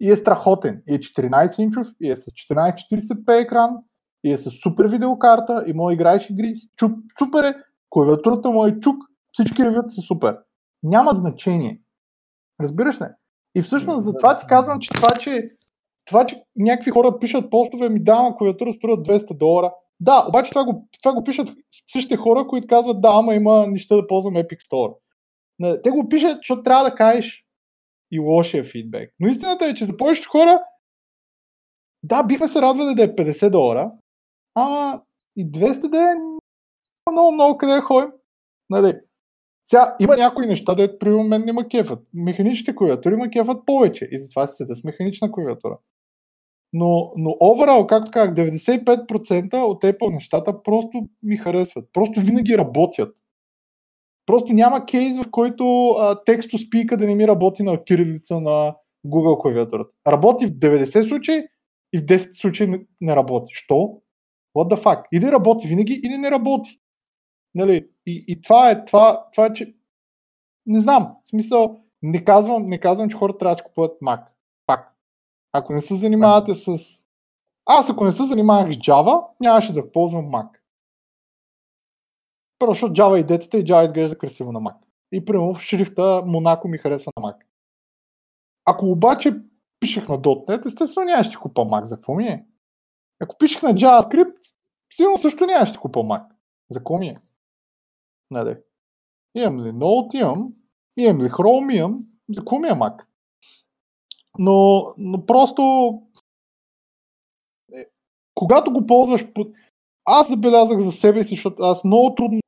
И 0.00 0.10
е 0.10 0.16
страхотен. 0.16 0.82
И 0.88 0.94
е 0.94 0.98
14 0.98 1.58
инчов, 1.58 1.86
и 2.00 2.10
е 2.10 2.16
с 2.16 2.24
1440p 2.24 3.42
екран, 3.42 3.76
и 4.24 4.32
е 4.32 4.36
с 4.36 4.50
супер 4.50 4.86
видеокарта, 4.86 5.64
и 5.66 5.72
може 5.72 5.92
да 5.92 5.94
играеш 5.94 6.30
игри. 6.30 6.54
Чуп, 6.76 6.92
супер 7.18 7.44
е. 7.44 7.54
Клавиатурата 7.90 8.50
му 8.50 8.66
е 8.66 8.80
чук, 8.80 8.96
всички 9.32 9.64
ревюта 9.64 9.90
са 9.90 10.00
супер. 10.00 10.38
Няма 10.82 11.10
значение. 11.14 11.82
Разбираш 12.62 13.00
ли? 13.00 13.06
И 13.54 13.62
всъщност 13.62 14.04
за 14.04 14.12
това 14.14 14.36
ти 14.36 14.46
казвам, 14.46 14.80
че 14.80 14.90
това, 14.90 15.08
че, 15.08 15.46
това, 16.04 16.26
че 16.26 16.42
някакви 16.56 16.90
хора 16.90 17.18
пишат 17.20 17.50
постове, 17.50 17.88
ми 17.88 18.02
давам 18.02 18.36
клавиатура 18.38 18.72
струва 18.72 18.96
200 18.96 19.38
долара. 19.38 19.72
Да, 20.00 20.24
обаче 20.28 20.50
това 20.50 20.64
го, 20.64 20.88
това 21.02 21.14
го 21.14 21.24
пишат 21.24 21.48
същите 21.92 22.16
хора, 22.16 22.46
които 22.46 22.66
казват, 22.66 23.00
да, 23.00 23.10
ама 23.12 23.34
има 23.34 23.66
неща 23.66 23.96
да 23.96 24.06
ползвам 24.06 24.34
Epic 24.34 24.58
Store. 24.70 24.96
Те 25.82 25.90
го 25.90 26.08
пишат, 26.08 26.36
защото 26.36 26.62
трябва 26.62 26.84
да 26.84 26.94
кажеш 26.94 27.44
и 28.10 28.18
лошия 28.18 28.64
фидбек. 28.64 29.14
Но 29.20 29.28
истината 29.28 29.66
е, 29.66 29.74
че 29.74 29.84
за 29.84 29.96
повечето 29.96 30.28
хора, 30.30 30.62
да, 32.02 32.22
бихме 32.22 32.48
се 32.48 32.62
радвали 32.62 32.94
да 32.94 33.04
е 33.04 33.08
50 33.08 33.50
долара, 33.50 33.92
ама 34.54 35.02
и 35.36 35.46
200 35.46 35.88
да 35.88 35.98
е 35.98 36.14
много, 37.10 37.32
много 37.32 37.58
къде 37.58 37.72
да 37.72 37.80
ходим. 37.80 38.10
Нали? 38.70 39.00
Сега, 39.64 39.96
има 40.00 40.16
някои 40.16 40.46
неща, 40.46 40.74
дето 40.74 40.98
при 40.98 41.10
мен 41.10 41.44
не 41.44 41.52
ма 41.52 41.68
кефът. 41.68 42.06
Механичните 42.14 42.74
клавиатури 42.74 43.16
ма 43.16 43.30
кефът 43.30 43.66
повече 43.66 44.08
и 44.10 44.18
затова 44.18 44.46
се 44.46 44.54
седа 44.54 44.76
с 44.76 44.84
механична 44.84 45.32
клавиатура. 45.32 45.78
Но, 46.72 47.12
но 47.16 47.30
overall, 47.30 47.86
както 47.86 48.10
казах, 48.10 48.34
95% 48.34 49.62
от 49.62 49.82
Apple 49.82 50.14
нещата 50.14 50.62
просто 50.62 51.08
ми 51.22 51.36
харесват. 51.36 51.88
Просто 51.92 52.20
винаги 52.20 52.58
работят. 52.58 53.16
Просто 54.26 54.52
няма 54.52 54.86
кейс, 54.86 55.18
в 55.18 55.30
който 55.30 55.90
а, 55.90 56.24
текст 56.24 56.50
спика 56.66 56.96
да 56.96 57.06
не 57.06 57.14
ми 57.14 57.28
работи 57.28 57.62
на 57.62 57.84
кирилица 57.84 58.40
на 58.40 58.74
Google 59.06 59.40
клавиатурата. 59.40 59.90
Работи 60.08 60.46
в 60.46 60.50
90 60.50 61.08
случаи 61.08 61.42
и 61.92 61.98
в 61.98 62.02
10 62.02 62.40
случаи 62.40 62.66
не, 62.66 62.86
не 63.00 63.16
работи. 63.16 63.54
Що? 63.54 64.02
What 64.56 64.74
the 64.74 64.82
fuck? 64.82 65.02
Или 65.12 65.32
работи 65.32 65.68
винаги, 65.68 66.00
или 66.04 66.18
не 66.18 66.30
работи. 66.30 66.80
Нали? 67.54 67.88
И, 68.06 68.24
и 68.28 68.40
това 68.40 68.70
е, 68.70 68.84
това, 68.84 69.28
това 69.32 69.46
е, 69.46 69.52
че 69.52 69.74
не 70.66 70.80
знам, 70.80 71.16
в 71.22 71.28
смисъл, 71.28 71.80
не 72.02 72.24
казвам, 72.24 72.66
не 72.66 72.78
казвам, 72.78 73.08
че 73.08 73.16
хората 73.16 73.38
трябва 73.38 73.54
да 73.54 73.58
си 73.58 73.64
купуват 73.64 74.00
Mac. 74.00 74.29
Ако 75.52 75.72
не 75.72 75.80
се 75.80 75.94
занимавате 75.94 76.54
с... 76.54 76.78
Аз 77.66 77.90
ако 77.90 78.04
не 78.04 78.10
се 78.10 78.24
занимавах 78.24 78.72
с 78.72 78.76
Java, 78.76 79.26
нямаше 79.40 79.72
да 79.72 79.92
ползвам 79.92 80.24
Mac. 80.24 80.48
Първо, 82.58 82.72
защото 82.72 82.92
Java 82.92 83.20
и 83.20 83.26
детета 83.26 83.58
и 83.58 83.64
Java 83.64 83.84
изглежда 83.84 84.18
красиво 84.18 84.52
на 84.52 84.60
Mac. 84.60 84.76
И 85.12 85.24
примерно 85.24 85.54
в 85.54 85.60
шрифта 85.60 86.02
Monaco 86.02 86.70
ми 86.70 86.78
харесва 86.78 87.12
на 87.16 87.22
Mac. 87.22 87.36
Ако 88.64 88.86
обаче 88.86 89.34
пишех 89.80 90.08
на 90.08 90.18
.NET, 90.18 90.66
естествено 90.66 91.06
нямаше 91.06 91.30
да 91.30 91.38
купа 91.38 91.62
Mac. 91.62 91.82
За 91.82 91.96
какво 91.96 92.14
ми 92.14 92.26
е? 92.26 92.46
Ако 93.22 93.36
пишех 93.38 93.62
на 93.62 93.74
JavaScript, 93.74 94.54
сигурно 94.92 95.18
също 95.18 95.46
нямаше 95.46 95.72
да 95.72 95.78
купа 95.78 96.00
Mac. 96.00 96.26
За 96.70 96.78
какво 96.78 96.98
ми 96.98 97.08
е? 97.08 97.18
Нали? 98.30 98.58
Имам 99.34 99.60
ли 99.60 99.68
Node, 99.68 100.20
имам. 100.20 100.52
Имам 100.96 101.22
ли 101.22 101.28
Chrome, 101.28 101.76
имам. 101.76 102.04
За 102.34 102.40
какво 102.40 102.58
ми 102.58 102.68
е 102.68 102.72
Mac? 102.72 103.04
Но, 104.40 104.86
но 104.98 105.26
просто 105.26 105.62
е, 107.74 107.86
когато 108.34 108.72
го 108.72 108.86
ползваш, 108.86 109.32
по- 109.32 109.52
аз 110.04 110.28
забелязах 110.28 110.78
за 110.78 110.92
себе 110.92 111.22
си, 111.22 111.34
защото 111.34 111.62
аз 111.62 111.84
много 111.84 112.14
трудно 112.14 112.40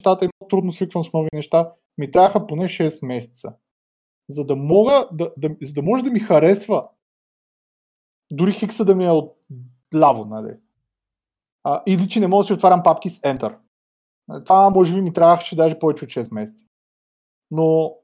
нещата 0.00 0.24
и 0.24 0.28
много 0.28 0.48
трудно 0.48 0.72
свиквам 0.72 1.04
с 1.04 1.12
нови 1.12 1.28
неща, 1.34 1.72
ми 1.98 2.10
трябваха 2.10 2.46
поне 2.46 2.64
6 2.64 3.06
месеца. 3.06 3.54
За 4.30 4.44
да 4.44 4.56
мога, 4.56 5.08
да, 5.12 5.32
да, 5.38 5.56
за 5.62 5.72
да 5.72 5.82
може 5.82 6.04
да 6.04 6.10
ми 6.10 6.20
харесва 6.20 6.88
дори 8.32 8.52
хикса 8.52 8.84
да 8.84 8.94
ми 8.94 9.04
е 9.04 9.10
от 9.10 9.36
ляво, 9.94 10.24
нали? 10.24 10.56
А, 11.64 11.82
или 11.86 12.08
че 12.08 12.20
не 12.20 12.26
мога 12.26 12.42
да 12.42 12.46
си 12.46 12.52
отварям 12.52 12.82
папки 12.82 13.10
с 13.10 13.18
Enter. 13.18 13.56
Това 14.44 14.70
може 14.70 14.94
би 14.94 15.00
ми 15.00 15.12
трябваше 15.12 15.56
даже 15.56 15.78
повече 15.78 16.04
от 16.04 16.10
6 16.10 16.34
месеца. 16.34 16.66
Но 17.50 17.96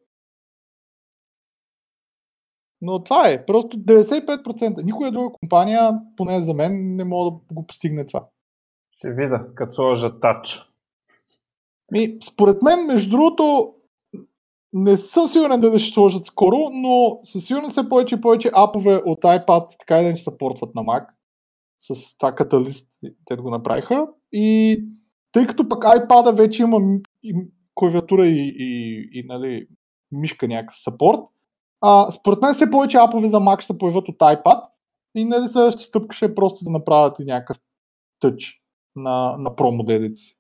но 2.81 3.03
това 3.03 3.29
е. 3.29 3.47
Просто 3.47 3.77
95%. 3.77 4.83
Никоя 4.83 5.13
друга 5.13 5.37
компания, 5.41 6.01
поне 6.17 6.43
за 6.43 6.55
мен, 6.55 6.97
не 6.97 7.05
мога 7.05 7.31
да 7.49 7.55
го 7.55 7.67
постигне 7.67 8.07
това. 8.07 8.27
Ще 8.91 9.11
видя, 9.11 9.47
като 9.55 9.73
сложа 9.73 10.21
тач. 10.21 10.65
Ми, 11.93 12.19
според 12.25 12.63
мен, 12.63 12.87
между 12.87 13.11
другото, 13.11 13.75
не 14.73 14.97
съм 14.97 15.29
сигурен 15.29 15.61
да 15.61 15.79
ще 15.79 15.93
сложат 15.93 16.27
скоро, 16.27 16.57
но 16.73 17.21
със 17.23 17.47
сигурност 17.47 17.73
все 17.73 17.89
повече 17.89 18.15
и 18.15 18.21
повече 18.21 18.51
апове 18.55 18.97
от 19.07 19.23
iPad 19.23 19.79
така 19.79 20.01
и 20.01 20.13
да 20.13 20.17
се 20.17 20.39
портват 20.39 20.75
на 20.75 20.83
Mac. 20.83 21.07
С 21.79 22.19
това 22.19 22.35
каталист, 22.35 22.93
те 23.25 23.37
го 23.37 23.51
направиха. 23.51 24.07
И 24.33 24.79
тъй 25.33 25.47
като 25.47 25.69
пък 25.69 25.85
iPad 25.85 26.37
вече 26.37 26.63
има 26.63 26.79
и 27.23 27.35
клавиатура 27.75 28.27
и, 28.27 28.55
и, 28.59 29.03
и 29.13 29.25
нали, 29.27 29.67
мишка 30.13 30.49
някакъв 30.49 30.79
сапорт, 30.79 31.21
а, 31.81 32.11
според 32.11 32.43
мен 32.43 32.55
все 32.55 32.71
повече 32.71 32.99
апове 32.99 33.29
за 33.29 33.37
Mac 33.37 33.61
ще 33.61 33.67
се 33.67 33.79
появят 33.79 34.09
от 34.09 34.19
iPad 34.19 34.63
и 35.15 35.25
нали 35.25 35.49
следващата 35.49 35.85
стъпка 35.85 36.17
ще 36.17 36.25
е 36.25 36.35
просто 36.35 36.65
да 36.65 36.71
направят 36.71 37.19
и 37.19 37.25
някакъв 37.25 37.61
тъч 38.21 38.63
на, 38.97 39.37
на 39.39 40.17
си. 40.17 40.39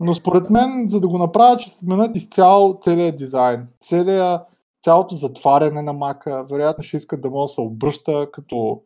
Но 0.00 0.14
според 0.14 0.50
мен, 0.50 0.88
за 0.88 1.00
да 1.00 1.08
го 1.08 1.18
направят, 1.18 1.60
ще 1.60 1.70
сменят 1.70 2.16
изцяло 2.16 2.78
целият 2.82 3.16
дизайн. 3.16 3.68
Целият, 3.80 4.42
цялото 4.82 5.16
затваряне 5.16 5.82
на 5.82 5.92
мака, 5.92 6.46
вероятно 6.50 6.84
ще 6.84 6.96
искат 6.96 7.20
да 7.20 7.30
може 7.30 7.50
да 7.50 7.54
се 7.54 7.60
обръща 7.60 8.30
като 8.32 8.82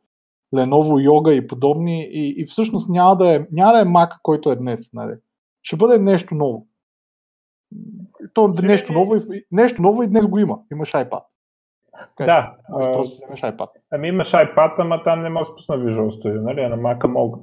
Lenovo 0.54 1.08
Yoga 1.08 1.30
и 1.30 1.46
подобни. 1.46 2.08
И, 2.10 2.34
и 2.36 2.44
всъщност 2.44 2.88
няма 2.88 3.16
да, 3.16 3.34
е, 3.34 3.46
няма 3.52 3.72
да 3.72 3.80
е 3.80 3.84
мака, 3.84 4.18
който 4.22 4.50
е 4.50 4.56
днес. 4.56 4.92
Нали? 4.92 5.14
Ще 5.62 5.76
бъде 5.76 5.98
нещо 5.98 6.34
ново. 6.34 6.66
То 8.34 8.52
е 8.58 8.66
нещо 8.66 8.92
ново, 8.92 9.16
и, 9.16 9.44
нещо 9.52 9.82
ново 9.82 10.02
и 10.02 10.06
днес 10.06 10.26
го 10.26 10.38
има. 10.38 10.58
Имаш 10.72 10.92
iPad. 10.92 11.22
Така, 12.16 12.32
да. 12.32 12.54
Може 12.70 12.92
просто 12.92 13.24
имаш 13.28 13.40
iPad. 13.40 13.68
Ами 13.92 14.08
имаш 14.08 14.32
iPad, 14.32 14.74
ама 14.78 15.02
там 15.04 15.22
не 15.22 15.28
можеш 15.28 15.48
да 15.48 15.54
пусна 15.54 15.78
Visual 15.78 16.08
Studio, 16.08 16.40
нали? 16.40 16.60
А 16.60 16.68
на 16.68 16.76
Mac 16.76 17.06
мога. 17.06 17.38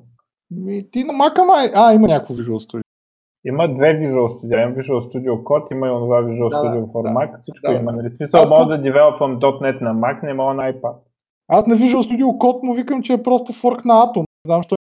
Ми, 0.51 0.91
ти 0.91 1.03
на 1.03 1.13
Mac 1.13 1.45
май... 1.45 1.71
А, 1.75 1.93
има 1.93 2.07
някакво 2.07 2.33
Visual 2.33 2.71
Studio. 2.71 2.81
Има 3.45 3.73
две 3.73 3.99
Visual 3.99 4.27
Studio. 4.27 4.63
Има 4.63 4.75
Visual 4.75 4.99
Studio 4.99 5.43
Code, 5.43 5.71
има 5.71 5.87
и 5.87 5.89
онова 5.89 6.21
Visual 6.21 6.49
да, 6.49 6.55
Studio 6.55 6.85
for 6.85 7.03
да, 7.03 7.09
Mac. 7.09 7.37
Всичко 7.37 7.71
да. 7.71 7.73
има. 7.73 7.91
Нали? 7.91 8.09
Смисъл, 8.09 8.49
мога 8.49 8.65
да 8.65 8.81
девелопвам 8.81 9.39
.NET 9.39 9.81
на 9.81 9.95
Mac, 9.95 10.23
не 10.23 10.33
мога 10.33 10.53
на 10.53 10.73
iPad. 10.73 10.95
Аз 11.47 11.67
на 11.67 11.75
Visual 11.75 12.01
Studio 12.01 12.25
Code 12.25 12.63
му 12.63 12.73
викам, 12.73 13.03
че 13.03 13.13
е 13.13 13.23
просто 13.23 13.53
форк 13.53 13.85
на 13.85 13.93
Atom. 13.93 14.19
Не 14.19 14.25
знам, 14.45 14.63
що 14.63 14.75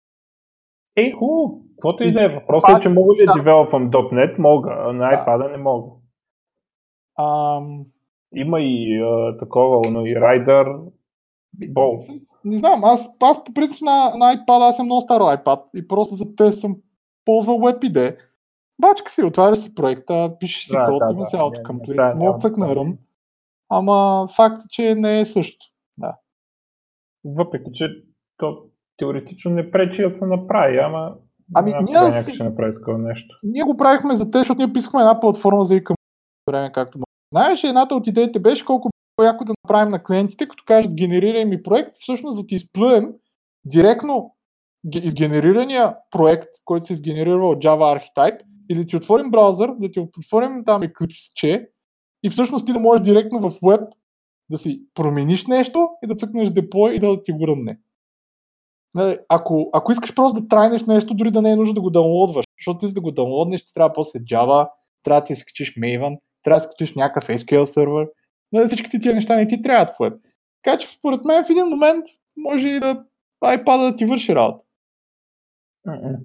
Ей, 0.96 1.12
хубаво. 1.12 1.62
Каквото 1.80 2.02
и 2.02 2.12
да 2.12 2.24
е. 2.24 2.28
Въпросът 2.28 2.76
е, 2.76 2.80
че 2.80 2.88
мога 2.88 3.14
да 3.26 3.32
девелопвам 3.32 3.90
.NET, 3.90 4.38
мога, 4.38 4.76
а 4.78 4.92
на 4.92 5.08
Да. 5.10 5.16
iPad 5.16 5.50
не 5.50 5.56
мога. 5.56 5.90
Ам, 7.18 7.84
Има 8.34 8.60
и 8.60 9.02
а, 9.02 9.36
такова, 9.38 9.90
но 9.90 10.06
и 10.06 10.14
Rider. 10.14 10.82
Бол. 11.68 11.96
Не 12.44 12.56
знам, 12.56 12.84
аз, 12.84 13.10
аз 13.20 13.44
по 13.44 13.54
принцип 13.54 13.82
на, 13.82 14.16
на 14.16 14.36
iPad, 14.36 14.68
аз 14.68 14.76
съм 14.76 14.86
много 14.86 15.00
стар 15.00 15.20
iPad 15.20 15.62
и 15.74 15.88
просто 15.88 16.14
за 16.14 16.34
тест 16.36 16.60
съм 16.60 16.76
ползвал 17.24 17.56
WebID. 17.56 18.16
Бачка 18.80 19.10
си, 19.10 19.22
отваряш 19.22 19.58
си 19.58 19.74
проекта, 19.74 20.36
пишеш 20.40 20.64
си 20.64 20.72
Да, 20.72 20.84
код, 20.84 20.98
да, 20.98 21.12
има 21.12 21.26
да, 21.32 21.36
не, 21.36 21.42
не, 21.42 21.50
autocomplete, 21.50 22.08
да, 22.08 22.14
мога 22.14 22.32
да 22.32 22.38
цъкна 22.38 22.66
да 22.68 22.74
run. 22.74 22.96
Ама 23.68 24.28
факт 24.36 24.62
е, 24.62 24.68
че 24.70 24.94
не 24.94 25.20
е 25.20 25.24
също. 25.24 25.66
Въпреки, 27.24 27.70
че 27.72 27.88
то 28.36 28.64
теоретично 28.96 29.50
не 29.50 29.70
пречи 29.70 30.02
да 30.02 30.10
се 30.10 30.26
направи, 30.26 30.78
ама 30.78 31.14
Ами, 31.54 31.72
ние 31.82 31.94
някой 31.94 32.32
ще 32.32 32.44
направи 32.44 32.74
такова 32.74 32.98
нещо. 32.98 33.36
Ние 33.42 33.62
го 33.62 33.76
правихме 33.76 34.14
за 34.14 34.30
те, 34.30 34.38
защото 34.38 34.58
ние 34.58 34.72
писахме 34.72 35.00
една 35.00 35.20
платформа 35.20 35.64
за 35.64 35.84
към 35.84 35.96
време, 36.50 36.72
както 36.72 36.98
може. 36.98 37.04
Знаеш, 37.34 37.64
едната 37.64 37.94
от 37.94 38.06
идеите 38.06 38.40
беше 38.40 38.64
колко 38.64 38.90
яко 39.24 39.44
да 39.44 39.52
направим 39.64 39.90
на 39.90 40.02
клиентите, 40.02 40.48
като 40.48 40.64
кажат 40.66 40.94
генерирай 40.94 41.44
ми 41.44 41.62
проект, 41.62 41.90
всъщност 41.98 42.36
да 42.36 42.46
ти 42.46 42.54
изплюем 42.54 43.12
директно 43.64 44.34
ге- 44.86 45.04
изгенерирания 45.04 45.96
проект, 46.10 46.48
който 46.64 46.86
се 46.86 46.92
изгенерира 46.92 47.46
от 47.46 47.64
Java 47.64 48.00
Archetype 48.00 48.38
и 48.68 48.74
да 48.74 48.86
ти 48.86 48.96
отворим 48.96 49.30
браузър, 49.30 49.70
да 49.78 49.90
ти 49.90 50.00
отворим 50.00 50.64
там 50.64 50.82
Eclipse, 50.82 51.68
и 52.22 52.30
всъщност 52.30 52.66
ти 52.66 52.72
да 52.72 52.78
можеш 52.78 53.04
директно 53.04 53.40
в 53.40 53.50
web 53.50 53.86
да 54.50 54.58
си 54.58 54.84
промениш 54.94 55.46
нещо 55.46 55.88
и 56.04 56.06
да 56.06 56.14
цъкнеш 56.14 56.48
deploy 56.48 56.90
и 56.90 56.98
да 56.98 57.22
ти 57.22 57.32
го 57.32 57.48
рънне. 57.48 57.78
Нали, 58.94 59.18
Ако, 59.28 59.70
ако 59.72 59.92
искаш 59.92 60.14
просто 60.14 60.40
да 60.40 60.48
трайнеш 60.48 60.84
нещо, 60.84 61.14
дори 61.14 61.30
да 61.30 61.42
не 61.42 61.50
е 61.50 61.56
нужно 61.56 61.74
да 61.74 61.80
го 61.80 61.90
даунлодваш, 61.90 62.44
защото 62.58 62.78
ти 62.78 62.86
за 62.86 62.94
да 62.94 63.00
го 63.00 63.10
даунлоднеш, 63.10 63.64
ти 63.64 63.74
трябва 63.74 63.92
после 63.92 64.18
Java, 64.18 64.68
трябва 65.02 65.20
да 65.20 65.24
ти 65.24 65.36
скачиш 65.36 65.74
Maven, 65.74 66.18
трябва 66.42 66.58
да 66.60 66.64
скачиш 66.64 66.94
някакъв 66.94 67.28
SQL 67.28 67.64
сервер. 67.64 68.08
Нали, 68.52 68.66
всичките 68.66 68.98
тия 68.98 69.14
неща 69.14 69.36
не 69.36 69.46
ти 69.46 69.62
трябват 69.62 69.90
в 69.90 69.98
web. 69.98 70.18
Така 70.62 70.78
че 70.78 70.88
според 70.88 71.24
мен 71.24 71.44
в 71.44 71.50
един 71.50 71.66
момент 71.66 72.04
може 72.36 72.68
и 72.68 72.80
да 72.80 73.04
iPad 73.44 73.90
да 73.90 73.96
ти 73.96 74.04
върши 74.04 74.34
работа. 74.34 74.64
М-м. 75.86 76.18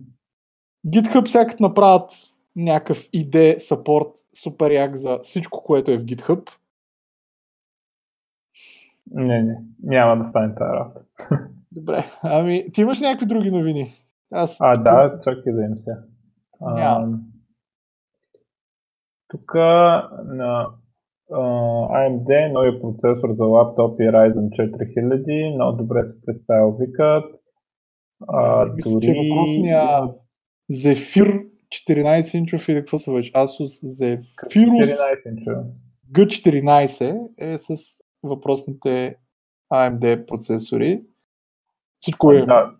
GitHub 0.88 1.28
сякат 1.28 1.60
направят 1.60 2.12
някакъв 2.56 3.10
ID 3.10 3.58
support 3.58 4.12
супер 4.44 4.72
як 4.72 4.96
за 4.96 5.20
всичко, 5.24 5.64
което 5.64 5.92
е 5.92 5.98
в 5.98 6.06
GitHub. 6.06 6.50
Не, 9.12 9.44
не, 9.44 9.58
няма 9.84 10.18
да 10.18 10.24
стане 10.24 10.56
тази 10.56 10.74
работа. 10.74 11.02
Добре, 11.76 12.06
ами 12.24 12.72
ти 12.74 12.82
имаш 12.82 13.02
някакви 13.02 13.26
други 13.26 13.52
новини? 13.52 13.94
Аз 14.32 14.58
А, 14.60 14.78
да, 14.78 15.20
чакай 15.24 15.54
да 15.54 15.64
им 15.64 15.78
се. 15.78 15.92
Тук 19.28 19.56
на 20.26 20.68
AMD 21.32 22.52
новия 22.52 22.82
процесор 22.82 23.30
за 23.34 23.46
лаптопи 23.46 24.04
Ryzen 24.04 24.50
4000, 24.50 25.56
много 25.56 25.78
добре 25.78 26.04
се 26.04 26.22
представя 26.22 26.74
викът. 26.80 27.36
А, 28.28 28.66
Мисля, 28.66 28.92
дори... 28.92 29.06
че 29.06 29.14
въпросния 29.14 29.84
Zephyr 30.72 31.46
14 31.90 32.38
инчов 32.38 32.70
или 32.70 32.78
какво 32.78 33.00
се 33.00 33.12
вече? 33.12 33.32
Asus 33.32 33.88
Zephyrus 33.88 34.84
14 34.84 35.30
инча. 35.30 35.64
G14 36.12 37.28
е 37.38 37.58
с 37.58 37.76
въпросните 38.24 39.16
AMD 39.74 40.26
процесори. 40.26 41.02
Всичко 42.06 42.32
е 42.32 42.45
Да, 42.45 42.72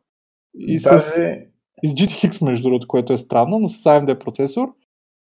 и 0.58 0.80
с, 0.80 0.84
даже, 0.84 1.48
и 1.84 1.88
с 1.88 1.94
GTX 1.94 2.46
между 2.46 2.64
другото, 2.64 2.88
което 2.88 3.14
е 3.14 3.18
странно, 3.18 3.60
но 3.60 3.68
с 3.68 3.84
AMD 3.84 4.20
процесор. 4.20 4.74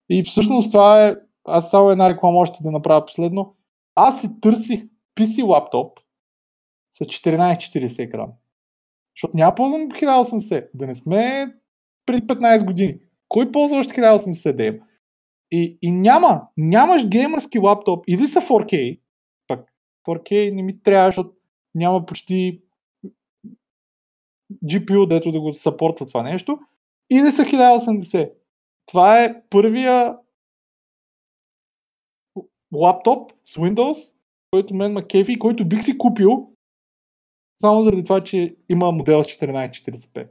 И 0.09 0.23
всъщност 0.23 0.71
това 0.71 1.07
е, 1.07 1.15
аз 1.45 1.71
само 1.71 1.89
една 1.89 2.09
реклама 2.09 2.39
още 2.39 2.63
да 2.63 2.71
направя 2.71 3.05
последно. 3.05 3.55
Аз 3.95 4.21
си 4.21 4.29
търсих 4.41 4.83
PC 5.15 5.47
лаптоп 5.47 5.99
с 6.91 6.99
1440 6.99 8.03
екран. 8.03 8.31
Защото 9.15 9.37
няма 9.37 9.55
ползвам 9.55 9.81
1080. 9.81 10.67
Да 10.73 10.87
не 10.87 10.95
сме 10.95 11.53
преди 12.05 12.27
15 12.27 12.65
години. 12.65 12.99
Кой 13.27 13.51
ползва 13.51 13.77
още 13.77 13.93
1080 13.93 14.55
да 14.55 14.63
има? 14.63 14.77
И, 15.51 15.77
и 15.81 15.91
няма, 15.91 16.41
нямаш 16.57 17.07
геймърски 17.07 17.59
лаптоп 17.59 18.03
или 18.07 18.27
са 18.27 18.41
4K, 18.41 18.99
пък 19.47 19.73
4K 20.07 20.53
не 20.53 20.63
ми 20.63 20.81
трябва, 20.83 21.09
защото 21.09 21.31
няма 21.75 22.05
почти 22.05 22.61
GPU, 24.65 25.07
дето 25.07 25.31
да 25.31 25.41
го 25.41 25.53
съпортва 25.53 26.05
това 26.05 26.23
нещо, 26.23 26.59
или 27.11 27.31
са 27.31 27.43
1080. 27.43 28.31
Това 28.85 29.23
е 29.23 29.41
първия 29.49 30.17
лаптоп 32.73 33.31
с 33.43 33.55
Windows, 33.55 34.13
който 34.51 34.75
мен 34.75 34.93
ма 34.93 35.07
кефи 35.07 35.31
и 35.31 35.39
който 35.39 35.67
бих 35.67 35.83
си 35.83 35.97
купил 35.97 36.49
само 37.61 37.83
заради 37.83 38.03
това, 38.03 38.23
че 38.23 38.55
има 38.69 38.91
модел 38.91 39.23
с 39.23 39.27
1440p. 39.27 40.27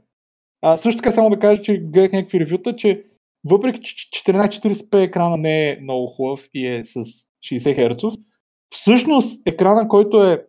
А, 0.61 0.77
също 0.77 1.01
така 1.01 1.11
само 1.11 1.29
да 1.29 1.39
кажа, 1.39 1.61
че 1.61 1.77
гледах 1.77 2.11
някакви 2.11 2.39
ревюта, 2.39 2.75
че 2.75 3.05
въпреки, 3.45 3.81
че 3.81 4.09
1440p 4.23 5.03
екрана 5.03 5.37
не 5.37 5.69
е 5.69 5.79
много 5.81 6.07
хубав 6.07 6.49
и 6.53 6.67
е 6.67 6.85
с 6.85 6.95
60 6.95 7.27
Hz, 7.49 8.21
всъщност 8.69 9.47
екрана, 9.47 9.87
който 9.87 10.23
е 10.23 10.45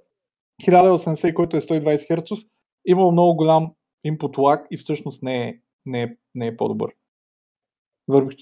1080 0.63 1.31
и 1.31 1.35
който 1.35 1.57
е 1.57 1.61
120 1.61 2.11
Hz, 2.11 2.49
има 2.89 3.11
много 3.11 3.37
голям 3.37 3.73
input 4.07 4.37
lag 4.37 4.67
и 4.71 4.77
всъщност 4.77 5.23
не 5.23 5.49
е, 5.49 5.59
не 5.87 6.03
е, 6.03 6.17
не 6.35 6.47
е 6.47 6.57
по-добър. 6.57 6.91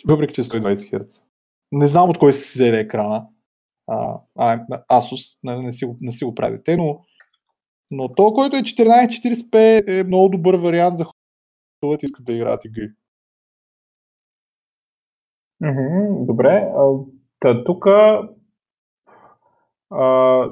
Въпреки, 0.08 0.34
че 0.34 0.40
е 0.40 0.44
120 0.44 0.74
Hz. 0.74 1.22
Не 1.72 1.88
знам 1.88 2.10
от 2.10 2.18
кой 2.18 2.32
си 2.32 2.58
взели 2.58 2.76
екрана. 2.76 3.28
А, 3.86 4.20
Asus, 4.92 5.38
не, 5.42 5.58
не, 5.58 5.72
си, 5.72 5.84
го- 5.84 5.96
не 6.00 6.12
си 6.12 6.24
го 6.24 6.34
правите, 6.34 6.76
но, 6.76 7.00
но 7.90 8.14
то, 8.14 8.32
който 8.32 8.56
е 8.56 8.60
1440p 8.60 9.82
е 10.00 10.04
много 10.04 10.28
добър 10.28 10.54
вариант 10.54 10.98
за 10.98 11.04
хората, 11.04 11.16
които 11.80 12.04
искат 12.04 12.24
да 12.24 12.32
играят 12.32 12.64
игри. 12.64 12.90
Добре. 16.26 16.68
Та, 17.40 17.64
тук 17.64 17.84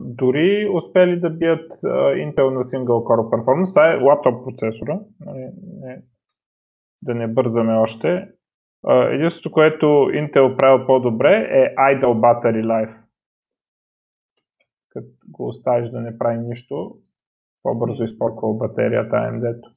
дори 0.01 0.71
успели 0.75 1.21
да 1.21 1.31
бият 1.31 1.73
а, 1.85 1.89
Intel 2.15 2.51
на 2.51 2.65
Single 2.65 2.87
Core 2.87 3.31
Performance. 3.31 3.75
Това 3.75 3.93
е 3.93 3.97
лаптоп 3.97 4.45
процесора. 4.45 5.01
Не, 5.21 5.53
не, 5.81 6.03
да 7.03 7.15
не 7.15 7.29
бързаме 7.29 7.75
още. 7.75 8.29
единството, 8.89 9.53
което 9.53 9.87
Intel 9.87 10.57
правил 10.57 10.87
по-добре 10.87 11.49
е 11.51 11.75
Idle 11.75 12.05
Battery 12.05 12.65
Life. 12.65 12.99
Като 14.91 15.09
го 15.29 15.47
оставиш 15.47 15.89
да 15.91 16.01
не 16.01 16.19
прави 16.19 16.39
нищо, 16.39 16.97
по-бързо 17.63 18.05
изпорква 18.05 18.55
батерията 18.55 19.17
AMD-то. 19.17 19.71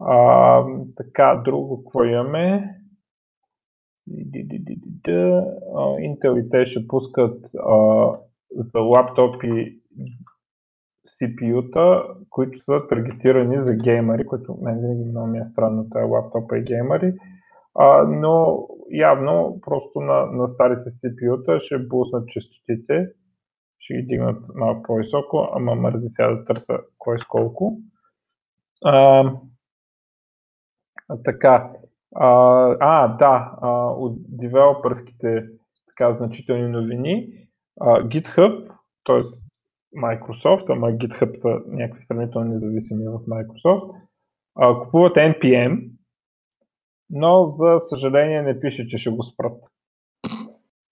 А, 0.00 0.64
така, 0.96 1.42
друго, 1.44 1.84
какво 1.84 2.04
имаме? 2.04 2.74
Intel 6.00 6.46
и 6.46 6.50
те 6.50 6.66
ще 6.66 6.88
пускат 6.88 7.44
а, 7.54 7.76
за 8.56 8.80
лаптопи 8.80 9.80
CPU-та, 11.08 12.04
които 12.30 12.58
са 12.58 12.86
таргетирани 12.88 13.58
за 13.58 13.74
геймери, 13.74 14.26
което 14.26 14.58
мен 14.62 14.80
винаги 14.80 15.04
много 15.04 15.26
ми 15.26 15.38
е 15.38 15.44
странно, 15.44 15.90
тази 15.90 16.04
лаптопа 16.04 16.58
и 16.58 16.64
геймери, 16.64 17.14
а, 17.74 18.02
но 18.02 18.66
явно 18.90 19.58
просто 19.60 20.00
на, 20.00 20.26
на 20.26 20.48
старите 20.48 20.80
CPU-та 20.80 21.60
ще 21.60 21.78
буснат 21.78 22.28
частотите, 22.28 23.08
ще 23.78 23.94
ги 23.94 24.06
дигнат 24.06 24.46
малко 24.54 24.82
по-високо, 24.82 25.48
ама 25.52 25.74
мързи 25.74 26.08
сега 26.08 26.28
да 26.28 26.44
търся 26.44 26.78
кой 26.98 27.18
с 27.18 27.24
колко. 27.24 27.78
А, 28.84 29.24
така, 31.24 31.72
а, 32.14 32.28
а 32.80 33.08
да, 33.16 33.52
а, 33.62 33.70
от 33.90 34.18
девелопърските 34.28 35.46
така 35.88 36.12
значителни 36.12 36.68
новини, 36.68 37.28
а, 37.80 38.02
GitHub, 38.02 38.72
т.е. 39.04 39.22
Microsoft, 39.96 40.70
ама 40.72 40.86
GitHub 40.86 41.34
са 41.34 41.48
някакви 41.66 42.02
сравнително 42.02 42.48
независими 42.48 43.04
в 43.08 43.18
Microsoft, 43.18 43.94
а, 44.54 44.84
купуват 44.84 45.16
NPM, 45.16 45.90
но 47.10 47.44
за 47.46 47.78
съжаление 47.78 48.42
не 48.42 48.60
пише, 48.60 48.86
че 48.86 48.98
ще 48.98 49.10
го 49.10 49.22
спрат. 49.22 49.64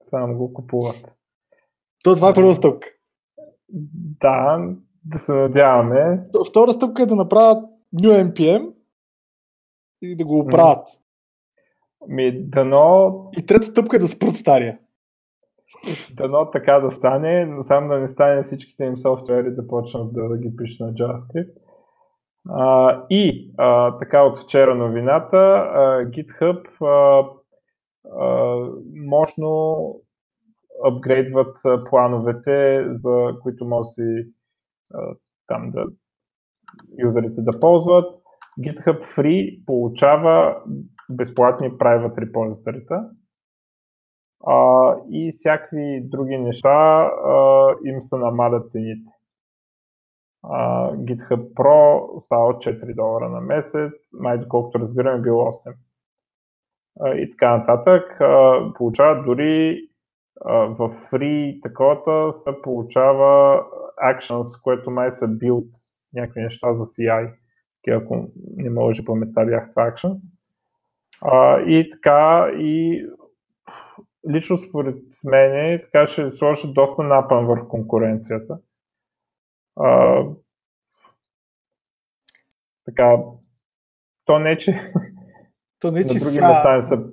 Само 0.03 0.39
го 0.39 0.53
купуват. 0.53 1.17
То 2.05 2.15
това 2.15 2.31
е 2.31 2.35
първа 2.35 2.53
стъпка. 2.53 2.89
Да, 4.21 4.59
да 5.05 5.19
се 5.19 5.33
надяваме. 5.33 6.29
Втора 6.49 6.73
стъпка 6.73 7.03
е 7.03 7.07
да 7.07 7.17
направят 7.17 7.65
New 7.95 8.33
NPM 8.33 8.73
и 10.03 10.17
да 10.17 10.25
го 10.25 10.39
оправят. 10.39 10.89
Ми, 12.09 12.49
дано... 12.49 13.13
И 13.39 13.47
трета 13.47 13.67
стъпка 13.67 13.97
е 13.97 13.99
да 13.99 14.09
спрат 14.09 14.37
стария. 14.37 14.79
Дано 16.17 16.51
така 16.51 16.81
да 16.81 16.91
стане, 16.91 17.47
но 17.47 17.63
само 17.63 17.89
да 17.89 17.99
не 17.99 18.09
стане 18.09 18.43
всичките 18.43 18.85
им 18.85 18.97
софтуери 18.97 19.55
да 19.55 19.67
почнат 19.67 20.13
да, 20.13 20.29
да 20.29 20.39
ги 20.39 20.57
пишат 20.57 20.81
на 20.81 20.95
JavaScript. 20.95 21.53
А, 22.49 23.07
и 23.11 23.53
а, 23.59 23.97
така 23.97 24.23
от 24.23 24.39
вчера 24.39 24.75
новината, 24.75 25.37
а, 25.37 26.05
GitHub 26.05 26.83
а, 26.83 27.29
а, 28.19 28.57
мощно 29.07 29.95
апгрейдват 30.85 31.57
плановете, 31.91 32.87
за 32.91 33.31
които 33.43 33.65
може 33.65 33.89
си 33.89 34.25
а, 34.95 35.15
там 35.47 35.71
да 35.71 35.85
юзерите 37.05 37.43
да 37.43 37.61
ползват. 37.61 38.15
GitHub 38.61 38.99
Free 38.99 39.65
получава 39.67 40.57
безплатни 41.11 41.71
private 41.71 42.19
репозиторита 42.19 43.11
а, 44.47 44.95
и 45.11 45.31
всякакви 45.31 46.01
други 46.05 46.39
неща 46.39 46.69
а, 46.69 47.75
им 47.85 48.01
се 48.01 48.17
намалят 48.17 48.69
цените. 48.69 49.13
А, 50.43 50.91
GitHub 50.93 51.53
Pro 51.55 52.19
става 52.19 52.53
4 52.53 52.95
долара 52.95 53.29
на 53.29 53.41
месец, 53.41 54.11
май 54.21 54.39
доколкото 54.39 54.79
разбираме 54.79 55.23
било 55.23 55.45
8. 55.45 55.75
А, 57.01 57.15
и 57.15 57.31
така 57.31 57.57
нататък. 57.57 58.21
А, 58.21 58.61
получават 58.75 59.25
дори 59.25 59.89
в 60.45 60.79
free 60.79 61.63
таковата 61.63 62.33
се 62.33 62.63
получава 62.63 63.63
Actions, 64.15 64.63
което 64.63 64.91
май 64.91 65.11
са 65.11 65.29
build 65.29 65.69
някакви 66.15 66.41
неща 66.41 66.75
за 66.75 66.85
CI. 66.85 67.33
Ако 67.91 68.29
не 68.57 68.71
може 68.71 69.05
паметта 69.05 69.47
бях 69.47 69.71
това 69.71 69.91
Actions. 69.91 70.33
А, 71.23 71.61
и 71.61 71.89
така, 71.89 72.51
и 72.59 73.05
лично 74.31 74.57
според 74.57 74.97
мен 75.25 75.81
така 75.83 76.07
ще 76.07 76.33
сложи 76.33 76.73
доста 76.73 77.03
напън 77.03 77.47
върху 77.47 77.69
конкуренцията. 77.69 78.59
А, 79.77 80.25
така, 82.85 83.17
то 84.25 84.39
не, 84.39 84.57
че 84.57 84.93
то 85.81 85.91
не, 85.91 86.07
че 86.07 86.15
на 86.15 86.21
други 86.21 86.41
места 86.41 86.77
не 86.77 86.83
са... 86.83 87.05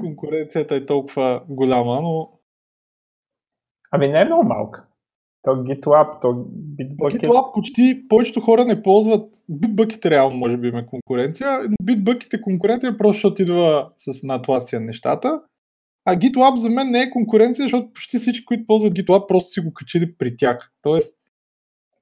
Конкуренцията 0.00 0.76
е 0.76 0.86
толкова 0.86 1.44
голяма, 1.48 2.00
но... 2.02 2.30
Ами 3.90 4.08
не 4.08 4.20
е 4.20 4.24
много 4.24 4.44
малка. 4.44 4.86
То 5.42 5.50
GitLab, 5.50 6.20
то 6.20 6.26
Bitbucket... 6.78 7.20
GitLab 7.20 7.54
почти 7.54 8.08
повечето 8.08 8.40
хора 8.40 8.64
не 8.64 8.82
ползват 8.82 9.34
Bitbucket 9.50 10.10
реално 10.10 10.36
може 10.36 10.56
би 10.56 10.68
има 10.68 10.86
конкуренция, 10.86 11.48
Bitbucket 11.82 12.38
е 12.38 12.40
конкуренция 12.40 12.98
просто 12.98 13.16
защото 13.16 13.42
идва 13.42 13.92
с 13.96 14.22
натласия 14.22 14.80
нещата. 14.80 15.42
А 16.04 16.16
GitLab 16.16 16.54
за 16.54 16.70
мен 16.70 16.90
не 16.90 17.00
е 17.00 17.10
конкуренция, 17.10 17.64
защото 17.64 17.92
почти 17.92 18.18
всички, 18.18 18.44
които 18.44 18.66
ползват 18.66 18.94
GitLab, 18.94 19.28
просто 19.28 19.50
си 19.50 19.60
го 19.60 19.74
качили 19.74 20.14
при 20.14 20.36
тях. 20.36 20.72
Тоест, 20.82 21.18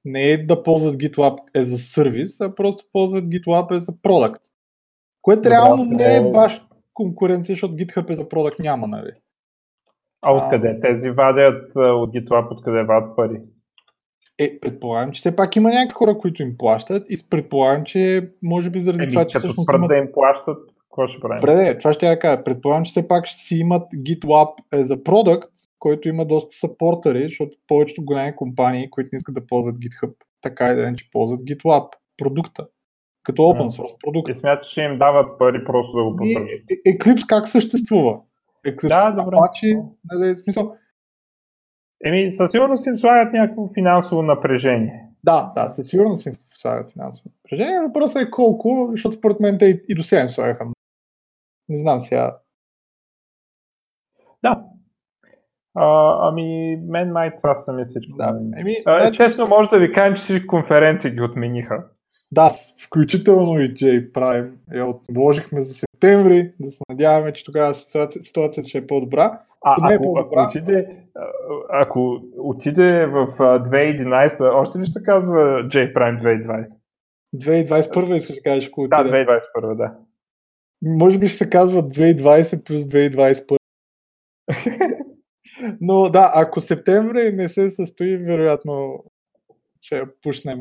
не 0.05 0.23
е 0.23 0.45
да 0.45 0.63
ползват 0.63 0.95
GitLab 0.95 1.37
е 1.53 1.63
за 1.63 1.77
сервис, 1.77 2.41
а 2.41 2.55
просто 2.55 2.83
ползват 2.93 3.25
GitLab 3.25 3.75
е 3.75 3.79
за 3.79 4.01
продукт. 4.01 4.41
Което 5.21 5.41
Добре, 5.41 5.49
реално 5.49 5.85
не 5.85 6.15
е 6.15 6.31
баш 6.31 6.61
конкуренция, 6.93 7.53
защото 7.53 7.73
GitHub 7.73 8.09
е 8.09 8.13
за 8.13 8.29
продукт 8.29 8.59
няма, 8.59 8.87
нали? 8.87 9.11
А 10.21 10.33
откъде? 10.33 10.79
Тези 10.81 11.09
вадят 11.09 11.71
от 11.75 12.13
GitLab, 12.13 12.51
откъде 12.51 12.83
вадят 12.83 13.15
пари? 13.15 13.41
Е, 14.41 14.59
предполагам, 14.59 15.11
че 15.11 15.19
все 15.19 15.35
пак 15.35 15.55
има 15.55 15.69
някакви 15.69 15.93
хора, 15.93 16.17
които 16.17 16.41
им 16.41 16.55
плащат 16.57 17.05
и 17.09 17.17
предполагам, 17.29 17.83
че 17.83 18.29
може 18.43 18.69
би 18.69 18.79
заради 18.79 19.03
Еми, 19.03 19.11
това, 19.11 19.27
че 19.27 19.33
като 19.33 19.47
всъщност 19.47 19.69
имат... 19.73 19.87
да 19.87 19.95
им 19.95 20.07
плащат, 20.13 20.57
какво 20.89 21.07
ще 21.07 21.21
правим? 21.21 21.39
Добре, 21.39 21.77
това 21.77 21.93
ще 21.93 22.07
я 22.07 22.19
кажа. 22.19 22.43
Предполагам, 22.43 22.85
че 22.85 22.89
все 22.89 23.07
пак 23.07 23.25
ще 23.25 23.41
си 23.41 23.55
имат 23.55 23.93
GitLab 23.93 24.51
е 24.73 24.83
за 24.83 25.03
продукт, 25.03 25.49
който 25.79 26.09
има 26.09 26.25
доста 26.25 26.55
съпортери, 26.55 27.23
защото 27.23 27.57
повечето 27.67 28.05
големи 28.05 28.35
компании, 28.35 28.89
които 28.89 29.09
не 29.13 29.17
искат 29.17 29.35
да 29.35 29.47
ползват 29.47 29.75
GitHub, 29.75 30.13
така 30.41 30.71
и 30.71 30.75
да 30.75 30.89
не, 30.91 30.95
че 30.95 31.11
ползват 31.11 31.41
GitLab, 31.41 31.87
продукта, 32.17 32.67
като 33.23 33.41
open 33.41 33.67
source 33.67 33.95
продукт. 34.03 34.29
И 34.29 34.35
смяташ, 34.35 34.71
че 34.71 34.81
им 34.81 34.97
дават 34.97 35.39
пари 35.39 35.63
просто 35.65 35.97
да 35.97 36.03
го 36.03 36.15
поддържат. 36.15 36.61
Е, 36.85 36.97
Eclipse 36.97 37.27
как 37.27 37.47
съществува? 37.47 38.19
Eclipse, 38.67 38.87
да, 38.87 39.11
добре. 39.11 39.35
Обаче, 39.35 39.77
нали, 40.11 40.35
смисъл, 40.35 40.75
Еми, 42.05 42.31
със 42.31 42.51
сигурност 42.51 42.85
им 42.85 42.97
слагат 42.97 43.33
някакво 43.33 43.67
финансово 43.73 44.21
напрежение. 44.21 45.05
Да, 45.23 45.51
да, 45.55 45.67
със 45.67 45.87
сигурност 45.87 46.25
им 46.25 46.33
слагат 46.49 46.91
финансово 46.91 47.29
напрежение. 47.35 47.79
Въпросът 47.79 48.21
е 48.21 48.31
колко, 48.31 48.87
защото 48.91 49.15
според 49.15 49.39
мен 49.39 49.57
те 49.57 49.65
и, 49.65 49.81
и 49.89 49.95
до 49.95 50.03
сега 50.03 50.21
им 50.21 50.29
слагаха. 50.29 50.65
Не 51.69 51.77
знам 51.77 51.99
сега. 51.99 52.37
Да. 54.43 54.63
А, 55.75 56.17
ами, 56.29 56.77
мен 56.87 57.11
май 57.11 57.35
това 57.35 57.55
са 57.55 57.73
ми 57.73 57.85
всичко. 57.85 58.17
Да. 58.17 58.39
Еми, 58.57 58.75
а, 58.85 58.99
значи- 58.99 59.11
естествено, 59.11 59.49
може 59.49 59.69
да 59.69 59.79
ви 59.79 59.91
кажем, 59.91 60.15
че 60.15 60.23
всички 60.23 60.47
конференции 60.47 61.11
ги 61.11 61.21
отмениха. 61.21 61.85
Да, 62.31 62.51
включително 62.85 63.59
и 63.59 63.73
J 63.73 64.11
Prime. 64.11 64.51
Я 64.73 64.85
отложихме 64.85 65.61
за 65.61 65.73
септември, 65.73 66.53
да 66.59 66.71
се 66.71 66.83
надяваме, 66.89 67.33
че 67.33 67.45
тогава 67.45 67.73
ситуацията 68.23 68.69
ще 68.69 68.77
е 68.77 68.87
по-добра. 68.87 69.41
А, 69.61 69.95
ако, 69.95 70.19
ако, 70.19 70.47
отиде, 70.47 70.97
ако 71.69 72.21
отиде 72.37 73.05
в 73.05 73.27
2011, 73.27 74.53
още 74.55 74.79
ли 74.79 74.83
ще 74.83 74.93
се 74.93 75.03
казва 75.03 75.39
J 75.67 75.93
Prime 75.93 76.21
2020? 76.21 76.79
2021 77.35 78.15
искаш 78.15 78.35
да 78.35 78.41
кажеш, 78.41 78.67
ако 78.67 78.81
отиде. 78.81 79.03
Да, 79.03 79.09
2021, 79.09 79.75
да. 79.75 79.95
Може 80.81 81.17
би 81.17 81.27
ще 81.27 81.37
се 81.37 81.49
казва 81.49 81.83
2020 81.83 82.63
плюс 82.63 82.83
2021. 82.83 83.57
Но 85.81 86.09
да, 86.09 86.31
ако 86.35 86.61
септември 86.61 87.31
не 87.31 87.49
се 87.49 87.69
състои, 87.69 88.17
вероятно 88.17 89.03
ще 89.81 90.03
пушнем 90.23 90.59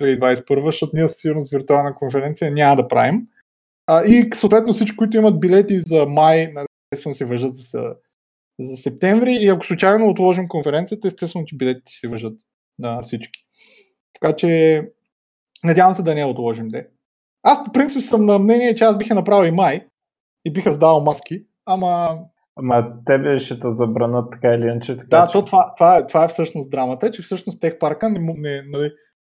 2021, 0.00 0.64
защото 0.64 0.96
ние 0.96 1.08
със 1.08 1.16
сигурност 1.16 1.52
виртуална 1.52 1.94
конференция 1.94 2.50
няма 2.50 2.76
да 2.76 2.88
правим. 2.88 3.26
А, 3.86 4.04
и 4.04 4.30
съответно 4.34 4.72
всички, 4.72 4.96
които 4.96 5.16
имат 5.16 5.40
билети 5.40 5.78
за 5.78 6.06
май, 6.06 6.50
нали, 6.52 6.66
естествено 6.92 7.14
се 7.14 7.24
въжат 7.24 7.56
за 7.56 7.94
за 8.60 8.76
септември 8.76 9.32
и 9.40 9.48
ако 9.48 9.66
случайно 9.66 10.08
отложим 10.08 10.48
конференцията, 10.48 11.08
естествено, 11.08 11.44
че 11.44 11.56
билетите 11.56 11.92
ще 11.92 12.08
въжат 12.08 12.38
на 12.78 13.00
всички. 13.00 13.44
Така 14.20 14.36
че 14.36 14.82
надявам 15.64 15.94
се 15.94 16.02
да 16.02 16.14
не 16.14 16.20
я 16.20 16.26
отложим. 16.26 16.68
Де. 16.68 16.88
Аз 17.42 17.64
по 17.64 17.72
принцип 17.72 18.02
съм 18.02 18.24
на 18.24 18.38
мнение, 18.38 18.74
че 18.74 18.84
аз 18.84 18.98
бих 18.98 19.10
я 19.10 19.14
направил 19.14 19.48
и 19.48 19.52
май 19.52 19.86
и 20.44 20.52
бих 20.52 20.66
раздавал 20.66 21.00
маски, 21.00 21.44
ама... 21.66 22.18
Ама 22.56 22.92
тебе 23.06 23.40
ще 23.40 23.60
те 23.60 23.66
забранат 23.72 24.32
така 24.32 24.48
или 24.48 24.62
иначе. 24.62 24.96
Така, 24.96 25.06
Да, 25.08 25.26
че... 25.26 25.32
то 25.32 25.44
това, 25.44 25.74
това, 25.76 25.96
е, 25.96 26.06
това 26.06 26.24
е 26.24 26.28
всъщност 26.28 26.70
драмата, 26.70 27.10
че 27.10 27.22
всъщност 27.22 27.60
тех 27.60 27.78
парка 27.78 28.10
не, 28.10 28.18
не, 28.18 28.62
не, 28.62 28.90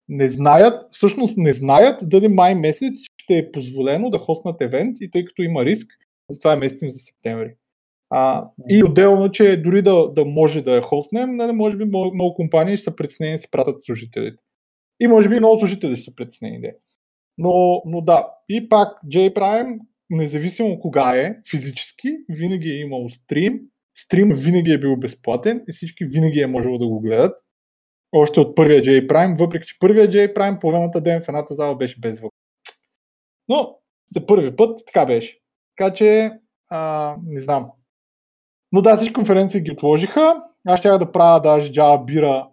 не 0.09 0.29
знаят, 0.29 0.85
всъщност 0.89 1.37
не 1.37 1.53
знаят 1.53 2.09
дали 2.09 2.27
май 2.27 2.55
месец 2.55 2.93
ще 3.21 3.37
е 3.37 3.51
позволено 3.51 4.09
да 4.09 4.17
хоснат 4.17 4.61
евент 4.61 4.97
и 5.01 5.11
тъй 5.11 5.23
като 5.23 5.41
има 5.41 5.65
риск, 5.65 5.87
затова 6.29 6.53
е 6.53 6.55
местим 6.55 6.91
за 6.91 6.99
септември. 6.99 7.55
А, 8.17 8.49
и 8.69 8.83
отделно, 8.83 9.31
че 9.31 9.61
дори 9.61 9.81
да, 9.81 10.13
да 10.13 10.25
може 10.25 10.61
да 10.61 10.75
я 10.75 10.81
хоснем, 10.81 11.35
нали, 11.35 11.51
може 11.51 11.77
би 11.77 11.85
много, 11.85 12.15
много 12.15 12.33
компании 12.33 12.77
ще 12.77 12.83
са 12.83 12.95
притеснени 12.95 13.31
да 13.31 13.37
си 13.37 13.47
пратят 13.51 13.85
служителите. 13.85 14.43
И 14.99 15.07
може 15.07 15.29
би 15.29 15.39
много 15.39 15.57
служители 15.57 15.95
ще 15.95 16.05
са 16.05 16.15
притеснени. 16.15 16.61
Да. 16.61 16.71
Но, 17.37 17.81
но 17.85 18.01
да, 18.01 18.27
и 18.49 18.69
пак 18.69 18.87
J-Prime, 19.07 19.79
независимо 20.09 20.79
кога 20.79 21.17
е 21.17 21.35
физически, 21.51 22.09
винаги 22.29 22.69
е 22.69 22.79
имал 22.79 23.09
стрим, 23.09 23.59
стрим 23.97 24.29
винаги 24.35 24.71
е 24.71 24.79
бил 24.79 24.95
безплатен 24.95 25.63
и 25.69 25.73
всички 25.73 26.05
винаги 26.05 26.39
е 26.39 26.47
можело 26.47 26.77
да 26.77 26.87
го 26.87 26.99
гледат. 26.99 27.39
Още 28.11 28.39
от 28.39 28.55
първия 28.55 28.81
J-Prime, 28.81 29.39
въпреки 29.39 29.67
че 29.67 29.79
първия 29.79 30.07
J-Prime 30.07 30.61
половината 30.61 31.01
ден 31.01 31.21
в 31.21 31.27
едната 31.27 31.55
зала 31.55 31.77
беше 31.77 31.99
без 31.99 32.17
звук. 32.17 32.33
Но 33.47 33.77
за 34.15 34.25
първи 34.25 34.55
път 34.55 34.79
така 34.87 35.05
беше. 35.05 35.39
Така 35.77 35.93
че, 35.93 36.31
а, 36.69 37.15
не 37.25 37.39
знам. 37.39 37.71
Но 38.71 38.81
да, 38.81 38.95
всички 38.95 39.13
конференции 39.13 39.61
ги 39.61 39.71
отложиха. 39.71 40.43
Аз 40.67 40.79
ще 40.79 40.89
да 40.89 41.11
правя 41.11 41.41
даже 41.41 41.71
Java 41.71 42.05
бира, 42.05 42.49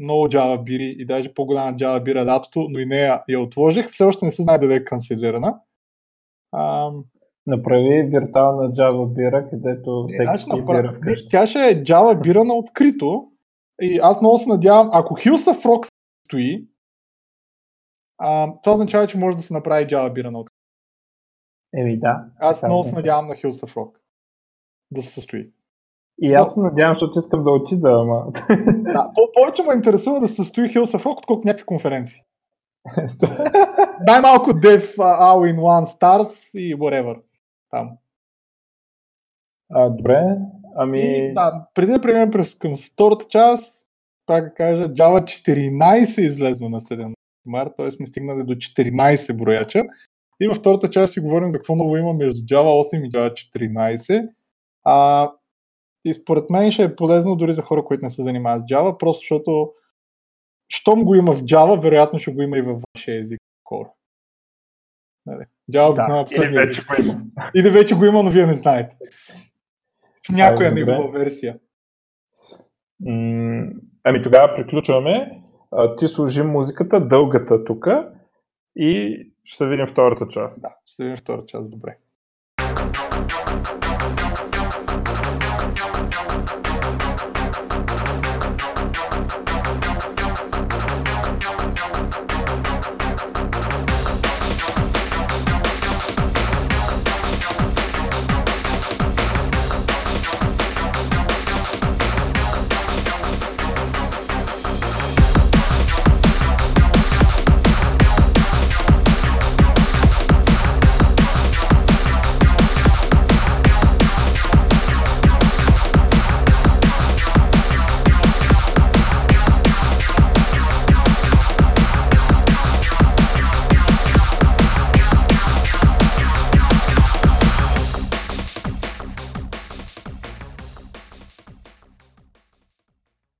много 0.00 0.28
Java 0.28 0.62
бири 0.62 0.96
и 0.98 1.06
даже 1.06 1.34
по-голяма 1.34 1.72
Java 1.76 2.02
бира 2.02 2.26
лятото, 2.26 2.66
но 2.70 2.78
и 2.78 2.86
нея 2.86 3.22
я 3.28 3.40
отложих. 3.40 3.90
Все 3.90 4.04
още 4.04 4.24
не 4.24 4.32
се 4.32 4.42
знае 4.42 4.58
дали 4.58 4.74
е 4.74 4.84
канцелирана. 4.84 5.60
А, 6.52 6.90
Направи 7.46 8.02
виртуална 8.02 8.72
Java 8.72 9.14
бира, 9.14 9.50
където 9.50 10.06
всеки 10.08 10.24
аз 10.24 10.40
ще 10.40 10.50
си 10.50 10.56
направя- 10.56 10.82
бира 10.82 10.92
вкъщи. 10.92 11.28
Тя 11.30 11.46
ще 11.46 11.58
е 11.58 11.82
Java 11.84 12.22
бира 12.22 12.44
на 12.44 12.54
открито. 12.54 13.30
И 13.82 13.98
аз 14.02 14.20
много 14.20 14.38
се 14.38 14.48
надявам, 14.48 14.90
ако 14.92 15.14
Hilsa 15.14 15.64
Frog 15.64 15.88
стои, 16.26 16.68
а, 18.18 18.52
това 18.62 18.72
означава, 18.72 19.06
че 19.06 19.18
може 19.18 19.36
да 19.36 19.42
се 19.42 19.54
направи 19.54 19.86
Java 19.86 20.12
бира 20.12 20.30
на 20.30 20.38
открито. 20.40 20.58
Еми 21.76 21.98
да. 21.98 22.24
Аз 22.38 22.60
така 22.60 22.68
много 22.68 22.80
е. 22.80 22.84
се 22.88 22.94
надявам 22.94 23.28
на 23.28 23.34
Hilsa 23.34 23.74
Frog 23.74 23.97
да 24.90 25.02
се 25.02 25.08
състои. 25.08 25.50
И 26.22 26.34
аз 26.34 26.54
се 26.54 26.60
надявам, 26.60 26.94
защото 26.94 27.18
искам 27.18 27.44
да 27.44 27.50
отида, 27.50 27.90
ама... 27.90 28.26
Да, 28.82 29.10
по- 29.14 29.32
повече 29.34 29.62
ме 29.62 29.74
интересува 29.74 30.20
да 30.20 30.28
се 30.28 30.34
състои 30.34 30.68
Hilsa 30.68 30.98
Frog, 30.98 31.18
отколкото 31.18 31.48
някакви 31.48 31.66
конференции. 31.66 32.20
Най-малко 34.06 34.50
Dev 34.50 34.96
All 34.96 35.54
in 35.54 35.58
One 35.58 35.98
Stars 35.98 36.58
и 36.58 36.76
whatever. 36.76 37.20
Там. 37.70 37.90
а, 39.70 39.88
добре, 39.88 40.20
ами... 40.76 41.00
И, 41.00 41.34
да, 41.34 41.66
преди 41.74 41.92
да 41.92 42.00
преминем 42.00 42.30
през 42.30 42.54
към 42.54 42.76
втората 42.76 43.24
част, 43.28 43.82
пак 44.26 44.44
да 44.44 44.54
кажа, 44.54 44.88
Java 44.88 45.22
14 45.22 46.18
е 46.18 46.22
излезна 46.22 46.68
на 46.68 46.80
17 46.80 47.12
март, 47.46 47.72
т.е. 47.76 47.90
сме 47.90 48.06
стигнали 48.06 48.44
до 48.44 48.54
14 48.54 49.36
брояча. 49.36 49.84
И 50.40 50.48
във 50.48 50.56
втората 50.56 50.90
част 50.90 51.12
си 51.12 51.20
говорим 51.20 51.52
за 51.52 51.58
какво 51.58 51.76
ново 51.76 51.96
има 51.96 52.12
между 52.12 52.40
Java 52.40 52.94
8 52.94 53.06
и 53.06 53.10
Java 53.10 53.32
14. 53.32 54.28
А, 54.90 55.30
и 56.04 56.14
според 56.14 56.50
мен 56.50 56.70
ще 56.70 56.82
е 56.82 56.96
полезно 56.96 57.36
дори 57.36 57.52
за 57.54 57.62
хора, 57.62 57.84
които 57.84 58.04
не 58.04 58.10
се 58.10 58.22
занимават 58.22 58.62
с 58.68 58.72
Java, 58.72 58.98
просто 58.98 59.20
защото 59.20 59.72
щом 60.68 61.04
го 61.04 61.14
има 61.14 61.32
в 61.32 61.42
Java, 61.42 61.80
вероятно 61.80 62.18
ще 62.18 62.32
го 62.34 62.42
има 62.42 62.58
и 62.58 62.62
във 62.62 62.82
вашия 62.94 63.20
език 63.20 63.40
скоро. 63.60 63.88
Нали, 65.26 65.44
Java 65.72 65.94
Да, 65.94 66.24
да, 66.24 66.36
или 66.36 66.56
вече 66.56 66.70
език. 66.70 66.86
го 66.88 67.02
има. 67.02 67.20
Или 67.56 67.70
вече 67.70 67.94
го 67.94 68.04
има, 68.04 68.22
но 68.22 68.30
вие 68.30 68.46
не 68.46 68.54
знаете. 68.54 68.96
В 70.26 70.32
някоя 70.32 70.72
негова 70.72 71.10
версия. 71.10 71.58
М, 73.00 73.70
Ами 74.04 74.22
тогава 74.22 74.54
приключваме. 74.56 75.42
А, 75.70 75.96
Ти 75.96 76.08
служи 76.08 76.42
музиката, 76.42 77.06
дългата 77.06 77.64
тук 77.64 77.86
и 78.76 79.18
ще 79.44 79.66
видим 79.66 79.86
втората 79.86 80.28
част. 80.28 80.62
Да, 80.62 80.76
ще 80.86 81.02
видим 81.02 81.16
втора 81.16 81.46
част. 81.46 81.70
Добре. 81.70 81.98